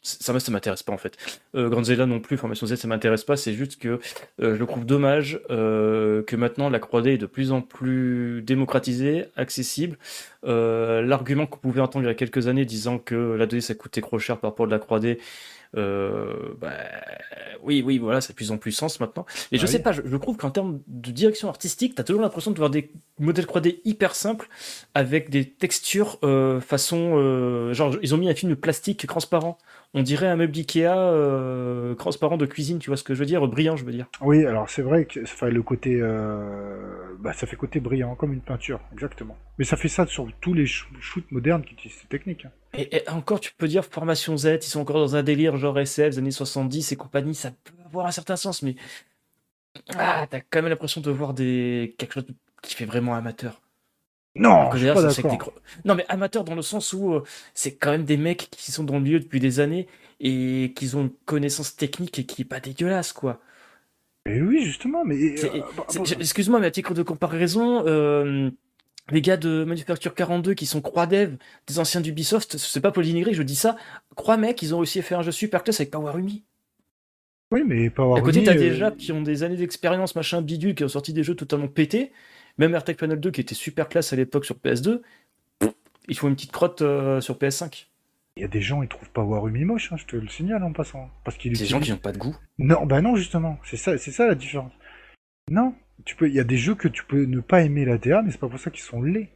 ça, 0.02 0.38
ça 0.38 0.52
m'intéresse 0.52 0.82
pas, 0.82 0.92
en 0.92 0.98
fait. 0.98 1.16
Euh, 1.54 1.68
Grand 1.68 1.82
non 2.06 2.20
plus, 2.20 2.36
Formation 2.36 2.66
Z, 2.66 2.76
ça 2.76 2.88
m'intéresse 2.88 3.24
pas, 3.24 3.36
c'est 3.36 3.54
juste 3.54 3.78
que 3.78 4.00
euh, 4.40 4.56
je 4.56 4.64
trouve 4.64 4.84
dommage 4.84 5.40
que 5.48 6.36
maintenant 6.36 6.68
la 6.68 6.78
3D 6.78 7.08
est 7.08 7.18
de 7.18 7.26
plus 7.26 7.52
en 7.52 7.60
plus 7.60 8.42
démocratisée, 8.42 9.26
accessible. 9.36 9.98
L'argument 10.44 11.46
qu'on 11.46 11.58
pouvait 11.58 11.80
entendre 11.80 12.04
il 12.04 12.08
y 12.08 12.10
a 12.10 12.14
quelques 12.14 12.48
années 12.48 12.64
disant 12.64 12.98
que 12.98 13.14
la 13.14 13.46
2D 13.46 13.60
ça 13.60 13.74
coûtait 13.74 14.00
trop 14.00 14.18
cher 14.18 14.38
par 14.38 14.50
rapport 14.50 14.66
à 14.66 14.70
la 14.70 14.78
3D, 14.78 15.18
euh, 15.76 16.54
bah, 16.60 16.70
oui, 17.62 17.82
oui, 17.84 17.98
voilà, 17.98 18.20
ça 18.20 18.30
a 18.30 18.32
de 18.32 18.36
plus 18.36 18.50
en 18.50 18.58
plus 18.58 18.72
sens 18.72 19.00
maintenant. 19.00 19.24
Et 19.52 19.56
je 19.56 19.62
bah 19.62 19.66
sais 19.68 19.78
pas, 19.78 19.92
je, 19.92 20.16
trouve 20.16 20.36
qu'en 20.36 20.50
termes 20.50 20.80
de 20.86 21.10
direction 21.10 21.48
artistique, 21.48 21.94
t'as 21.94 22.04
toujours 22.04 22.20
l'impression 22.20 22.50
de 22.50 22.58
voir 22.58 22.70
des 22.70 22.90
modèles 23.18 23.46
3D 23.46 23.78
hyper 23.84 24.14
simples 24.14 24.48
avec 24.94 25.30
des 25.30 25.48
textures 25.48 26.18
euh, 26.24 26.60
façon, 26.60 27.14
euh, 27.16 27.72
genre 27.72 27.96
ils 28.02 28.14
ont 28.14 28.18
mis 28.18 28.28
un 28.28 28.34
film 28.34 28.50
de 28.50 28.56
plastique 28.56 29.06
transparent. 29.06 29.58
On 29.94 30.02
dirait 30.02 30.26
un 30.26 30.36
meuble 30.36 30.56
Ikea 30.56 30.86
euh, 30.86 31.94
transparent 31.94 32.38
de 32.38 32.46
cuisine, 32.46 32.78
tu 32.78 32.88
vois 32.88 32.96
ce 32.96 33.02
que 33.02 33.12
je 33.14 33.18
veux 33.18 33.26
dire, 33.26 33.46
brillant, 33.46 33.76
je 33.76 33.84
veux 33.84 33.92
dire. 33.92 34.06
Oui, 34.22 34.46
alors 34.46 34.70
c'est 34.70 34.80
vrai 34.80 35.04
que 35.04 35.26
ça 35.26 35.34
fait 35.34 35.50
le 35.50 35.62
côté, 35.62 36.00
bah, 37.20 37.32
ça 37.34 37.46
fait 37.46 37.56
côté 37.56 37.78
brillant, 37.78 38.14
comme 38.14 38.32
une 38.32 38.40
peinture, 38.40 38.80
exactement. 38.92 39.36
Mais 39.58 39.64
ça 39.64 39.76
fait 39.76 39.88
ça 39.88 40.06
sur 40.06 40.26
tous 40.40 40.54
les 40.54 40.66
shoots 40.66 41.30
modernes 41.30 41.62
qui 41.62 41.74
utilisent 41.74 41.98
ces 42.00 42.08
techniques. 42.08 42.46
Hein. 42.46 42.52
Et, 42.74 43.06
encore, 43.08 43.40
tu 43.40 43.52
peux 43.52 43.68
dire 43.68 43.84
Formation 43.84 44.36
Z, 44.36 44.58
ils 44.62 44.62
sont 44.62 44.80
encore 44.80 44.96
dans 44.96 45.14
un 45.14 45.22
délire 45.22 45.56
genre 45.56 45.78
SF, 45.78 46.16
années 46.16 46.30
70 46.30 46.92
et 46.92 46.96
compagnie, 46.96 47.34
ça 47.34 47.50
peut 47.50 47.74
avoir 47.84 48.06
un 48.06 48.12
certain 48.12 48.36
sens, 48.36 48.62
mais. 48.62 48.76
Ah, 49.96 50.26
t'as 50.28 50.40
quand 50.40 50.60
même 50.60 50.68
l'impression 50.68 51.00
de 51.00 51.10
voir 51.10 51.34
des... 51.34 51.94
quelque 51.98 52.14
chose 52.14 52.26
qui 52.62 52.74
fait 52.74 52.84
vraiment 52.84 53.14
amateur. 53.14 53.60
Non, 54.34 54.70
je 54.72 54.78
suis 54.78 54.94
pas 54.94 55.02
d'accord. 55.02 55.52
Non, 55.84 55.94
mais 55.94 56.06
amateur 56.08 56.44
dans 56.44 56.54
le 56.54 56.62
sens 56.62 56.92
où 56.92 57.12
euh, 57.12 57.22
c'est 57.52 57.74
quand 57.74 57.90
même 57.90 58.04
des 58.04 58.16
mecs 58.16 58.48
qui 58.50 58.72
sont 58.72 58.84
dans 58.84 58.94
le 58.94 59.00
milieu 59.00 59.20
depuis 59.20 59.40
des 59.40 59.60
années 59.60 59.86
et 60.20 60.72
qui 60.74 60.94
ont 60.96 61.02
une 61.02 61.10
connaissance 61.26 61.76
technique 61.76 62.18
et 62.18 62.24
qui 62.24 62.42
est 62.42 62.46
pas 62.46 62.60
dégueulasse, 62.60 63.12
quoi. 63.12 63.40
Mais 64.26 64.40
oui, 64.40 64.64
justement, 64.64 65.04
mais. 65.04 65.16
Euh, 65.44 65.60
bah, 65.76 65.86
bah, 65.94 66.02
excuse-moi, 66.18 66.60
mais 66.60 66.68
à 66.68 66.70
titre 66.70 66.94
de 66.94 67.02
comparaison, 67.02 67.84
euh, 67.86 68.50
les 69.10 69.20
gars 69.20 69.36
de 69.36 69.64
Manufacture 69.64 70.14
42 70.14 70.54
qui 70.54 70.64
sont 70.64 70.80
Croix 70.80 71.06
Dev, 71.06 71.34
des 71.66 71.78
anciens 71.78 72.00
d'Ubisoft, 72.00 72.56
c'est 72.56 72.80
pas 72.80 72.92
pour 72.92 73.02
dénigrer, 73.02 73.34
je 73.34 73.42
dis 73.42 73.56
ça. 73.56 73.76
Croix 74.14 74.36
mec, 74.36 74.62
ils 74.62 74.74
ont 74.74 74.78
aussi 74.78 75.02
fait 75.02 75.14
un 75.14 75.22
jeu 75.22 75.32
super 75.32 75.64
classe 75.64 75.80
avec 75.80 75.90
Power 75.90 76.18
Umi. 76.18 76.44
Oui, 77.50 77.64
mais 77.66 77.90
Power 77.90 78.18
À 78.18 78.22
côté, 78.22 78.42
t'as 78.44 78.54
des 78.54 78.74
gens 78.74 78.92
qui 78.92 79.12
ont 79.12 79.20
des 79.20 79.42
années 79.42 79.56
d'expérience, 79.56 80.14
machin, 80.14 80.40
bidule, 80.40 80.74
qui 80.74 80.84
ont 80.84 80.88
sorti 80.88 81.12
des 81.12 81.22
jeux 81.22 81.34
totalement 81.34 81.68
pétés. 81.68 82.12
Même 82.58 82.74
AirTag 82.74 82.96
Panel 82.96 83.18
2 83.18 83.30
qui 83.30 83.40
était 83.40 83.54
super 83.54 83.88
classe 83.88 84.12
à 84.12 84.16
l'époque 84.16 84.44
sur 84.44 84.56
PS2, 84.56 85.00
ils 86.08 86.16
font 86.16 86.28
une 86.28 86.34
petite 86.34 86.52
crotte 86.52 86.82
euh, 86.82 87.20
sur 87.20 87.36
PS5. 87.36 87.86
Il 88.36 88.42
y 88.42 88.44
a 88.44 88.48
des 88.48 88.62
gens, 88.62 88.82
ils 88.82 88.88
trouvent 88.88 89.10
Power 89.10 89.48
Umi 89.48 89.64
moche, 89.64 89.92
hein, 89.92 89.96
je 89.98 90.06
te 90.06 90.16
le 90.16 90.28
signale 90.28 90.64
en 90.64 90.72
passant. 90.72 91.10
Parce 91.24 91.36
qu'il 91.36 91.52
Des 91.52 91.66
gens 91.66 91.80
qui 91.80 91.90
n'ont 91.90 91.98
pas 91.98 92.12
de 92.12 92.18
goût. 92.18 92.34
Non, 92.58 92.86
bah 92.86 93.02
non, 93.02 93.14
justement. 93.14 93.58
C'est 93.64 93.76
ça, 93.76 93.98
c'est 93.98 94.10
ça 94.10 94.26
la 94.26 94.34
différence. 94.34 94.72
Non, 95.50 95.74
tu 96.04 96.16
peux, 96.16 96.28
il 96.28 96.34
y 96.34 96.40
a 96.40 96.44
des 96.44 96.56
jeux 96.56 96.74
que 96.74 96.88
tu 96.88 97.04
peux 97.04 97.24
ne 97.24 97.40
pas 97.40 97.62
aimer 97.62 97.84
la 97.84 97.98
DA, 97.98 98.22
mais 98.22 98.30
c'est 98.30 98.40
pas 98.40 98.48
pour 98.48 98.58
ça 98.58 98.70
qu'ils 98.70 98.82
sont 98.82 99.02
laids. 99.02 99.30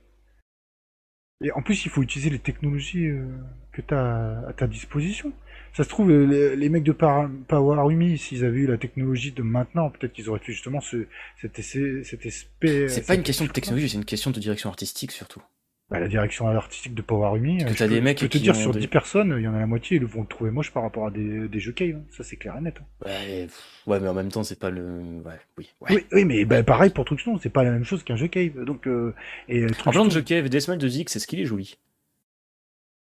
Et 1.45 1.53
en 1.53 1.63
plus, 1.63 1.85
il 1.85 1.91
faut 1.91 2.03
utiliser 2.03 2.31
les 2.31 2.39
technologies 2.39 3.09
euh, 3.09 3.27
que 3.73 3.83
tu 3.83 3.93
as 3.93 4.43
à 4.49 4.53
ta 4.55 4.67
disposition. 4.67 5.33
Ça 5.75 5.85
se 5.85 5.89
trouve, 5.91 6.11
les, 6.11 6.69
mecs 6.71 6.85
de 6.85 6.93
Power 6.93 7.93
Umi, 7.93 8.17
s'ils 8.17 8.47
avaient 8.47 8.61
eu 8.61 8.67
la 8.67 8.79
technologie 8.79 9.33
de 9.33 9.43
maintenant, 9.43 9.91
peut-être 9.91 10.15
qu'ils 10.15 10.31
auraient 10.31 10.41
fait 10.41 10.53
justement 10.53 10.81
ce, 10.81 11.07
cet, 11.39 11.59
essai, 11.59 12.03
cet 12.03 12.25
aspect. 12.25 12.89
C'est 12.89 13.07
pas 13.07 13.15
une 13.15 13.23
question 13.23 13.45
de 13.45 13.51
technologie, 13.51 13.91
c'est 13.91 13.99
une 13.99 14.07
question 14.07 14.31
de 14.31 14.41
direction 14.41 14.71
artistique 14.71 15.13
surtout. 15.13 15.43
Bah, 15.89 16.01
la 16.01 16.09
direction 16.09 16.49
artistique 16.49 16.95
de 16.95 17.03
Power 17.03 17.39
Umi. 17.39 17.59
Parce 17.63 17.77
que 17.77 17.85
euh, 17.85 17.89
des 17.89 18.01
mecs 18.01 18.19
peux 18.19 18.29
te 18.29 18.39
dire, 18.39 18.57
sur 18.57 18.73
10 18.73 18.89
personnes, 18.89 19.37
il 19.39 19.45
y 19.45 19.49
en 19.49 19.55
a 19.55 19.61
la 19.61 19.69
moitié, 19.69 19.99
ils 19.99 20.05
vont 20.05 20.23
le 20.23 20.27
trouver 20.27 20.51
moche 20.51 20.73
par 20.73 20.83
rapport 20.83 21.07
à 21.07 21.11
des, 21.13 21.47
des 21.47 21.61
jeux 21.61 21.71
cave. 21.71 21.95
Hein. 21.95 22.05
Ça, 22.11 22.25
c'est 22.25 22.37
clair 22.37 22.57
et 22.59 22.61
net. 22.61 22.75
Hein. 23.05 23.47
Ouais, 23.87 24.01
mais 24.01 24.09
en 24.09 24.15
même 24.15 24.33
temps, 24.33 24.43
c'est 24.43 24.59
pas 24.59 24.71
le. 24.71 24.83
Ouais, 25.25 25.39
oui. 25.57 25.71
Oui, 25.83 26.05
oui, 26.11 26.25
mais 26.25 26.45
bah, 26.45 26.65
pareil 26.65 26.91
pour 26.91 27.05
Truxton, 27.05 27.39
c'est 27.41 27.51
pas 27.51 27.63
la 27.63 27.71
même 27.71 27.85
chose 27.85 28.03
qu'un 28.03 28.17
jeu 28.17 28.27
cave. 28.27 28.65
Donc, 28.65 28.89
euh, 28.89 29.15
et, 29.49 29.63
euh, 29.63 29.69
En 29.83 29.93
parlant 29.93 30.07
de 30.07 30.11
jeu 30.11 30.23
cave, 30.23 30.49
Deathmatch 30.49 30.79
de 30.79 30.89
Zix, 30.89 31.15
est-ce 31.15 31.27
qu'il 31.29 31.39
est 31.39 31.45
joli 31.45 31.79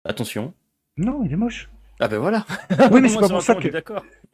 Attention. 0.04 0.54
Non, 0.96 1.24
il 1.24 1.32
est 1.32 1.36
moche. 1.36 1.68
Ah 1.98 2.06
ben 2.06 2.18
voilà. 2.18 2.46
oui, 2.92 3.00
mais 3.00 3.08
c'est 3.08 3.18
pas 3.18 3.28
pour 3.28 3.42
ça 3.42 3.56
que. 3.56 3.68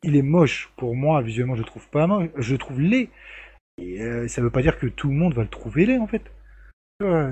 Il 0.02 0.16
est 0.16 0.22
moche. 0.22 0.70
Pour 0.76 0.94
moi, 0.94 1.22
visuellement, 1.22 1.56
je 1.56 1.62
trouve 1.62 1.88
pas 1.88 2.06
moche. 2.06 2.28
Je 2.36 2.56
trouve 2.56 2.78
laid. 2.78 3.08
Et 3.78 4.28
ça 4.28 4.42
veut 4.42 4.50
pas 4.50 4.60
dire 4.60 4.78
que 4.78 4.86
tout 4.86 5.08
le 5.08 5.14
monde 5.14 5.32
va 5.32 5.42
le 5.42 5.48
trouver 5.48 5.86
laid, 5.86 5.96
en 5.96 6.06
fait 6.06 6.20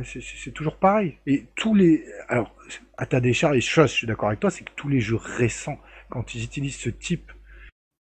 c'est 0.05 0.53
toujours 0.53 0.77
pareil. 0.77 1.19
Et 1.27 1.47
tous 1.55 1.75
les. 1.75 2.05
Alors, 2.29 2.55
à 2.97 3.07
ta 3.07 3.21
décharge, 3.21 3.57
et 3.57 3.61
je 3.61 3.87
suis 3.87 4.07
d'accord 4.07 4.29
avec 4.29 4.41
toi, 4.41 4.51
c'est 4.51 4.65
que 4.65 4.73
tous 4.77 4.89
les 4.89 5.01
jeux 5.01 5.17
récents, 5.17 5.79
quand 6.09 6.35
ils 6.35 6.45
utilisent 6.45 6.77
ce 6.77 6.91
type 6.91 7.33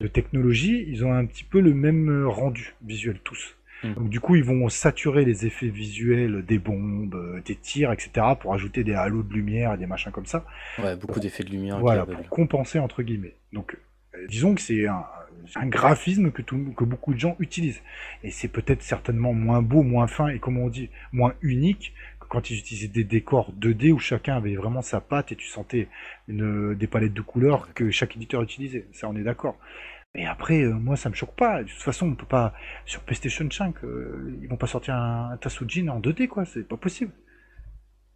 de 0.01 0.07
technologie, 0.07 0.85
ils 0.89 1.05
ont 1.05 1.13
un 1.13 1.27
petit 1.27 1.45
peu 1.45 1.61
le 1.61 1.75
même 1.75 2.27
rendu 2.27 2.75
visuel, 2.85 3.19
tous. 3.25 3.57
Hmm. 3.83 3.95
Donc, 3.95 4.09
du 4.09 4.21
coup, 4.21 4.37
ils 4.37 4.45
vont 4.45 4.69
saturer 4.69 5.25
les 5.25 5.47
effets 5.47 5.69
visuels 5.69 6.45
des 6.45 6.59
bombes, 6.59 7.43
des 7.45 7.57
tirs, 7.57 7.93
etc., 7.93 8.11
pour 8.41 8.55
ajouter 8.55 8.83
des 8.83 8.95
halos 8.95 9.23
de 9.23 9.33
lumière 9.33 9.75
et 9.75 9.79
des 9.79 9.87
machins 9.87 10.13
comme 10.13 10.27
ça. 10.27 10.45
Ouais, 10.79 10.97
beaucoup 10.97 11.21
d'effets 11.21 11.45
de 11.45 11.51
lumière. 11.51 11.79
Voilà, 11.79 12.07
pour 12.07 12.29
compenser, 12.29 12.79
entre 12.79 13.03
guillemets. 13.03 13.37
Donc, 13.53 13.75
euh, 13.75 13.79
disons 14.29 14.55
que 14.55 14.61
c'est 14.61 14.87
un, 14.87 15.05
un 15.57 15.67
graphisme 15.67 16.31
que, 16.31 16.43
tout, 16.43 16.73
que 16.77 16.85
beaucoup 16.85 17.15
de 17.15 17.19
gens 17.19 17.37
utilisent. 17.39 17.83
Et 18.23 18.31
c'est 18.31 18.49
peut-être 18.49 18.83
certainement 18.83 19.33
moins 19.33 19.63
beau, 19.63 19.83
moins 19.83 20.07
fin 20.07 20.29
et 20.29 20.39
comme 20.39 20.59
on 20.59 20.69
dit, 20.69 20.91
moins 21.13 21.35
unique 21.43 21.95
que 22.21 22.27
quand 22.29 22.51
ils 22.51 22.59
utilisaient 22.59 22.89
des 22.89 23.05
décors 23.05 23.53
2D 23.53 23.93
où 23.93 23.99
chacun 23.99 24.37
avait 24.37 24.57
vraiment 24.57 24.83
sa 24.83 25.01
patte 25.01 25.33
et 25.33 25.37
tu 25.37 25.47
sentais 25.47 25.89
une, 26.27 26.75
des 26.75 26.87
palettes 26.87 27.15
de 27.15 27.23
couleurs 27.23 27.73
que 27.75 27.91
chaque 27.91 28.17
éditeur 28.17 28.43
utilisait. 28.43 28.87
Ça, 28.93 29.09
on 29.09 29.17
est 29.17 29.23
d'accord. 29.23 29.57
Et 30.15 30.27
après, 30.27 30.63
euh, 30.63 30.73
moi, 30.73 30.97
ça 30.97 31.11
me 31.11 31.15
choque 31.15 31.37
pas. 31.37 31.63
De 31.63 31.69
toute 31.69 31.83
façon, 31.83 32.09
on 32.09 32.15
peut 32.15 32.27
pas 32.27 32.55
sur 32.87 33.03
PlayStation 33.03 33.49
5, 33.51 33.75
ils 34.43 34.49
vont 34.49 34.57
pas 34.57 34.67
sortir 34.67 34.95
un, 34.95 35.37
Tatsujin 35.41 35.89
en 35.89 36.01
2D, 36.01 36.29
quoi. 36.29 36.45
C'est 36.45 36.67
pas 36.67 36.79
possible. 36.79 37.13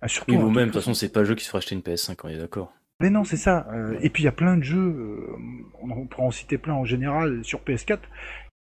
Ah, 0.01 0.09
surtout, 0.09 0.35
oui, 0.35 0.39
même, 0.39 0.55
de 0.55 0.65
toute 0.65 0.75
façon, 0.75 0.95
c'est 0.95 1.13
pas 1.13 1.21
le 1.21 1.27
jeu 1.27 1.35
qui 1.37 1.45
se 1.45 1.49
fera 1.49 1.59
acheter 1.59 1.77
une 1.77 1.83
PS5, 1.83 2.17
on 2.25 2.29
est 2.29 2.39
d'accord. 2.39 2.73
Mais 3.01 3.11
non, 3.11 3.25
c'est 3.25 3.37
ça. 3.37 3.67
et 4.01 4.11
puis 4.11 4.23
il 4.23 4.27
y 4.27 4.29
a 4.29 4.33
plein 4.33 4.57
de 4.57 4.63
jeux, 4.63 5.27
on 5.81 6.07
pourra 6.07 6.27
en 6.27 6.31
citer 6.31 6.57
plein 6.57 6.75
en 6.75 6.85
général 6.85 7.45
sur 7.45 7.61
PS4, 7.61 7.99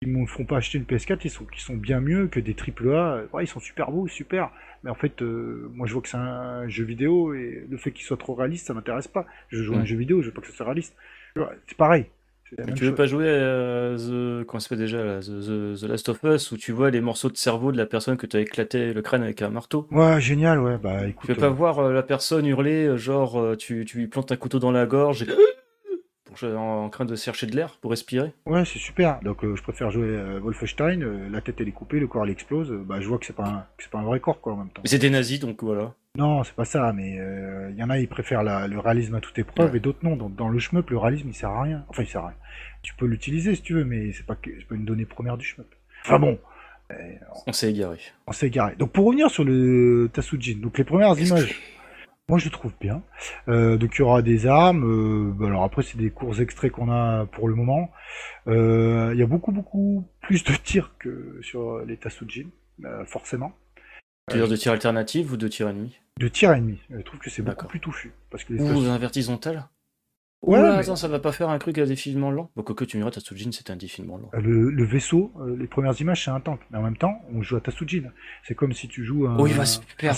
qui 0.01 0.09
ne 0.09 0.25
font 0.25 0.45
pas 0.45 0.57
acheter 0.57 0.77
une 0.77 0.85
PS4, 0.85 1.19
ils 1.25 1.29
sont, 1.29 1.45
qui 1.45 1.61
sont 1.61 1.75
bien 1.75 1.99
mieux 1.99 2.27
que 2.27 2.39
des 2.39 2.55
AAA. 2.55 3.23
Ouais, 3.33 3.43
ils 3.43 3.47
sont 3.47 3.59
super 3.59 3.91
beaux, 3.91 4.07
super. 4.07 4.51
Mais 4.83 4.89
en 4.89 4.95
fait, 4.95 5.21
euh, 5.21 5.69
moi 5.73 5.87
je 5.87 5.93
vois 5.93 6.01
que 6.01 6.07
c'est 6.07 6.17
un 6.17 6.67
jeu 6.69 6.85
vidéo 6.85 7.33
et 7.33 7.65
le 7.69 7.77
fait 7.77 7.91
qu'il 7.91 8.05
soit 8.05 8.17
trop 8.17 8.33
réaliste, 8.33 8.67
ça 8.67 8.73
m'intéresse 8.73 9.09
pas. 9.09 9.25
Je 9.49 9.61
joue 9.61 9.73
à 9.73 9.79
un 9.79 9.81
mm. 9.81 9.85
jeu 9.85 9.97
vidéo, 9.97 10.21
je 10.21 10.27
veux 10.27 10.33
pas 10.33 10.41
que 10.41 10.47
ça 10.47 10.53
soit 10.53 10.65
réaliste. 10.65 10.95
C'est 11.67 11.77
pareil. 11.77 12.05
Tu 12.75 12.85
veux 12.85 12.95
pas 12.95 13.05
jouer 13.05 13.29
à 13.29 13.95
The, 13.97 14.45
comment 14.45 14.59
ça 14.59 14.75
déjà, 14.75 15.19
The, 15.19 15.83
Last 15.83 16.09
of 16.09 16.19
Us 16.23 16.51
où 16.51 16.57
tu 16.57 16.71
vois 16.71 16.89
les 16.89 17.01
morceaux 17.01 17.29
de 17.29 17.37
cerveau 17.37 17.71
de 17.71 17.77
la 17.77 17.85
personne 17.85 18.17
que 18.17 18.25
tu 18.27 18.37
as 18.37 18.41
éclaté 18.41 18.93
le 18.93 19.01
crâne 19.01 19.23
avec 19.23 19.41
un 19.41 19.49
marteau? 19.49 19.87
Ouais, 19.91 20.19
génial, 20.19 20.59
ouais. 20.59 20.77
Bah 20.77 21.07
écoute. 21.07 21.25
Tu 21.27 21.33
veux 21.33 21.39
pas 21.39 21.47
euh, 21.47 21.49
voir 21.49 21.79
euh, 21.79 21.93
la 21.93 22.03
personne 22.03 22.45
hurler, 22.45 22.97
genre 22.97 23.55
tu, 23.57 23.85
tu 23.85 23.97
lui 23.97 24.07
plantes 24.07 24.31
un 24.31 24.37
couteau 24.37 24.59
dans 24.59 24.71
la 24.71 24.85
gorge 24.85 25.23
et 25.23 25.27
en 26.43 26.89
train 26.89 27.05
de 27.05 27.15
chercher 27.15 27.47
de 27.47 27.55
l'air 27.55 27.77
pour 27.81 27.91
respirer? 27.91 28.33
Ouais, 28.45 28.65
c'est 28.65 28.79
super. 28.79 29.19
Donc 29.21 29.43
euh, 29.43 29.55
je 29.55 29.63
préfère 29.63 29.91
jouer 29.91 30.07
euh, 30.07 30.39
Wolfenstein, 30.39 31.03
euh, 31.03 31.29
la 31.29 31.41
tête 31.41 31.55
elle 31.59 31.67
est 31.67 31.73
coupée, 31.73 31.99
le 31.99 32.07
corps 32.07 32.25
il 32.25 32.31
explose. 32.31 32.71
bah 32.71 32.99
je 32.99 33.07
vois 33.07 33.17
que 33.17 33.25
c'est 33.25 33.35
pas 33.35 33.47
un, 33.47 33.65
pas 33.91 33.99
un 33.99 34.03
vrai 34.03 34.19
corps 34.19 34.39
quoi 34.41 34.53
en 34.53 34.57
même 34.57 34.69
temps. 34.69 34.81
Mais 34.83 34.89
c'est 34.89 34.99
des 34.99 35.09
nazis 35.09 35.39
donc 35.39 35.63
voilà. 35.63 35.93
Non, 36.17 36.43
c'est 36.43 36.55
pas 36.55 36.65
ça, 36.65 36.91
mais 36.93 37.17
il 37.69 37.75
y 37.77 37.83
en 37.83 37.89
a 37.89 37.99
ils 37.99 38.07
préfèrent 38.07 38.43
le 38.43 38.79
réalisme 38.79 39.15
à 39.15 39.21
toute 39.21 39.37
épreuve 39.37 39.75
et 39.75 39.79
d'autres 39.79 39.99
non. 40.03 40.15
Donc, 40.15 40.35
dans 40.35 40.49
le 40.49 40.59
shmup, 40.59 40.89
le 40.89 40.97
réalisme 40.97 41.29
il 41.29 41.35
sert 41.35 41.51
à 41.51 41.63
rien. 41.63 41.85
Enfin 41.87 42.03
il 42.03 42.09
sert 42.09 42.23
à 42.23 42.29
rien. 42.29 42.37
Tu 42.81 42.93
peux 42.95 43.05
l'utiliser 43.05 43.55
si 43.55 43.61
tu 43.61 43.73
veux, 43.73 43.85
mais 43.85 44.11
c'est 44.13 44.25
pas, 44.25 44.37
c'est 44.43 44.67
pas 44.67 44.75
une 44.75 44.85
donnée 44.85 45.05
première 45.05 45.37
du 45.37 45.45
shmup. 45.45 45.67
Enfin 46.03 46.19
bon. 46.19 46.39
On 47.45 47.53
s'est 47.53 47.69
égaré. 47.69 47.99
On 48.25 48.31
s'est 48.31 48.47
égaré. 48.47 48.75
Donc 48.75 48.91
pour 48.91 49.05
revenir 49.05 49.29
sur 49.29 49.43
le 49.43 50.09
Tasujin, 50.11 50.57
donc 50.59 50.77
les 50.77 50.83
premières 50.83 51.17
images. 51.19 51.55
Moi, 52.29 52.37
je 52.37 52.45
le 52.45 52.51
trouve 52.51 52.73
bien. 52.79 53.01
Euh, 53.47 53.75
donc, 53.77 53.95
il 53.95 53.99
y 53.99 54.01
aura 54.03 54.21
des 54.21 54.45
armes. 54.45 54.85
Euh, 54.85 55.33
bah, 55.33 55.47
alors 55.47 55.63
après, 55.63 55.81
c'est 55.81 55.97
des 55.97 56.11
courts 56.11 56.39
extraits 56.39 56.71
qu'on 56.71 56.91
a 56.91 57.25
pour 57.25 57.47
le 57.47 57.55
moment. 57.55 57.89
Euh, 58.47 59.09
il 59.13 59.19
y 59.19 59.23
a 59.23 59.25
beaucoup, 59.25 59.51
beaucoup 59.51 60.07
plus 60.21 60.43
de 60.43 60.53
tirs 60.53 60.95
que 60.99 61.39
sur 61.41 61.79
les 61.79 61.97
Tasujin, 61.97 62.49
forcément. 63.07 63.53
Tu 64.29 64.37
veux 64.37 64.43
dire 64.43 64.51
de 64.51 64.55
tirs 64.55 64.71
alternatifs 64.71 65.31
ou 65.31 65.37
de 65.37 65.47
tirs 65.47 65.67
ennemis 65.69 65.97
De 66.19 66.27
tirs 66.27 66.51
ennemis. 66.51 66.79
Je 66.89 67.01
trouve 67.01 67.19
que 67.19 67.29
c'est 67.29 67.41
beaucoup 67.41 67.67
plus 67.67 67.79
touffu. 67.79 68.11
Parce 68.29 68.43
que 68.43 68.53
les 68.53 68.61
ou 68.61 68.85
un 68.89 68.99
Ouais, 70.41 70.83
ça 70.83 71.07
va 71.09 71.19
pas 71.19 71.33
faire 71.33 71.49
un 71.49 71.59
truc 71.59 71.77
indéfiniment 71.77 72.31
lent. 72.31 72.49
Bon, 72.55 72.63
que 72.63 72.85
tu 72.85 72.95
me 72.95 73.01
diras, 73.01 73.11
Tatsujin, 73.11 73.51
c'était 73.51 73.71
indéfiniment 73.71 74.17
lent. 74.17 74.29
Le, 74.39 74.69
le 74.69 74.85
vaisseau, 74.85 75.33
euh, 75.41 75.57
les 75.57 75.67
premières 75.67 75.99
images, 75.99 76.23
c'est 76.23 76.31
un 76.31 76.39
tank. 76.39 76.61
Mais 76.71 76.77
en 76.77 76.83
même 76.83 76.95
temps, 76.95 77.21
on 77.33 77.41
joue 77.41 77.57
à 77.57 77.61
Tatsujin. 77.61 78.03
C'est 78.43 78.55
comme 78.55 78.71
si 78.71 78.87
tu 78.87 79.03
joues 79.03 79.27
un. 79.27 79.37
Oh, 79.37 79.47
il 79.47 79.53
va 79.53 79.65
se 79.65 79.79
faire 79.97 80.15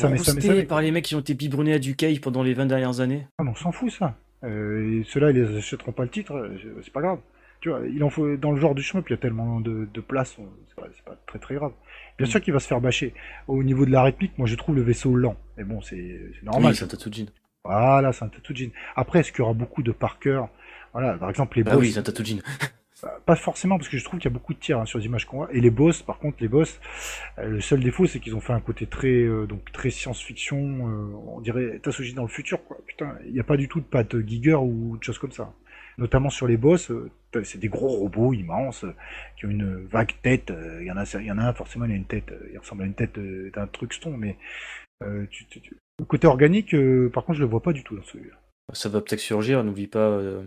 par 0.68 0.82
les 0.82 0.91
mecs 0.91 1.05
qui 1.05 1.16
ont 1.16 1.20
été 1.22 1.34
biberonnés 1.34 1.74
à 1.74 1.80
du 1.80 1.95
cave 1.95 2.20
pendant 2.20 2.43
les 2.43 2.53
20 2.53 2.68
dernières 2.68 2.99
années. 2.99 3.28
Ah, 3.39 3.43
mais 3.43 3.49
on 3.49 3.55
s'en 3.55 3.72
fout, 3.72 3.91
ça. 3.91 4.16
Euh, 4.43 5.01
Ceux-là, 5.07 5.32
ils 5.32 5.41
les 5.41 5.57
achèteront 5.57 5.91
pas 5.91 6.03
le 6.03 6.09
titre, 6.09 6.36
euh, 6.36 6.55
c'est 6.84 6.93
pas 6.93 7.01
grave. 7.01 7.20
Tu 7.62 7.70
vois, 7.70 7.82
il 7.88 8.03
en 8.03 8.09
faut, 8.09 8.36
dans 8.38 8.51
le 8.51 8.59
genre 8.59 8.74
du 8.74 8.82
shmup, 8.82 9.07
il 9.07 9.12
y 9.12 9.14
a 9.14 9.18
tellement 9.18 9.62
de, 9.62 9.88
de 9.93 10.01
place, 10.01 10.36
c'est 10.68 10.76
pas, 10.76 10.88
pas, 11.05 11.16
très 11.28 11.39
très 11.39 11.55
grave. 11.55 11.72
Bien 12.18 12.26
mm. 12.26 12.30
sûr 12.30 12.41
qu'il 12.41 12.53
va 12.53 12.59
se 12.59 12.68
faire 12.68 12.82
bâcher. 12.82 13.14
Au 13.47 13.64
niveau 13.64 13.86
de 13.86 13.91
la 13.91 14.01
rythmique, 14.01 14.38
moi 14.38 14.47
je 14.47 14.55
trouve 14.55 14.76
le 14.76 14.82
vaisseau 14.82 15.16
lent. 15.16 15.38
Mais 15.57 15.64
bon, 15.64 15.80
c'est 15.82 16.20
normal. 16.43 16.72
Oui, 16.72 16.76
c'est 16.76 16.88
Tatsujin. 16.88 17.28
Voilà, 17.64 18.12
c'est 18.14 18.26
un 18.26 18.30
Tatujin. 18.30 18.70
Après, 18.95 19.20
est-ce 19.20 19.32
qu'il 19.32 19.39
y 19.39 19.43
aura 19.43 19.53
beaucoup 19.53 19.84
de 19.84 19.91
par 19.91 20.18
cœur? 20.20 20.49
Voilà, 20.93 21.14
par 21.14 21.30
exemple, 21.30 21.57
les 21.57 21.64
bah 21.64 21.74
boss. 21.74 21.82
oui, 21.82 21.91
c'est 21.91 21.99
un 21.99 22.03
Tatujin. 22.03 22.39
Bah, 23.03 23.20
pas 23.26 23.36
forcément, 23.36 23.78
parce 23.78 23.89
que 23.89 23.97
je 23.97 24.03
trouve 24.03 24.20
qu'il 24.20 24.30
y 24.30 24.34
a 24.34 24.34
beaucoup 24.34 24.53
de 24.53 24.59
tirs 24.59 24.80
hein, 24.80 24.86
sur 24.86 24.99
les 24.99 25.05
images 25.05 25.26
qu'on 25.26 25.38
voit. 25.38 25.53
Et 25.53 25.59
les 25.59 25.72
boss, 25.72 26.03
par 26.03 26.20
contre, 26.20 26.38
les 26.39 26.47
boss, 26.47 26.80
euh, 27.39 27.47
le 27.47 27.62
seul 27.62 27.80
défaut, 27.80 28.05
c'est 28.05 28.20
qu'ils 28.20 28.36
ont 28.36 28.41
fait 28.41 28.53
un 28.53 28.59
côté 28.59 28.86
très, 28.86 29.24
euh, 29.24 29.47
donc 29.47 29.72
très 29.72 29.89
science-fiction. 29.89 30.57
Euh, 30.57 31.16
on 31.28 31.41
dirait 31.41 31.80
Tatsuji 31.80 32.14
dans 32.14 32.22
le 32.24 32.28
futur, 32.28 32.64
quoi. 32.64 32.78
Putain, 32.86 33.16
il 33.26 33.34
n'y 33.34 33.39
a 33.39 33.43
pas 33.43 33.57
du 33.57 33.68
tout 33.68 33.80
de 33.80 33.86
patte 33.86 34.16
Giger 34.28 34.53
ou 34.55 34.97
de 34.97 35.03
choses 35.03 35.18
comme 35.18 35.32
ça. 35.32 35.51
Notamment 35.97 36.29
sur 36.29 36.47
les 36.47 36.57
boss, 36.57 36.91
c'est 37.43 37.59
des 37.59 37.69
gros 37.69 37.87
robots 37.87 38.33
immenses 38.33 38.85
qui 39.37 39.45
ont 39.45 39.49
une 39.49 39.85
vague 39.85 40.13
tête. 40.21 40.51
Il 40.79 40.85
y 40.85 40.91
en 40.91 40.97
a, 40.97 41.05
il 41.19 41.25
y 41.25 41.31
en 41.31 41.37
a 41.37 41.43
un 41.43 41.53
forcément, 41.53 41.85
il 41.85 41.91
a 41.91 41.95
une 41.95 42.05
tête. 42.05 42.33
il 42.51 42.57
ressemble 42.57 42.83
à 42.83 42.85
une 42.85 42.93
tête 42.93 43.19
d'un 43.53 43.67
truc 43.67 43.93
stone, 43.93 44.17
mais 44.17 44.37
tu, 45.29 45.45
tu, 45.45 45.61
le 46.01 46.05
côté 46.05 46.25
organique, 46.25 46.73
euh, 46.73 47.11
par 47.13 47.23
contre, 47.23 47.37
je 47.37 47.43
le 47.43 47.49
vois 47.49 47.61
pas 47.61 47.73
du 47.73 47.83
tout 47.83 47.95
dans 47.95 48.01
celui-là. 48.03 48.35
Ça 48.73 48.89
va 48.89 49.01
peut-être 49.01 49.19
surgir, 49.19 49.63
n'oublie 49.63 49.85
pas, 49.85 49.99
euh, 49.99 50.41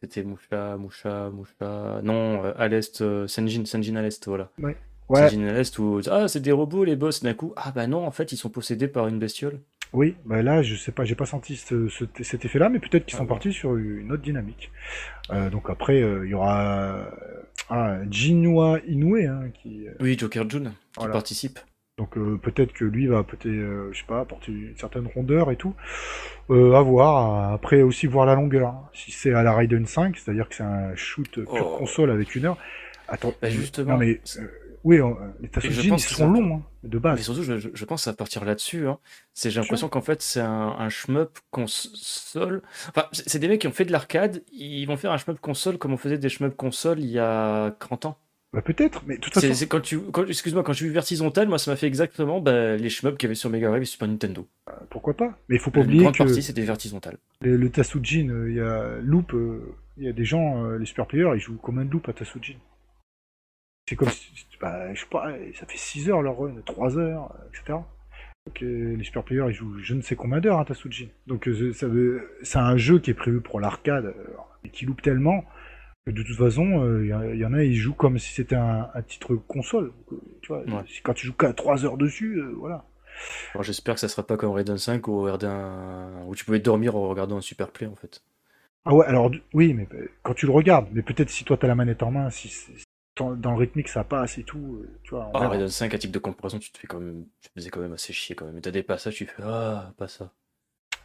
c'était 0.00 0.22
Moucha, 0.22 0.76
Moucha, 0.76 1.28
Moucha. 1.30 2.00
Non, 2.04 2.44
euh, 2.44 2.52
à 2.56 2.68
l'est, 2.68 3.02
Senjin, 3.26 3.64
Senjin 3.64 3.96
à 3.96 4.02
l'est, 4.02 4.24
voilà. 4.28 4.50
Ouais. 4.58 4.76
Senjin 5.10 5.48
à 5.48 5.52
l'est 5.54 5.76
où. 5.80 6.00
Ah, 6.08 6.28
c'est 6.28 6.38
des 6.38 6.52
robots 6.52 6.84
les 6.84 6.94
boss, 6.94 7.20
d'un 7.20 7.34
coup. 7.34 7.52
Ah, 7.56 7.72
bah 7.74 7.88
non, 7.88 8.06
en 8.06 8.12
fait, 8.12 8.30
ils 8.30 8.36
sont 8.36 8.48
possédés 8.48 8.86
par 8.86 9.08
une 9.08 9.18
bestiole. 9.18 9.58
Oui, 9.92 10.14
bah 10.24 10.42
là, 10.42 10.62
je 10.62 10.74
sais 10.74 10.92
pas, 10.92 11.04
j'ai 11.04 11.14
pas 11.14 11.26
senti 11.26 11.56
cet 11.56 12.44
effet-là, 12.44 12.68
mais 12.70 12.78
peut-être 12.78 13.04
qu'ils 13.04 13.16
sont 13.16 13.24
ah 13.24 13.28
partis 13.28 13.52
sur 13.52 13.76
une 13.76 14.10
autre 14.10 14.22
dynamique. 14.22 14.70
donc 15.50 15.68
après, 15.68 16.00
il 16.00 16.28
y 16.28 16.34
aura 16.34 17.10
ah, 17.68 17.98
Jinwa 18.10 18.80
Inoue 18.86 19.16
hein, 19.16 19.50
qui. 19.54 19.86
Oui, 20.00 20.16
Joker 20.18 20.48
June, 20.48 20.72
qui 20.98 21.06
participe. 21.08 21.58
Donc 21.98 22.16
euh, 22.16 22.38
peut-être 22.42 22.72
que 22.72 22.84
lui 22.84 23.06
va 23.06 23.22
peut-être, 23.22 23.46
euh, 23.46 23.90
je 23.92 23.98
sais 23.98 24.06
pas, 24.06 24.20
apporter 24.20 24.50
une 24.50 24.76
certaine 24.76 25.06
rondeur 25.14 25.50
et 25.50 25.56
tout. 25.56 25.74
Euh, 26.50 26.74
à 26.74 26.80
voir. 26.80 27.52
Après 27.52 27.82
aussi 27.82 28.06
voir 28.06 28.24
la 28.24 28.34
longueur. 28.34 28.68
Hein. 28.68 28.88
Si 28.94 29.12
c'est 29.12 29.32
à 29.34 29.42
la 29.42 29.52
Raiden 29.54 29.86
5, 29.86 30.16
c'est-à-dire 30.16 30.48
que 30.48 30.54
c'est 30.54 30.62
un 30.62 30.94
shoot 30.96 31.30
pure 31.30 31.46
oh. 31.48 31.78
console 31.78 32.10
avec 32.10 32.34
une 32.34 32.46
heure. 32.46 32.56
Attends. 33.08 33.34
Bah, 33.42 33.50
justement. 33.50 33.92
Non 33.92 33.98
mais 33.98 34.20
oui, 34.84 34.98
les 35.40 35.48
Tatsujin 35.48 35.94
ils 35.94 36.00
seront 36.00 36.30
longs 36.30 36.56
hein, 36.56 36.62
de 36.82 36.98
base. 36.98 37.16
Mais 37.18 37.22
surtout, 37.22 37.42
je, 37.42 37.84
pense 37.84 38.08
à 38.08 38.12
partir 38.12 38.44
là-dessus. 38.44 38.88
Hein. 38.88 38.98
C'est 39.34 39.50
j'ai 39.50 39.60
l'impression 39.60 39.88
qu'en 39.88 40.00
fait 40.00 40.22
c'est 40.22 40.40
un, 40.40 40.74
un 40.78 40.88
shmup 40.88 41.38
console. 41.50 42.62
Enfin, 42.88 43.06
c'est 43.12 43.38
des 43.38 43.48
mecs 43.48 43.60
qui 43.60 43.68
ont 43.68 43.72
fait 43.72 43.84
de 43.84 43.92
l'arcade. 43.92 44.42
Ils 44.52 44.86
vont 44.86 44.96
faire 44.96 45.12
un 45.12 45.18
shmup 45.18 45.40
console 45.40 45.78
comme 45.78 45.92
on 45.92 45.96
faisait 45.96 46.18
des 46.18 46.28
shmup 46.28 46.56
console 46.56 47.00
il 47.00 47.10
y 47.10 47.18
a 47.18 47.74
30 47.78 48.06
ans. 48.06 48.18
Bah 48.52 48.60
peut-être, 48.60 49.02
mais 49.06 49.16
de 49.16 49.20
toute 49.20 49.32
façon. 49.32 49.54
C'est 49.54 49.66
quand 49.66 49.80
tu, 49.80 49.98
excuse-moi, 50.28 50.62
quand 50.62 50.74
j'ai 50.74 50.86
vu 50.86 50.92
Vertisontal, 50.92 51.48
moi 51.48 51.58
ça 51.58 51.70
m'a 51.70 51.76
fait 51.76 51.86
exactement 51.86 52.40
bah, 52.40 52.76
les 52.76 52.90
shmups 52.90 53.16
qu'il 53.16 53.26
y 53.26 53.28
avait 53.28 53.34
sur 53.34 53.48
Mega 53.48 53.68
Drive 53.68 53.82
et 53.82 53.86
Super 53.86 54.08
Nintendo. 54.08 54.46
Bah, 54.66 54.78
pourquoi 54.90 55.14
pas 55.14 55.38
Mais 55.48 55.56
il 55.56 55.58
faut 55.58 55.70
pas 55.70 55.80
oublier 55.80 56.02
grande 56.02 56.14
que. 56.14 56.22
partie 56.22 56.42
c'était 56.42 56.60
Vertisontal. 56.60 57.16
Le, 57.40 57.56
le 57.56 57.70
euh, 57.70 58.50
il 58.50 58.56
y 58.56 58.60
a 58.60 58.98
Loop, 59.00 59.32
euh, 59.32 59.74
il 59.96 60.04
y 60.04 60.08
a 60.08 60.12
des 60.12 60.26
gens, 60.26 60.66
euh, 60.66 60.76
les 60.76 60.84
super 60.84 61.06
players, 61.06 61.30
ils 61.34 61.40
jouent 61.40 61.56
comme 61.56 61.78
un 61.78 61.84
Loop 61.84 62.10
à 62.10 62.12
Tasujin. 62.12 62.56
C'est 63.92 63.96
comme 63.96 64.08
si, 64.08 64.46
bah, 64.60 64.94
je 64.94 65.00
sais 65.00 65.06
pas, 65.10 65.30
ça 65.54 65.66
fait 65.66 65.76
6 65.76 66.08
heures 66.08 66.22
leur 66.22 66.38
run, 66.38 66.54
3 66.64 66.98
heures, 66.98 67.34
etc. 67.48 67.78
Donc, 68.46 68.60
les 68.60 69.04
super 69.04 69.22
players 69.22 69.50
ils 69.50 69.52
jouent 69.52 69.78
je 69.78 69.94
ne 69.94 70.00
sais 70.00 70.16
combien 70.16 70.40
d'heures 70.40 70.58
à 70.58 70.64
Tasujin. 70.64 71.08
Donc 71.26 71.48
c'est 72.42 72.58
un 72.58 72.76
jeu 72.76 72.98
qui 72.98 73.10
est 73.10 73.14
prévu 73.14 73.40
pour 73.40 73.60
l'arcade 73.60 74.14
et 74.64 74.70
qui 74.70 74.84
loupe 74.84 75.02
tellement 75.02 75.44
de 76.06 76.22
toute 76.22 76.36
façon, 76.36 76.64
il 76.64 77.12
euh, 77.12 77.36
y, 77.36 77.44
en 77.44 77.52
a, 77.52 77.62
ils 77.62 77.76
jouent 77.76 77.94
comme 77.94 78.18
si 78.18 78.32
c'était 78.34 78.56
un, 78.56 78.88
titre 79.06 79.36
console. 79.36 79.92
Tu 80.40 80.48
vois, 80.48 80.64
quand 81.04 81.14
tu 81.14 81.26
joues 81.26 81.34
qu'à 81.34 81.52
3 81.52 81.84
heures 81.84 81.96
dessus, 81.96 82.38
euh, 82.38 82.52
voilà. 82.56 82.84
J'espère 83.60 83.94
que 83.94 84.00
ça 84.00 84.08
sera 84.08 84.26
pas 84.26 84.36
comme 84.36 84.50
Raiden 84.50 84.78
5 84.78 85.06
où, 85.06 85.28
où 85.28 86.34
tu 86.34 86.44
pouvais 86.44 86.58
dormir 86.58 86.96
en 86.96 87.08
regardant 87.08 87.36
un 87.36 87.42
super 87.42 87.70
play 87.70 87.86
en 87.86 87.94
fait. 87.94 88.22
Ah 88.84 88.94
ouais, 88.94 89.06
alors 89.06 89.30
oui, 89.54 89.74
mais 89.74 89.86
euh, 89.94 90.10
quand 90.24 90.34
tu 90.34 90.46
le 90.46 90.52
regardes, 90.52 90.88
mais 90.92 91.02
peut-être 91.02 91.30
si 91.30 91.44
toi 91.44 91.56
t'as 91.56 91.68
la 91.68 91.76
manette 91.76 92.02
en 92.02 92.10
main, 92.10 92.30
si 92.30 92.48
dans 93.16 93.52
le 93.52 93.56
rythmique 93.56 93.88
ça 93.88 94.04
passe 94.04 94.38
et 94.38 94.44
tout, 94.44 94.84
tu 95.02 95.10
vois. 95.10 95.30
Ah, 95.34 95.48
Raiden 95.48 95.68
5 95.68 95.92
à 95.94 95.98
type 95.98 96.10
de 96.10 96.18
comparaison, 96.18 96.58
tu 96.58 96.70
te 96.72 96.78
fais 96.78 96.86
quand 96.86 97.00
même, 97.00 97.26
tu 97.40 97.48
te 97.48 97.54
faisais 97.54 97.70
quand 97.70 97.80
même 97.80 97.92
assez 97.92 98.12
chier 98.12 98.34
quand 98.34 98.46
même. 98.46 98.60
T'as 98.60 98.70
des 98.70 98.82
passages, 98.82 99.14
tu 99.14 99.26
fais 99.26 99.42
ah 99.42 99.92
pas 99.96 100.08
ça. 100.08 100.32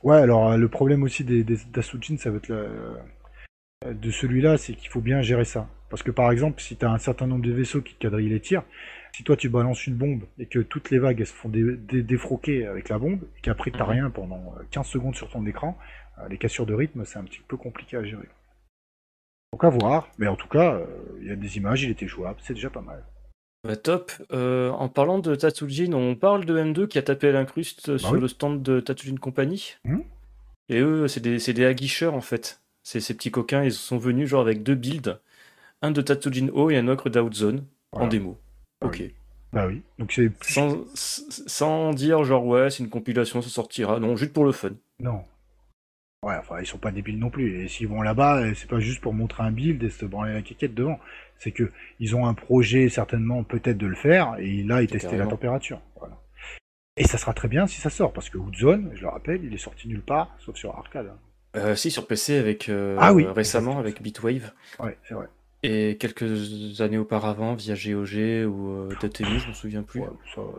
Ouais, 0.03 0.17
alors 0.17 0.57
le 0.57 0.67
problème 0.69 1.03
aussi 1.03 1.23
des, 1.23 1.43
des 1.43 1.57
d'Asujin, 1.73 2.17
ça 2.17 2.29
va 2.29 2.37
être 2.37 2.49
la, 2.49 3.93
de 3.93 4.11
celui-là, 4.11 4.57
c'est 4.57 4.73
qu'il 4.73 4.89
faut 4.89 5.01
bien 5.01 5.21
gérer 5.21 5.45
ça. 5.45 5.67
Parce 5.89 6.03
que 6.03 6.11
par 6.11 6.31
exemple, 6.31 6.61
si 6.61 6.75
tu 6.75 6.85
as 6.85 6.91
un 6.91 6.97
certain 6.97 7.27
nombre 7.27 7.45
de 7.45 7.51
vaisseaux 7.51 7.81
qui 7.81 7.95
quadrillent 7.95 8.29
les 8.29 8.41
tirs, 8.41 8.63
si 9.13 9.23
toi 9.23 9.37
tu 9.37 9.49
balances 9.49 9.87
une 9.87 9.95
bombe 9.95 10.23
et 10.37 10.45
que 10.45 10.59
toutes 10.59 10.91
les 10.91 10.99
vagues 10.99 11.19
elles 11.19 11.27
se 11.27 11.33
font 11.33 11.49
défroquer 11.49 12.67
avec 12.67 12.89
la 12.89 12.99
bombe, 12.99 13.23
et 13.37 13.41
qu'après 13.41 13.71
tu 13.71 13.77
n'as 13.77 13.85
mhm. 13.85 13.91
rien 13.91 14.09
pendant 14.09 14.53
15 14.71 14.85
euh, 14.85 14.89
secondes 14.89 15.15
sur 15.15 15.29
ton 15.29 15.45
écran, 15.45 15.77
euh, 16.19 16.27
les 16.29 16.37
cassures 16.37 16.65
de 16.65 16.73
rythme, 16.73 17.05
c'est 17.05 17.19
un 17.19 17.23
petit 17.23 17.41
peu 17.47 17.57
compliqué 17.57 17.97
à 17.97 18.03
gérer. 18.03 18.27
Donc 19.53 19.63
à 19.63 19.69
voir, 19.69 20.09
mais 20.17 20.27
en 20.27 20.35
tout 20.35 20.47
cas, 20.47 20.75
euh, 20.75 20.85
il 21.21 21.27
y 21.27 21.31
a 21.31 21.35
des 21.35 21.57
images, 21.57 21.83
il 21.83 21.89
était 21.89 22.07
jouable, 22.07 22.39
c'est 22.43 22.53
déjà 22.53 22.69
pas 22.69 22.81
mal. 22.81 23.03
Bah, 23.63 23.75
top. 23.75 24.11
en 24.31 24.87
parlant 24.87 25.19
de 25.19 25.35
Tatsujin, 25.35 25.91
on 25.93 26.15
parle 26.15 26.45
de 26.45 26.57
M2 26.57 26.87
qui 26.87 26.97
a 26.97 27.01
tapé 27.01 27.29
à 27.29 27.31
l'incruste 27.31 27.91
bah 27.91 27.97
sur 27.97 28.13
le 28.13 28.27
stand 28.27 28.61
de 28.61 28.79
Tatsujin 28.79 29.17
Company. 29.17 29.75
Mmh. 29.83 29.99
Et 30.69 30.79
eux, 30.79 31.07
c'est 31.07 31.19
des, 31.21 31.37
des 31.37 31.65
aguicheurs 31.65 32.13
en 32.13 32.21
fait. 32.21 32.61
Ces, 32.83 33.01
ces 33.01 33.13
petits 33.13 33.31
coquins, 33.31 33.63
ils 33.63 33.73
sont 33.73 33.97
venus 33.97 34.29
genre 34.29 34.41
avec 34.41 34.63
deux 34.63 34.75
builds, 34.75 35.19
un 35.81 35.91
de 35.91 36.01
Tatsujin 36.01 36.49
O 36.53 36.69
et 36.69 36.77
un 36.77 36.87
autre 36.87 37.09
d'Outzone 37.09 37.65
en 37.91 38.07
démo. 38.07 38.37
Bah 38.81 38.87
ok. 38.87 39.03
Bah 39.53 39.67
oui. 39.67 39.81
Donc 39.97 40.11
c'est 40.11 40.31
sans, 40.43 40.77
sans 40.93 41.93
dire 41.93 42.23
genre 42.23 42.45
ouais, 42.45 42.69
c'est 42.69 42.83
une 42.83 42.89
compilation, 42.89 43.41
ça 43.41 43.49
sortira. 43.49 43.99
Non, 43.99 44.15
juste 44.15 44.33
pour 44.33 44.45
le 44.45 44.51
fun. 44.51 44.71
Non. 44.99 45.23
Ouais, 46.23 46.35
enfin, 46.39 46.59
ils 46.59 46.65
sont 46.65 46.79
pas 46.79 46.91
débiles 46.91 47.19
non 47.19 47.29
plus. 47.29 47.61
Et 47.61 47.67
s'ils 47.67 47.87
vont 47.87 48.01
là-bas, 48.01 48.53
c'est 48.55 48.69
pas 48.69 48.79
juste 48.79 49.01
pour 49.01 49.13
montrer 49.13 49.43
un 49.43 49.51
build 49.51 49.83
et 49.83 49.89
se 49.89 50.05
branler 50.05 50.33
la 50.33 50.41
quéquette 50.41 50.73
devant. 50.73 50.99
C'est 51.37 51.51
que 51.51 51.71
ils 51.99 52.15
ont 52.15 52.25
un 52.25 52.33
projet 52.33 52.89
certainement 52.89 53.43
peut-être 53.43 53.77
de 53.77 53.85
le 53.85 53.95
faire 53.95 54.35
et 54.39 54.63
là 54.63 54.81
ils 54.81 54.87
testaient 54.87 55.17
la 55.17 55.27
température. 55.27 55.79
Voilà. 55.99 56.17
Et 56.97 57.03
ça 57.03 57.19
sera 57.19 57.33
très 57.33 57.47
bien 57.47 57.67
si 57.67 57.79
ça 57.79 57.91
sort 57.91 58.11
parce 58.11 58.29
que 58.31 58.39
Woodzone, 58.39 58.91
je 58.95 59.01
le 59.01 59.09
rappelle, 59.09 59.43
il 59.43 59.53
est 59.53 59.59
sorti 59.59 59.87
nulle 59.87 60.01
part 60.01 60.35
sauf 60.39 60.55
sur 60.55 60.75
arcade. 60.75 61.13
Euh, 61.55 61.75
si 61.75 61.91
sur 61.91 62.07
PC 62.07 62.37
avec 62.37 62.69
euh, 62.69 62.97
ah, 62.99 63.13
oui. 63.13 63.25
récemment 63.25 63.79
avec 63.79 64.01
Bitwave. 64.01 64.51
Ouais, 64.79 64.97
c'est 65.07 65.13
vrai. 65.13 65.27
Et 65.63 65.97
quelques 65.99 66.81
années 66.81 66.99
auparavant 66.99 67.55
via 67.55 67.73
GOG 67.73 68.45
ou 68.47 68.69
euh, 68.69 68.89
Dotemu, 69.01 69.39
je 69.39 69.47
me 69.47 69.53
souviens 69.53 69.81
plus. 69.81 70.01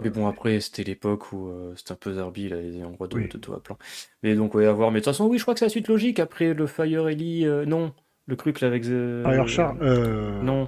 mais 0.03 0.11
bon, 0.11 0.27
après, 0.27 0.59
c'était 0.61 0.83
l'époque 0.83 1.33
où 1.33 1.49
euh, 1.49 1.73
c'était 1.77 1.93
un 1.93 1.97
peu 1.97 2.15
Zarbi, 2.15 2.49
là, 2.49 2.61
les 2.61 2.83
endroits 2.83 3.07
de, 3.07 3.15
oui. 3.17 3.29
de, 3.29 3.53
à 3.53 3.61
plan. 3.61 3.79
Mais 4.25 4.35
donc, 4.35 4.55
ouais, 4.55 4.67
à 4.67 4.73
voir. 4.73 4.91
Mais 4.91 4.99
de 4.99 5.05
toute 5.05 5.13
façon, 5.13 5.27
oui, 5.27 5.39
je 5.39 5.43
crois 5.45 5.55
que 5.55 5.61
c'est 5.61 5.67
la 5.67 5.71
suite 5.71 5.87
logique. 5.87 6.19
Après 6.19 6.53
le 6.53 6.67
Fire 6.67 7.09
Ellie, 7.09 7.47
euh, 7.47 7.65
non. 7.65 7.93
Le 8.27 8.37
truc 8.37 8.61
là 8.61 8.67
avec. 8.67 8.83
The... 8.83 9.23
Fire 9.23 9.49
Char 9.49 9.75
Non. 9.77 10.67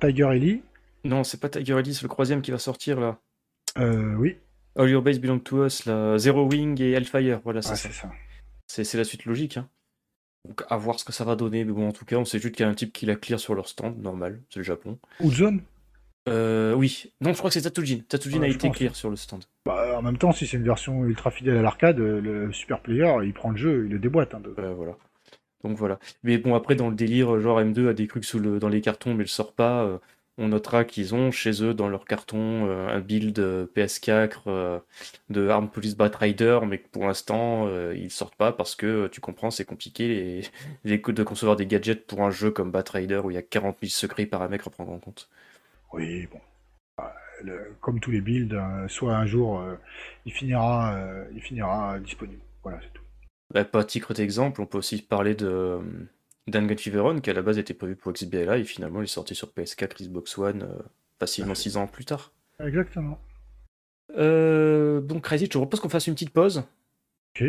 Tiger 0.00 0.28
Ellie 0.32 0.62
Non, 1.02 1.24
c'est 1.24 1.40
pas 1.40 1.48
Tiger 1.48 1.78
Ellie, 1.78 1.94
c'est 1.94 2.02
le 2.04 2.08
troisième 2.08 2.40
qui 2.40 2.52
va 2.52 2.58
sortir 2.58 3.00
là. 3.00 3.18
oui. 3.76 4.36
All 4.76 4.90
Your 4.90 5.02
Base 5.02 5.20
Belong 5.20 5.38
to 5.38 5.66
Us, 5.66 5.86
là. 5.86 6.18
Zero 6.18 6.48
Wing 6.48 6.80
et 6.82 6.92
Hellfire, 6.92 7.40
voilà, 7.44 7.62
c'est 7.62 7.76
ça. 7.76 8.10
C'est 8.66 8.96
la 8.96 9.04
suite 9.04 9.24
logique, 9.24 9.56
hein. 9.56 9.68
Donc 10.46 10.62
à 10.68 10.76
voir 10.76 10.98
ce 10.98 11.04
que 11.04 11.12
ça 11.12 11.24
va 11.24 11.36
donner. 11.36 11.64
Mais 11.64 11.72
bon, 11.72 11.88
en 11.88 11.92
tout 11.92 12.04
cas, 12.04 12.16
on 12.16 12.24
sait 12.24 12.38
juste 12.38 12.54
qu'il 12.54 12.64
y 12.64 12.68
a 12.68 12.70
un 12.70 12.74
type 12.74 12.92
qui 12.92 13.06
la 13.06 13.16
clear 13.16 13.40
sur 13.40 13.54
leur 13.54 13.68
stand, 13.68 13.98
normal, 13.98 14.40
c'est 14.50 14.60
le 14.60 14.64
Japon. 14.64 14.98
Ou 15.20 15.30
zone 15.30 15.62
euh, 16.28 16.74
Oui. 16.74 17.12
Non, 17.20 17.32
je 17.32 17.38
crois 17.38 17.50
que 17.50 17.54
c'est 17.54 17.62
Tatujin. 17.62 18.00
Tatujin 18.08 18.42
a 18.42 18.48
été 18.48 18.70
clear 18.70 18.94
sur 18.94 19.10
le 19.10 19.16
stand. 19.16 19.44
Bah, 19.66 19.98
en 19.98 20.02
même 20.02 20.18
temps, 20.18 20.32
si 20.32 20.46
c'est 20.46 20.56
une 20.56 20.64
version 20.64 21.04
ultra 21.04 21.30
fidèle 21.30 21.56
à 21.56 21.62
l'arcade, 21.62 21.98
le 21.98 22.52
super 22.52 22.80
player, 22.80 23.12
il 23.24 23.32
prend 23.32 23.50
le 23.50 23.56
jeu, 23.56 23.84
il 23.86 23.92
le 23.92 23.98
déboîte. 23.98 24.34
Hein, 24.34 24.42
voilà. 24.76 24.96
Donc 25.62 25.78
voilà. 25.78 25.98
Mais 26.22 26.36
bon, 26.36 26.54
après, 26.54 26.74
dans 26.74 26.90
le 26.90 26.94
délire, 26.94 27.40
genre 27.40 27.60
M2 27.60 27.88
a 27.88 27.94
des 27.94 28.06
trucs 28.06 28.24
sous 28.24 28.38
le, 28.38 28.58
dans 28.58 28.68
les 28.68 28.82
cartons, 28.82 29.14
mais 29.14 29.24
il 29.24 29.28
sort 29.28 29.54
pas. 29.54 30.00
On 30.36 30.48
notera 30.48 30.84
qu'ils 30.84 31.14
ont 31.14 31.30
chez 31.30 31.62
eux 31.62 31.74
dans 31.74 31.88
leur 31.88 32.04
carton 32.06 32.66
euh, 32.66 32.88
un 32.88 33.00
build 33.00 33.38
euh, 33.38 33.66
PS4 33.76 34.40
euh, 34.48 34.80
de 35.30 35.48
Arm 35.48 35.70
Police 35.70 35.96
Bat 35.96 36.10
Rider, 36.16 36.58
mais 36.66 36.78
que 36.78 36.88
pour 36.88 37.06
l'instant 37.06 37.68
ils 37.92 38.10
sortent 38.10 38.34
pas 38.34 38.52
parce 38.52 38.74
que 38.74 39.06
tu 39.08 39.20
comprends, 39.20 39.50
c'est 39.50 39.64
compliqué 39.64 40.42
les, 40.84 40.98
de 40.98 41.22
concevoir 41.22 41.56
des 41.56 41.66
gadgets 41.66 42.06
pour 42.06 42.22
un 42.22 42.30
jeu 42.30 42.50
comme 42.50 42.72
Bat 42.72 42.84
Rider 42.92 43.20
où 43.22 43.30
il 43.30 43.34
y 43.34 43.38
a 43.38 43.42
40 43.42 43.78
000 43.80 43.90
secrets 43.90 44.26
paramètres 44.26 44.68
à 44.68 44.70
prendre 44.70 44.92
en 44.92 44.98
compte. 44.98 45.28
Oui, 45.92 46.26
bon. 46.26 46.40
Bah, 46.98 47.14
comme 47.80 48.00
tous 48.00 48.10
les 48.10 48.20
builds, 48.20 48.60
soit 48.88 49.16
un 49.16 49.26
jour 49.26 49.64
il, 50.26 50.32
finira, 50.32 50.96
il 51.32 51.40
finira 51.40 52.00
disponible. 52.00 52.42
Voilà, 52.64 52.80
c'est 52.82 52.92
tout. 52.92 53.02
Bah, 53.52 53.64
pas 53.64 53.84
titre 53.84 54.14
d'exemple, 54.14 54.60
on 54.60 54.66
peut 54.66 54.78
aussi 54.78 55.00
parler 55.00 55.36
de 55.36 55.78
Dangan 56.46 56.76
Feveron, 56.76 57.20
qui 57.20 57.30
à 57.30 57.32
la 57.32 57.42
base 57.42 57.58
était 57.58 57.74
prévu 57.74 57.96
pour 57.96 58.12
XBLA, 58.12 58.58
et 58.58 58.64
finalement 58.64 59.00
il 59.00 59.04
est 59.04 59.08
sorti 59.08 59.34
sur 59.34 59.48
PS4, 59.48 60.02
Xbox 60.02 60.36
One, 60.38 60.62
euh, 60.62 60.82
facilement 61.18 61.54
6 61.54 61.76
ans 61.76 61.86
plus 61.86 62.04
tard. 62.04 62.32
Exactement. 62.60 63.18
Euh, 64.16 65.00
donc 65.00 65.22
Crazy, 65.22 65.46
je 65.46 65.50
te 65.50 65.58
propose 65.58 65.80
qu'on 65.80 65.88
fasse 65.88 66.06
une 66.06 66.14
petite 66.14 66.30
pause. 66.30 66.64
Ok. 67.34 67.44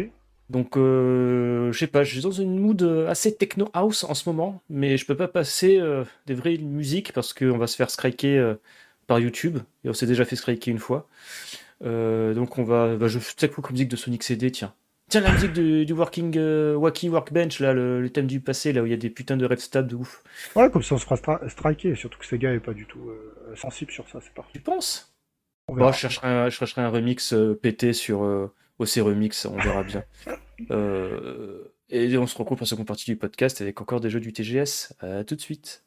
Donc, 0.50 0.78
euh, 0.78 1.72
je 1.72 1.80
sais 1.80 1.88
pas, 1.88 2.04
je 2.04 2.14
suis 2.14 2.22
dans 2.22 2.32
une 2.32 2.60
mood 2.60 2.82
assez 3.08 3.36
techno 3.36 3.68
house 3.74 4.04
en 4.04 4.14
ce 4.14 4.30
moment, 4.30 4.62
mais 4.70 4.96
je 4.96 5.06
peux 5.06 5.18
pas 5.18 5.28
passer 5.28 5.82
des 6.28 6.36
vraies 6.36 6.58
musiques 6.58 7.14
parce 7.14 7.34
qu'on 7.34 7.58
va 7.58 7.66
se 7.66 7.76
faire 7.76 7.90
striker 7.90 8.54
par 9.08 9.20
YouTube, 9.20 9.58
et 9.84 9.90
on 9.90 9.94
s'est 9.94 10.06
déjà 10.06 10.24
fait 10.24 10.36
striker 10.36 10.70
une 10.70 10.80
fois. 10.80 11.08
donc 11.82 12.60
on 12.60 12.64
va, 12.64 12.96
bah, 12.96 13.08
je 13.08 13.18
sais 13.20 13.50
quoi 13.50 13.64
comme 13.64 13.74
musique 13.74 13.90
de 13.90 13.96
Sonic 13.96 14.22
CD, 14.22 14.52
tiens. 14.52 14.74
Tiens, 15.10 15.22
la 15.22 15.32
musique 15.32 15.54
du, 15.54 15.94
Working 15.94 16.36
euh, 16.36 16.76
Wacky 16.76 17.10
Workbench, 17.10 17.60
là, 17.60 17.74
le, 17.74 18.10
thème 18.10 18.26
du 18.26 18.40
passé, 18.40 18.74
là 18.74 18.82
où 18.82 18.86
il 18.88 18.90
y 18.90 18.94
a 18.94 18.98
des 18.98 19.12
putains 19.12 19.38
de 19.38 19.46
red 19.46 19.60
stab 19.60 19.88
de 19.88 19.96
ouf. 19.96 20.24
Ouais, 20.56 20.70
comme 20.72 20.82
ça 20.82 20.96
on 20.96 20.98
se 20.98 21.06
fera 21.06 21.48
striker, 21.48 21.96
surtout 21.96 22.18
que 22.18 22.26
Sega 22.26 22.52
est 22.52 22.60
pas 22.60 22.74
du 22.74 22.88
tout 22.88 23.10
euh, 23.10 23.56
sensible 23.56 23.92
sur 23.92 24.10
ça, 24.10 24.20
c'est 24.22 24.34
parti. 24.34 24.54
Tu 24.54 24.62
penses? 24.62 25.16
Bon, 25.68 25.92
je, 25.92 25.98
chercherai 25.98 26.28
un, 26.28 26.50
je 26.50 26.56
chercherai 26.56 26.82
un 26.82 26.90
remix 26.90 27.34
euh, 27.34 27.54
pété 27.54 27.94
sur 27.94 28.22
OC 28.80 28.90
Remix, 28.98 29.46
on 29.46 29.58
verra 29.58 29.84
bien. 29.84 30.04
et 31.90 32.18
on 32.18 32.26
se 32.26 32.38
retrouve 32.38 32.58
pour 32.58 32.66
la 32.66 32.70
seconde 32.70 32.88
partie 32.88 33.06
du 33.06 33.16
podcast 33.16 33.62
avec 33.62 33.80
encore 33.82 34.02
des 34.02 34.10
jeux 34.10 34.20
du 34.20 34.34
TGS. 34.34 34.94
À 35.02 35.24
tout 35.24 35.36
de 35.36 35.42
suite. 35.42 35.85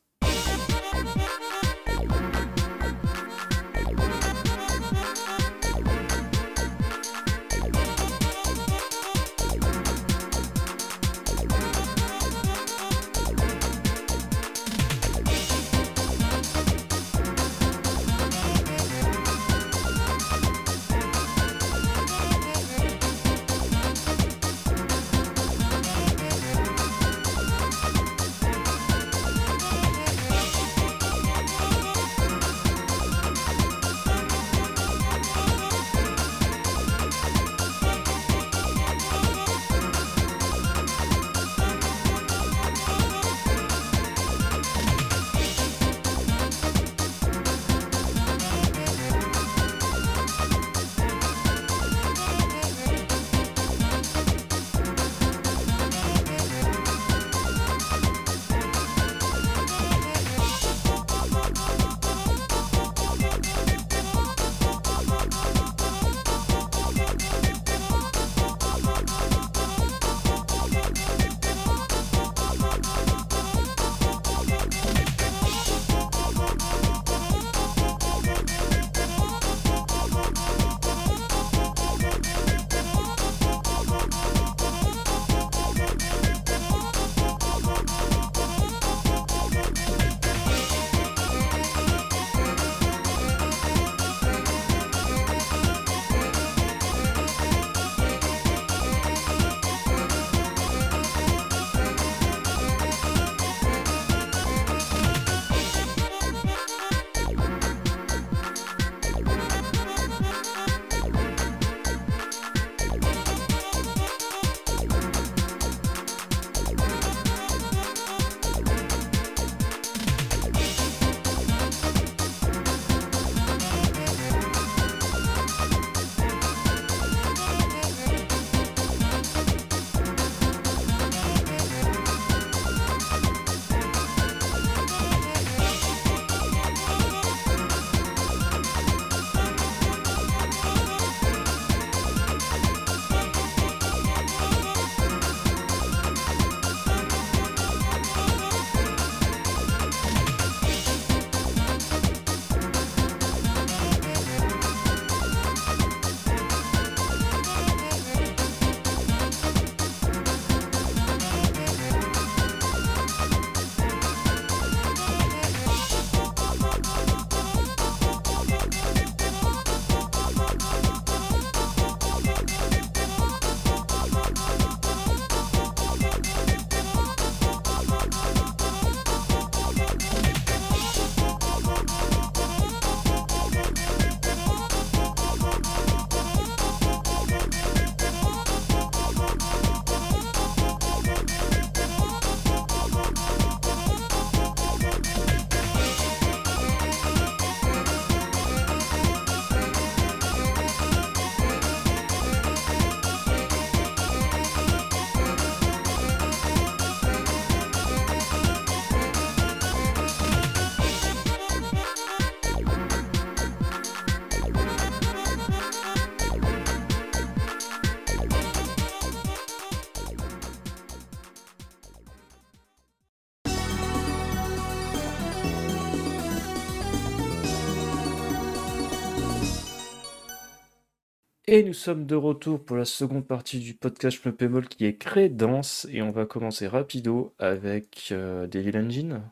Et 231.51 231.63
nous 231.63 231.73
sommes 231.73 232.05
de 232.05 232.15
retour 232.15 232.63
pour 232.63 232.77
la 232.77 232.85
seconde 232.85 233.27
partie 233.27 233.59
du 233.59 233.73
podcast 233.73 234.19
Schmeppemol 234.21 234.69
qui 234.69 234.85
est 234.85 234.97
Crédence. 234.97 235.89
Et 235.91 236.03
on 236.03 236.11
va 236.11 236.27
commencer 236.27 236.67
rapido 236.67 237.33
avec 237.39 238.11
euh, 238.13 238.47
Devil 238.47 238.77
Engine. 238.77 239.23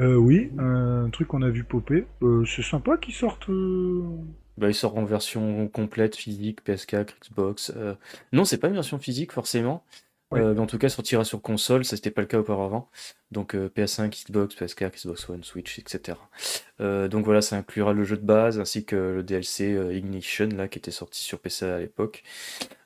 Euh, 0.00 0.16
oui, 0.16 0.50
un 0.58 1.08
truc 1.10 1.28
qu'on 1.28 1.40
a 1.40 1.48
vu 1.48 1.64
popper. 1.64 2.04
Euh, 2.22 2.44
c'est 2.44 2.62
sympa 2.62 2.98
qu'ils 2.98 3.14
sortent. 3.14 3.48
euh, 3.48 4.02
Bah, 4.58 4.68
il 4.68 4.74
sort 4.74 4.98
en 4.98 5.04
version 5.06 5.66
complète, 5.68 6.14
physique, 6.14 6.62
PS4, 6.62 7.14
Xbox. 7.22 7.72
Non, 8.34 8.44
c'est 8.44 8.58
pas 8.58 8.68
une 8.68 8.74
version 8.74 8.98
physique 8.98 9.32
forcément. 9.32 9.82
Euh, 10.32 10.54
mais 10.54 10.60
en 10.60 10.66
tout 10.66 10.78
cas, 10.78 10.88
sortira 10.88 11.24
sur 11.24 11.42
console, 11.42 11.84
ça 11.84 11.96
c'était 11.96 12.10
pas 12.10 12.20
le 12.20 12.28
cas 12.28 12.38
auparavant. 12.38 12.88
Donc 13.32 13.54
euh, 13.54 13.68
PS5, 13.68 14.26
Xbox, 14.26 14.54
PS4, 14.56 14.92
Xbox 14.96 15.28
One, 15.28 15.42
Switch, 15.42 15.78
etc. 15.78 16.18
Euh, 16.80 17.08
donc 17.08 17.24
voilà, 17.24 17.40
ça 17.42 17.56
inclura 17.56 17.92
le 17.92 18.04
jeu 18.04 18.16
de 18.16 18.24
base 18.24 18.60
ainsi 18.60 18.84
que 18.84 18.96
le 18.96 19.22
DLC 19.22 19.76
Ignition 19.92 20.48
là 20.56 20.68
qui 20.68 20.78
était 20.78 20.90
sorti 20.92 21.20
sur 21.22 21.40
PC 21.40 21.66
à 21.66 21.78
l'époque. 21.78 22.22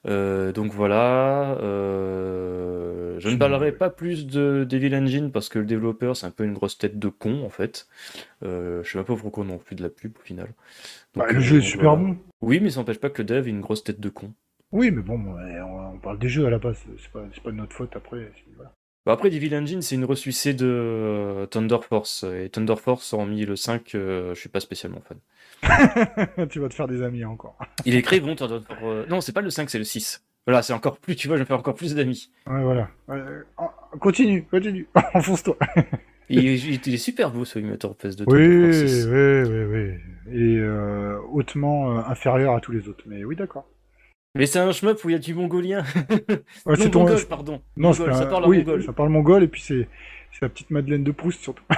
Donc 0.07 0.73
voilà, 0.73 1.57
je 1.61 3.29
ne 3.29 3.37
parlerai 3.37 3.73
pas 3.73 3.91
plus 3.91 4.27
de 4.27 4.67
Devil 4.69 4.95
Engine 4.97 5.31
parce 5.31 5.49
que 5.49 5.59
le 5.59 5.67
développeur 5.67 6.17
c'est 6.17 6.27
un 6.27 6.31
peu 6.31 6.45
une 6.45 6.55
grosse 6.55 6.79
tête 6.79 6.99
de 6.99 7.09
con 7.09 7.43
en 7.45 7.51
fait. 7.51 7.87
Je 8.43 8.83
sais 8.85 8.99
même 8.99 9.05
pas 9.07 9.17
pourquoi 9.17 9.45
on 9.45 9.51
en 9.51 9.59
fait 9.59 9.75
de 9.75 9.83
la 9.83 9.91
pub 9.91 10.17
au 10.19 10.23
final. 10.23 10.49
bah, 11.15 11.25
Donc, 11.25 11.33
le 11.35 11.41
jeu 11.41 11.59
est 11.59 11.63
super 11.63 11.97
voilà. 11.97 12.15
bon. 12.15 12.19
Oui, 12.43 12.61
mais 12.61 12.71
ça 12.71 12.81
n'empêche 12.81 12.99
pas 12.99 13.09
que 13.11 13.23
le 13.23 13.27
dev 13.27 13.47
ait 13.47 13.51
une 13.51 13.61
grosse 13.63 13.85
tête 13.85 14.01
de 14.01 14.09
con. 14.11 14.33
Oui, 14.75 14.91
mais 14.91 15.03
bon, 15.03 15.21
on, 15.25 15.95
on 15.95 15.99
parle 15.99 16.19
des 16.19 16.29
jeux 16.29 16.47
à 16.47 16.51
la 16.51 16.59
base. 16.59 16.77
C'est 16.99 17.11
pas, 17.13 17.25
c'est 17.33 17.43
pas 17.43 17.51
de 17.53 17.57
notre 17.57 17.73
faute 17.75 17.95
après. 17.95 18.31
voilà. 18.57 18.73
Bah 19.07 19.13
après, 19.13 19.31
Devil 19.31 19.55
Engine, 19.55 19.83
c'est 19.83 19.95
une 19.95 20.05
ressucée 20.05 20.53
de 20.55 20.67
euh, 20.67 21.47
Thunder 21.47 21.77
Force. 21.89 22.25
Et 22.25 22.49
Thunder 22.49 22.75
Force, 22.77 23.13
hormis 23.13 23.45
le 23.45 23.55
5, 23.55 23.95
euh, 23.95 24.35
je 24.35 24.41
suis 24.41 24.49
pas 24.49 24.61
spécialement 24.61 25.01
fan. 25.03 25.19
tu 26.49 26.59
vas 26.59 26.69
te 26.69 26.75
faire 26.75 26.89
des 26.89 27.03
amis 27.03 27.25
encore. 27.25 27.57
Il 27.85 27.95
est 27.95 28.03
très 28.03 28.19
bon, 28.19 28.35
Thunder 28.35 28.61
Force. 28.67 28.81
euh, 28.83 29.07
Non, 29.09 29.21
c'est 29.21 29.33
pas 29.33 29.43
le 29.43 29.51
5, 29.51 29.71
c'est 29.71 29.79
le 29.79 29.85
6. 29.85 30.25
Voilà, 30.47 30.63
c'est 30.63 30.73
encore 30.73 30.99
plus, 30.99 31.17
tu 31.17 31.29
vois, 31.29 31.37
je 31.37 31.43
vais 31.43 31.47
faire 31.47 31.59
encore 31.59 31.75
plus 31.75 31.95
d'amis. 31.95 32.31
Ouais, 32.47 32.63
voilà. 32.63 32.89
Euh, 33.11 33.43
continue, 34.01 34.43
continue. 34.51 34.89
Enfonce-toi. 35.15 35.57
Et 36.31 36.37
Il, 36.55 36.95
est 36.95 36.97
super 36.99 37.31
beau, 37.31 37.45
ce 37.45 37.59
Imitor 37.59 37.95
PS 37.97 38.17
de 38.17 38.25
Oui, 38.27 38.39
Thunder 38.41 38.73
Force 38.73 38.83
oui, 38.83 38.89
6. 38.89 39.07
oui, 39.07 39.65
oui. 40.33 40.41
Et 40.41 40.61
hautement 41.31 41.99
inférieur 42.09 42.55
à 42.57 42.61
tous 42.61 42.73
les 42.73 42.89
autres. 42.89 43.05
Mais 43.07 43.23
oui, 43.25 43.37
d'accord. 43.37 43.67
Mais 44.37 44.47
c'est 44.47 44.59
un 44.59 44.73
shmup 44.73 45.05
où 45.05 45.11
il 45.11 45.13
y 45.13 45.17
a 45.17 45.19
du 45.19 45.35
mongolien. 45.35 45.85
Ouais, 46.29 46.43
non, 46.67 46.75
c'est 46.77 46.91
ton- 46.91 47.01
mongol, 47.01 47.25
pardon. 47.29 47.61
Non, 47.77 47.91
Mongol, 47.91 48.15
ça 48.15 48.27
parle 48.27 48.47
oui, 48.47 48.59
mongol. 48.59 48.83
ça 48.85 48.93
parle 48.93 49.09
mongol 49.11 49.43
et 49.45 49.49
puis 49.49 49.61
c'est 49.63 49.89
la 50.43 50.49
petite 50.49 50.71
Madeleine 50.71 51.05
de 51.05 51.13
Proust 51.13 51.41
surtout. 51.43 51.65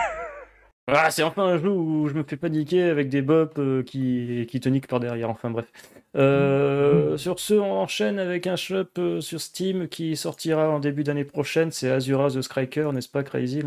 Ah, 0.88 1.10
c'est 1.10 1.24
enfin 1.24 1.42
un 1.42 1.58
jeu 1.58 1.68
où 1.68 2.06
je 2.06 2.14
me 2.14 2.22
fais 2.22 2.36
paniquer 2.36 2.84
avec 2.84 3.08
des 3.08 3.20
bops 3.20 3.58
euh, 3.58 3.82
qui, 3.82 4.46
qui 4.48 4.60
te 4.60 4.68
niquent 4.68 4.86
par 4.86 5.00
derrière. 5.00 5.28
Enfin 5.28 5.50
bref. 5.50 5.66
Euh, 6.16 7.16
Sur 7.16 7.40
ce, 7.40 7.54
on 7.54 7.72
enchaîne 7.80 8.20
avec 8.20 8.46
un 8.46 8.54
shop 8.54 8.84
euh, 8.98 9.20
sur 9.20 9.40
Steam 9.40 9.88
qui 9.88 10.14
sortira 10.14 10.70
en 10.70 10.78
début 10.78 11.02
d'année 11.02 11.24
prochaine. 11.24 11.72
C'est 11.72 11.90
Azura 11.90 12.28
the 12.30 12.40
Striker, 12.40 12.90
n'est-ce 12.94 13.08
pas, 13.08 13.24
Crazy 13.24 13.62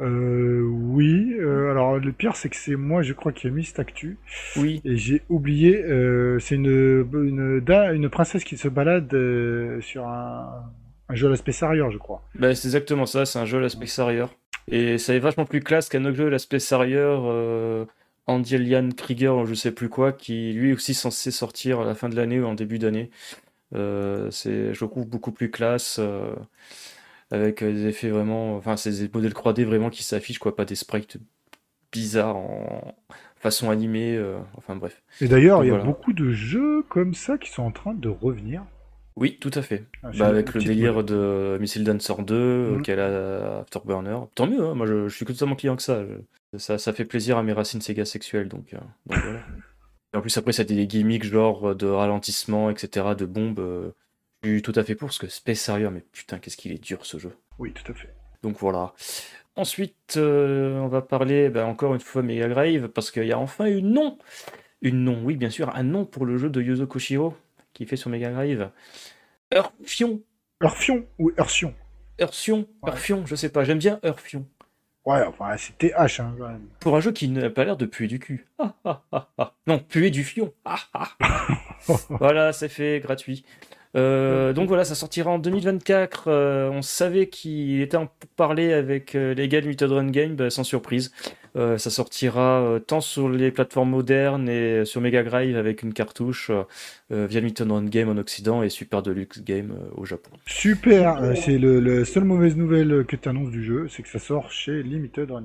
Euh, 0.00 0.62
oui, 0.62 1.34
euh, 1.38 1.70
alors 1.70 1.98
le 1.98 2.12
pire 2.12 2.34
c'est 2.34 2.48
que 2.48 2.56
c'est 2.56 2.74
moi 2.76 3.02
je 3.02 3.12
crois 3.12 3.30
qui 3.30 3.46
ai 3.46 3.50
mis 3.50 3.64
cette 3.64 3.78
actu 3.78 4.18
Oui. 4.56 4.80
et 4.84 4.96
j'ai 4.96 5.22
oublié, 5.28 5.84
euh, 5.84 6.38
c'est 6.40 6.56
une, 6.56 7.06
une, 7.12 7.60
da- 7.60 7.92
une 7.92 8.08
princesse 8.08 8.42
qui 8.42 8.56
se 8.56 8.68
balade 8.68 9.10
sur 9.80 10.06
un, 10.08 10.64
un 11.08 11.14
jeu 11.14 11.28
à 11.28 11.30
l'aspect 11.30 11.52
sérieux 11.52 11.86
je 11.92 11.98
crois. 11.98 12.22
Bah, 12.34 12.54
c'est 12.54 12.68
exactement 12.68 13.06
ça, 13.06 13.26
c'est 13.26 13.38
un 13.38 13.44
jeu 13.44 13.58
à 13.58 13.60
l'aspect 13.60 13.86
sérieux. 13.86 14.26
Et 14.68 14.98
ça 14.98 15.14
est 15.14 15.18
vachement 15.18 15.44
plus 15.44 15.60
classe 15.60 15.88
qu'un 15.88 16.04
autre 16.04 16.16
jeu 16.16 16.26
à 16.26 16.30
l'aspect 16.30 16.58
euh, 16.72 17.84
Andelian 18.26 18.88
Krieger, 18.96 19.36
ou 19.36 19.46
je 19.46 19.54
sais 19.54 19.72
plus 19.72 19.88
quoi, 19.88 20.12
qui 20.12 20.52
lui 20.52 20.72
aussi 20.72 20.94
censé 20.94 21.30
sortir 21.30 21.80
à 21.80 21.84
la 21.84 21.94
fin 21.94 22.08
de 22.08 22.16
l'année 22.16 22.40
ou 22.40 22.46
en 22.46 22.54
début 22.54 22.78
d'année. 22.78 23.10
C'est, 23.72 24.74
je 24.74 24.84
trouve 24.84 25.06
beaucoup 25.06 25.32
plus 25.32 25.50
classe, 25.50 26.00
avec 27.32 27.62
euh, 27.62 27.72
des 27.72 27.86
effets 27.86 28.10
vraiment, 28.10 28.56
enfin, 28.56 28.76
c'est 28.76 28.90
des 28.92 29.10
modèles 29.12 29.32
3D 29.32 29.64
vraiment 29.64 29.90
qui 29.90 30.02
s'affichent, 30.04 30.38
quoi, 30.38 30.54
pas 30.54 30.64
des 30.64 30.76
sprites 30.76 31.18
bizarres 31.90 32.36
en 32.36 32.94
façon 33.36 33.70
animée, 33.70 34.14
euh, 34.16 34.38
enfin 34.56 34.76
bref. 34.76 35.02
Et 35.20 35.26
d'ailleurs 35.28 35.64
il 35.64 35.66
y 35.66 35.70
a 35.70 35.74
voilà. 35.74 35.84
beaucoup 35.84 36.12
de 36.12 36.30
jeux 36.30 36.82
comme 36.88 37.12
ça 37.14 37.38
qui 37.38 37.50
sont 37.50 37.64
en 37.64 37.72
train 37.72 37.92
de 37.94 38.08
revenir. 38.08 38.62
Oui, 39.16 39.36
tout 39.40 39.50
à 39.54 39.60
fait. 39.62 39.84
Ah, 40.02 40.10
Bah, 40.16 40.28
avec 40.28 40.54
le 40.54 40.62
délire 40.62 41.04
de 41.04 41.58
Missile 41.60 41.84
Dancer 41.84 42.14
2, 42.22 42.34
euh, 42.34 42.76
Mhm. 42.76 42.82
qu'elle 42.82 43.00
a 43.00 43.58
Afterburner. 43.60 44.16
Tant 44.34 44.46
mieux, 44.46 44.64
hein, 44.64 44.74
moi 44.74 44.86
je, 44.86 45.08
je 45.08 45.14
suis 45.14 45.24
que 45.26 45.32
totalement 45.32 45.56
client 45.56 45.76
que 45.76 45.82
ça. 45.82 46.04
Je- 46.06 46.58
ça. 46.58 46.78
Ça 46.78 46.92
fait 46.92 47.04
plaisir 47.04 47.36
à 47.36 47.42
mes 47.42 47.52
racines 47.52 47.80
Sega 47.82 48.04
sexuelles, 48.04 48.48
donc, 48.48 48.72
euh, 48.74 48.78
donc 49.06 49.18
voilà. 49.22 49.40
Et 50.14 50.18
en 50.18 50.20
plus, 50.20 50.36
après, 50.38 50.52
ça 50.52 50.62
a 50.62 50.64
des 50.66 50.86
gimmicks 50.86 51.24
genre 51.24 51.74
de 51.74 51.86
ralentissement, 51.86 52.70
etc., 52.70 53.14
de 53.14 53.24
bombes. 53.26 53.58
euh, 53.60 53.90
suis 54.42 54.62
tout 54.62 54.72
à 54.74 54.84
fait 54.84 54.94
pour, 54.94 55.08
parce 55.08 55.18
que 55.18 55.28
Space 55.28 55.68
Harrier, 55.68 55.90
mais 55.90 56.04
putain, 56.12 56.38
qu'est-ce 56.38 56.56
qu'il 56.56 56.72
est 56.72 56.82
dur 56.82 57.04
ce 57.06 57.18
jeu. 57.18 57.36
Oui, 57.58 57.72
tout 57.72 57.90
à 57.90 57.94
fait. 57.94 58.12
Donc 58.42 58.58
voilà. 58.58 58.92
Ensuite, 59.56 60.14
euh, 60.16 60.78
on 60.78 60.88
va 60.88 61.02
parler 61.02 61.50
bah, 61.50 61.66
encore 61.66 61.94
une 61.94 62.00
fois 62.00 62.22
Mega 62.22 62.48
Drive, 62.48 62.88
parce 62.88 63.10
qu'il 63.10 63.24
y 63.26 63.32
a 63.32 63.38
enfin 63.38 63.66
une 63.66 63.90
nom. 63.90 64.18
Une 64.80 65.04
nom, 65.04 65.20
oui, 65.22 65.36
bien 65.36 65.50
sûr, 65.50 65.74
un 65.76 65.82
nom 65.82 66.04
pour 66.04 66.26
le 66.26 66.38
jeu 66.38 66.50
de 66.50 66.60
Yuzo 66.60 66.86
Koshiro, 66.86 67.36
qui 67.72 67.86
fait 67.86 67.96
sur 67.96 68.10
Mega 68.10 68.30
Drive. 68.30 68.70
Earthion. 69.52 70.20
Urfion 70.62 71.04
ou 71.18 71.32
Ursion 71.36 71.74
Ursion, 72.20 72.66
Ouais. 72.82 72.90
Urfion, 72.90 73.26
je 73.26 73.34
sais 73.34 73.48
pas, 73.48 73.64
j'aime 73.64 73.78
bien 73.78 73.98
Urfion. 74.04 74.46
Ouais, 75.04 75.22
enfin 75.24 75.56
c'est 75.56 75.76
TH 75.76 76.20
hein, 76.20 76.34
quand 76.38 76.48
même. 76.48 76.68
Pour 76.78 76.96
un 76.96 77.00
jeu 77.00 77.10
qui 77.10 77.28
n'a 77.28 77.50
pas 77.50 77.64
l'air 77.64 77.76
de 77.76 77.86
puer 77.86 78.06
du 78.06 78.20
cul. 78.20 78.46
Ah, 78.58 78.74
ah, 78.84 79.02
ah, 79.10 79.28
ah. 79.38 79.54
Non, 79.66 79.80
puer 79.80 80.10
du 80.10 80.22
fion. 80.22 80.52
Ah, 80.64 80.78
ah. 80.94 81.08
voilà, 82.08 82.52
c'est 82.52 82.68
fait, 82.68 83.00
gratuit. 83.00 83.44
Euh, 83.94 84.52
donc 84.52 84.68
voilà, 84.68 84.84
ça 84.84 84.94
sortira 84.94 85.30
en 85.30 85.38
2024. 85.38 86.24
Euh, 86.28 86.70
on 86.70 86.82
savait 86.82 87.28
qu'il 87.28 87.80
était 87.80 87.96
en 87.96 88.08
parler 88.36 88.72
avec 88.72 89.14
euh, 89.14 89.34
les 89.34 89.48
gars 89.48 89.60
de 89.60 89.66
Muted 89.66 89.90
Run 89.90 90.10
Game, 90.10 90.34
bah, 90.34 90.50
sans 90.50 90.64
surprise. 90.64 91.12
Ça 91.54 91.90
sortira 91.90 92.78
tant 92.86 93.02
sur 93.02 93.28
les 93.28 93.50
plateformes 93.50 93.90
modernes 93.90 94.48
et 94.48 94.86
sur 94.86 95.02
Mega 95.02 95.22
Drive 95.22 95.54
avec 95.58 95.82
une 95.82 95.92
cartouche 95.92 96.50
via 97.10 97.40
Muted 97.42 97.70
Run 97.70 97.84
Game 97.84 98.08
en 98.08 98.16
Occident 98.16 98.62
et 98.62 98.70
Super 98.70 99.02
Deluxe 99.02 99.44
Game 99.44 99.76
au 99.94 100.06
Japon. 100.06 100.30
Super, 100.46 101.36
c'est 101.36 101.58
le, 101.58 101.78
le 101.78 102.06
seule 102.06 102.24
mauvaise 102.24 102.56
nouvelle 102.56 103.04
que 103.04 103.16
tu 103.16 103.28
annonces 103.28 103.50
du 103.50 103.62
jeu, 103.62 103.86
c'est 103.90 104.02
que 104.02 104.08
ça 104.08 104.18
sort 104.18 104.50
chez 104.50 104.82
Limited 104.82 105.30
Run. 105.30 105.42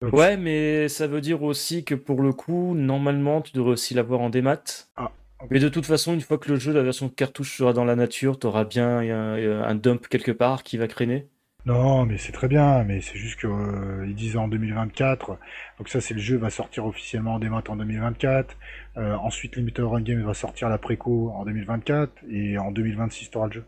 Donc, 0.00 0.12
Ouais, 0.12 0.36
mais 0.36 0.88
ça 0.88 1.06
veut 1.06 1.20
dire 1.20 1.44
aussi 1.44 1.84
que 1.84 1.94
pour 1.94 2.20
le 2.20 2.32
coup, 2.32 2.74
normalement, 2.74 3.42
tu 3.42 3.52
devrais 3.52 3.74
aussi 3.74 3.94
l'avoir 3.94 4.20
en 4.20 4.28
démat. 4.28 4.88
Ah. 4.96 5.12
Mais 5.50 5.58
de 5.60 5.68
toute 5.68 5.86
façon, 5.86 6.14
une 6.14 6.20
fois 6.20 6.38
que 6.38 6.50
le 6.50 6.58
jeu, 6.58 6.72
la 6.72 6.82
version 6.82 7.08
cartouche 7.08 7.58
sera 7.58 7.72
dans 7.72 7.84
la 7.84 7.96
nature, 7.96 8.38
tu 8.38 8.46
auras 8.46 8.64
bien 8.64 8.98
un, 8.98 9.62
un 9.62 9.74
dump 9.74 10.08
quelque 10.08 10.32
part 10.32 10.62
qui 10.62 10.78
va 10.78 10.88
traîner. 10.88 11.28
Non, 11.66 12.06
mais 12.06 12.16
c'est 12.16 12.30
très 12.30 12.46
bien, 12.46 12.84
mais 12.84 13.00
c'est 13.00 13.18
juste 13.18 13.40
que 13.40 13.48
euh, 13.48 14.12
disent 14.12 14.36
en 14.36 14.46
2024. 14.46 15.36
Donc 15.78 15.88
ça, 15.88 16.00
c'est 16.00 16.14
le 16.14 16.20
jeu 16.20 16.36
va 16.36 16.48
sortir 16.48 16.86
officiellement 16.86 17.34
en 17.34 17.38
démat 17.40 17.64
en 17.68 17.74
2024. 17.74 18.56
Euh, 18.96 19.16
ensuite, 19.16 19.56
Limited 19.56 19.84
Run 19.84 20.02
Games 20.02 20.22
va 20.22 20.32
sortir 20.32 20.68
la 20.68 20.78
préco 20.78 21.32
en 21.34 21.44
2024 21.44 22.12
et 22.30 22.56
en 22.56 22.70
2026, 22.70 23.30
tu 23.30 23.38
auras 23.38 23.48
le 23.48 23.52
jeu. 23.52 23.64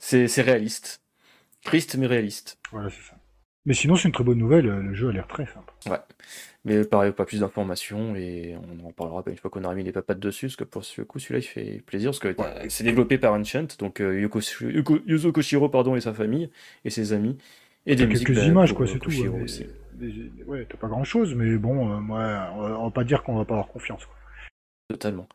C'est 0.00 0.26
c'est 0.26 0.42
réaliste. 0.42 1.00
Triste, 1.62 1.94
mais 1.94 2.08
réaliste. 2.08 2.58
Voilà, 2.72 2.90
c'est 2.90 3.02
ça. 3.08 3.16
Mais 3.66 3.74
sinon, 3.74 3.94
c'est 3.94 4.08
une 4.08 4.12
très 4.12 4.24
bonne 4.24 4.38
nouvelle. 4.38 4.66
Le 4.66 4.94
jeu 4.94 5.10
a 5.10 5.12
l'air 5.12 5.28
très 5.28 5.46
simple. 5.46 5.72
Ouais. 5.86 6.00
Mais 6.66 6.84
pareil, 6.84 7.12
pas 7.12 7.24
plus 7.24 7.40
d'informations 7.40 8.14
et 8.16 8.54
on 8.54 8.86
en 8.86 8.92
parlera 8.92 9.22
une 9.26 9.36
fois 9.38 9.50
qu'on 9.50 9.64
aura 9.64 9.74
mis 9.74 9.82
les 9.82 9.92
papates 9.92 10.20
dessus, 10.20 10.46
parce 10.46 10.56
que 10.56 10.64
pour 10.64 10.84
ce 10.84 11.00
coup, 11.00 11.18
celui-là, 11.18 11.38
il 11.38 11.42
fait 11.42 11.82
plaisir, 11.86 12.10
parce 12.10 12.18
que 12.18 12.28
euh, 12.28 12.66
c'est 12.68 12.84
développé 12.84 13.16
par 13.16 13.32
Enchant, 13.32 13.66
donc 13.78 14.00
euh, 14.00 14.20
Yoko, 14.20 14.40
Yoko- 14.40 15.02
Yuzo 15.06 15.32
Koshiro 15.32 15.70
pardon, 15.70 15.96
et 15.96 16.02
sa 16.02 16.12
famille, 16.12 16.50
et 16.84 16.90
ses 16.90 17.14
amis, 17.14 17.38
et 17.86 17.96
des 17.96 18.06
musiques 18.06 18.26
quelques 18.26 18.40
bah, 18.40 18.44
images, 18.44 18.74
quoi, 18.74 18.84
euh, 18.84 18.90
c'est 18.92 18.98
tout. 18.98 19.08
Koshiro 19.08 19.38
ouais, 19.38 19.42
aussi. 19.42 19.66
ouais, 20.46 20.66
t'as 20.68 20.76
pas 20.76 20.88
grand 20.88 21.04
chose, 21.04 21.34
mais 21.34 21.56
bon, 21.56 21.92
euh, 21.92 22.00
moi, 22.00 22.50
on 22.54 22.60
va, 22.60 22.78
on 22.78 22.84
va 22.84 22.90
pas 22.90 23.04
dire 23.04 23.22
qu'on 23.22 23.36
va 23.36 23.46
pas 23.46 23.54
avoir 23.54 23.68
confiance. 23.68 24.04
quoi. 24.04 24.14
Totalement. 24.88 25.28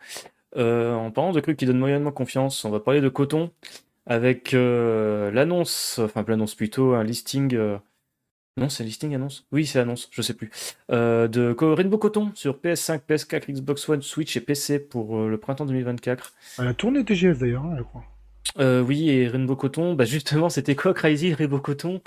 Euh, 0.57 0.93
en 0.93 1.09
parlant 1.09 1.31
de 1.31 1.39
trucs 1.39 1.57
qui 1.57 1.65
donnent 1.65 1.79
moyennement 1.79 2.11
confiance, 2.11 2.63
on 2.65 2.69
va 2.69 2.79
parler 2.79 3.01
de 3.01 3.09
coton 3.09 3.49
avec 4.05 4.53
euh, 4.53 5.31
l'annonce, 5.31 5.99
enfin 6.03 6.23
l'annonce 6.27 6.53
plutôt, 6.53 6.93
un 6.93 7.03
listing. 7.03 7.57
Non, 8.57 8.69
c'est 8.69 8.85
listing 8.85 9.13
annonce 9.13 9.45
Oui, 9.51 9.65
c'est 9.65 9.79
annonce, 9.79 10.07
je 10.11 10.21
sais 10.21 10.33
plus. 10.33 10.49
Euh, 10.89 11.27
de 11.27 11.53
Rainbow 11.59 11.97
Coton 11.97 12.31
sur 12.35 12.57
PS5, 12.57 13.01
PS4, 13.07 13.51
Xbox 13.51 13.89
One, 13.89 14.01
Switch 14.01 14.37
et 14.37 14.41
PC 14.41 14.79
pour 14.79 15.17
euh, 15.17 15.29
le 15.29 15.37
printemps 15.37 15.65
2024. 15.65 16.33
Elle 16.59 16.67
a 16.67 16.73
tourné 16.73 17.03
TGF 17.03 17.39
d'ailleurs, 17.39 17.65
hein, 17.65 17.75
je 17.77 17.83
crois. 17.83 18.05
Euh, 18.59 18.81
oui, 18.81 19.09
et 19.09 19.27
Rainbow 19.27 19.57
Coton, 19.57 19.93
bah 19.93 20.05
justement, 20.05 20.49
c'était 20.49 20.75
quoi 20.75 20.93
Crazy 20.93 21.33
Rainbow 21.33 21.59
Coton 21.59 22.01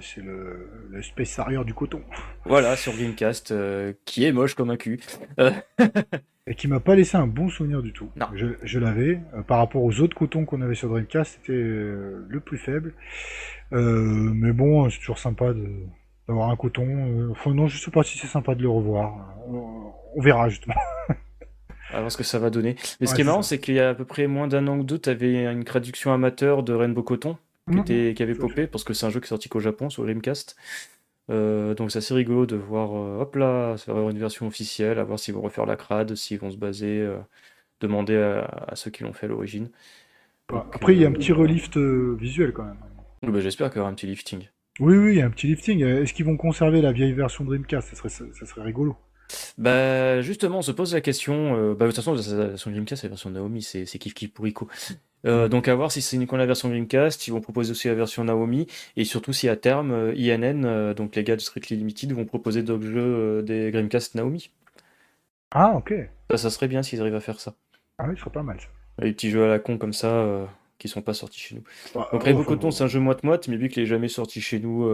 c'est 0.00 0.22
le, 0.22 0.68
le 0.90 1.02
Space 1.02 1.38
Harrier 1.38 1.64
du 1.64 1.74
coton. 1.74 2.02
Voilà, 2.44 2.76
sur 2.76 2.96
Gamecast, 2.96 3.52
euh, 3.52 3.92
qui 4.04 4.24
est 4.24 4.32
moche 4.32 4.54
comme 4.54 4.70
un 4.70 4.76
cul. 4.76 5.00
Et 6.48 6.56
qui 6.56 6.66
m'a 6.66 6.80
pas 6.80 6.96
laissé 6.96 7.16
un 7.16 7.28
bon 7.28 7.48
souvenir 7.48 7.82
du 7.82 7.92
tout. 7.92 8.10
Non. 8.16 8.26
Je, 8.34 8.46
je 8.64 8.78
l'avais. 8.80 9.20
euh, 9.34 9.42
par 9.42 9.58
rapport 9.58 9.82
aux 9.84 10.00
autres 10.00 10.16
cotons 10.16 10.44
qu'on 10.44 10.60
avait 10.60 10.74
sur 10.74 10.88
Dreamcast, 10.88 11.38
c'était 11.40 11.52
euh, 11.52 12.26
le 12.28 12.40
plus 12.40 12.58
faible. 12.58 12.94
Euh, 13.72 13.80
mais 14.34 14.52
bon, 14.52 14.90
c'est 14.90 14.98
toujours 14.98 15.18
sympa 15.18 15.52
de 15.52 15.68
d'avoir 16.28 16.50
un 16.50 16.56
coton. 16.56 16.84
euh, 16.86 17.28
Enfin 17.30 17.52
non, 17.54 17.68
je 17.68 17.78
sais 17.78 17.90
pas 17.92 18.02
si 18.02 18.18
c'est 18.18 18.26
sympa 18.26 18.54
de 18.56 18.62
le 18.62 18.68
revoir. 18.68 19.36
On, 19.46 19.92
on 20.16 20.20
verra 20.20 20.48
justement. 20.48 20.74
À 21.90 21.98
voir 22.00 22.10
ce 22.10 22.16
que 22.16 22.24
ça 22.24 22.38
va 22.38 22.48
donner. 22.48 22.74
Mais 23.02 23.06
ce 23.06 23.14
qui 23.14 23.20
est 23.20 23.24
marrant, 23.24 23.42
c'est 23.42 23.58
qu'il 23.58 23.74
y 23.74 23.80
a 23.80 23.90
à 23.90 23.94
peu 23.94 24.06
près 24.06 24.26
moins 24.26 24.48
d'un 24.48 24.66
an 24.66 24.78
ou 24.78 24.82
deux, 24.82 24.98
tu 24.98 25.10
avais 25.10 25.44
une 25.44 25.62
traduction 25.64 26.10
amateur 26.14 26.62
de 26.62 26.72
Rainbow 26.72 27.02
Coton 27.02 27.36
qui, 27.70 27.92
mhm. 27.92 28.14
qui 28.14 28.22
avait 28.22 28.34
popé, 28.34 28.66
parce 28.66 28.84
que 28.84 28.94
c'est 28.94 29.06
un 29.06 29.10
jeu 29.10 29.20
qui 29.20 29.26
est 29.26 29.28
sorti 29.28 29.48
qu'au 29.48 29.60
Japon 29.60 29.90
sur 29.90 30.02
Dreamcast. 30.04 30.56
Euh, 31.30 31.74
donc 31.74 31.90
c'est 31.92 31.98
assez 31.98 32.14
rigolo 32.14 32.46
de 32.46 32.56
voir, 32.56 32.94
euh, 32.94 33.20
hop 33.20 33.36
là, 33.36 33.76
ça 33.76 33.92
va 33.92 33.98
avoir 33.98 34.10
une 34.10 34.18
version 34.18 34.46
officielle, 34.46 34.98
à 34.98 35.04
voir 35.04 35.18
s'ils 35.18 35.34
vont 35.34 35.40
refaire 35.40 35.66
la 35.66 35.76
crade, 35.76 36.14
s'ils 36.14 36.38
vont 36.38 36.50
se 36.50 36.56
baser, 36.56 37.00
euh, 37.00 37.18
demander 37.80 38.16
à, 38.16 38.74
ceux 38.74 38.90
qui 38.90 39.04
l'ont 39.04 39.12
fait 39.12 39.26
à 39.26 39.28
l'origine. 39.28 39.70
Après, 40.48 40.94
il 40.94 41.00
y 41.00 41.04
a 41.04 41.08
un 41.08 41.12
petit 41.12 41.32
relift 41.32 41.78
visuel 41.78 42.52
quand 42.52 42.64
même. 42.64 42.76
Bah, 43.22 43.40
j'espère 43.40 43.70
qu'il 43.70 43.78
y 43.78 43.80
aura 43.80 43.90
un 43.90 43.94
petit 43.94 44.06
lifting. 44.06 44.48
Oui, 44.80 44.96
oui, 44.96 45.12
il 45.12 45.18
y 45.18 45.22
a 45.22 45.26
un 45.26 45.30
petit 45.30 45.46
lifting. 45.46 45.82
Est-ce 45.82 46.12
qu'ils 46.12 46.26
vont 46.26 46.36
conserver 46.36 46.82
la 46.82 46.92
vieille 46.92 47.12
version 47.12 47.44
Dreamcast? 47.44 47.88
Ça 47.88 47.96
serait, 47.96 48.08
ça 48.08 48.46
serait 48.46 48.62
rigolo. 48.62 48.96
Bah 49.56 50.20
justement, 50.20 50.58
on 50.58 50.62
se 50.62 50.72
pose 50.72 50.92
la 50.92 51.00
question. 51.00 51.72
bah, 51.74 51.86
de 51.86 51.92
toute 51.92 51.96
façon, 51.96 52.14
la 52.14 52.48
version 52.48 52.70
Dreamcast, 52.70 53.00
c'est 53.00 53.06
la 53.06 53.12
version 53.12 53.30
Naomi, 53.30 53.62
c'est 53.62 53.86
kiff 53.86 54.12
kiff 54.12 54.32
pourrico. 54.32 54.68
Euh, 55.24 55.48
donc 55.48 55.68
à 55.68 55.74
voir 55.74 55.92
si 55.92 56.02
c'est 56.02 56.16
uniquement 56.16 56.38
la 56.38 56.46
version 56.46 56.68
Dreamcast, 56.68 57.26
ils 57.28 57.30
vont 57.30 57.40
proposer 57.40 57.70
aussi 57.70 57.88
la 57.88 57.94
version 57.94 58.24
Naomi, 58.24 58.66
et 58.96 59.04
surtout 59.04 59.32
si 59.32 59.48
à 59.48 59.56
terme, 59.56 59.92
euh, 59.92 60.14
INN, 60.14 60.64
euh, 60.64 60.94
donc 60.94 61.14
les 61.14 61.24
gars 61.24 61.36
de 61.36 61.40
Strictly 61.40 61.76
Limited, 61.76 62.12
vont 62.12 62.24
proposer 62.24 62.62
d'autres 62.62 62.86
jeux 62.86 63.42
des 63.42 63.70
Dreamcast 63.70 64.14
Naomi. 64.14 64.50
Ah 65.52 65.74
ok. 65.76 65.94
Ça, 66.30 66.38
ça 66.38 66.50
serait 66.50 66.68
bien 66.68 66.82
s'ils 66.82 67.00
arrivent 67.00 67.14
à 67.14 67.20
faire 67.20 67.40
ça. 67.40 67.54
Ah 67.98 68.06
oui, 68.08 68.14
ce 68.16 68.20
serait 68.20 68.30
pas 68.30 68.42
mal 68.42 68.58
ça. 68.60 68.66
Les 68.98 69.12
petits 69.12 69.30
jeux 69.30 69.44
à 69.44 69.48
la 69.48 69.58
con 69.58 69.78
comme 69.78 69.92
ça, 69.92 70.48
qui 70.78 70.88
sont 70.88 71.02
pas 71.02 71.14
sortis 71.14 71.40
chez 71.40 71.54
nous. 71.54 71.62
Bah, 71.94 72.08
Coton, 72.46 72.70
c'est 72.70 72.84
un 72.84 72.88
jeu 72.88 73.00
moite-moite, 73.00 73.48
mais 73.48 73.56
vu 73.56 73.68
qu'il 73.68 73.82
est 73.82 73.86
jamais 73.86 74.08
sorti 74.08 74.40
chez 74.40 74.58
nous 74.58 74.88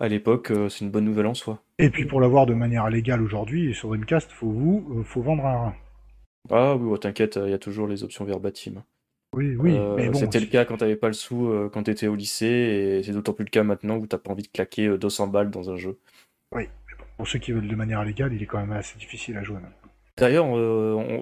à 0.00 0.08
l'époque, 0.08 0.52
c'est 0.68 0.84
une 0.84 0.90
bonne 0.90 1.04
nouvelle 1.04 1.26
en 1.26 1.34
soi. 1.34 1.60
Et 1.78 1.90
puis 1.90 2.06
pour 2.06 2.20
l'avoir 2.20 2.46
de 2.46 2.54
manière 2.54 2.88
légale 2.88 3.22
aujourd'hui, 3.22 3.74
sur 3.74 3.88
Dreamcast, 3.88 4.30
faut 4.32 4.50
vous, 4.50 5.04
faut 5.04 5.22
vendre 5.22 5.46
un... 5.46 5.74
Ah 6.50 6.76
oui, 6.76 6.88
oh, 6.90 6.98
t'inquiète, 6.98 7.38
il 7.42 7.50
y 7.50 7.54
a 7.54 7.58
toujours 7.58 7.86
les 7.86 8.04
options 8.04 8.24
verbatim. 8.24 8.82
Oui, 9.36 9.56
oui. 9.56 9.76
Euh, 9.76 10.12
c'était 10.14 10.40
le 10.40 10.46
cas 10.46 10.64
quand 10.64 10.76
t'avais 10.76 10.96
pas 10.96 11.08
le 11.08 11.14
sou 11.14 11.48
euh, 11.48 11.68
quand 11.72 11.82
t'étais 11.84 12.06
au 12.06 12.14
lycée, 12.14 12.46
et 12.46 13.02
c'est 13.02 13.12
d'autant 13.12 13.32
plus 13.32 13.44
le 13.44 13.50
cas 13.50 13.64
maintenant 13.64 13.96
où 13.96 14.06
t'as 14.06 14.18
pas 14.18 14.30
envie 14.30 14.44
de 14.44 14.48
claquer 14.48 14.96
200 14.96 15.24
euh, 15.24 15.30
balles 15.30 15.50
dans 15.50 15.70
un 15.70 15.76
jeu. 15.76 15.98
Oui, 16.52 16.68
pour 17.16 17.26
ceux 17.26 17.38
qui 17.38 17.52
veulent 17.52 17.68
de 17.68 17.74
manière 17.74 18.04
légale, 18.04 18.32
il 18.32 18.42
est 18.42 18.46
quand 18.46 18.60
même 18.60 18.72
assez 18.72 18.96
difficile 18.98 19.36
à 19.36 19.42
jouer 19.42 19.58
D'ailleurs, 20.16 20.46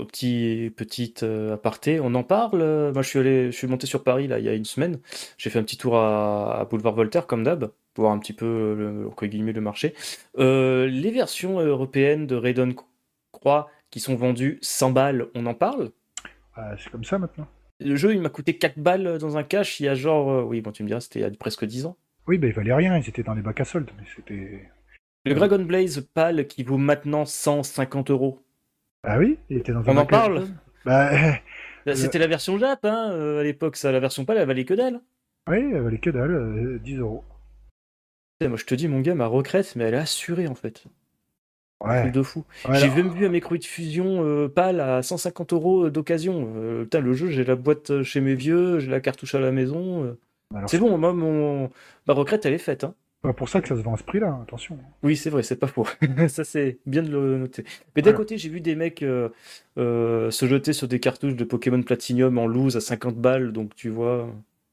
petit 0.06 0.70
petite 0.76 1.22
aparté, 1.22 1.98
on 2.00 2.14
en 2.14 2.24
parle. 2.24 2.58
Moi, 2.92 3.00
je 3.00 3.08
suis 3.08 3.18
allé, 3.18 3.46
je 3.46 3.56
suis 3.56 3.66
monté 3.66 3.86
sur 3.86 4.04
Paris 4.04 4.28
là 4.28 4.38
il 4.38 4.44
y 4.44 4.50
a 4.50 4.52
une 4.52 4.66
semaine. 4.66 4.98
J'ai 5.38 5.48
fait 5.48 5.58
un 5.58 5.62
petit 5.62 5.78
tour 5.78 5.96
à, 5.96 6.66
Boulevard 6.68 6.94
Voltaire 6.94 7.26
comme 7.26 7.42
d'hab, 7.42 7.70
pour 7.94 8.02
voir 8.02 8.12
un 8.12 8.18
petit 8.18 8.34
peu 8.34 8.74
le, 8.76 9.06
entre 9.08 9.24
guillemets, 9.24 9.52
le 9.52 9.62
marché. 9.62 9.94
les 10.36 11.10
versions 11.10 11.58
européennes 11.60 12.26
de 12.26 12.36
Raiden 12.36 12.74
Croix 13.30 13.70
qui 13.90 14.00
sont 14.00 14.14
vendues 14.14 14.58
100 14.60 14.90
balles, 14.90 15.28
on 15.34 15.46
en 15.46 15.54
parle? 15.54 15.90
Ah, 16.54 16.74
C'est 16.76 16.90
comme 16.90 17.04
ça 17.04 17.18
maintenant. 17.18 17.46
Le 17.84 17.96
jeu, 17.96 18.14
il 18.14 18.20
m'a 18.20 18.28
coûté 18.28 18.56
4 18.56 18.78
balles 18.78 19.18
dans 19.18 19.36
un 19.36 19.42
cache 19.42 19.80
il 19.80 19.84
y 19.84 19.88
a 19.88 19.94
genre. 19.94 20.30
Euh, 20.30 20.42
oui, 20.42 20.60
bon, 20.60 20.72
tu 20.72 20.82
me 20.82 20.88
diras, 20.88 21.00
c'était 21.00 21.20
il 21.20 21.22
y 21.22 21.26
a 21.26 21.30
presque 21.30 21.64
10 21.64 21.86
ans. 21.86 21.96
Oui, 22.26 22.38
bah, 22.38 22.46
il 22.46 22.52
valait 22.52 22.74
rien, 22.74 22.96
ils 22.96 23.08
étaient 23.08 23.22
dans 23.22 23.34
les 23.34 23.42
bacs 23.42 23.60
à 23.60 23.64
soldes, 23.64 23.90
mais 23.98 24.04
c'était. 24.14 24.68
Le 25.24 25.34
Dragon 25.34 25.62
Blaze 25.62 26.06
pâle 26.14 26.46
qui 26.46 26.64
vaut 26.64 26.78
maintenant 26.78 27.24
150 27.24 28.10
euros. 28.10 28.40
Ah 29.04 29.18
oui 29.18 29.38
Il 29.50 29.58
était 29.58 29.72
dans 29.72 29.88
un 29.88 29.96
On 29.96 29.96
en 29.98 30.06
parle 30.06 30.46
Bah. 30.84 31.10
bah 31.86 31.94
c'était 31.94 32.18
la 32.18 32.26
version 32.26 32.58
Jap, 32.58 32.84
hein, 32.84 33.10
euh, 33.12 33.40
à 33.40 33.42
l'époque, 33.44 33.76
ça, 33.76 33.92
la 33.92 34.00
version 34.00 34.24
pâle, 34.24 34.38
elle 34.38 34.46
valait 34.46 34.64
que 34.64 34.74
dalle. 34.74 35.00
Oui, 35.48 35.58
elle 35.58 35.82
valait 35.82 35.98
que 35.98 36.10
dalle, 36.10 36.80
10 36.82 36.94
euh, 36.94 37.00
euros. 37.00 37.24
Moi, 38.40 38.56
je 38.56 38.64
te 38.64 38.74
dis, 38.74 38.88
mon 38.88 39.00
gars, 39.00 39.14
ma 39.14 39.26
retraite, 39.26 39.74
mais 39.76 39.84
elle 39.84 39.94
est 39.94 39.98
assurée 39.98 40.48
en 40.48 40.54
fait. 40.54 40.84
Ouais. 41.84 42.10
de 42.10 42.22
fou. 42.22 42.44
j'ai 42.72 42.88
même 42.90 43.08
vu 43.08 43.26
un 43.26 43.28
micro 43.28 43.56
de 43.56 43.64
fusion 43.64 44.24
euh, 44.24 44.48
pâle 44.48 44.80
à 44.80 45.02
150 45.02 45.52
euros 45.52 45.90
d'occasion. 45.90 46.48
Euh, 46.56 46.84
putain, 46.84 47.00
le 47.00 47.12
jeu, 47.12 47.28
j'ai 47.28 47.44
la 47.44 47.56
boîte 47.56 48.02
chez 48.02 48.20
mes 48.20 48.34
vieux, 48.34 48.78
j'ai 48.78 48.90
la 48.90 49.00
cartouche 49.00 49.34
à 49.34 49.40
la 49.40 49.52
maison. 49.52 50.04
Euh. 50.04 50.60
c'est 50.66 50.78
bon, 50.78 50.96
moi, 50.96 51.12
mon... 51.12 51.70
ma 52.06 52.14
retraite, 52.14 52.46
elle 52.46 52.54
est 52.54 52.58
faite. 52.58 52.84
Hein. 52.84 52.94
Pas 53.22 53.32
pour 53.32 53.48
ça 53.48 53.60
que 53.60 53.68
ça 53.68 53.76
se 53.76 53.82
vend 53.82 53.94
à 53.94 53.96
ce 53.96 54.02
prix-là, 54.02 54.40
attention. 54.42 54.78
Oui, 55.02 55.16
c'est 55.16 55.30
vrai, 55.30 55.42
c'est 55.42 55.56
pas 55.56 55.66
faux. 55.66 55.86
ça, 56.28 56.44
c'est 56.44 56.78
bien 56.86 57.02
de 57.02 57.10
le 57.10 57.38
noter. 57.38 57.64
Mais 57.96 58.02
d'un 58.02 58.12
côté, 58.12 58.38
j'ai 58.38 58.48
vu 58.48 58.60
des 58.60 58.74
mecs 58.74 59.04
se 59.76 60.30
jeter 60.46 60.72
sur 60.72 60.88
des 60.88 61.00
cartouches 61.00 61.36
de 61.36 61.44
Pokémon 61.44 61.82
Platinum 61.82 62.38
en 62.38 62.46
loose 62.46 62.76
à 62.76 62.80
50 62.80 63.16
balles, 63.16 63.52
donc 63.52 63.74
tu 63.74 63.88
vois. 63.88 64.28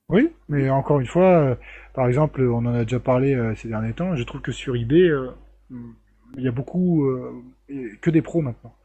Oui, 0.09 0.31
mais 0.47 0.69
encore 0.71 0.99
une 0.99 1.07
fois, 1.07 1.57
par 1.93 2.07
exemple, 2.07 2.41
on 2.41 2.65
en 2.65 2.73
a 2.73 2.83
déjà 2.83 2.99
parlé 2.99 3.37
ces 3.55 3.67
derniers 3.67 3.93
temps, 3.93 4.15
je 4.15 4.23
trouve 4.23 4.41
que 4.41 4.51
sur 4.51 4.75
eBay 4.75 5.11
il 6.37 6.43
y 6.43 6.47
a 6.47 6.51
beaucoup 6.51 7.05
euh, 7.05 7.43
que 8.01 8.09
des 8.09 8.21
pros 8.21 8.41
maintenant. 8.41 8.75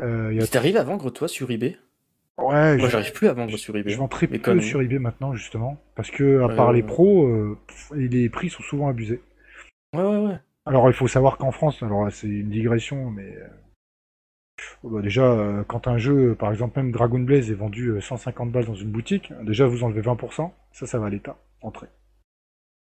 Euh, 0.00 0.32
il 0.34 0.48
t'arrive 0.48 0.76
à 0.76 0.84
vendre 0.84 1.10
toi 1.10 1.28
sur 1.28 1.50
eBay? 1.50 1.78
Ouais. 2.38 2.76
Moi, 2.76 2.88
j'arrive 2.88 3.12
plus 3.12 3.28
à 3.28 3.32
vendre 3.32 3.56
sur 3.56 3.76
eBay. 3.76 3.90
Je 3.90 3.98
vends 3.98 4.08
très 4.08 4.26
peu 4.26 4.60
sur 4.60 4.82
eBay 4.82 4.98
maintenant, 4.98 5.34
justement, 5.34 5.80
parce 5.94 6.10
que 6.10 6.42
à 6.42 6.54
part 6.54 6.72
les 6.72 6.82
pros, 6.82 7.26
euh, 7.26 7.56
les 7.94 8.28
prix 8.28 8.50
sont 8.50 8.62
souvent 8.62 8.88
abusés. 8.88 9.22
Ouais, 9.94 10.02
ouais, 10.02 10.18
ouais. 10.18 10.38
Alors, 10.66 10.88
il 10.88 10.94
faut 10.94 11.06
savoir 11.06 11.36
qu'en 11.36 11.52
France, 11.52 11.82
alors 11.82 12.10
c'est 12.10 12.26
une 12.26 12.50
digression, 12.50 13.10
mais 13.10 13.38
bah, 14.82 15.00
déjà, 15.00 15.64
quand 15.68 15.86
un 15.86 15.98
jeu, 15.98 16.34
par 16.34 16.50
exemple 16.50 16.80
même 16.80 16.90
Dragon 16.90 17.20
Blaze, 17.20 17.50
est 17.50 17.54
vendu 17.54 18.00
150 18.00 18.50
balles 18.50 18.66
dans 18.66 18.74
une 18.74 18.90
boutique, 18.90 19.32
déjà 19.42 19.66
vous 19.66 19.84
enlevez 19.84 20.00
20%, 20.00 20.50
ça, 20.72 20.86
ça 20.86 20.98
va 20.98 21.06
à 21.06 21.10
l'État, 21.10 21.36
entrée. 21.60 21.88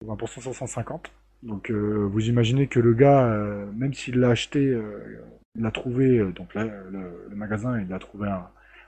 20% 0.06 0.54
150. 0.54 1.12
Donc 1.44 1.72
euh, 1.72 2.08
vous 2.12 2.28
imaginez 2.30 2.68
que 2.68 2.80
le 2.80 2.94
gars, 2.94 3.26
euh, 3.26 3.66
même 3.74 3.94
s'il 3.94 4.20
l'a 4.20 4.30
acheté, 4.30 4.60
euh, 4.60 5.24
il 5.56 5.64
l'a 5.64 5.72
trouvé, 5.72 6.20
donc 6.34 6.54
là, 6.54 6.66
le, 6.66 7.36
magasin, 7.36 7.80
il 7.80 7.88
l'a 7.88 8.00
trouvé 8.00 8.30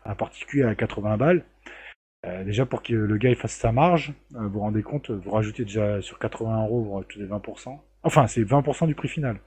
un, 0.05 0.15
particulier 0.15 0.63
à 0.63 0.75
80 0.75 1.17
balles. 1.17 1.43
déjà 2.45 2.65
pour 2.65 2.83
que 2.83 2.93
le 2.93 3.17
gars 3.17 3.29
il 3.29 3.35
fasse 3.35 3.53
sa 3.53 3.71
marge, 3.71 4.13
vous 4.31 4.49
vous 4.49 4.59
rendez 4.59 4.83
compte, 4.83 5.09
vous 5.11 5.31
rajoutez 5.31 5.65
déjà 5.65 6.01
sur 6.01 6.19
80 6.19 6.65
euros, 6.65 6.83
vous 6.83 6.93
rajoutez 6.93 7.25
20%. 7.25 7.79
Enfin, 8.05 8.27
c'est 8.27 8.43
20% 8.43 8.87
du 8.87 8.95
prix 8.95 9.07
final. 9.07 9.39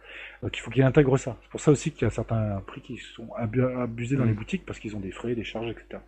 Donc 0.43 0.57
il 0.57 0.61
faut 0.61 0.71
qu'il 0.71 0.83
intègre 0.83 1.17
ça. 1.19 1.37
C'est 1.43 1.51
pour 1.51 1.61
ça 1.61 1.71
aussi 1.71 1.93
qu'il 1.93 2.03
y 2.03 2.07
a 2.07 2.11
certains 2.11 2.63
prix 2.67 2.81
qui 2.81 2.97
sont 2.97 3.33
abusés 3.35 4.17
dans 4.17 4.25
les 4.25 4.33
mm. 4.33 4.37
boutiques 4.37 4.67
parce 4.67 4.79
qu'ils 4.79 4.97
ont 4.97 5.01
des 5.01 5.13
frais, 5.13 5.35
des 5.35 5.45
charges, 5.45 5.71
etc. 5.71 6.03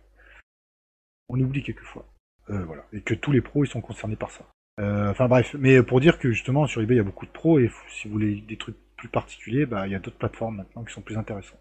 On 1.29 1.39
oublie 1.39 1.63
quelquefois. 1.63 2.05
voilà. 2.47 2.83
Et 2.91 3.01
que 3.01 3.13
tous 3.13 3.31
les 3.31 3.41
pros 3.41 3.63
ils 3.63 3.69
sont 3.69 3.81
concernés 3.81 4.15
par 4.15 4.31
ça. 4.31 4.45
Euh, 4.79 5.11
enfin 5.11 5.27
bref, 5.27 5.55
mais 5.59 5.83
pour 5.83 5.99
dire 5.99 6.19
que 6.19 6.31
justement 6.31 6.65
sur 6.65 6.81
eBay 6.81 6.95
il 6.95 6.97
y 6.97 7.01
a 7.01 7.03
beaucoup 7.03 7.25
de 7.25 7.31
pros 7.31 7.59
et 7.59 7.69
si 7.89 8.07
vous 8.07 8.13
voulez 8.13 8.35
des 8.35 8.57
trucs 8.57 8.77
plus 8.95 9.09
particuliers, 9.09 9.65
bah 9.65 9.87
il 9.87 9.91
y 9.91 9.95
a 9.95 9.99
d'autres 9.99 10.17
plateformes 10.17 10.57
maintenant 10.57 10.83
qui 10.83 10.93
sont 10.93 11.01
plus 11.01 11.17
intéressantes. 11.17 11.59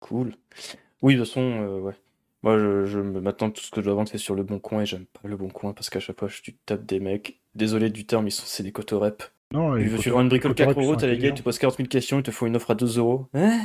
Cool. 0.00 0.32
Oui, 1.02 1.14
de 1.14 1.20
toute 1.20 1.28
façon, 1.28 1.40
euh, 1.40 1.80
ouais. 1.80 1.94
Moi, 2.42 2.58
je, 2.58 2.84
je 2.84 3.00
maintenant 3.00 3.50
tout 3.50 3.62
ce 3.62 3.70
que 3.70 3.80
je 3.80 3.86
dois 3.86 3.94
vendre 3.94 4.08
c'est 4.08 4.18
sur 4.18 4.36
le 4.36 4.44
bon 4.44 4.60
coin 4.60 4.82
et 4.82 4.86
j'aime 4.86 5.06
pas 5.06 5.28
le 5.28 5.36
bon 5.36 5.48
coin 5.48 5.72
parce 5.72 5.90
qu'à 5.90 5.98
chaque 5.98 6.18
fois 6.18 6.28
je 6.28 6.52
tape 6.64 6.84
des 6.86 7.00
mecs. 7.00 7.40
Désolé 7.56 7.90
du 7.90 8.06
terme, 8.06 8.28
ils 8.28 8.32
sont 8.32 8.44
c'est 8.46 8.62
des 8.62 8.72
cotorep. 8.72 9.24
Non, 9.52 9.76
tu 9.76 9.84
veux 9.84 10.10
vends 10.12 10.20
une 10.20 10.28
bricole 10.28 10.54
4 10.54 10.80
euros, 10.80 10.96
t'as 10.96 11.06
les 11.06 11.18
gars, 11.18 11.32
tu 11.32 11.42
poses 11.42 11.58
40 11.58 11.76
000 11.76 11.88
questions, 11.88 12.18
ils 12.18 12.22
te 12.22 12.30
font 12.30 12.46
une 12.46 12.56
offre 12.56 12.70
à 12.70 12.74
2 12.74 12.98
euros. 12.98 13.26
Hein? 13.34 13.60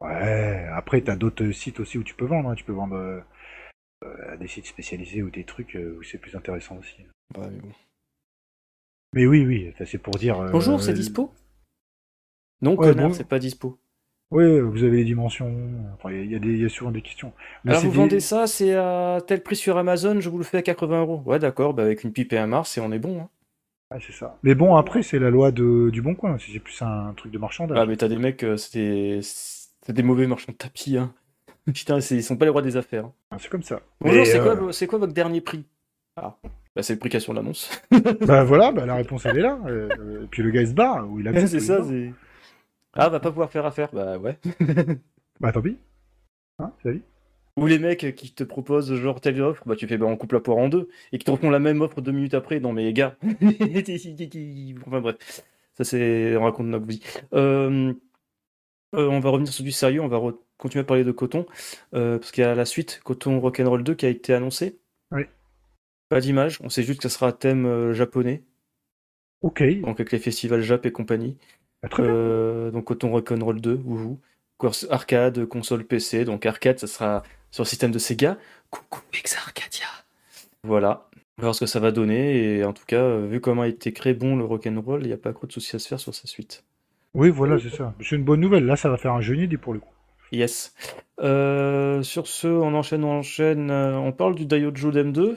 Ouais, 0.00 0.66
après 0.74 1.00
t'as 1.00 1.16
d'autres 1.16 1.50
sites 1.52 1.80
aussi 1.80 1.96
où 1.96 2.02
tu 2.02 2.14
peux 2.14 2.26
vendre, 2.26 2.50
hein. 2.50 2.54
tu 2.54 2.64
peux 2.64 2.72
vendre 2.72 2.96
euh, 2.96 4.36
des 4.38 4.48
sites 4.48 4.66
spécialisés 4.66 5.22
ou 5.22 5.30
des 5.30 5.44
trucs 5.44 5.76
où 5.76 6.02
c'est 6.02 6.18
plus 6.18 6.34
intéressant 6.36 6.76
aussi. 6.76 7.02
Ouais, 7.38 7.48
mais 7.50 7.60
bon. 7.60 7.72
Mais 9.14 9.26
oui, 9.26 9.44
oui, 9.44 9.72
c'est 9.84 9.98
pour 9.98 10.14
dire. 10.14 10.40
Euh, 10.40 10.50
Bonjour, 10.50 10.82
c'est 10.82 10.92
dispo? 10.92 11.32
Non, 12.62 12.76
connard, 12.76 13.14
c'est 13.14 13.28
pas 13.28 13.38
dispo. 13.38 13.78
Oui, 14.32 14.60
vous 14.60 14.82
avez 14.82 14.98
les 14.98 15.04
dimensions. 15.04 15.54
il 16.10 16.60
y, 16.60 16.64
a 16.64 16.68
souvent 16.68 16.90
des 16.90 17.02
questions. 17.02 17.32
Alors 17.66 17.80
vous 17.80 17.92
vendez 17.92 18.18
ça, 18.18 18.46
c'est 18.46 18.74
à 18.74 19.20
tel 19.24 19.42
prix 19.42 19.54
sur 19.54 19.78
Amazon, 19.78 20.20
je 20.20 20.28
vous 20.28 20.38
le 20.38 20.44
fais 20.44 20.58
à 20.58 20.62
80 20.62 21.00
euros. 21.00 21.22
Ouais, 21.26 21.38
d'accord, 21.38 21.74
bah 21.74 21.84
avec 21.84 22.02
une 22.02 22.12
pipe 22.12 22.32
et 22.32 22.38
un 22.38 22.48
mars, 22.48 22.76
et 22.76 22.80
on 22.80 22.90
est 22.90 22.98
bon. 22.98 23.20
Hein. 23.20 23.28
Ouais, 23.92 24.00
c'est 24.04 24.12
ça. 24.12 24.36
Mais 24.42 24.56
bon, 24.56 24.74
après, 24.74 25.02
c'est 25.02 25.20
la 25.20 25.30
loi 25.30 25.52
du 25.52 26.02
bon 26.02 26.14
coin. 26.16 26.36
C'est 26.38 26.58
plus 26.58 26.82
un 26.82 27.14
truc 27.16 27.30
de 27.30 27.38
marchandage. 27.38 27.78
Ah, 27.80 27.86
mais 27.86 27.96
t'as 27.96 28.08
des 28.08 28.16
mecs, 28.16 28.42
euh, 28.42 28.56
c'est 28.56 29.20
des... 29.88 30.02
mauvais 30.02 30.26
marchands 30.26 30.52
de 30.52 30.56
tapis. 30.56 30.96
Hein. 30.96 31.14
Putain, 31.72 32.00
ils 32.00 32.22
sont 32.24 32.36
pas 32.36 32.46
les 32.46 32.50
rois 32.50 32.62
des 32.62 32.76
affaires. 32.76 33.06
Hein. 33.06 33.12
Ah, 33.30 33.36
c'est 33.38 33.48
comme 33.48 33.62
ça. 33.62 33.80
Bonjour, 34.00 34.26
c'est 34.26 34.40
quoi, 34.40 34.56
euh, 34.56 34.86
quoi 34.88 34.98
votre 34.98 35.12
dernier 35.12 35.40
prix? 35.40 35.64
Ah. 36.16 36.36
Bah, 36.76 36.82
c'est 36.82 36.92
le 36.92 36.98
prix 36.98 37.08
qu'il 37.08 37.16
y 37.16 37.22
a 37.22 37.24
sur 37.24 37.32
l'annonce. 37.32 37.70
bah 38.20 38.44
voilà, 38.44 38.70
bah, 38.70 38.84
la 38.84 38.96
réponse 38.96 39.24
elle 39.24 39.38
est 39.38 39.42
là. 39.42 39.58
Euh, 39.66 40.24
et 40.24 40.26
puis 40.26 40.42
le 40.42 40.50
gars 40.50 40.60
il 40.60 40.68
se 40.68 40.74
barre, 40.74 41.10
ou 41.10 41.18
il 41.18 41.26
a 41.26 41.32
C'est 41.46 41.58
ça, 41.58 41.82
c'est. 41.82 42.12
Ah, 42.92 43.08
va 43.08 43.18
pas 43.18 43.30
pouvoir 43.30 43.50
faire 43.50 43.64
affaire, 43.64 43.88
bah 43.94 44.18
ouais. 44.18 44.38
bah 45.40 45.52
tant 45.52 45.62
pis. 45.62 45.78
Hein, 46.58 46.72
salut. 46.82 47.02
Ou 47.56 47.66
les 47.66 47.78
mecs 47.78 48.14
qui 48.14 48.34
te 48.34 48.44
proposent 48.44 48.94
genre 48.94 49.22
telle 49.22 49.40
offre, 49.40 49.62
bah 49.66 49.74
tu 49.74 49.86
fais 49.86 49.96
bah 49.96 50.04
on 50.04 50.18
coupe 50.18 50.32
la 50.32 50.40
poire 50.40 50.58
en 50.58 50.68
deux, 50.68 50.90
et 51.12 51.18
qui 51.18 51.24
te 51.24 51.30
refont 51.30 51.48
la 51.48 51.58
même 51.58 51.80
offre 51.80 52.02
deux 52.02 52.12
minutes 52.12 52.34
après, 52.34 52.60
non 52.60 52.74
mais 52.74 52.92
gars. 52.92 53.16
enfin 54.86 55.00
bref, 55.00 55.16
ça 55.72 55.84
c'est, 55.84 56.36
on 56.36 56.44
raconte 56.44 56.66
notre 56.66 56.86
vie. 56.86 57.00
Euh, 57.32 57.94
euh, 58.94 59.08
on 59.08 59.20
va 59.20 59.30
revenir 59.30 59.50
sur 59.50 59.64
du 59.64 59.72
sérieux, 59.72 60.02
on 60.02 60.08
va 60.08 60.20
continuer 60.58 60.82
à 60.82 60.86
parler 60.86 61.04
de 61.04 61.12
Coton, 61.12 61.46
parce 61.92 62.32
qu'il 62.32 62.44
y 62.44 62.46
a 62.46 62.54
la 62.54 62.66
suite, 62.66 63.00
Coton 63.02 63.40
Rock'n'Roll 63.40 63.82
2 63.82 63.94
qui 63.94 64.04
a 64.04 64.10
été 64.10 64.34
annoncé. 64.34 64.78
Pas 66.08 66.20
d'image, 66.20 66.58
on 66.62 66.68
sait 66.68 66.82
juste 66.82 67.00
que 67.00 67.08
ce 67.08 67.14
sera 67.14 67.28
un 67.28 67.32
thème 67.32 67.66
euh, 67.66 67.92
japonais. 67.92 68.42
Ok. 69.42 69.62
Donc 69.80 70.00
avec 70.00 70.12
les 70.12 70.18
festivals 70.18 70.62
Jap 70.62 70.86
et 70.86 70.92
compagnie. 70.92 71.36
Ah, 71.82 71.88
très 71.88 72.02
bien. 72.02 72.12
Euh, 72.12 72.70
donc 72.70 72.90
Auton 72.90 73.10
Rock'n'Roll 73.10 73.60
2, 73.60 73.80
ou 73.84 73.96
vous. 73.96 74.20
arcade, 74.90 75.46
console 75.46 75.84
PC. 75.84 76.24
Donc 76.24 76.46
arcade, 76.46 76.78
ça 76.78 76.86
sera 76.86 77.22
sur 77.50 77.64
le 77.64 77.68
système 77.68 77.90
de 77.90 77.98
Sega. 77.98 78.38
Coucou 78.70 79.00
Exa 79.12 79.38
Arcadia. 79.38 79.86
Voilà. 80.62 81.08
On 81.38 81.42
va 81.42 81.48
voir 81.48 81.54
ce 81.54 81.60
que 81.60 81.66
ça 81.66 81.80
va 81.80 81.90
donner. 81.90 82.58
Et 82.58 82.64
en 82.64 82.72
tout 82.72 82.84
cas, 82.86 83.18
vu 83.18 83.40
comment 83.40 83.62
a 83.62 83.68
été 83.68 83.92
créé 83.92 84.14
bon 84.14 84.36
le 84.36 84.44
rock'n'roll, 84.44 85.02
il 85.02 85.08
n'y 85.08 85.12
a 85.12 85.18
pas 85.18 85.32
trop 85.32 85.46
de 85.46 85.52
soucis 85.52 85.76
à 85.76 85.78
se 85.78 85.88
faire 85.88 86.00
sur 86.00 86.14
sa 86.14 86.26
suite. 86.26 86.64
Oui, 87.14 87.30
voilà, 87.30 87.58
c'est 87.58 87.70
ça. 87.70 87.94
C'est 88.00 88.16
une 88.16 88.24
bonne 88.24 88.40
nouvelle. 88.40 88.66
Là, 88.66 88.76
ça 88.76 88.88
va 88.88 88.96
faire 88.96 89.12
un 89.12 89.20
jeu 89.20 89.34
inédit 89.34 89.56
pour 89.56 89.72
le 89.72 89.80
coup. 89.80 89.92
Yes. 90.32 90.74
Euh, 91.20 92.02
sur 92.02 92.26
ce, 92.26 92.46
on 92.46 92.74
enchaîne, 92.74 93.04
on 93.04 93.18
enchaîne. 93.18 93.70
Euh, 93.70 93.96
on 93.96 94.12
parle 94.12 94.34
du 94.34 94.44
Daiojo 94.44 94.90
DM2 94.90 95.36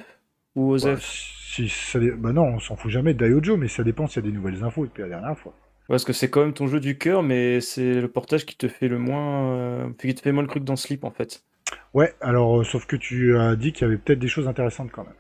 ou 0.60 0.72
Osef 0.74 0.96
bah, 0.96 1.02
si 1.02 1.70
ça... 1.70 2.00
bah 2.18 2.34
non, 2.34 2.44
on 2.44 2.60
s'en 2.60 2.76
fout 2.76 2.92
jamais 2.92 3.14
de 3.14 3.20
Daiojo, 3.20 3.58
mais 3.58 3.68
ça 3.68 3.84
dépend 3.84 4.08
s'il 4.08 4.24
y 4.24 4.28
a 4.28 4.30
des 4.30 4.36
nouvelles 4.36 4.64
infos 4.64 4.86
depuis 4.86 5.02
la 5.02 5.10
dernière 5.10 5.38
fois. 5.38 5.54
Parce 5.88 6.04
que 6.04 6.14
c'est 6.14 6.30
quand 6.30 6.42
même 6.42 6.54
ton 6.54 6.68
jeu 6.68 6.80
du 6.80 6.98
cœur, 6.98 7.24
mais 7.24 7.62
c'est 7.62 7.96
le 7.96 8.08
portage 8.08 8.46
qui 8.46 8.56
te 8.56 8.68
fait 8.68 8.88
le 8.88 9.00
moins, 9.00 9.54
euh, 9.54 9.90
qui 9.98 10.14
te 10.14 10.22
fait 10.22 10.32
moins 10.32 10.44
le 10.44 10.50
truc 10.50 10.64
dans 10.64 10.76
Sleep 10.76 11.04
en 11.04 11.12
fait. 11.12 11.44
Ouais, 11.94 12.14
alors 12.22 12.64
sauf 12.66 12.86
que 12.86 12.96
tu 12.96 13.38
as 13.38 13.56
dit 13.56 13.74
qu'il 13.74 13.84
y 13.84 13.86
avait 13.86 13.98
peut-être 13.98 14.20
des 14.20 14.28
choses 14.28 14.48
intéressantes 14.48 14.92
quand 14.92 15.04
même. 15.04 15.14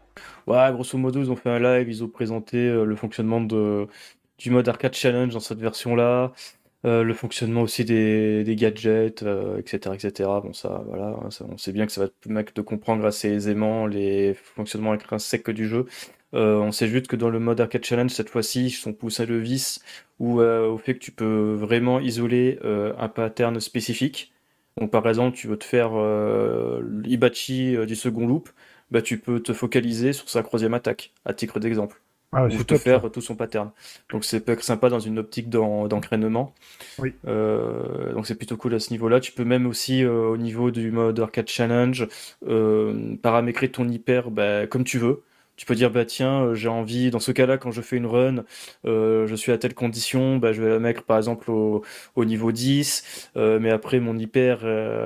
Ouais, 0.46 0.72
grosso 0.72 0.98
modo, 0.98 1.20
ils 1.20 1.32
ont 1.32 1.36
fait 1.36 1.50
un 1.50 1.60
live, 1.60 1.90
ils 1.90 2.04
ont 2.04 2.08
présenté 2.08 2.72
le 2.72 2.96
fonctionnement 2.96 3.42
de, 3.42 3.88
du 4.38 4.52
mode 4.52 4.68
arcade 4.68 4.94
challenge 4.94 5.34
dans 5.34 5.40
cette 5.40 5.60
version-là. 5.60 6.32
Euh, 6.86 7.04
le 7.04 7.14
fonctionnement 7.14 7.62
aussi 7.64 7.84
des, 7.84 8.56
gadgets, 8.58 9.22
etc., 9.58 9.80
euh, 9.88 9.94
etc. 9.94 10.12
Bon, 10.42 10.54
ça, 10.54 10.82
voilà, 10.88 11.08
hein, 11.08 11.30
on 11.50 11.58
sait 11.58 11.74
bien 11.74 11.86
que 11.86 11.92
ça 11.92 12.02
va 12.02 12.08
te 12.08 12.14
permettre 12.22 12.54
de 12.54 12.62
comprendre 12.62 13.06
assez 13.06 13.28
aisément 13.30 13.86
les 13.86 14.34
fonctionnements 14.34 14.94
intrinsèques 14.94 15.50
du 15.50 15.68
jeu. 15.68 15.88
Euh, 16.34 16.58
on 16.58 16.72
sait 16.72 16.88
juste 16.88 17.08
que 17.08 17.18
dans 17.18 17.30
le 17.30 17.40
mode 17.40 17.60
Arcade 17.60 17.84
Challenge, 17.84 18.10
cette 18.12 18.30
fois-ci, 18.30 18.68
ils 18.68 18.72
sont 18.72 18.94
poussés 18.94 19.26
le 19.26 19.40
vice 19.40 19.82
ou 20.20 20.42
au 20.42 20.78
fait 20.78 20.94
que 20.96 21.00
tu 21.00 21.12
peux 21.12 21.54
vraiment 21.54 22.00
isoler 22.00 22.60
un 22.64 23.08
pattern 23.10 23.60
spécifique. 23.60 24.34
Donc, 24.78 24.92
par 24.92 25.08
exemple, 25.08 25.38
tu 25.38 25.48
veux 25.48 25.58
te 25.58 25.66
faire 25.66 25.92
Ibachi 27.06 27.78
du 27.88 27.96
second 27.96 28.28
loop, 28.28 28.50
bah, 28.92 29.02
tu 29.02 29.18
peux 29.20 29.42
te 29.42 29.54
focaliser 29.54 30.14
sur 30.14 30.30
sa 30.30 30.44
troisième 30.44 30.74
attaque, 30.74 31.14
à 31.26 31.34
titre 31.34 31.60
d'exemple. 31.60 32.02
Ah, 32.32 32.46
ou 32.46 32.64
te 32.64 32.78
faire 32.78 33.10
tout 33.12 33.22
son 33.22 33.36
pattern. 33.36 33.72
Donc 34.12 34.24
c'est 34.24 34.62
sympa 34.62 34.90
dans 34.90 35.00
une 35.00 35.18
optique 35.18 35.50
d'entraînement. 35.50 36.54
Oui. 37.00 37.16
Euh, 37.28 38.14
donc 38.14 38.28
c'est 38.28 38.36
plutôt 38.36 38.56
cool 38.56 38.76
à 38.76 38.80
ce 38.80 38.92
niveau-là. 38.92 39.20
Tu 39.20 39.32
peux 39.32 39.46
même 39.46 39.66
aussi 39.66 40.04
euh, 40.04 40.28
au 40.28 40.38
niveau 40.38 40.70
du 40.70 40.92
mode 40.92 41.20
arcade 41.20 41.48
challenge 41.48 42.08
euh, 42.48 43.16
paramétrer 43.24 43.70
ton 43.70 43.88
hyper 43.90 44.30
bah, 44.30 44.68
comme 44.68 44.84
tu 44.84 45.00
veux. 45.00 45.24
Tu 45.60 45.66
peux 45.66 45.76
dire, 45.76 45.92
bah 45.92 46.06
tiens, 46.06 46.44
euh, 46.46 46.56
j'ai 46.56 46.70
envie, 46.70 47.12
dans 47.12 47.20
ce 47.20 47.34
cas-là, 47.34 47.58
quand 47.58 47.72
je 47.72 47.82
fais 47.82 47.98
une 47.98 48.06
run, 48.06 48.46
euh, 48.86 49.28
je 49.28 49.36
suis 49.36 49.52
à 49.52 49.58
telle 49.58 49.74
condition, 49.74 50.38
bah, 50.38 50.54
je 50.54 50.62
vais 50.62 50.70
la 50.70 50.80
mettre 50.80 51.04
par 51.04 51.18
exemple 51.18 51.52
au, 51.52 51.84
au 52.16 52.24
niveau 52.24 52.54
10, 52.54 53.32
euh, 53.36 53.60
mais 53.60 53.70
après 53.70 54.00
mon 54.00 54.18
hyper, 54.18 54.60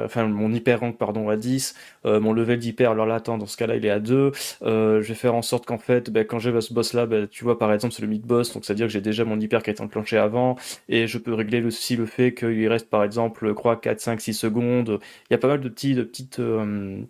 enfin 0.05 0.27
mon 0.27 0.53
hyper 0.53 0.81
rank 0.81 0.99
pardon 0.99 1.27
à 1.29 1.37
10, 1.37 1.73
euh, 2.05 2.19
mon 2.19 2.33
level 2.33 2.59
d'hyper, 2.59 2.91
alors 2.91 3.07
là, 3.07 3.15
attends, 3.15 3.39
dans 3.39 3.47
ce 3.47 3.57
cas-là, 3.57 3.77
il 3.77 3.85
est 3.87 3.89
à 3.89 3.99
2. 3.99 4.31
je 4.61 4.99
vais 4.99 5.15
faire 5.15 5.33
en 5.33 5.41
sorte 5.41 5.65
qu'en 5.65 5.79
fait, 5.79 6.11
bah, 6.11 6.23
quand 6.23 6.37
j'ai 6.37 6.61
ce 6.61 6.71
boss-là, 6.71 7.07
bah, 7.07 7.25
tu 7.25 7.43
vois, 7.43 7.57
par 7.57 7.73
exemple, 7.73 7.95
c'est 7.95 8.03
le 8.03 8.07
mid-boss, 8.07 8.53
donc 8.53 8.63
c'est-à-dire 8.63 8.85
que 8.85 8.93
j'ai 8.93 9.01
déjà 9.01 9.25
mon 9.25 9.39
hyper 9.39 9.63
qui 9.63 9.71
a 9.71 9.73
été 9.73 9.81
enclenché 9.81 10.17
avant, 10.17 10.55
et 10.87 11.07
je 11.07 11.17
peux 11.17 11.33
régler 11.33 11.63
aussi 11.65 11.95
le 11.95 12.05
fait 12.05 12.35
qu'il 12.35 12.67
reste 12.67 12.91
par 12.91 13.03
exemple, 13.03 13.47
je 13.47 13.53
crois, 13.53 13.75
4, 13.77 13.99
5, 13.99 14.21
6 14.21 14.35
secondes. 14.35 14.99
Il 15.31 15.33
y 15.33 15.35
a 15.35 15.39
pas 15.39 15.47
mal 15.47 15.61
de 15.61 15.69
petits, 15.69 15.95
de 15.95 16.03
petites, 16.03 16.39
de 16.39 17.07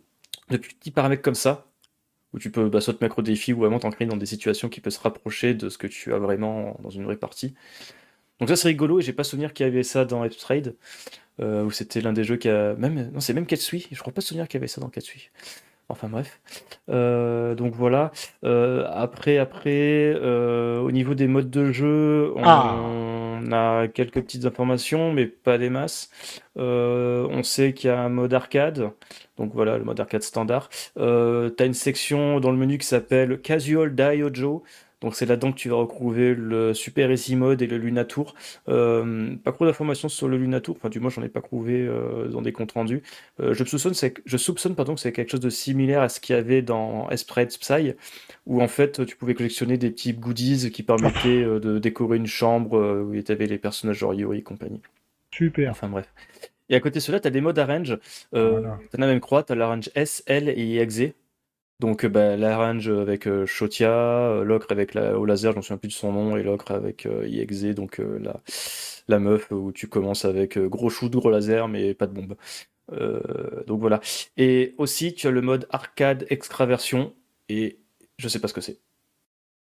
petits 0.50 0.92
paramètres 0.92 1.22
comme 1.22 1.36
ça 1.36 1.73
où 2.34 2.40
tu 2.40 2.50
peux 2.50 2.70
bah, 2.70 2.82
soit 2.82 2.94
te 2.94 3.20
au 3.20 3.22
défi 3.22 3.54
ou 3.54 3.60
vraiment 3.60 3.80
t'ancrer 3.80 4.06
dans 4.06 4.18
des 4.18 4.26
situations 4.26 4.70
qui 4.70 4.82
peuvent 4.82 4.94
se 4.94 5.00
rapprocher 5.00 5.54
de 5.54 5.70
ce 5.70 5.78
que 5.78 5.88
tu 5.88 6.14
as 6.14 6.18
vraiment 6.18 6.78
dans 6.82 6.90
une 6.90 7.04
vraie 7.04 7.16
partie. 7.16 7.54
Donc 8.40 8.50
ça 8.50 8.56
c'est 8.56 8.68
rigolo 8.68 9.00
et 9.00 9.02
j'ai 9.04 9.14
pas 9.14 9.24
souvenir 9.24 9.54
qu'il 9.54 9.66
y 9.66 9.70
avait 9.70 9.84
ça 9.84 10.06
dans 10.06 10.28
F-Trade, 10.28 10.76
euh, 11.40 11.64
où 11.64 11.72
c'était 11.72 12.02
l'un 12.02 12.14
des 12.14 12.24
jeux 12.24 12.38
qui 12.38 12.50
a... 12.50 12.74
Même... 12.74 13.12
Non 13.12 13.20
c'est 13.20 13.34
même 13.34 13.46
Katsui, 13.46 13.88
je 13.92 14.00
crois 14.00 14.14
pas 14.14 14.22
souvenir 14.22 14.48
qu'il 14.48 14.58
y 14.58 14.62
avait 14.62 14.68
ça 14.68 14.82
dans 14.82 14.90
Katsui. 14.90 15.30
Enfin 15.90 16.08
bref. 16.10 16.40
Euh, 16.90 17.56
donc 17.56 17.76
voilà. 17.76 18.12
Euh, 18.44 18.86
après, 18.90 19.38
après, 19.38 20.16
au 20.16 20.92
niveau 20.92 21.14
des 21.14 21.28
modes 21.28 21.52
de 21.52 21.72
jeu, 21.72 22.32
on, 22.36 22.44
ah. 22.44 22.76
A 23.52 23.88
quelques 23.88 24.22
petites 24.22 24.46
informations, 24.46 25.12
mais 25.12 25.26
pas 25.28 25.58
des 25.58 25.70
masses. 25.70 26.10
on 26.56 27.44
sait 27.44 27.74
qu'il 27.74 27.90
y 27.90 27.92
a 27.92 28.00
un 28.00 28.10
mode 28.10 28.34
arcade. 28.34 28.92
Donc 29.38 29.52
voilà, 29.54 29.78
le 29.78 29.84
mode 29.84 30.00
arcade 30.00 30.22
standard. 30.24 30.70
Euh, 30.98 31.50
tu 31.56 31.64
as 31.64 31.66
une 31.66 31.74
section 31.74 32.40
dans 32.40 32.52
le 32.52 32.58
menu 32.58 32.78
qui 32.78 32.86
s'appelle 32.86 33.42
Casual 33.42 33.96
Daiojo. 33.96 34.64
Donc 35.04 35.16
c'est 35.16 35.26
là-dedans 35.26 35.52
que 35.52 35.58
tu 35.58 35.70
vas 35.70 35.76
retrouver 35.76 36.34
le 36.34 36.74
Super 36.74 37.12
Easy 37.12 37.36
Mode 37.36 37.62
et 37.62 37.68
le 37.68 37.78
Lunatour. 37.78 38.34
Euh, 38.70 39.36
pas 39.44 39.52
trop 39.52 39.66
d'informations 39.66 40.10
sur 40.10 40.28
le 40.28 40.38
Lunatour, 40.38 40.78
enfin 40.78 40.90
du 40.90 41.00
moins 41.00 41.10
j'en 41.10 41.22
ai 41.22 41.30
pas 41.30 41.42
trouvé 41.42 41.86
euh, 41.86 42.28
dans 42.30 42.42
des 42.42 42.52
comptes 42.52 42.72
rendus. 42.72 43.04
Euh, 43.40 43.54
je 43.54 43.64
soupçonne, 43.64 43.94
je 44.26 44.38
soupçonne 44.38 44.76
pardon, 44.76 44.96
que 44.96 45.02
c'est 45.02 45.12
quelque 45.12 45.32
chose 45.32 45.40
de 45.42 45.50
similaire 45.50 46.02
à 46.02 46.10
ce 46.10 46.20
qu'il 46.20 46.36
y 46.36 46.40
avait 46.40 46.62
dans 46.62 47.10
Esprit 47.10 47.46
Psy, 47.46 47.94
où 48.46 48.62
en 48.62 48.68
fait 48.68 49.06
tu 49.06 49.16
pouvais 49.16 49.34
collectionner 49.34 49.78
des 49.78 49.92
petits 49.92 50.14
goodies 50.14 50.72
qui 50.72 50.84
permettaient 50.84 51.44
de 51.44 51.80
décorer 51.80 52.18
une 52.18 52.28
chambre 52.28 53.04
où 53.04 53.22
tu 53.22 53.32
avais 53.32 53.46
les 53.46 53.58
personnages 53.58 53.98
genre 53.98 54.14
Yori 54.14 54.40
et 54.40 54.42
compagnie. 54.42 54.82
Super. 55.32 55.72
Enfin 55.72 55.90
bref. 55.90 56.08
Et 56.70 56.76
à 56.76 56.80
côté 56.80 57.00
de 57.00 57.04
cela, 57.04 57.20
tu 57.20 57.28
as 57.28 57.32
des 57.32 57.42
modes 57.42 57.60
arrange. 57.60 57.98
Euh, 58.34 58.62
Tu 58.90 58.98
as 58.98 59.00
la 59.00 59.08
même 59.08 59.20
croix, 59.20 59.44
tu 59.44 59.52
as 59.52 59.56
l'arrange 59.56 59.90
S, 59.96 60.24
L 60.28 60.50
et 60.50 60.78
EXE. 60.78 61.14
Donc 61.84 62.06
bah, 62.06 62.38
l'arrange 62.38 62.88
avec 62.88 63.28
euh, 63.28 63.46
Shotia, 63.46 63.92
euh, 63.92 64.46
l'ocre 64.46 64.68
avec 64.70 64.94
la, 64.94 65.20
au 65.20 65.26
laser, 65.26 65.52
je 65.52 65.58
ne 65.58 65.60
me 65.60 65.62
souviens 65.64 65.78
plus 65.78 65.90
de 65.90 65.94
son 65.94 66.14
nom, 66.14 66.38
et 66.38 66.42
l'ocre 66.42 66.72
avec 66.72 67.06
euh, 67.06 67.74
donc 67.74 68.00
euh, 68.00 68.20
la, 68.20 68.40
la 69.10 69.20
meuf 69.20 69.52
où 69.52 69.74
tu 69.74 69.90
commences 69.90 70.24
avec 70.24 70.58
gros 70.58 70.90
gros 71.10 71.30
laser 71.30 71.68
mais 71.68 71.94
pas 71.94 72.08
de 72.08 72.14
bombe. 72.14 72.38
donc 73.68 73.82
voilà. 73.82 74.00
Et 74.38 74.76
aussi, 74.78 75.14
tu 75.14 75.28
as 75.28 75.32
le 75.32 75.42
mode 75.42 75.68
arcade 75.72 76.26
extraversion, 76.30 77.14
et 77.50 77.80
je 78.18 78.30
sais 78.30 78.40
pas 78.40 78.48
ce 78.48 78.54
que 78.54 78.62
c'est. 78.62 78.80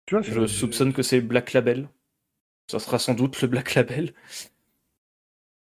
Je 0.08 0.46
soupçonne 0.46 0.92
que 0.92 1.02
c'est 1.02 1.20
Black 1.20 1.52
Label. 1.52 1.88
Ça 2.70 2.78
sera 2.78 3.00
sans 3.00 3.14
doute 3.14 3.42
le 3.42 3.48
Black 3.48 3.74
Label. 3.74 4.14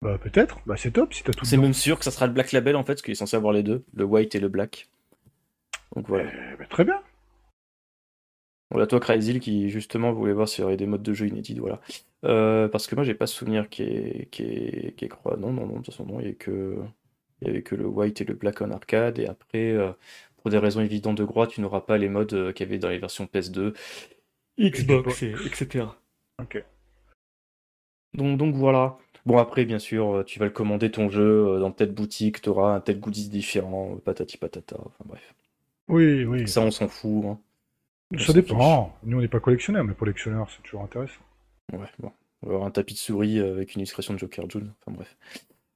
Bah 0.01 0.17
peut-être, 0.17 0.61
bah 0.65 0.77
c'est 0.77 0.89
top 0.89 1.13
si 1.13 1.21
t'as 1.21 1.31
tout. 1.31 1.45
C'est 1.45 1.57
même 1.57 1.75
sûr 1.75 1.99
que 1.99 2.05
ça 2.05 2.09
sera 2.09 2.25
le 2.25 2.33
Black 2.33 2.53
Label 2.53 2.75
en 2.75 2.83
fait, 2.83 2.93
parce 2.93 3.03
qu'il 3.03 3.11
est 3.11 3.15
censé 3.15 3.37
avoir 3.37 3.53
les 3.53 3.61
deux, 3.61 3.83
le 3.93 4.03
white 4.03 4.33
et 4.33 4.39
le 4.39 4.49
black. 4.49 4.89
Donc 5.95 6.07
voilà. 6.07 6.29
Eh, 6.31 6.57
bah, 6.57 6.65
très 6.69 6.85
bien. 6.85 7.01
Voilà, 8.71 8.85
toi 8.85 8.99
Crazy 8.99 9.39
qui 9.39 9.69
justement 9.69 10.11
voulait 10.13 10.33
voir 10.33 10.47
s'il 10.47 10.61
y 10.61 10.65
aurait 10.65 10.77
des 10.77 10.85
modes 10.85 11.01
de 11.01 11.13
jeu 11.13 11.27
inédits, 11.27 11.57
voilà. 11.59 11.81
Euh, 12.25 12.67
parce 12.67 12.85
que 12.85 12.95
moi 12.95 13.03
j'ai 13.03 13.15
pas 13.15 13.25
souvenir 13.25 13.69
qui 13.69 13.83
est, 13.83 14.29
qui 14.29 14.43
est, 14.43 14.95
qui 14.95 15.05
est 15.05 15.07
croix. 15.07 15.37
Non, 15.37 15.51
non, 15.51 15.65
non, 15.65 15.73
de 15.73 15.75
toute 15.77 15.87
façon 15.87 16.05
non, 16.05 16.19
il 16.19 16.23
y 16.23 16.25
avait 16.27 16.35
que, 16.35 16.77
il 17.41 17.47
y 17.47 17.51
avait 17.51 17.63
que 17.63 17.75
le 17.75 17.87
white 17.87 18.21
et 18.21 18.25
le 18.25 18.35
black 18.35 18.61
en 18.61 18.69
arcade, 18.69 19.17
et 19.17 19.25
après, 19.27 19.71
euh, 19.71 19.91
pour 20.37 20.51
des 20.51 20.59
raisons 20.59 20.81
évidentes 20.81 21.17
de 21.17 21.25
droit, 21.25 21.47
tu 21.47 21.61
n'auras 21.61 21.81
pas 21.81 21.97
les 21.97 22.09
modes 22.09 22.33
euh, 22.33 22.51
qu'il 22.53 22.67
y 22.67 22.69
avait 22.69 22.77
dans 22.79 22.89
les 22.89 22.99
versions 22.99 23.25
PS2, 23.25 23.73
Xbox, 24.59 25.23
etc. 25.23 25.85
Ok. 26.39 26.63
Donc, 28.13 28.37
donc 28.37 28.55
voilà. 28.55 28.97
Bon, 29.25 29.37
après, 29.37 29.65
bien 29.65 29.79
sûr, 29.79 30.17
euh, 30.17 30.23
tu 30.23 30.39
vas 30.39 30.45
le 30.45 30.51
commander 30.51 30.91
ton 30.91 31.09
jeu 31.09 31.47
euh, 31.47 31.59
dans 31.59 31.71
telle 31.71 31.91
boutique, 31.91 32.41
tu 32.41 32.49
auras 32.49 32.73
un 32.75 32.81
tel 32.81 32.99
goodies 32.99 33.29
différent, 33.29 33.95
euh, 33.95 33.99
patati 33.99 34.37
patata, 34.37 34.77
enfin 34.79 35.03
bref. 35.05 35.33
Oui, 35.89 36.23
oui. 36.23 36.47
Ça, 36.47 36.61
on 36.61 36.71
s'en 36.71 36.87
fout. 36.87 37.25
Hein. 37.25 37.39
Ça 38.17 38.33
dépend. 38.33 38.97
Nous, 39.03 39.17
on 39.17 39.21
n'est 39.21 39.27
pas 39.27 39.39
collectionneurs, 39.39 39.83
mais 39.83 39.93
collectionneurs, 39.93 40.49
c'est 40.49 40.63
toujours 40.63 40.83
intéressant. 40.83 41.21
Ouais, 41.73 41.87
bon. 41.99 42.11
On 42.41 42.47
va 42.47 42.53
avoir 42.53 42.67
un 42.67 42.71
tapis 42.71 42.93
de 42.93 42.99
souris 42.99 43.39
avec 43.39 43.75
une 43.75 43.81
illustration 43.81 44.13
de 44.13 44.19
Joker 44.19 44.49
June, 44.49 44.71
enfin 44.79 44.95
bref. 44.95 45.17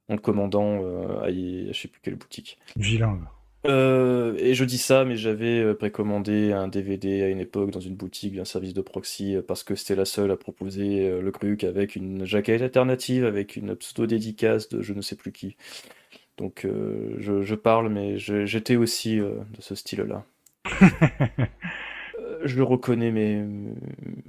En 0.08 0.14
le 0.14 0.20
commandant 0.20 0.78
à, 1.22 1.30
je 1.30 1.72
sais 1.74 1.88
plus 1.88 2.00
quelle 2.02 2.16
boutique. 2.16 2.58
Vilain, 2.76 3.20
euh, 3.66 4.34
et 4.38 4.54
je 4.54 4.64
dis 4.64 4.78
ça, 4.78 5.04
mais 5.04 5.16
j'avais 5.16 5.60
euh, 5.60 5.74
précommandé 5.74 6.52
un 6.52 6.68
DVD 6.68 7.22
à 7.22 7.28
une 7.28 7.40
époque 7.40 7.70
dans 7.70 7.80
une 7.80 7.96
boutique 7.96 8.36
d'un 8.36 8.44
service 8.44 8.74
de 8.74 8.82
proxy 8.82 9.36
euh, 9.36 9.42
parce 9.42 9.64
que 9.64 9.74
c'était 9.74 9.94
la 9.94 10.04
seule 10.04 10.30
à 10.30 10.36
proposer 10.36 11.20
le 11.20 11.32
truc 11.32 11.64
avec 11.64 11.96
une 11.96 12.26
jaquette 12.26 12.60
alternative, 12.60 13.24
avec 13.24 13.56
une 13.56 13.74
pseudo-dédicace 13.74 14.68
de 14.68 14.82
je 14.82 14.92
ne 14.92 15.00
sais 15.00 15.16
plus 15.16 15.32
qui. 15.32 15.56
Donc 16.36 16.66
je, 16.66 17.42
je, 17.42 17.54
parle, 17.54 17.88
mais 17.88 18.18
j'étais 18.18 18.76
aussi 18.76 19.18
de 19.18 19.60
ce 19.60 19.74
style-là. 19.74 20.24
je 22.44 22.62
reconnais 22.62 23.10
mes, 23.10 23.42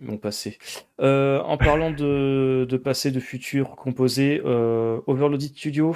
mon 0.02 0.18
passé. 0.18 0.58
Euh, 1.02 1.40
en 1.42 1.58
parlant 1.58 1.92
de, 1.92 2.66
de, 2.68 2.78
passé, 2.78 3.12
de 3.12 3.20
futur 3.20 3.76
composé, 3.76 4.42
euh, 4.46 5.00
Overloaded 5.08 5.56
Studio, 5.56 5.96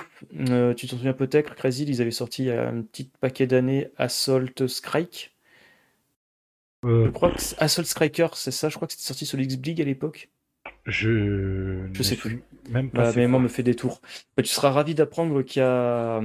euh, 0.49 0.73
tu 0.73 0.87
t'en 0.87 0.97
souviens 0.97 1.13
peut-être, 1.13 1.55
Crazy, 1.55 1.85
ils 1.85 2.01
avaient 2.01 2.11
sorti 2.11 2.43
il 2.43 2.47
y 2.47 2.51
a 2.51 2.67
un 2.67 2.81
petit 2.81 3.09
paquet 3.19 3.47
d'années 3.47 3.87
Assault 3.97 4.67
Strike. 4.67 5.35
Je 6.83 7.09
crois 7.09 7.31
que 7.31 7.41
Assault 7.57 7.83
Striker, 7.83 8.27
c'est 8.33 8.51
ça, 8.51 8.69
je 8.69 8.75
crois 8.75 8.87
que 8.87 8.93
c'était 8.93 9.05
sorti 9.05 9.25
sur 9.25 9.37
l'X-Blig 9.37 9.81
à 9.81 9.85
l'époque. 9.85 10.29
Je 10.89 11.87
je 11.93 12.03
sais 12.03 12.15
plus. 12.15 12.43
Même 12.69 12.91
pas. 12.91 13.13
mais 13.15 13.27
moi 13.27 13.39
me 13.39 13.47
fait 13.47 13.63
des 13.63 13.75
tours. 13.75 14.01
tu 14.37 14.45
seras 14.45 14.69
ravi 14.69 14.93
d'apprendre 14.93 15.41
qu'il 15.41 15.61
y 15.61 15.65
a 15.65 16.21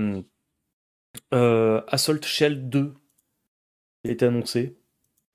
Assault 1.88 2.22
Shell 2.22 2.68
2 2.68 2.94
qui 4.02 4.10
a 4.10 4.12
été 4.12 4.26
annoncé. 4.26 4.76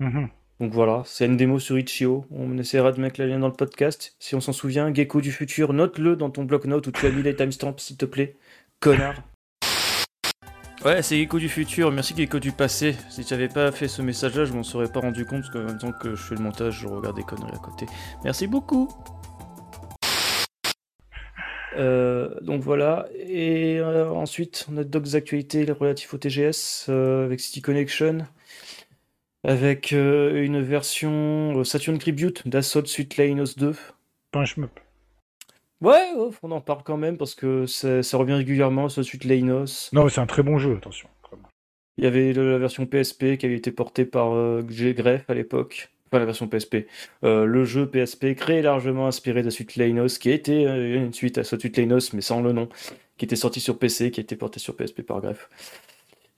Mm-hmm. 0.02 0.28
Donc 0.60 0.74
voilà, 0.74 1.04
c'est 1.06 1.26
une 1.26 1.38
démo 1.38 1.58
sur 1.58 1.80
Itch.io. 1.80 2.26
On 2.32 2.58
essaiera 2.58 2.92
de 2.92 3.00
mettre 3.00 3.22
la 3.22 3.28
lien 3.28 3.40
dans 3.40 3.48
le 3.48 3.54
podcast. 3.54 4.16
Si 4.20 4.36
on 4.36 4.42
s'en 4.42 4.52
souvient, 4.52 4.94
Gecko 4.94 5.22
du 5.22 5.32
futur, 5.32 5.72
note-le 5.72 6.18
dans 6.18 6.30
ton 6.30 6.44
bloc-notes 6.44 6.86
où 6.88 6.92
tu 6.92 7.06
as 7.06 7.12
mis 7.12 7.24
les 7.24 7.36
timestamps, 7.36 7.78
s'il 7.78 7.96
te 7.96 8.06
plaît. 8.06 8.36
connard. 8.82 9.16
Ouais, 10.84 11.02
c'est 11.02 11.18
Gecko 11.18 11.40
du 11.40 11.50
futur, 11.50 11.92
merci 11.92 12.14
Gecko 12.16 12.40
du 12.40 12.52
passé. 12.52 12.96
Si 13.10 13.24
tu 13.24 13.34
n'avais 13.34 13.48
pas 13.48 13.72
fait 13.72 13.88
ce 13.88 14.02
message-là, 14.02 14.46
je 14.46 14.54
m'en 14.54 14.64
serais 14.64 14.92
pas 14.92 15.00
rendu 15.00 15.26
compte, 15.26 15.42
parce 15.42 15.54
qu'en 15.54 15.64
même 15.64 15.78
temps 15.78 15.94
que 15.94 16.16
je 16.16 16.22
fais 16.22 16.36
le 16.36 16.42
montage, 16.42 16.80
je 16.82 16.88
regarde 16.88 17.16
des 17.16 17.24
conneries 17.24 17.56
à 17.56 17.60
côté. 17.60 17.86
Merci 18.26 18.48
beaucoup 18.48 18.90
euh, 21.78 22.40
donc 22.42 22.62
voilà, 22.62 23.08
et 23.16 23.80
euh, 23.80 24.10
ensuite 24.10 24.68
on 24.72 24.78
a 24.78 24.84
d'autres 24.84 25.16
actualités 25.16 25.66
relatives 25.72 26.14
au 26.14 26.18
TGS 26.18 26.88
euh, 26.90 27.26
avec 27.26 27.40
City 27.40 27.62
Connection, 27.62 28.20
avec 29.44 29.92
une 29.92 30.62
version 30.62 31.64
Saturn 31.64 31.98
Tribute 31.98 32.48
d'Assault 32.48 32.86
Suite 32.86 33.18
Lainos 33.18 33.56
2. 33.58 33.76
Pas 34.32 34.40
un 34.40 34.46
shmup. 34.46 34.80
Ouais, 35.82 36.12
on 36.44 36.52
en 36.52 36.60
parle 36.60 36.84
quand 36.84 36.98
même 36.98 37.18
parce 37.18 37.36
que 37.36 37.66
ça, 37.66 38.18
revient 38.18 38.34
régulièrement, 38.34 38.90
ce 38.90 39.02
suite 39.02 39.24
Leinos. 39.24 39.90
Non, 39.94 40.04
mais 40.04 40.10
c'est 40.10 40.20
un 40.20 40.26
très 40.26 40.44
bon 40.44 40.58
jeu, 40.58 40.76
attention. 40.76 41.08
Il 41.98 42.04
y 42.04 42.08
avait 42.08 42.34
la 42.34 42.58
version 42.58 42.86
PSP 42.86 43.38
qui 43.38 43.46
avait 43.46 43.56
été 43.56 43.72
portée 43.72 44.06
par 44.06 44.34
euh, 44.34 44.62
Greff 44.62 45.30
à 45.30 45.34
l'époque. 45.34 45.90
Enfin, 46.12 46.20
la 46.20 46.26
version 46.26 46.48
PSP. 46.48 46.88
Euh, 47.24 47.46
le 47.46 47.66
jeu 47.66 47.88
PSP 47.88 48.34
créé 48.36 48.64
largement 48.64 49.08
inspiré 49.08 49.44
de 49.44 49.50
suite 49.52 49.76
Leinos, 49.76 50.18
qui 50.18 50.32
été 50.32 50.66
euh, 50.66 50.96
une 50.96 51.14
suite 51.14 51.38
à 51.38 51.44
suite 51.44 51.78
Leinos, 51.78 52.14
mais 52.14 52.22
sans 52.22 52.42
le 52.42 52.52
nom, 52.52 52.68
qui 53.18 53.26
était 53.26 53.36
sorti 53.36 53.60
sur 53.60 53.78
PC, 53.78 54.10
qui 54.10 54.20
a 54.20 54.24
été 54.24 54.36
porté 54.36 54.60
sur 54.60 54.76
PSP 54.76 55.04
par 55.04 55.22
Greff. 55.22 55.50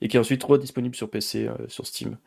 Et 0.02 0.08
qui 0.08 0.16
est 0.16 0.20
ensuite 0.20 0.44
disponible 0.58 0.94
sur 0.94 1.08
PC, 1.08 1.48
euh, 1.48 1.54
sur 1.68 1.86
Steam. 1.86 2.18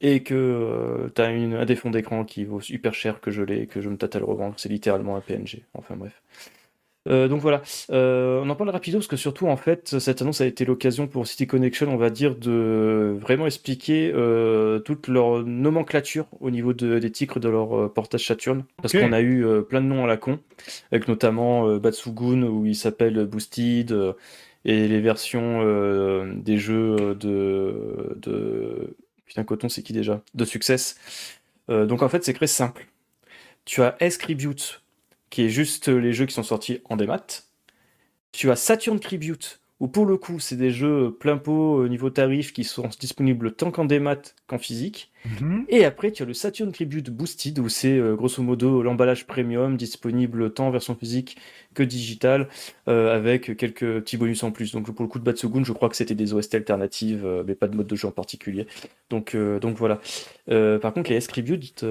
Et 0.00 0.22
que 0.22 1.10
tu 1.14 1.22
as 1.22 1.26
un 1.26 1.64
des 1.64 1.76
fonds 1.76 1.90
d'écran 1.90 2.24
qui 2.24 2.44
vaut 2.44 2.60
super 2.60 2.94
cher 2.94 3.20
que 3.20 3.30
je 3.30 3.42
l'ai, 3.42 3.66
que 3.66 3.80
je 3.80 3.88
me 3.88 3.96
tâte 3.96 4.16
à 4.16 4.18
le 4.20 4.24
revendre. 4.24 4.54
C'est 4.56 4.68
littéralement 4.68 5.16
un 5.16 5.20
PNG. 5.20 5.62
Enfin 5.74 5.96
bref. 5.96 6.20
Euh, 7.08 7.28
donc 7.28 7.40
voilà, 7.40 7.62
euh, 7.90 8.40
on 8.42 8.50
en 8.50 8.54
parle 8.54 8.70
rapido 8.70 8.98
parce 8.98 9.06
que 9.06 9.16
surtout 9.16 9.46
en 9.46 9.56
fait 9.56 9.98
cette 9.98 10.20
annonce 10.20 10.40
a 10.40 10.46
été 10.46 10.64
l'occasion 10.64 11.06
pour 11.06 11.26
City 11.26 11.46
Connection, 11.46 11.92
on 11.92 11.96
va 11.96 12.10
dire, 12.10 12.36
de 12.36 13.16
vraiment 13.20 13.46
expliquer 13.46 14.12
euh, 14.14 14.78
toute 14.80 15.08
leur 15.08 15.44
nomenclature 15.44 16.26
au 16.40 16.50
niveau 16.50 16.72
des 16.72 17.10
titres 17.10 17.40
de 17.40 17.48
leur 17.48 17.92
portage 17.92 18.26
Saturn, 18.26 18.64
parce 18.82 18.92
qu'on 18.92 19.12
a 19.12 19.22
eu 19.22 19.46
plein 19.68 19.80
de 19.80 19.86
noms 19.86 20.04
à 20.04 20.06
la 20.06 20.16
con, 20.16 20.38
avec 20.92 21.08
notamment 21.08 21.76
Batsugun 21.78 22.42
où 22.42 22.66
il 22.66 22.76
s'appelle 22.76 23.24
Boosted 23.26 24.14
et 24.64 24.88
les 24.88 25.00
versions 25.00 25.62
des 26.34 26.58
jeux 26.58 27.14
de, 27.14 28.16
de 28.16 28.96
putain 29.24 29.44
coton 29.44 29.68
c'est 29.68 29.82
qui 29.82 29.92
déjà? 29.92 30.22
De 30.34 30.44
Success. 30.44 30.96
donc 31.68 32.02
en 32.02 32.08
fait 32.08 32.24
c'est 32.24 32.34
très 32.34 32.46
simple. 32.46 32.86
Tu 33.64 33.82
as 33.82 33.96
S-Tribute 34.00 34.82
qui 35.30 35.42
est 35.42 35.50
juste 35.50 35.88
les 35.88 36.12
jeux 36.12 36.26
qui 36.26 36.34
sont 36.34 36.42
sortis 36.42 36.80
en 36.84 36.96
démat. 36.96 37.26
Tu 38.32 38.50
as 38.50 38.56
Saturn 38.56 39.00
Tribute, 39.00 39.60
où 39.80 39.86
pour 39.86 40.06
le 40.06 40.16
coup, 40.16 40.40
c'est 40.40 40.56
des 40.56 40.70
jeux 40.70 41.12
plein 41.12 41.36
pot 41.36 41.76
au 41.76 41.88
niveau 41.88 42.10
tarif 42.10 42.52
qui 42.52 42.64
sont 42.64 42.88
disponibles 42.98 43.52
tant 43.52 43.70
qu'en 43.70 43.84
démat 43.84 44.34
qu'en 44.48 44.58
physique. 44.58 45.12
Mhm. 45.24 45.66
Et 45.68 45.84
après, 45.84 46.10
tu 46.10 46.22
as 46.22 46.26
le 46.26 46.34
Saturn 46.34 46.72
Tribute 46.72 47.10
Boosted, 47.10 47.58
où 47.60 47.68
c'est 47.68 47.96
euh, 47.96 48.16
grosso 48.16 48.42
modo 48.42 48.82
l'emballage 48.82 49.26
premium 49.26 49.76
disponible 49.76 50.52
tant 50.52 50.68
en 50.68 50.70
version 50.70 50.96
physique 50.96 51.36
que 51.74 51.82
digitale, 51.84 52.48
euh, 52.88 53.14
avec 53.14 53.56
quelques 53.56 54.00
petits 54.00 54.16
bonus 54.16 54.42
en 54.42 54.50
plus. 54.50 54.72
Donc 54.72 54.90
pour 54.92 55.02
le 55.04 55.08
coup 55.08 55.20
de 55.20 55.24
Batsugun, 55.24 55.62
je 55.62 55.72
crois 55.72 55.88
que 55.88 55.96
c'était 55.96 56.14
des 56.16 56.34
OST 56.34 56.56
alternatives, 56.56 57.24
euh, 57.24 57.44
mais 57.46 57.54
pas 57.54 57.68
de 57.68 57.76
mode 57.76 57.86
de 57.86 57.96
jeu 57.96 58.08
en 58.08 58.12
particulier. 58.12 58.66
Donc, 59.10 59.36
donc 59.36 59.76
voilà. 59.76 60.00
par 60.80 60.92
contre, 60.92 61.10
les 61.10 61.16
S-Tribute, 61.16 61.84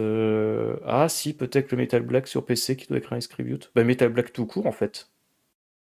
ah 0.85 1.07
si, 1.09 1.33
peut-être 1.33 1.71
le 1.71 1.77
Metal 1.77 2.01
Black 2.01 2.27
sur 2.27 2.45
PC 2.45 2.75
qui 2.75 2.87
doit 2.87 2.97
être 2.97 3.13
un 3.13 3.17
S-Tribute. 3.17 3.71
Bah, 3.75 3.83
Metal 3.83 4.09
Black 4.09 4.33
tout 4.33 4.45
court 4.45 4.67
en 4.67 4.71
fait. 4.71 5.07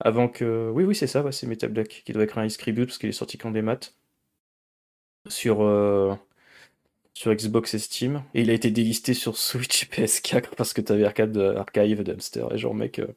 Avant 0.00 0.28
que. 0.28 0.70
Oui, 0.74 0.84
oui, 0.84 0.94
c'est 0.96 1.06
ça, 1.06 1.30
c'est 1.32 1.46
Metal 1.46 1.70
Black 1.70 2.02
qui 2.04 2.12
doit 2.12 2.24
écrire 2.24 2.42
un 2.42 2.48
Scribute 2.48 2.86
parce 2.86 2.98
qu'il 2.98 3.08
est 3.08 3.12
sorti 3.12 3.38
qu'en 3.38 3.50
des 3.52 3.62
maths. 3.62 3.94
Sur, 5.28 5.62
euh, 5.62 6.14
sur 7.14 7.34
Xbox 7.34 7.74
et 7.74 7.78
Steam. 7.78 8.22
Et 8.34 8.42
il 8.42 8.50
a 8.50 8.52
été 8.54 8.70
délisté 8.70 9.14
sur 9.14 9.36
Switch 9.36 9.84
et 9.84 9.86
PS4 9.86 10.54
parce 10.56 10.72
que 10.72 10.80
t'avais 10.80 11.04
Arcade 11.04 11.36
Archive 11.38 12.02
Dumpster. 12.02 12.46
Et 12.52 12.58
genre, 12.58 12.74
mec, 12.74 12.98
euh, 12.98 13.08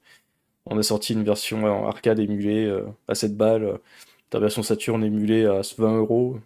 on 0.68 0.78
a 0.78 0.84
sorti 0.84 1.14
une 1.14 1.24
version 1.24 1.66
en 1.66 1.88
arcade 1.88 2.20
émulée 2.20 2.66
euh, 2.66 2.86
à 3.08 3.16
7 3.16 3.38
balles. 3.38 3.80
ta 4.32 4.40
version 4.40 4.64
Saturn 4.64 5.04
émulée 5.04 5.46
à 5.46 5.62
20 5.78 5.98
euros. 6.00 6.40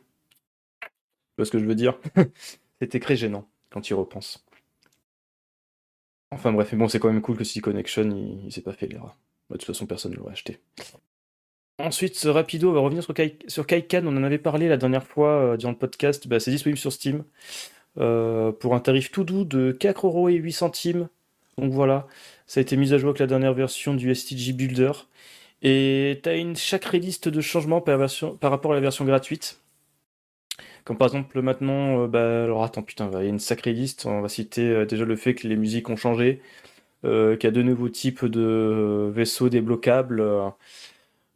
Tu 0.82 1.36
vois 1.38 1.46
ce 1.46 1.52
que 1.52 1.60
je 1.60 1.66
veux 1.66 1.76
dire? 1.76 1.98
C'était 2.82 3.00
très 3.00 3.16
gênant 3.16 3.48
quand 3.70 3.82
tu 3.82 3.94
y 3.94 3.96
repenses. 3.96 4.44
Enfin 6.30 6.54
bref, 6.54 6.72
mais 6.72 6.78
bon, 6.78 6.88
c'est 6.88 7.00
quand 7.00 7.12
même 7.12 7.22
cool 7.24 7.36
que 7.36 7.44
City 7.44 7.62
Connection, 7.62 8.12
il, 8.12 8.46
il 8.46 8.52
s'est 8.52 8.62
pas 8.62 8.74
fait 8.74 8.86
l'erreur. 8.86 9.18
Bah, 9.50 9.56
de 9.56 9.58
toute 9.60 9.68
façon, 9.68 9.86
personne 9.86 10.12
ne 10.12 10.18
l'aurait 10.18 10.34
acheté. 10.34 10.60
Ensuite, 11.78 12.18
rapido, 12.26 12.70
on 12.70 12.74
va 12.74 12.80
revenir 12.80 13.04
sur, 13.04 13.14
Kai 13.14 13.38
Kaikan. 13.68 14.06
On 14.06 14.16
en 14.16 14.24
avait 14.24 14.38
parlé 14.38 14.70
la 14.70 14.78
dernière 14.78 15.06
fois 15.06 15.30
euh, 15.30 15.58
durant 15.58 15.72
le 15.72 15.78
podcast. 15.78 16.28
Bah, 16.28 16.40
c'est 16.40 16.52
disponible 16.52 16.80
sur 16.80 16.94
Steam 16.94 17.26
euh, 17.98 18.52
pour 18.54 18.76
un 18.76 18.80
tarif 18.80 19.12
tout 19.12 19.26
doux 19.26 19.44
de 19.44 19.72
4 19.74 20.08
euros 20.08 20.30
et 20.30 20.36
8 20.36 20.54
centimes. 20.54 21.10
Donc 21.58 21.72
voilà, 21.74 22.08
ça 22.48 22.60
a 22.60 22.62
été 22.62 22.78
mis 22.78 22.94
à 22.94 22.98
jour 22.98 23.10
avec 23.10 23.20
la 23.20 23.28
dernière 23.28 23.54
version 23.54 23.94
du 23.94 24.14
STG 24.14 24.54
Builder. 24.54 24.92
Et 25.62 26.20
tu 26.24 26.30
as 26.30 26.36
une 26.36 26.56
sacrée 26.56 27.00
liste 27.00 27.28
de 27.30 27.42
changements 27.42 27.82
par, 27.82 28.00
rapport 28.42 28.72
à 28.72 28.76
la 28.76 28.82
version 28.82 29.04
gratuite. 29.06 29.60
Comme 30.86 30.98
par 30.98 31.08
exemple 31.08 31.42
maintenant, 31.42 32.04
euh, 32.04 32.08
bah, 32.08 32.44
alors 32.44 32.64
attends 32.64 32.84
putain, 32.84 33.10
il 33.12 33.24
y 33.24 33.26
a 33.28 33.30
une 33.30 33.40
sacrée 33.40 33.74
liste. 33.74 34.06
On 34.06 34.22
va 34.22 34.30
citer 34.30 34.86
déjà 34.86 35.04
le 35.04 35.16
fait 35.18 35.36
que 35.36 35.48
les 35.48 35.58
musiques 35.58 35.90
ont 35.90 35.98
changé. 35.98 36.42
Euh, 37.06 37.36
qui 37.36 37.46
a 37.46 37.52
de 37.52 37.62
nouveaux 37.62 37.90
types 37.90 38.26
de 38.26 39.12
vaisseaux 39.14 39.50
débloquables, 39.50 40.22
euh, 40.22 40.50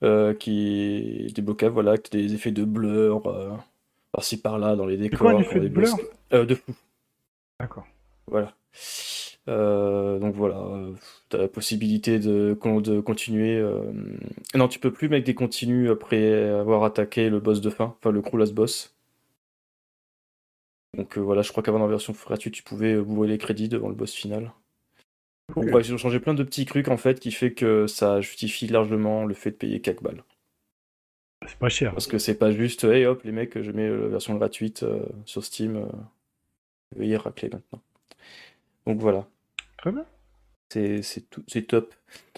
euh, 0.03 0.33
qui 0.33 1.31
débloquables, 1.35 1.73
voilà, 1.73 1.95
des 2.11 2.33
effets 2.33 2.51
de 2.51 2.63
blur 2.63 3.21
par-ci 4.11 4.41
par-là 4.41 4.75
dans 4.75 4.87
les 4.87 4.97
décors. 4.97 5.19
Quoi, 5.19 5.33
de 5.35 5.67
blur 5.67 5.95
De 6.31 6.55
fou. 6.55 6.73
D'accord. 7.59 7.85
Voilà. 8.25 8.55
donc 9.47 10.33
voilà, 10.35 10.65
tu 11.29 11.35
as 11.35 11.39
la 11.39 11.47
possibilité 11.47 12.17
de, 12.17 12.57
de 12.81 12.99
continuer. 12.99 13.63
Non, 14.55 14.67
tu 14.67 14.79
peux 14.79 14.91
plus 14.91 15.07
mettre 15.07 15.25
des 15.25 15.35
continues 15.35 15.91
après 15.91 16.49
avoir 16.49 16.83
attaqué 16.83 17.29
le 17.29 17.39
boss 17.39 17.61
de 17.61 17.69
fin, 17.69 17.95
enfin 17.99 18.11
le 18.11 18.23
Last 18.33 18.53
boss. 18.53 18.95
Donc 20.97 21.19
voilà, 21.19 21.43
je 21.43 21.51
crois 21.51 21.61
qu'avant 21.61 21.77
dans 21.77 21.85
la 21.85 21.91
version 21.91 22.13
gratuite, 22.13 22.55
tu 22.55 22.63
pouvais 22.63 22.95
bourrer 22.97 23.27
les 23.27 23.37
crédits 23.37 23.69
devant 23.69 23.89
le 23.89 23.95
boss 23.95 24.13
final. 24.13 24.51
Ils 25.57 25.93
ont 25.93 25.97
changé 25.97 26.19
plein 26.19 26.33
de 26.33 26.43
petits 26.43 26.65
trucs 26.65 26.87
en 26.87 26.97
fait 26.97 27.19
qui 27.19 27.31
fait 27.31 27.53
que 27.53 27.87
ça 27.87 28.21
justifie 28.21 28.67
largement 28.67 29.25
le 29.25 29.33
fait 29.33 29.51
de 29.51 29.55
payer 29.55 29.81
4 29.81 30.01
balles. 30.01 30.23
C'est 31.47 31.57
pas 31.57 31.69
cher. 31.69 31.91
Parce 31.91 32.07
que 32.07 32.17
c'est 32.17 32.37
pas 32.37 32.51
juste, 32.51 32.83
hey 32.83 33.05
hop, 33.05 33.23
les 33.23 33.31
mecs, 33.31 33.61
je 33.61 33.71
mets 33.71 33.89
la 33.89 34.07
version 34.07 34.35
gratuite 34.35 34.83
euh, 34.83 35.05
sur 35.25 35.43
Steam, 35.43 35.77
euh, 35.77 35.85
veuillez 36.95 37.17
racler 37.17 37.49
maintenant. 37.49 37.81
Donc 38.85 38.99
voilà. 38.99 39.27
Très 39.77 39.91
bien. 39.91 40.05
C'est 40.69 41.67
top. 41.67 41.95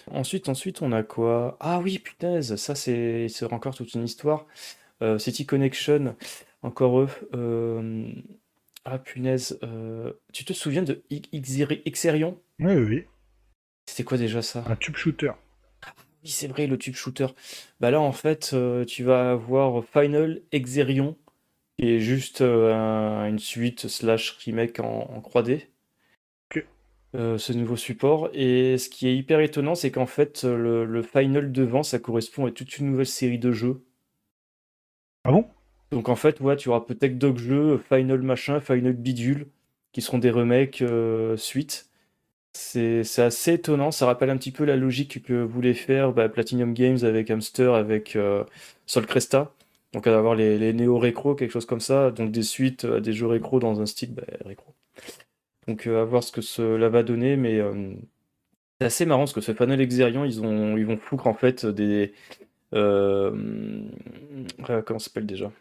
Ensuite, 0.10 0.48
ensuite, 0.48 0.82
on 0.82 0.94
a 0.94 1.04
quoi? 1.04 1.58
Ah 1.60 1.80
oui, 1.80 2.00
punaise, 2.00 2.56
ça 2.56 2.76
c'est 2.76 3.28
encore 3.52 3.76
toute 3.76 3.94
une 3.94 4.06
histoire. 4.06 4.46
Euh, 5.02 5.18
City 5.18 5.46
Connection, 5.46 6.16
encore 6.62 7.02
eux. 7.02 7.10
Ah 8.84 8.98
punaise, 8.98 9.60
euh, 9.64 10.14
tu 10.34 10.44
te 10.44 10.54
souviens 10.54 10.82
de 10.82 11.04
Xerion? 11.12 12.42
Oui, 12.60 12.74
oui. 12.74 13.06
C'était 13.86 14.04
quoi 14.04 14.18
déjà 14.18 14.42
ça? 14.42 14.64
Un 14.68 14.76
tube 14.76 14.96
shooter. 14.96 15.32
oui, 16.24 16.30
c'est 16.30 16.48
vrai, 16.48 16.66
le 16.66 16.78
tube 16.78 16.96
shooter. 16.96 17.28
Bah 17.80 17.92
là, 17.92 18.02
en 18.02 18.12
fait, 18.12 18.52
euh, 18.54 18.84
tu 18.84 19.04
vas 19.04 19.32
avoir 19.32 19.84
Final 19.86 20.42
Xerion, 20.52 21.16
qui 21.78 21.90
est 21.90 22.00
juste 22.00 22.42
euh, 22.42 23.28
une 23.28 23.38
suite 23.38 23.88
slash 23.88 24.32
remake 24.46 24.80
en, 24.80 25.22
3D. 25.22 25.68
ce 27.14 27.54
nouveau 27.54 27.76
support. 27.76 28.30
Et 28.34 28.80
ce 28.80 28.90
qui 28.90 29.08
est 29.08 29.16
hyper 29.16 29.42
étonnant, 29.42 29.76
c'est 29.76 29.92
qu'en 29.92 30.08
fait, 30.08 30.44
le, 30.44 30.86
le 30.86 31.04
Final 31.04 31.52
devant, 31.52 31.84
ça 31.84 32.00
correspond 32.00 32.48
à 32.48 32.52
toute 32.52 32.80
une 32.80 32.90
nouvelle 32.90 33.06
série 33.06 33.40
de 33.40 33.52
jeux. 33.52 33.86
Ah 35.24 35.32
bon? 35.32 35.46
Donc 35.92 36.08
en 36.10 36.16
fait, 36.16 36.40
ouais, 36.40 36.56
tu 36.56 36.70
auras 36.70 36.82
peut-être 36.82 37.18
d'autres 37.18 37.40
jeux, 37.40 37.78
Final 37.90 38.22
machin, 38.22 38.60
Final 38.62 38.94
bidule, 38.94 39.48
qui 39.92 40.02
seront 40.02 40.20
des 40.20 40.32
remakes 40.32 40.82
euh, 40.82 41.36
suite. 41.38 41.90
C'est 42.54 43.02
assez 43.20 43.54
étonnant, 43.54 43.92
ça 43.92 44.06
rappelle 44.06 44.30
un 44.30 44.38
petit 44.38 44.52
peu 44.52 44.66
la 44.66 44.76
logique 44.76 45.24
que 45.24 45.42
voulait 45.44 45.74
faire 45.74 46.14
bah, 46.14 46.30
Platinum 46.30 46.74
Games 46.74 47.00
avec 47.04 47.30
Hamster, 47.32 47.74
avec 47.74 48.16
euh, 48.16 48.44
Sol 48.86 49.06
Cresta. 49.06 49.54
Donc 49.94 50.08
avoir 50.08 50.36
les, 50.36 50.74
néo-récro, 50.74 51.36
quelque 51.36 51.52
chose 51.52 51.66
comme 51.66 51.82
ça, 51.82 52.12
donc 52.12 52.32
des 52.32 52.44
suites 52.44 52.86
à 52.86 53.00
des 53.02 53.14
jeux 53.14 53.28
récro 53.28 53.60
dans 53.60 53.82
un 53.82 53.86
style 53.86 54.14
bah, 54.14 54.24
récro. 54.46 54.74
Donc 55.68 55.88
euh, 55.88 56.02
à 56.02 56.06
voir 56.06 56.24
ce 56.24 56.32
que 56.32 56.42
cela 56.42 56.90
va 56.90 57.04
donner, 57.04 57.36
mais 57.38 57.62
c'est 58.80 58.86
assez 58.86 59.06
marrant 59.06 59.22
parce 59.24 59.34
que 59.34 59.42
ce 59.42 59.54
Final 59.54 59.82
Exerion, 59.82 60.26
ils, 60.26 60.42
ont, 60.42 60.78
ils 60.78 60.86
vont 60.86 60.98
foutre 60.98 61.28
en 61.28 61.34
fait 61.34 61.66
des. 61.66 62.14
comment 62.72 63.80
ça 65.00 65.00
s'appelle 65.00 65.26
déjà? 65.26 65.52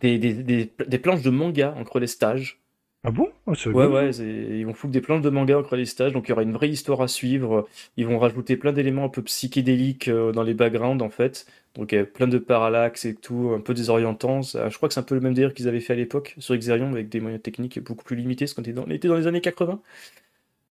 Des, 0.00 0.18
des, 0.18 0.98
planches 0.98 1.22
de 1.22 1.30
manga 1.30 1.74
entre 1.76 2.00
les 2.00 2.06
stages. 2.06 2.60
Ah 3.04 3.10
bon? 3.10 3.28
Oh, 3.46 3.54
Ouais, 3.66 3.86
ouais, 3.86 4.10
ils 4.10 4.64
vont 4.64 4.74
foutre 4.74 4.92
des 4.92 5.00
planches 5.00 5.22
de 5.22 5.30
manga 5.30 5.58
au 5.58 5.76
des 5.76 5.84
stages, 5.86 6.12
donc 6.12 6.28
il 6.28 6.30
y 6.30 6.32
aura 6.32 6.44
une 6.44 6.52
vraie 6.52 6.68
histoire 6.68 7.00
à 7.00 7.08
suivre. 7.08 7.68
Ils 7.96 8.06
vont 8.06 8.18
rajouter 8.18 8.56
plein 8.56 8.72
d'éléments 8.72 9.04
un 9.04 9.08
peu 9.08 9.22
psychédéliques 9.22 10.06
euh, 10.06 10.30
dans 10.30 10.44
les 10.44 10.54
backgrounds, 10.54 11.02
en 11.02 11.10
fait. 11.10 11.46
Donc 11.74 11.90
il 11.90 11.96
y 11.96 11.98
a 11.98 12.04
plein 12.04 12.28
de 12.28 12.38
parallaxes 12.38 13.04
et 13.04 13.14
tout, 13.16 13.52
un 13.56 13.60
peu 13.60 13.74
désorientant. 13.74 14.42
Je 14.42 14.76
crois 14.76 14.88
que 14.88 14.94
c'est 14.94 15.00
un 15.00 15.04
peu 15.04 15.16
le 15.16 15.20
même 15.20 15.34
délire 15.34 15.52
qu'ils 15.52 15.66
avaient 15.66 15.80
fait 15.80 15.94
à 15.94 15.96
l'époque 15.96 16.36
sur 16.38 16.56
Xerion, 16.56 16.92
avec 16.92 17.08
des 17.08 17.20
moyens 17.20 17.42
techniques 17.42 17.80
beaucoup 17.82 18.04
plus 18.04 18.14
limités, 18.14 18.44
parce 18.44 18.54
qu'on 18.54 18.62
était 18.62 18.72
dans, 18.72 18.86
était 18.86 19.08
dans 19.08 19.16
les 19.16 19.26
années 19.26 19.40
80. 19.40 19.80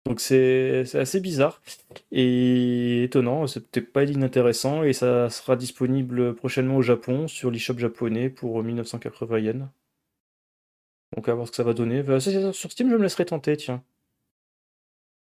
Donc 0.06 0.20
c'est 0.20 0.84
assez 0.94 1.20
bizarre 1.20 1.62
et 2.12 3.04
étonnant, 3.04 3.48
c'est 3.48 3.68
peut-être 3.68 3.92
pas 3.92 4.04
inintéressant 4.04 4.84
et 4.84 4.94
ça 4.94 5.32
sera 5.32 5.56
disponible 5.56 6.36
prochainement 6.36 6.78
au 6.78 6.84
Japon 6.84 7.28
sur 7.28 7.50
l'eShop 7.50 7.80
japonais 7.80 8.30
pour 8.30 8.64
1980 8.64 9.40
yens. 9.40 9.68
Donc 11.16 11.28
à 11.28 11.34
voir 11.34 11.48
ce 11.48 11.52
que 11.52 11.58
ça 11.58 11.64
va 11.64 11.74
donner. 11.74 12.04
Bah, 12.04 12.20
sur 12.20 12.72
Steam, 12.72 12.90
je 12.92 12.96
me 12.96 13.02
laisserai 13.02 13.26
tenter, 13.26 13.58
tiens. 13.58 13.84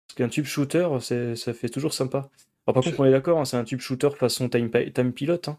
Parce 0.07 0.17
qu'un 0.17 0.29
tube 0.29 0.45
shooter, 0.45 0.89
ça 1.01 1.55
fait 1.55 1.69
toujours 1.71 1.95
sympa. 1.95 2.29
par 2.67 2.75
contre, 2.75 3.01
on 3.01 3.05
est 3.07 3.11
d'accord, 3.11 3.39
hein, 3.39 3.45
c'est 3.47 3.57
un 3.57 3.65
tube 3.65 3.81
shooter 3.81 4.11
façon 4.11 4.51
Time, 4.51 4.71
time 4.71 5.13
Pilot. 5.13 5.41
Hein. 5.47 5.59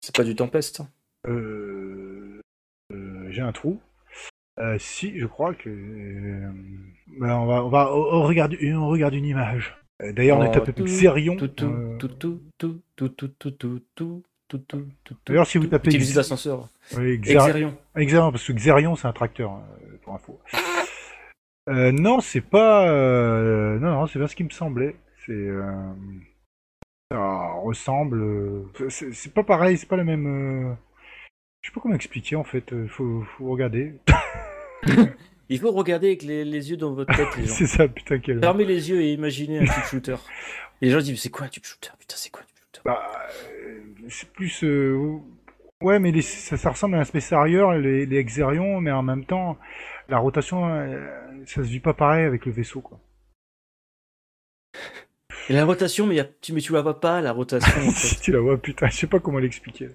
C'est 0.00 0.14
pas 0.14 0.24
du 0.24 0.34
Tempest. 0.34 0.80
Hein. 0.80 0.88
Euh, 1.28 2.40
euh, 2.92 3.30
j'ai 3.30 3.42
un 3.42 3.52
trou. 3.52 3.80
Euh, 4.58 4.76
si, 4.78 5.18
je 5.18 5.26
crois 5.26 5.54
que. 5.54 5.70
Ben, 5.70 7.34
on 7.36 7.46
va, 7.46 7.64
on 7.64 7.68
va, 7.68 7.94
on 7.94 8.22
regarde, 8.22 8.56
on 8.62 8.88
regarde 8.88 9.14
une 9.14 9.26
image. 9.26 9.76
D'ailleurs, 10.00 10.38
on 10.38 10.44
est 10.44 10.52
tapé 10.52 10.72
Xerion. 10.72 11.36
Tout, 11.36 11.48
tout, 11.48 11.96
tout, 11.98 12.08
tout, 12.08 12.40
tout, 12.58 12.82
tout, 12.96 13.08
tout, 13.08 13.30
tout, 13.50 13.82
tout, 13.94 14.22
tout, 15.04 15.16
D'ailleurs, 15.26 15.46
si 15.46 15.58
vous 15.58 15.66
tapez. 15.66 15.88
Utilise 15.88 16.16
l'ascenseur. 16.16 16.68
Oui, 16.96 17.18
Xerion. 17.18 17.76
Xerion, 17.96 18.30
parce 18.32 18.46
que 18.46 18.52
Xerion, 18.52 18.96
c'est 18.96 19.06
un 19.06 19.12
tracteur, 19.12 19.52
hein, 19.52 19.62
pour 20.02 20.14
info. 20.14 20.40
Euh, 21.68 21.92
non, 21.92 22.20
c'est 22.20 22.40
pas. 22.40 22.88
Euh, 22.88 23.78
non, 23.78 23.90
non, 23.90 24.06
c'est 24.06 24.18
pas 24.18 24.26
ce 24.26 24.34
qui 24.34 24.44
me 24.44 24.50
semblait. 24.50 24.96
C'est. 25.26 25.32
Euh... 25.32 25.92
Ça 27.10 27.52
ressemble. 27.62 28.64
C'est 28.88 29.32
pas 29.32 29.42
pareil, 29.42 29.76
c'est 29.76 29.88
pas 29.88 29.96
la 29.96 30.04
même. 30.04 30.76
Je 31.68 31.70
sais 31.70 31.74
pas 31.74 31.82
comment 31.82 31.96
expliquer 31.96 32.34
en 32.34 32.44
fait. 32.44 32.72
Faut, 32.86 33.22
faut 33.36 33.50
regarder. 33.50 33.92
Il 35.50 35.58
faut 35.58 35.70
regarder 35.70 36.06
avec 36.06 36.22
les, 36.22 36.44
yeux 36.70 36.78
dans 36.78 36.94
votre 36.94 37.14
tête, 37.14 37.28
les 37.36 37.44
gens. 37.46 37.52
c'est 37.52 37.66
ça, 37.66 37.86
putain, 37.86 38.20
quel. 38.20 38.40
Fermez 38.40 38.64
les 38.64 38.88
yeux 38.88 39.02
et 39.02 39.12
imaginez 39.12 39.58
un 39.58 39.64
tube 39.64 39.84
shooter. 39.90 40.16
Et 40.80 40.86
les 40.86 40.92
gens 40.92 41.00
disent 41.00 41.20
C'est 41.20 41.28
quoi 41.28 41.44
un 41.44 41.50
tube 41.50 41.64
shooter? 41.64 41.90
Putain, 41.98 42.14
c'est 42.16 42.30
quoi 42.30 42.40
un 42.40 42.46
tube 42.46 42.56
shooter? 42.64 42.80
Bah, 42.86 43.02
c'est 44.08 44.30
plus. 44.30 44.64
Euh, 44.64 45.18
ouais, 45.82 45.98
mais 45.98 46.18
ça, 46.22 46.70
ressemble 46.70 46.94
à 46.94 47.00
un 47.00 47.04
Space 47.04 47.34
Harrier, 47.34 47.62
les, 47.82 48.06
les 48.06 48.16
Exerions, 48.16 48.80
mais 48.80 48.90
en 48.90 49.02
même 49.02 49.26
temps, 49.26 49.58
la 50.08 50.16
rotation, 50.16 50.70
euh, 50.70 51.06
ça 51.44 51.56
se 51.56 51.68
vit 51.68 51.80
pas 51.80 51.92
pareil 51.92 52.24
avec 52.24 52.46
le 52.46 52.52
vaisseau, 52.52 52.80
quoi. 52.80 52.98
Et 55.50 55.52
la 55.52 55.66
rotation, 55.66 56.06
mais, 56.06 56.16
tu, 56.40 56.54
mais 56.54 56.62
tu 56.62 56.72
la 56.72 56.80
vois 56.80 56.98
pas, 56.98 57.20
la 57.20 57.32
rotation. 57.32 57.82
En 57.86 57.90
fait. 57.90 58.20
tu 58.22 58.32
la 58.32 58.40
vois, 58.40 58.56
putain, 58.56 58.86
je 58.86 58.96
sais 58.96 59.06
pas 59.06 59.20
comment 59.20 59.38
l'expliquer. 59.38 59.90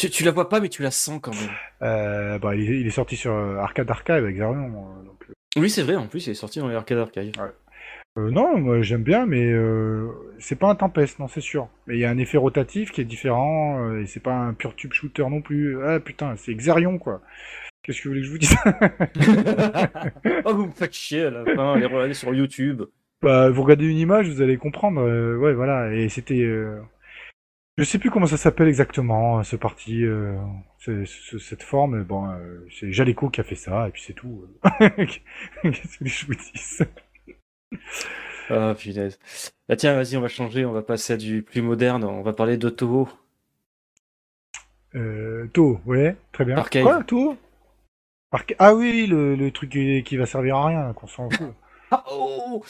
Tu, 0.00 0.10
tu, 0.10 0.24
la 0.24 0.30
vois 0.30 0.48
pas, 0.48 0.60
mais 0.60 0.68
tu 0.68 0.82
la 0.82 0.90
sens 0.90 1.20
quand 1.20 1.34
même. 1.34 1.50
Euh, 1.82 2.38
bah, 2.38 2.54
il, 2.54 2.86
est, 2.86 2.90
sorti 2.90 3.16
sur 3.16 3.32
Arcade 3.32 3.90
Archive 3.90 4.16
avec 4.16 4.36
Xerion. 4.36 4.68
Donc... 5.04 5.26
Oui, 5.56 5.70
c'est 5.70 5.82
vrai, 5.82 5.96
en 5.96 6.06
plus, 6.06 6.26
il 6.26 6.30
est 6.30 6.34
sorti 6.34 6.58
dans 6.58 6.68
les 6.68 6.74
Arcade 6.74 6.98
Archive. 6.98 7.32
Ouais. 7.38 7.52
Euh, 8.18 8.30
non, 8.30 8.58
moi 8.58 8.82
j'aime 8.82 9.02
bien, 9.02 9.26
mais 9.26 9.44
euh, 9.44 10.08
c'est 10.38 10.58
pas 10.58 10.68
un 10.68 10.74
Tempest, 10.74 11.18
non, 11.18 11.28
c'est 11.28 11.40
sûr. 11.40 11.68
Mais 11.86 11.96
il 11.96 12.00
y 12.00 12.04
a 12.04 12.10
un 12.10 12.18
effet 12.18 12.38
rotatif 12.38 12.90
qui 12.90 13.00
est 13.00 13.04
différent, 13.04 13.84
euh, 13.84 14.02
et 14.02 14.06
c'est 14.06 14.22
pas 14.22 14.34
un 14.34 14.54
pur 14.54 14.74
tube 14.74 14.92
shooter 14.92 15.24
non 15.28 15.40
plus. 15.40 15.82
Ah 15.84 16.00
putain, 16.00 16.34
c'est 16.36 16.54
Xerion 16.54 16.98
quoi. 16.98 17.20
Qu'est-ce 17.82 18.02
que 18.02 18.08
vous 18.08 18.14
voulez 18.14 18.22
que 18.22 18.26
je 18.26 18.32
vous 18.32 18.38
dise? 18.38 18.56
Oh, 20.44 20.54
vous 20.54 20.66
me 20.66 20.72
faites 20.72 20.94
chier 20.94 21.24
à 21.24 21.30
la 21.30 21.44
fin, 21.44 21.74
allez 21.74 21.86
regarder 21.86 22.14
sur 22.14 22.34
YouTube. 22.34 22.82
Bah, 23.22 23.50
vous 23.50 23.62
regardez 23.62 23.86
une 23.86 23.98
image, 23.98 24.28
vous 24.28 24.42
allez 24.42 24.56
comprendre. 24.56 25.02
ouais, 25.38 25.54
voilà, 25.54 25.92
et 25.94 26.08
c'était. 26.08 26.44
Je 27.78 27.84
sais 27.84 27.98
plus 27.98 28.10
comment 28.10 28.26
ça 28.26 28.36
s'appelle 28.36 28.66
exactement, 28.66 29.42
ce 29.44 29.54
parti, 29.54 30.04
cette 30.78 31.62
forme. 31.62 32.02
Bon, 32.02 32.28
c'est 32.70 32.92
Jaleco 32.92 33.30
qui 33.30 33.40
a 33.40 33.44
fait 33.44 33.54
ça, 33.54 33.86
et 33.86 33.92
puis 33.92 34.02
c'est 34.04 34.14
tout. 34.14 34.46
Qu'est-ce 35.62 35.98
que 35.98 36.06
je 36.06 36.26
vous 36.26 36.34
dis 36.34 36.78
Ah, 38.50 38.74
punaise. 38.76 39.20
Bah, 39.68 39.76
tiens, 39.76 39.94
vas-y, 39.94 40.16
on 40.16 40.20
va 40.20 40.28
changer, 40.28 40.64
on 40.64 40.72
va 40.72 40.82
passer 40.82 41.12
à 41.12 41.16
du 41.16 41.42
plus 41.42 41.62
moderne, 41.62 42.02
on 42.02 42.22
va 42.22 42.32
parler 42.32 42.56
de 42.56 42.68
Toho. 42.68 43.08
Euh, 44.96 45.46
Toho, 45.52 45.80
ouais, 45.86 46.16
très 46.32 46.44
bien. 46.44 46.56
Quoi, 46.56 47.04
Toho? 47.04 47.36
Ah 48.58 48.74
oui, 48.74 49.06
le, 49.06 49.36
le 49.36 49.50
truc 49.52 49.70
qui, 49.70 50.16
va 50.16 50.26
servir 50.26 50.56
à 50.56 50.66
rien, 50.66 50.92
qu'on 50.94 51.06
s'en 51.06 51.30
fout. 51.30 51.54
ah, 51.92 52.04
oh 52.10 52.64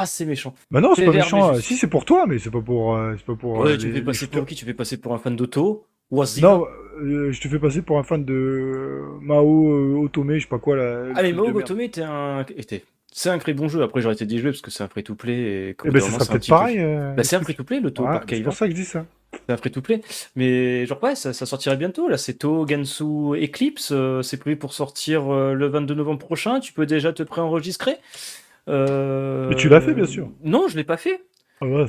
ah, 0.00 0.06
c'est 0.06 0.24
méchant. 0.24 0.54
Bah 0.70 0.80
non, 0.80 0.94
c'est 0.94 1.04
pas 1.04 1.12
méchant. 1.12 1.54
Si, 1.56 1.76
c'est 1.76 1.86
pour 1.86 2.04
toi, 2.04 2.26
mais 2.26 2.38
c'est 2.38 2.50
pas 2.50 2.60
pour. 2.60 2.94
Euh, 2.94 3.14
c'est 3.16 3.26
pas 3.26 3.34
pour 3.34 3.58
ouais, 3.58 3.72
euh, 3.72 3.78
tu 3.78 3.92
fais 3.92 4.02
passer 4.02 4.26
pour 4.26 4.46
qui? 4.46 4.54
Tu 4.54 4.64
fais 4.64 4.74
passer 4.74 4.96
pour 4.96 5.14
un 5.14 5.18
fan 5.18 5.36
d'Otto 5.36 5.84
Non, 6.10 6.66
euh, 7.00 7.32
je 7.32 7.40
te 7.40 7.48
fais 7.48 7.58
passer 7.58 7.82
pour 7.82 7.98
un 7.98 8.02
fan 8.02 8.24
de 8.24 9.02
Mao 9.20 10.02
Otome, 10.04 10.34
je 10.34 10.40
sais 10.40 10.48
pas 10.48 10.58
quoi 10.58 10.76
là. 10.76 11.06
Ah 11.14 11.22
mais 11.22 11.32
Mao 11.32 11.48
Otome 11.48 11.80
était 11.80 12.02
un. 12.02 12.44
Était 12.56 12.84
c'est 13.18 13.30
un 13.30 13.38
très 13.38 13.54
bon 13.54 13.66
jeu. 13.66 13.82
Après, 13.82 14.02
j'aurais 14.02 14.14
été 14.14 14.26
d'y 14.26 14.38
jouer 14.38 14.50
parce 14.50 14.60
que 14.60 14.70
c'est 14.70 14.84
un 14.84 14.88
free-to-play. 14.88 15.32
Et, 15.32 15.76
eh 15.86 15.90
ben, 15.90 16.02
ça 16.02 16.10
sera 16.10 16.26
peut-être 16.26 16.48
pareil. 16.48 16.76
Euh, 16.78 17.14
bah, 17.14 17.24
c'est 17.24 17.36
un 17.36 17.40
free-to-play, 17.40 17.80
le 17.80 17.90
To 17.90 18.06
C'est 18.28 18.42
pour 18.42 18.52
ça 18.52 18.66
que 18.66 18.72
je 18.72 18.76
dis 18.76 18.84
ça. 18.84 19.06
C'est 19.32 19.54
un 19.54 19.56
free-to-play. 19.56 20.02
Mais 20.34 20.84
genre, 20.84 21.02
ouais, 21.02 21.14
ça, 21.14 21.32
sortirait 21.32 21.78
bientôt. 21.78 22.08
Là, 22.08 22.18
c'est 22.18 22.34
To 22.34 22.66
Gansu 22.66 23.42
Eclipse. 23.42 23.88
Euh, 23.90 24.20
c'est 24.20 24.36
prévu 24.36 24.56
pour 24.56 24.74
sortir 24.74 25.32
euh, 25.32 25.54
le 25.54 25.66
22 25.66 25.94
novembre 25.94 26.18
prochain. 26.18 26.60
Tu 26.60 26.74
peux 26.74 26.84
déjà 26.84 27.14
te 27.14 27.22
préenregistrer. 27.22 27.96
Mais 28.66 29.54
tu 29.56 29.68
l'as 29.68 29.80
fait, 29.80 29.94
bien 29.94 30.06
sûr. 30.06 30.30
Non, 30.42 30.68
je 30.68 30.76
l'ai 30.76 30.84
pas 30.84 30.96
fait. 30.96 31.22
Ah, 31.60 31.66
ouais. 31.66 31.86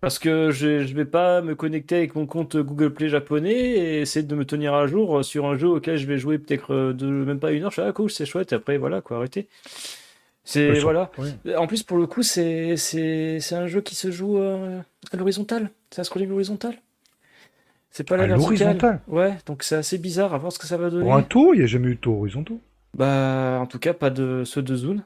Parce 0.00 0.18
que 0.18 0.50
je, 0.50 0.80
je 0.80 0.94
vais 0.94 1.04
pas 1.04 1.42
me 1.42 1.54
connecter 1.54 1.96
avec 1.96 2.14
mon 2.14 2.24
compte 2.24 2.56
Google 2.56 2.94
Play 2.94 3.08
japonais 3.10 3.52
et 3.52 4.00
essayer 4.00 4.24
de 4.24 4.34
me 4.34 4.46
tenir 4.46 4.72
à 4.72 4.86
jour 4.86 5.22
sur 5.22 5.44
un 5.44 5.58
jeu 5.58 5.68
auquel 5.68 5.98
je 5.98 6.06
vais 6.06 6.16
jouer 6.16 6.38
peut-être 6.38 6.92
de 6.92 7.06
même 7.06 7.38
pas 7.38 7.52
une 7.52 7.64
heure. 7.64 7.70
Je 7.70 7.80
suis 7.80 7.88
ah 7.88 7.92
cool, 7.92 8.10
c'est 8.10 8.24
chouette. 8.24 8.52
Et 8.52 8.54
après, 8.54 8.78
voilà, 8.78 9.02
quoi, 9.02 9.18
arrêtez. 9.18 9.48
C'est 10.42 10.78
voilà. 10.78 11.10
En 11.56 11.66
plus, 11.66 11.82
pour 11.82 11.98
le 11.98 12.06
coup, 12.06 12.22
c'est 12.22 12.76
c'est 12.76 13.52
un 13.52 13.66
jeu 13.66 13.82
qui 13.82 13.94
se 13.94 14.10
joue 14.10 14.38
euh, 14.38 14.80
à 15.12 15.16
l'horizontale. 15.16 15.70
C'est 15.90 16.00
un 16.00 16.04
scrolling 16.04 16.30
horizontal. 16.30 16.74
C'est 17.90 18.08
pas 18.08 18.16
la 18.16 18.26
verticale. 18.26 19.00
Ouais, 19.06 19.36
donc 19.46 19.64
c'est 19.64 19.76
assez 19.76 19.98
bizarre 19.98 20.32
à 20.32 20.38
voir 20.38 20.52
ce 20.52 20.58
que 20.58 20.66
ça 20.66 20.76
va 20.76 20.90
donner. 20.90 21.02
Pour 21.02 21.14
un 21.14 21.22
tour, 21.22 21.54
il 21.54 21.58
n'y 21.58 21.64
a 21.64 21.66
jamais 21.66 21.88
eu 21.88 21.96
de 21.96 22.00
tour 22.00 22.18
horizontal. 22.18 22.56
Bah, 22.94 23.58
en 23.60 23.66
tout 23.66 23.78
cas, 23.78 23.92
pas 23.92 24.10
de 24.10 24.44
ceux 24.44 24.62
de 24.62 24.74
Zune. 24.76 25.04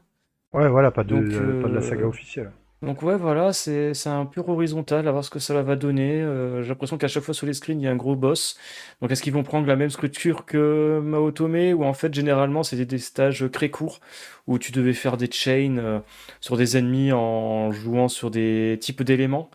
Ouais, 0.55 0.69
voilà, 0.69 0.93
pas 0.93 1.03
de, 1.03 1.17
pas 1.61 1.69
de 1.69 1.75
la 1.75 1.83
saga 1.83 2.05
euh, 2.05 2.09
officielle. 2.09 2.53
Donc 2.81 3.03
ouais, 3.03 3.17
voilà, 3.17 3.53
c'est 3.53 4.07
un 4.07 4.25
pur 4.25 4.49
horizontal, 4.49 5.09
à 5.09 5.11
voir 5.11 5.25
ce 5.25 5.31
que 5.31 5.41
ça 5.41 5.61
va 5.61 5.75
donner. 5.75 6.23
Euh, 6.23 6.63
j'ai 6.63 6.69
l'impression 6.69 6.97
qu'à 6.97 7.09
chaque 7.09 7.25
fois 7.25 7.35
sur 7.35 7.47
les 7.47 7.55
screens, 7.55 7.81
il 7.81 7.85
y 7.85 7.89
a 7.89 7.91
un 7.91 7.97
gros 7.97 8.15
boss. 8.15 8.57
Donc 9.01 9.11
est-ce 9.11 9.21
qu'ils 9.23 9.33
vont 9.33 9.43
prendre 9.43 9.67
la 9.67 9.75
même 9.75 9.91
structure 9.91 10.45
que 10.45 11.01
Maotome, 11.03 11.73
ou 11.75 11.85
en 11.85 11.93
fait, 11.93 12.15
généralement, 12.15 12.63
c'était 12.63 12.85
des 12.85 12.99
stages 12.99 13.45
très 13.51 13.69
courts, 13.69 13.99
où 14.47 14.59
tu 14.61 14.71
devais 14.71 14.93
faire 14.93 15.17
des 15.17 15.29
chains 15.31 15.77
euh, 15.79 15.99
sur 16.41 16.57
des 16.57 16.77
ennemis 16.77 17.11
en 17.11 17.73
jouant 17.73 18.09
sur 18.09 18.31
des 18.31 18.79
types 18.81 19.03
d'éléments, 19.03 19.51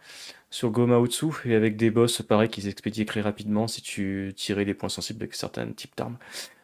sur 0.49 0.69
Gomaotsu, 0.71 1.27
et 1.45 1.55
avec 1.55 1.77
des 1.77 1.91
boss, 1.91 2.21
pareil, 2.23 2.49
qui 2.49 2.63
s'expédiaient 2.63 3.05
très 3.05 3.21
rapidement 3.21 3.67
si 3.67 3.81
tu 3.81 4.33
tirais 4.35 4.65
les 4.65 4.73
points 4.73 4.89
sensibles 4.89 5.23
avec 5.23 5.35
certains 5.35 5.67
types 5.67 5.95
d'armes. 5.95 6.17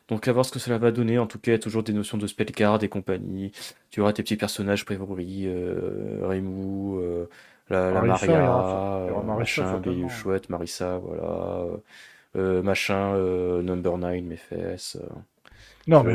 Donc 0.08 0.28
à 0.28 0.32
voir 0.32 0.46
ce 0.46 0.52
que 0.52 0.60
cela 0.60 0.78
va 0.78 0.92
donner. 0.92 1.18
En 1.18 1.28
tout 1.28 1.40
cas, 1.40 1.52
il 1.52 1.56
y 1.56 1.58
a 1.58 1.60
toujours 1.60 1.84
des 1.84 1.94
notions 1.94 2.18
de 2.18 2.28
spellcard 2.28 2.84
et 2.84 2.90
compagnie. 2.90 3.52
Tu 3.90 4.02
auras 4.02 4.14
tes 4.14 4.24
petits 4.24 4.38
personnages 4.38 4.86
prévoris, 4.86 5.46
euh, 5.48 6.20
Remu, 6.24 7.00
euh, 7.02 7.26
la, 7.70 7.92
la, 7.92 8.02
Maria, 8.02 9.08
euh, 9.08 9.22
machin, 9.24 9.82
Chouette, 10.10 10.50
Marissa, 10.50 11.00
voilà. 11.00 11.66
Euh, 12.36 12.62
machin, 12.62 13.18
Number 13.64 13.98
9, 13.98 14.22
mes 14.24 14.36
fesses. 14.36 14.98
non, 15.88 16.04
mais 16.04 16.14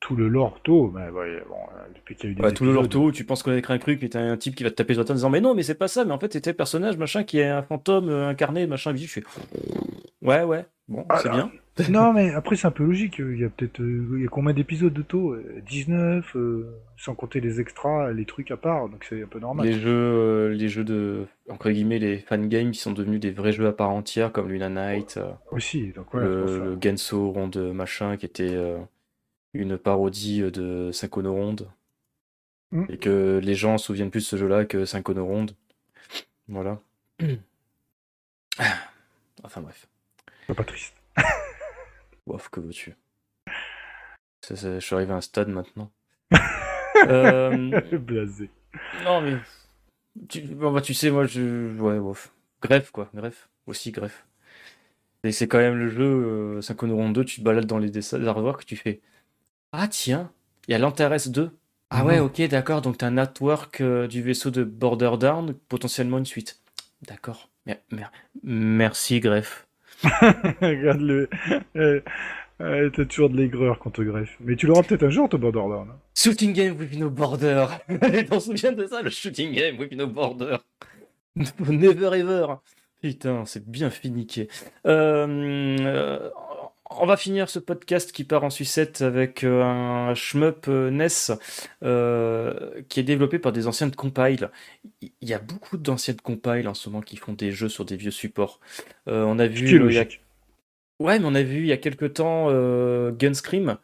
tout 0.00 0.14
le 0.14 0.28
lorto, 0.28 0.92
mais 0.94 1.10
bon, 1.10 1.56
depuis 1.92 2.14
qu'il 2.14 2.26
y 2.26 2.28
a 2.28 2.30
eu 2.30 2.34
des 2.36 2.42
ouais, 2.42 2.52
tout 2.52 2.64
le 2.64 2.72
lorto, 2.72 3.10
tu 3.10 3.24
penses 3.24 3.42
connaître 3.42 3.72
un 3.72 3.78
truc, 3.78 3.98
mais 4.00 4.08
t'as 4.08 4.20
un 4.20 4.36
type 4.36 4.54
qui 4.54 4.62
va 4.62 4.70
te 4.70 4.76
taper 4.76 4.94
sur 4.94 5.00
la 5.00 5.04
tête 5.04 5.10
en 5.10 5.14
disant 5.14 5.28
mais 5.28 5.40
non, 5.40 5.56
mais 5.56 5.64
c'est 5.64 5.74
pas 5.74 5.88
ça, 5.88 6.04
mais 6.04 6.12
en 6.12 6.20
fait 6.20 6.32
c'était 6.32 6.50
un 6.50 6.54
personnage 6.54 6.96
machin 6.96 7.24
qui 7.24 7.40
est 7.40 7.48
un 7.48 7.62
fantôme 7.62 8.08
incarné, 8.08 8.68
machin, 8.68 8.94
je 8.94 9.06
fais 9.06 9.24
ouais, 10.22 10.44
ouais, 10.44 10.66
bon, 10.88 11.06
c'est 11.20 11.30
bien. 11.30 11.50
non, 11.90 12.12
mais 12.12 12.34
après, 12.34 12.56
c'est 12.56 12.66
un 12.66 12.72
peu 12.72 12.84
logique. 12.84 13.18
Il 13.18 13.38
y 13.38 13.44
a 13.44 13.48
peut-être. 13.48 13.80
Euh, 13.80 14.16
il 14.16 14.22
y 14.22 14.26
a 14.26 14.28
combien 14.28 14.52
d'épisodes 14.52 14.92
de 14.92 15.02
taux 15.02 15.36
19, 15.66 16.36
euh, 16.36 16.76
sans 16.96 17.14
compter 17.14 17.40
les 17.40 17.60
extras, 17.60 18.10
les 18.12 18.24
trucs 18.24 18.50
à 18.50 18.56
part, 18.56 18.88
donc 18.88 19.04
c'est 19.08 19.22
un 19.22 19.26
peu 19.26 19.38
normal. 19.38 19.66
Les 19.66 19.74
jeux, 19.74 19.90
euh, 19.90 20.48
les 20.48 20.68
jeux 20.68 20.84
de. 20.84 21.26
Entre 21.48 21.70
guillemets, 21.70 21.98
les 21.98 22.18
fan 22.18 22.48
games 22.48 22.72
qui 22.72 22.80
sont 22.80 22.92
devenus 22.92 23.20
des 23.20 23.30
vrais 23.30 23.52
jeux 23.52 23.66
à 23.66 23.72
part 23.72 23.90
entière, 23.90 24.32
comme 24.32 24.48
Luna 24.48 24.68
Knight. 24.68 25.20
Aussi, 25.52 25.92
donc 25.92 26.12
le, 26.14 26.64
le, 26.64 26.78
Genso 26.80 27.30
Ronde 27.30 27.56
machin, 27.72 28.16
qui 28.16 28.26
était 28.26 28.56
une 29.54 29.78
parodie 29.78 30.42
de 30.42 30.90
Synchrono 30.92 31.32
Ronde. 31.32 31.68
Hmm. 32.70 32.84
Et 32.90 32.98
que 32.98 33.40
les 33.42 33.54
gens 33.54 33.78
se 33.78 33.86
souviennent 33.86 34.10
plus 34.10 34.20
de 34.20 34.26
ce 34.26 34.36
jeu-là 34.36 34.66
que 34.66 34.84
Synchrono 34.84 35.24
Ronde. 35.24 35.52
Voilà. 36.48 36.80
enfin 39.42 39.62
bref. 39.62 39.87
Pas 40.54 40.64
triste. 40.64 40.94
Ouf, 42.26 42.48
que 42.48 42.60
veux-tu? 42.60 42.94
Je 44.48 44.80
suis 44.80 44.94
arrivé 44.94 45.12
à 45.12 45.16
un 45.16 45.20
stade 45.20 45.48
maintenant. 45.48 45.90
euh... 47.06 47.80
Blasé. 47.98 48.50
Non, 49.04 49.20
mais. 49.20 49.36
Tu, 50.28 50.42
bah, 50.42 50.80
tu 50.80 50.94
sais, 50.94 51.10
moi, 51.10 51.26
je. 51.26 51.78
Ouais, 51.78 51.98
bof. 51.98 52.32
Greffe, 52.62 52.90
quoi. 52.90 53.10
Greffe. 53.14 53.48
Aussi, 53.66 53.92
greffe. 53.92 54.26
Et 55.24 55.32
c'est 55.32 55.48
quand 55.48 55.58
même 55.58 55.76
le 55.76 55.88
jeu 55.88 56.04
euh, 56.58 56.60
5 56.62 57.12
2, 57.12 57.24
tu 57.24 57.40
te 57.40 57.44
balades 57.44 57.66
dans 57.66 57.78
les 57.78 57.90
que 57.90 58.64
tu 58.64 58.76
fais. 58.76 59.00
Ah, 59.72 59.88
tiens, 59.88 60.30
il 60.66 60.72
y 60.72 60.74
a 60.74 60.78
l'Antares 60.78 61.28
2. 61.28 61.50
Ah 61.90 62.04
ouais, 62.04 62.18
ok, 62.20 62.40
d'accord. 62.48 62.82
Donc, 62.82 62.98
tu 62.98 63.04
as 63.04 63.08
un 63.08 63.12
network 63.12 63.80
euh, 63.80 64.06
du 64.06 64.22
vaisseau 64.22 64.50
de 64.50 64.64
Border 64.64 65.12
Down, 65.18 65.54
potentiellement 65.68 66.18
une 66.18 66.26
suite. 66.26 66.60
D'accord. 67.02 67.50
Merci, 68.42 69.20
greffe. 69.20 69.67
Regarde 70.60 71.00
le. 71.00 71.28
Euh, 71.76 72.00
euh, 72.60 72.90
t'as 72.90 73.04
toujours 73.04 73.30
de 73.30 73.36
l'aigreur 73.36 73.78
quand 73.78 73.90
te 73.90 74.02
greffe. 74.02 74.36
Mais 74.40 74.56
tu 74.56 74.66
l'auras 74.66 74.82
peut-être 74.82 75.04
un 75.04 75.10
jour, 75.10 75.28
ton 75.28 75.38
Borderlands. 75.38 75.86
Shooting 76.16 76.52
game 76.52 76.76
with 76.76 76.98
no 76.98 77.08
border. 77.08 77.66
T'en 78.28 78.40
souviens 78.40 78.72
de 78.72 78.86
ça, 78.86 79.02
le 79.02 79.10
shooting 79.10 79.52
game 79.52 79.78
with 79.78 79.92
no 79.92 80.06
border? 80.06 80.58
Never 81.36 82.18
ever. 82.18 82.46
Putain, 83.00 83.44
c'est 83.44 83.68
bien 83.68 83.90
finiqué. 83.90 84.48
Euh, 84.86 86.30
on 86.90 87.06
va 87.06 87.16
finir 87.16 87.48
ce 87.48 87.58
podcast 87.58 88.12
qui 88.12 88.24
part 88.24 88.44
en 88.44 88.50
sucette 88.50 89.02
avec 89.02 89.44
euh, 89.44 89.62
un 89.62 90.14
shmup 90.14 90.66
NES 90.68 91.08
qui 92.88 93.00
est 93.00 93.04
développé 93.04 93.38
par 93.38 93.52
des 93.52 93.66
anciens 93.66 93.88
de 93.88 93.96
compile. 93.96 94.50
Il 95.02 95.28
y 95.28 95.34
a 95.34 95.38
beaucoup 95.38 95.76
d'anciens 95.76 96.14
de 96.14 96.20
compile 96.20 96.68
en 96.68 96.74
ce 96.74 96.88
moment 96.88 97.02
qui 97.02 97.16
font 97.16 97.32
des 97.32 97.52
jeux 97.52 97.68
sur 97.68 97.84
des 97.84 97.96
vieux 97.96 98.10
supports. 98.10 98.60
on 99.06 99.38
a 99.38 99.46
vu. 99.46 99.66
Ouais, 101.00 101.20
mais 101.20 101.26
on 101.26 101.34
a 101.34 101.42
vu 101.42 101.60
il 101.60 101.66
y 101.66 101.72
a 101.72 101.76
quelques 101.76 102.14
temps 102.14 102.46
euh, 102.48 103.12
Gunscream, 103.12 103.76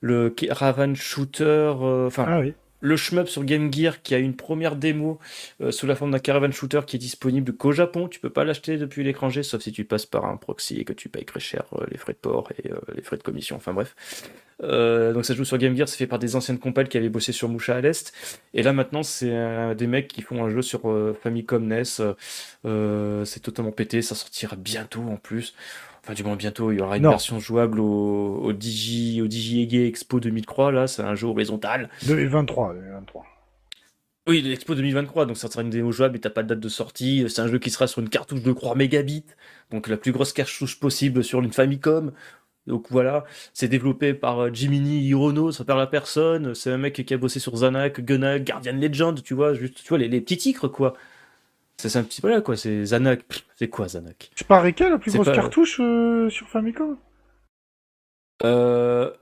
le 0.00 0.34
Raven 0.50 0.94
Shooter, 0.94 1.44
euh, 1.44 2.06
enfin 2.06 2.26
ah 2.28 2.42
le 2.80 2.96
shmup 2.96 3.28
sur 3.28 3.44
Game 3.44 3.72
Gear 3.72 4.02
qui 4.02 4.14
a 4.14 4.18
une 4.18 4.34
première 4.34 4.76
démo 4.76 5.18
euh, 5.60 5.70
sous 5.70 5.86
la 5.86 5.94
forme 5.94 6.10
d'un 6.10 6.18
Caravan 6.18 6.50
Shooter 6.50 6.80
qui 6.86 6.96
est 6.96 6.98
disponible 6.98 7.52
qu'au 7.52 7.72
Japon. 7.72 8.08
Tu 8.08 8.20
peux 8.20 8.30
pas 8.30 8.44
l'acheter 8.44 8.76
depuis 8.76 9.04
l'étranger, 9.04 9.42
sauf 9.42 9.62
si 9.62 9.72
tu 9.72 9.84
passes 9.84 10.06
par 10.06 10.24
un 10.26 10.36
proxy 10.36 10.78
et 10.78 10.84
que 10.84 10.92
tu 10.92 11.08
payes 11.08 11.24
très 11.24 11.40
cher 11.40 11.64
les 11.90 11.98
frais 11.98 12.12
de 12.12 12.18
port 12.18 12.50
et 12.58 12.70
les 12.94 13.02
frais 13.02 13.16
de 13.16 13.22
commission. 13.22 13.56
Enfin 13.56 13.72
bref. 13.72 13.94
donc 14.60 15.24
ça 15.24 15.34
joue 15.34 15.44
sur 15.44 15.58
Game 15.58 15.76
Gear, 15.76 15.88
c'est 15.88 15.96
fait 15.96 16.06
par 16.06 16.18
des 16.18 16.36
anciennes 16.36 16.58
compagnies 16.58 16.88
qui 16.88 16.96
avaient 16.96 17.08
bossé 17.08 17.32
sur 17.32 17.48
Musha 17.48 17.76
à 17.76 17.80
l'Est. 17.80 18.12
Et 18.54 18.62
là 18.62 18.72
maintenant, 18.72 19.02
c'est 19.02 19.74
des 19.76 19.86
mecs 19.86 20.08
qui 20.08 20.22
font 20.22 20.44
un 20.44 20.50
jeu 20.50 20.62
sur 20.62 20.82
Famicom 21.22 21.66
NES. 21.66 21.84
c'est 23.24 23.40
totalement 23.40 23.72
pété, 23.72 24.02
ça 24.02 24.14
sortira 24.14 24.56
bientôt 24.56 25.02
en 25.02 25.16
plus. 25.16 25.54
Enfin, 26.08 26.14
du 26.14 26.24
moins 26.24 26.36
bientôt, 26.36 26.72
il 26.72 26.78
y 26.78 26.80
aura 26.80 26.96
une 26.96 27.02
version 27.06 27.38
jouable 27.38 27.80
au, 27.80 28.40
au 28.42 28.54
Digi, 28.54 29.20
au 29.20 29.26
Digi 29.26 29.84
Expo 29.84 30.20
2003. 30.20 30.72
Là, 30.72 30.86
c'est 30.86 31.02
un 31.02 31.14
jeu 31.14 31.26
horizontal. 31.26 31.90
2023, 32.06 32.72
2023. 32.72 33.26
Oui, 34.26 34.40
l'Expo 34.40 34.74
2023, 34.74 35.26
donc 35.26 35.36
ça 35.36 35.50
sera 35.50 35.60
une 35.60 35.68
démo 35.68 35.92
jouable 35.92 36.16
et 36.16 36.20
t'as 36.20 36.30
pas 36.30 36.42
de 36.42 36.48
date 36.48 36.60
de 36.60 36.68
sortie. 36.70 37.26
C'est 37.28 37.42
un 37.42 37.48
jeu 37.48 37.58
qui 37.58 37.68
sera 37.68 37.86
sur 37.86 38.00
une 38.00 38.08
cartouche 38.08 38.42
de 38.42 38.52
3 38.54 38.74
mégabits, 38.74 39.26
donc 39.70 39.86
la 39.86 39.98
plus 39.98 40.12
grosse 40.12 40.32
cartouche 40.32 40.80
possible 40.80 41.22
sur 41.22 41.40
une 41.40 41.52
Famicom. 41.52 42.12
Donc 42.66 42.86
voilà, 42.88 43.24
c'est 43.52 43.68
développé 43.68 44.14
par 44.14 44.44
euh, 44.44 44.50
Jiminy 44.50 45.00
Hirono, 45.00 45.52
ça 45.52 45.66
perd 45.66 45.78
la 45.78 45.86
personne. 45.86 46.54
C'est 46.54 46.70
un 46.70 46.78
mec 46.78 47.04
qui 47.04 47.12
a 47.12 47.18
bossé 47.18 47.38
sur 47.38 47.54
Zanak, 47.54 48.00
Gunnak, 48.00 48.44
Guardian 48.44 48.76
Legend, 48.76 49.22
tu 49.22 49.34
vois, 49.34 49.52
juste, 49.52 49.82
tu 49.82 49.88
vois, 49.90 49.98
les, 49.98 50.08
les 50.08 50.22
petits 50.22 50.38
titres, 50.38 50.68
quoi. 50.68 50.94
C'est 51.80 51.96
un 51.96 52.02
petit 52.02 52.20
peu 52.20 52.28
là, 52.28 52.40
quoi. 52.40 52.56
C'est 52.56 52.86
Zanak. 52.86 53.24
C'est 53.56 53.68
quoi, 53.68 53.86
Zanak 53.88 54.30
C'est 54.34 54.46
pas 54.46 54.60
Reka, 54.60 54.88
la 54.88 54.98
plus 54.98 55.12
grosse 55.12 55.30
cartouche 55.32 55.78
euh, 55.80 56.28
sur 56.28 56.48
Famicom? 56.48 56.96
Euh. 58.44 59.12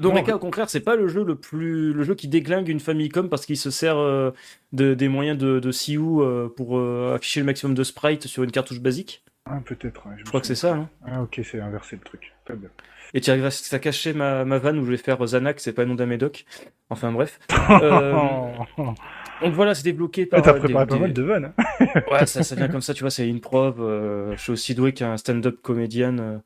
Donc 0.00 0.14
Reka, 0.16 0.36
au 0.36 0.38
contraire, 0.38 0.68
c'est 0.68 0.80
pas 0.80 0.96
le 0.96 1.08
jeu 1.08 1.24
le 1.24 1.36
plus 1.36 1.92
le 1.92 2.02
jeu 2.02 2.14
qui 2.14 2.28
déglingue 2.28 2.68
une 2.68 2.80
Famicom 2.80 3.28
parce 3.28 3.46
qu'il 3.46 3.56
se 3.56 3.70
sert 3.70 3.96
euh, 3.96 4.32
de, 4.72 4.94
des 4.94 5.08
moyens 5.08 5.38
de, 5.38 5.60
de 5.60 5.70
euh, 5.70 6.48
pour 6.48 6.80
afficher 7.14 7.40
le 7.40 7.46
maximum 7.46 7.74
de 7.74 7.84
sprites 7.84 8.26
sur 8.26 8.42
une 8.42 8.50
cartouche 8.50 8.80
basique. 8.80 9.24
Ah, 9.46 9.60
peut-être. 9.64 10.04
je, 10.18 10.24
crois 10.24 10.40
que 10.40 10.46
c'est 10.46 10.54
ça. 10.54 10.74
Hein. 10.74 10.88
Ah, 11.06 11.22
ok, 11.22 11.40
c'est 11.42 11.60
inversé 11.60 11.96
le 11.96 12.02
truc. 12.02 12.32
Très 12.44 12.54
bien. 12.54 12.68
Et 13.14 13.20
tu 13.20 13.30
arrives 13.30 13.44
à 13.44 13.78
cacher 13.78 14.12
ma, 14.12 14.44
ma 14.44 14.58
vanne 14.58 14.78
où 14.78 14.84
je 14.84 14.90
vais 14.90 14.96
faire 14.96 15.26
Zanak, 15.26 15.60
c'est 15.60 15.72
pas 15.72 15.82
le 15.82 15.88
nom 15.88 15.94
d'un 15.94 16.06
médoc. 16.06 16.44
Enfin 16.90 17.12
bref. 17.12 17.40
Donc 19.42 19.54
voilà, 19.54 19.74
c'est 19.74 19.84
débloqué 19.84 20.26
par. 20.26 20.42
T'as 20.42 20.54
préparé 20.54 20.86
pas 20.86 20.98
mal 20.98 21.12
de 21.12 21.22
vannes. 21.22 21.52
Hein. 21.56 21.86
ouais, 22.10 22.26
ça, 22.26 22.42
ça 22.42 22.54
vient 22.54 22.68
comme 22.68 22.80
ça, 22.80 22.94
tu 22.94 23.02
vois, 23.02 23.10
c'est 23.10 23.28
une 23.28 23.40
preuve. 23.40 23.80
Euh, 23.80 24.36
je 24.36 24.42
suis 24.42 24.52
aussi 24.52 24.74
doué 24.74 24.92
qu'un 24.92 25.16
stand-up 25.16 25.60
comédien, 25.62 26.18
euh, 26.18 26.38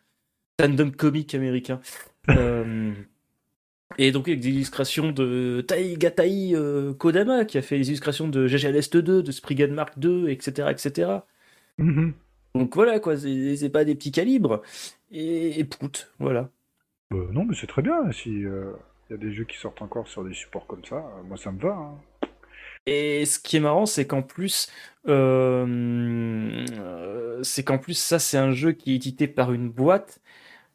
stand-up 0.59 0.97
comique 0.97 1.35
américain. 1.35 1.81
Euh, 2.29 2.91
et 3.99 4.11
donc 4.11 4.27
avec 4.27 4.41
des 4.41 4.49
illustrations 4.49 5.13
de 5.13 5.65
Taigatai 5.65 6.55
Kodama, 6.99 7.45
qui 7.45 7.57
a 7.57 7.63
fait 7.63 7.79
les 7.79 7.87
illustrations 7.87 8.27
de 8.27 8.49
GGLS 8.49 8.91
2, 8.91 9.23
de 9.23 9.31
Spriggan 9.31 9.69
Mark 9.69 9.97
2, 9.97 10.29
etc. 10.29 10.67
etc. 10.73 11.11
Donc 11.79 12.75
voilà, 12.75 12.99
quoi, 12.99 13.17
c'est 13.17 13.71
pas 13.73 13.85
des 13.85 13.95
petits 13.95 14.11
calibres. 14.11 14.61
Et, 15.13 15.61
et 15.61 15.63
prout, 15.63 16.13
voilà. 16.19 16.51
non, 17.13 17.45
mais 17.45 17.55
c'est 17.55 17.69
très 17.69 17.83
bien. 17.83 18.11
Si 18.11 18.31
il 19.09 19.13
y 19.13 19.15
a 19.15 19.19
des 19.19 19.33
jeux 19.33 19.45
qui 19.45 19.57
sortent 19.57 19.83
encore 19.83 20.09
sur 20.09 20.25
des 20.25 20.35
supports 20.35 20.67
comme 20.67 20.85
ça, 20.85 21.05
moi 21.29 21.37
ça 21.37 21.53
me 21.53 21.61
va. 21.61 21.75
Hein. 21.75 21.95
Et 22.87 23.27
ce 23.27 23.39
qui 23.41 23.57
est 23.57 23.61
marrant, 23.61 23.85
c'est 23.85 24.07
qu'en 24.07 24.23
plus, 24.23 24.69
euh, 25.09 26.65
c'est 27.43 27.65
qu'en 27.65 27.79
plus, 27.79 27.99
ça, 27.99 28.19
c'est 28.19 28.39
un 28.39 28.53
jeu 28.53 28.73
qui 28.73 28.93
est 28.93 28.97
édité 28.97 29.27
par 29.27 29.53
une 29.53 29.69
boîte 29.69 30.21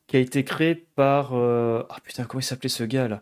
qui 0.08 0.18
a 0.18 0.20
été 0.20 0.44
créé 0.44 0.76
par. 0.76 1.32
Euh, 1.34 1.84
ah 1.90 1.98
putain, 2.04 2.26
comment 2.26 2.42
il 2.42 2.44
s'appelait 2.44 2.68
ce 2.68 2.84
gars 2.84 3.08
là 3.08 3.22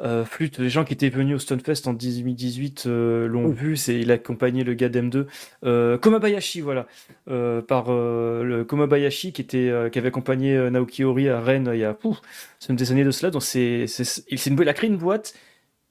euh, 0.00 0.24
Flûte, 0.24 0.60
les 0.60 0.70
gens 0.70 0.84
qui 0.84 0.92
étaient 0.92 1.08
venus 1.08 1.34
au 1.34 1.38
Stonefest 1.40 1.88
en 1.88 1.94
2018 1.94 2.84
l'ont 2.86 3.48
vu, 3.48 3.76
c'est, 3.76 3.98
il 3.98 4.12
a 4.12 4.14
accompagné 4.14 4.62
le 4.62 4.74
gars 4.74 4.88
d'M2. 4.88 5.98
Komabayashi, 5.98 6.60
voilà. 6.60 6.86
par 7.26 7.90
le 7.90 8.62
Komabayashi 8.62 9.32
qui, 9.32 9.42
était, 9.42 9.72
qui 9.90 9.98
avait 9.98 10.08
accompagné 10.08 10.70
Naoki 10.70 11.02
Ori 11.02 11.28
à 11.28 11.40
Rennes 11.40 11.70
il 11.72 11.80
y 11.80 11.84
a 11.84 11.92
pouf, 11.92 12.20
des 12.68 12.92
années 12.92 13.04
de 13.04 13.10
cela. 13.10 13.32
Donc 13.32 13.42
c'est, 13.42 13.88
c'est, 13.88 14.46
une, 14.46 14.56
il 14.60 14.68
a 14.68 14.74
créé 14.74 14.88
une 14.88 14.96
boîte 14.98 15.34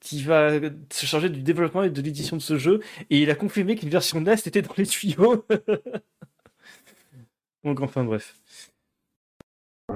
qui 0.00 0.22
va 0.22 0.52
se 0.90 1.06
charger 1.06 1.28
du 1.28 1.42
développement 1.42 1.82
et 1.82 1.90
de 1.90 2.02
l'édition 2.02 2.36
de 2.36 2.42
ce 2.42 2.58
jeu, 2.58 2.80
et 3.10 3.22
il 3.22 3.30
a 3.30 3.34
confirmé 3.34 3.76
qu'une 3.76 3.88
version 3.88 4.20
NES 4.20 4.34
était 4.46 4.62
dans 4.62 4.74
les 4.76 4.86
tuyaux. 4.86 5.44
Donc 7.64 7.80
enfin 7.80 8.04
bref. 8.04 8.36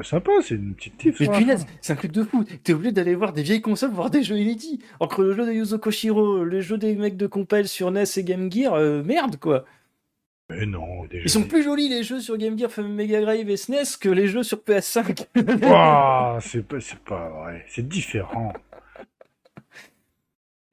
sympa, 0.02 0.32
c'est 0.42 0.56
une 0.56 0.74
petite 0.74 0.98
tif. 0.98 1.20
Mais 1.20 1.28
punaise, 1.28 1.66
c'est 1.80 1.92
un 1.92 1.96
truc 1.96 2.12
de 2.12 2.24
fou. 2.24 2.44
T'es 2.64 2.72
obligé 2.72 2.92
d'aller 2.92 3.14
voir 3.14 3.32
des 3.32 3.42
vieilles 3.42 3.62
consoles, 3.62 3.92
voir 3.92 4.10
des 4.10 4.22
jeux 4.22 4.38
inédits. 4.38 4.82
Entre 5.00 5.22
le 5.22 5.34
jeu 5.34 5.46
de 5.46 5.52
Yuzo 5.52 5.78
Koshiro, 5.78 6.44
le 6.44 6.60
jeu 6.60 6.78
des 6.78 6.94
mecs 6.96 7.16
de 7.16 7.26
Compile 7.26 7.68
sur 7.68 7.90
NES 7.90 8.04
et 8.16 8.24
Game 8.24 8.50
Gear, 8.50 8.74
euh, 8.74 9.02
merde 9.02 9.38
quoi. 9.38 9.64
Mais 10.50 10.66
non, 10.66 11.06
Ils 11.12 11.30
sont 11.30 11.44
plus 11.44 11.62
jolis 11.62 11.88
les 11.88 12.02
jeux 12.02 12.20
sur 12.20 12.36
Game 12.36 12.58
Gear, 12.58 12.68
Mega 12.80 13.20
Drive 13.20 13.48
et 13.48 13.56
SNES 13.56 13.96
que 13.98 14.08
les 14.08 14.26
jeux 14.26 14.42
sur 14.42 14.58
PS5. 14.58 15.26
c'est 16.42 16.66
pas, 16.66 16.78
pas 17.06 17.28
vrai, 17.30 17.64
c'est 17.68 17.88
différent. 17.88 18.52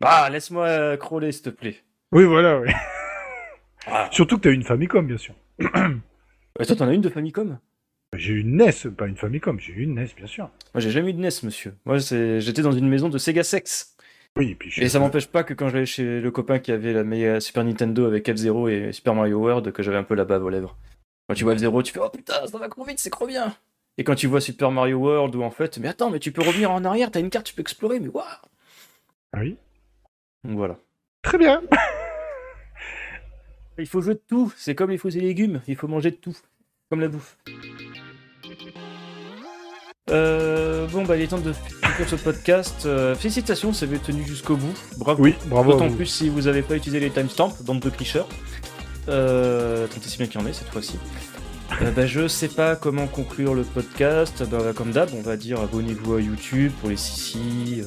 Ah, 0.02 0.30
laisse-moi 0.30 0.66
euh, 0.68 0.98
crawler, 0.98 1.32
s'il 1.32 1.44
te 1.44 1.50
plaît. 1.50 1.78
Oui, 2.12 2.24
voilà, 2.24 2.60
oui. 2.60 2.70
Ah. 3.86 4.10
Surtout 4.12 4.38
que 4.38 4.44
t'as 4.44 4.52
une 4.52 4.64
Famicom, 4.64 5.06
bien 5.06 5.18
sûr. 5.18 5.36
Et 5.60 6.66
toi, 6.66 6.76
t'en 6.76 6.88
as 6.88 6.94
une 6.94 7.02
de 7.02 7.10
Famicom? 7.10 7.60
J'ai 8.16 8.34
une 8.34 8.58
NES, 8.58 8.92
pas 8.98 9.08
une 9.08 9.16
Famicom, 9.16 9.60
j'ai 9.60 9.74
une 9.74 9.96
NES, 9.96 10.08
bien 10.18 10.28
sûr. 10.28 10.50
Moi, 10.74 10.82
j'ai 10.82 10.90
jamais 10.90 11.12
eu 11.12 11.14
de 11.14 11.20
NES, 11.20 11.30
monsieur. 11.44 11.76
Moi, 11.86 11.98
j'étais 11.98 12.62
dans 12.62 12.72
une 12.72 12.88
maison 12.88 13.10
de 13.10 13.18
Sega 13.18 13.44
Sex. 13.44 13.96
Oui, 14.38 14.52
et 14.52 14.56
puis 14.56 14.74
Et 14.78 14.90
ça 14.90 15.00
m'empêche 15.00 15.28
pas 15.28 15.44
que 15.44 15.54
quand 15.54 15.70
j'allais 15.70 15.86
chez 15.86 16.22
le 16.22 16.32
copain 16.32 16.60
qui 16.60 16.72
avait 16.72 16.94
la 16.94 17.04
meilleure 17.04 17.42
Super 17.42 17.64
Nintendo 17.64 18.06
avec 18.06 18.32
F-Zero 18.32 18.70
et 18.70 18.92
Super 18.94 19.16
Mario 19.16 19.38
World, 19.40 19.72
que 19.72 19.84
j'avais 19.84 19.98
un 19.98 20.04
peu 20.04 20.16
la 20.16 20.26
bave 20.26 20.44
aux 20.44 20.50
lèvres. 20.50 20.78
Quand 21.28 21.36
tu 21.36 21.44
vois 21.44 21.56
F-Zero, 21.56 21.84
tu 21.84 21.92
fais 21.94 22.00
Oh 22.02 22.10
putain, 22.10 22.46
ça 22.48 22.58
va 22.58 22.70
trop 22.70 22.84
vite, 22.84 23.00
c'est 23.00 23.10
trop 23.10 23.28
bien 23.28 23.56
Et 23.98 24.04
quand 24.04 24.16
tu 24.16 24.28
vois 24.28 24.40
Super 24.42 24.72
Mario 24.72 24.98
World, 24.98 25.36
où 25.36 25.44
en 25.44 25.52
fait, 25.52 25.78
mais 25.80 25.88
attends, 25.88 26.10
mais 26.10 26.20
tu 26.20 26.32
peux 26.32 26.42
revenir 26.42 26.72
en 26.72 26.86
arrière, 26.86 27.12
t'as 27.12 27.20
une 27.20 27.30
carte, 27.30 27.48
tu 27.48 27.54
peux 27.54 27.62
explorer, 27.62 28.00
mais 28.00 28.08
waouh 28.08 28.24
Ah 29.34 29.40
oui? 29.40 29.58
Voilà. 30.44 30.78
Très 31.22 31.38
bien. 31.38 31.62
il 33.78 33.88
faut 33.88 34.02
jouer 34.02 34.16
de 34.16 34.24
tout. 34.28 34.52
C'est 34.56 34.76
comme 34.76 34.90
les 34.90 34.98
fruits 34.98 35.18
et 35.18 35.22
légumes. 35.22 35.62
Il 35.68 35.76
faut 35.76 35.88
manger 35.88 36.12
de 36.12 36.16
tout. 36.16 36.36
Comme 36.90 37.02
la 37.02 37.08
bouffe. 37.08 37.38
Euh, 40.10 40.88
bon, 40.88 41.04
bah, 41.04 41.18
il 41.18 41.24
est 41.24 41.28
temps 41.28 41.38
de 41.38 41.54
finir 41.54 42.10
ce 42.10 42.16
podcast. 42.16 42.86
Euh, 42.86 43.16
félicitations, 43.16 43.74
ça 43.74 43.86
avait 43.86 44.00
tenu 44.00 44.24
jusqu'au 44.24 44.56
bout. 44.56 44.74
Bravo. 44.98 45.24
Oui, 45.24 45.36
bravo. 45.46 45.74
D'autant 45.74 45.92
plus 45.92 46.08
si 46.08 46.30
vous 46.30 46.42
n'avez 46.42 46.62
pas 46.62 46.76
utilisé 46.76 47.00
les 47.00 47.12
timestamps, 47.12 47.54
bande 47.64 47.80
de 47.80 47.90
tricheurs. 47.90 48.28
Euh, 49.08 49.88
tant 49.88 50.02
si 50.02 50.18
bien 50.18 50.28
qu'il 50.28 50.40
y 50.40 50.44
en 50.44 50.48
ait 50.48 50.54
cette 50.54 50.70
fois-ci. 50.70 50.98
Euh, 51.82 51.92
bah, 51.92 52.06
je 52.06 52.28
sais 52.28 52.48
pas 52.48 52.76
comment 52.76 53.08
conclure 53.08 53.54
le 53.54 53.64
podcast. 53.64 54.44
Bah, 54.50 54.60
comme 54.76 54.92
d'hab, 54.92 55.10
on 55.14 55.22
va 55.22 55.38
dire 55.38 55.60
abonnez-vous 55.62 56.16
à 56.16 56.22
YouTube 56.22 56.72
pour 56.80 56.90
les 56.90 56.98
Sissi, 56.98 57.82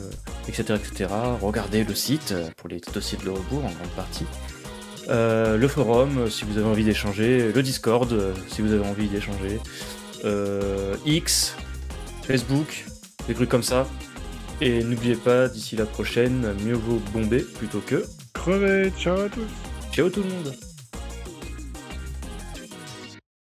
etc., 0.48 0.64
euh, 0.70 0.76
etc. 0.76 1.10
Regardez 1.40 1.84
le 1.84 1.94
site 1.94 2.32
euh, 2.32 2.48
pour 2.56 2.68
les 2.68 2.80
dossiers 2.92 3.18
de 3.18 3.24
le 3.24 3.32
rebours 3.32 3.64
en 3.64 3.70
grande 3.70 3.90
partie. 3.96 4.26
le 5.08 5.68
forum 5.68 6.30
si 6.30 6.44
vous 6.44 6.58
avez 6.58 6.66
envie 6.66 6.84
d'échanger, 6.84 7.52
le 7.52 7.62
Discord 7.62 8.14
si 8.48 8.62
vous 8.62 8.72
avez 8.72 8.86
envie 8.86 9.08
d'échanger, 9.08 9.60
X, 11.04 11.56
Facebook, 12.22 12.84
des 13.26 13.34
trucs 13.34 13.50
comme 13.50 13.62
ça. 13.62 13.86
Et 14.60 14.84
n'oubliez 14.84 15.16
pas, 15.16 15.48
d'ici 15.48 15.74
la 15.74 15.86
prochaine, 15.86 16.54
mieux 16.64 16.74
vaut 16.74 17.02
bomber 17.12 17.40
plutôt 17.40 17.80
que 17.80 18.04
crever. 18.32 18.92
Ciao 18.96 19.18
à 19.18 19.28
tous. 19.28 19.42
Ciao 19.92 20.08
tout 20.08 20.22
le 20.22 20.28
monde 20.28 20.71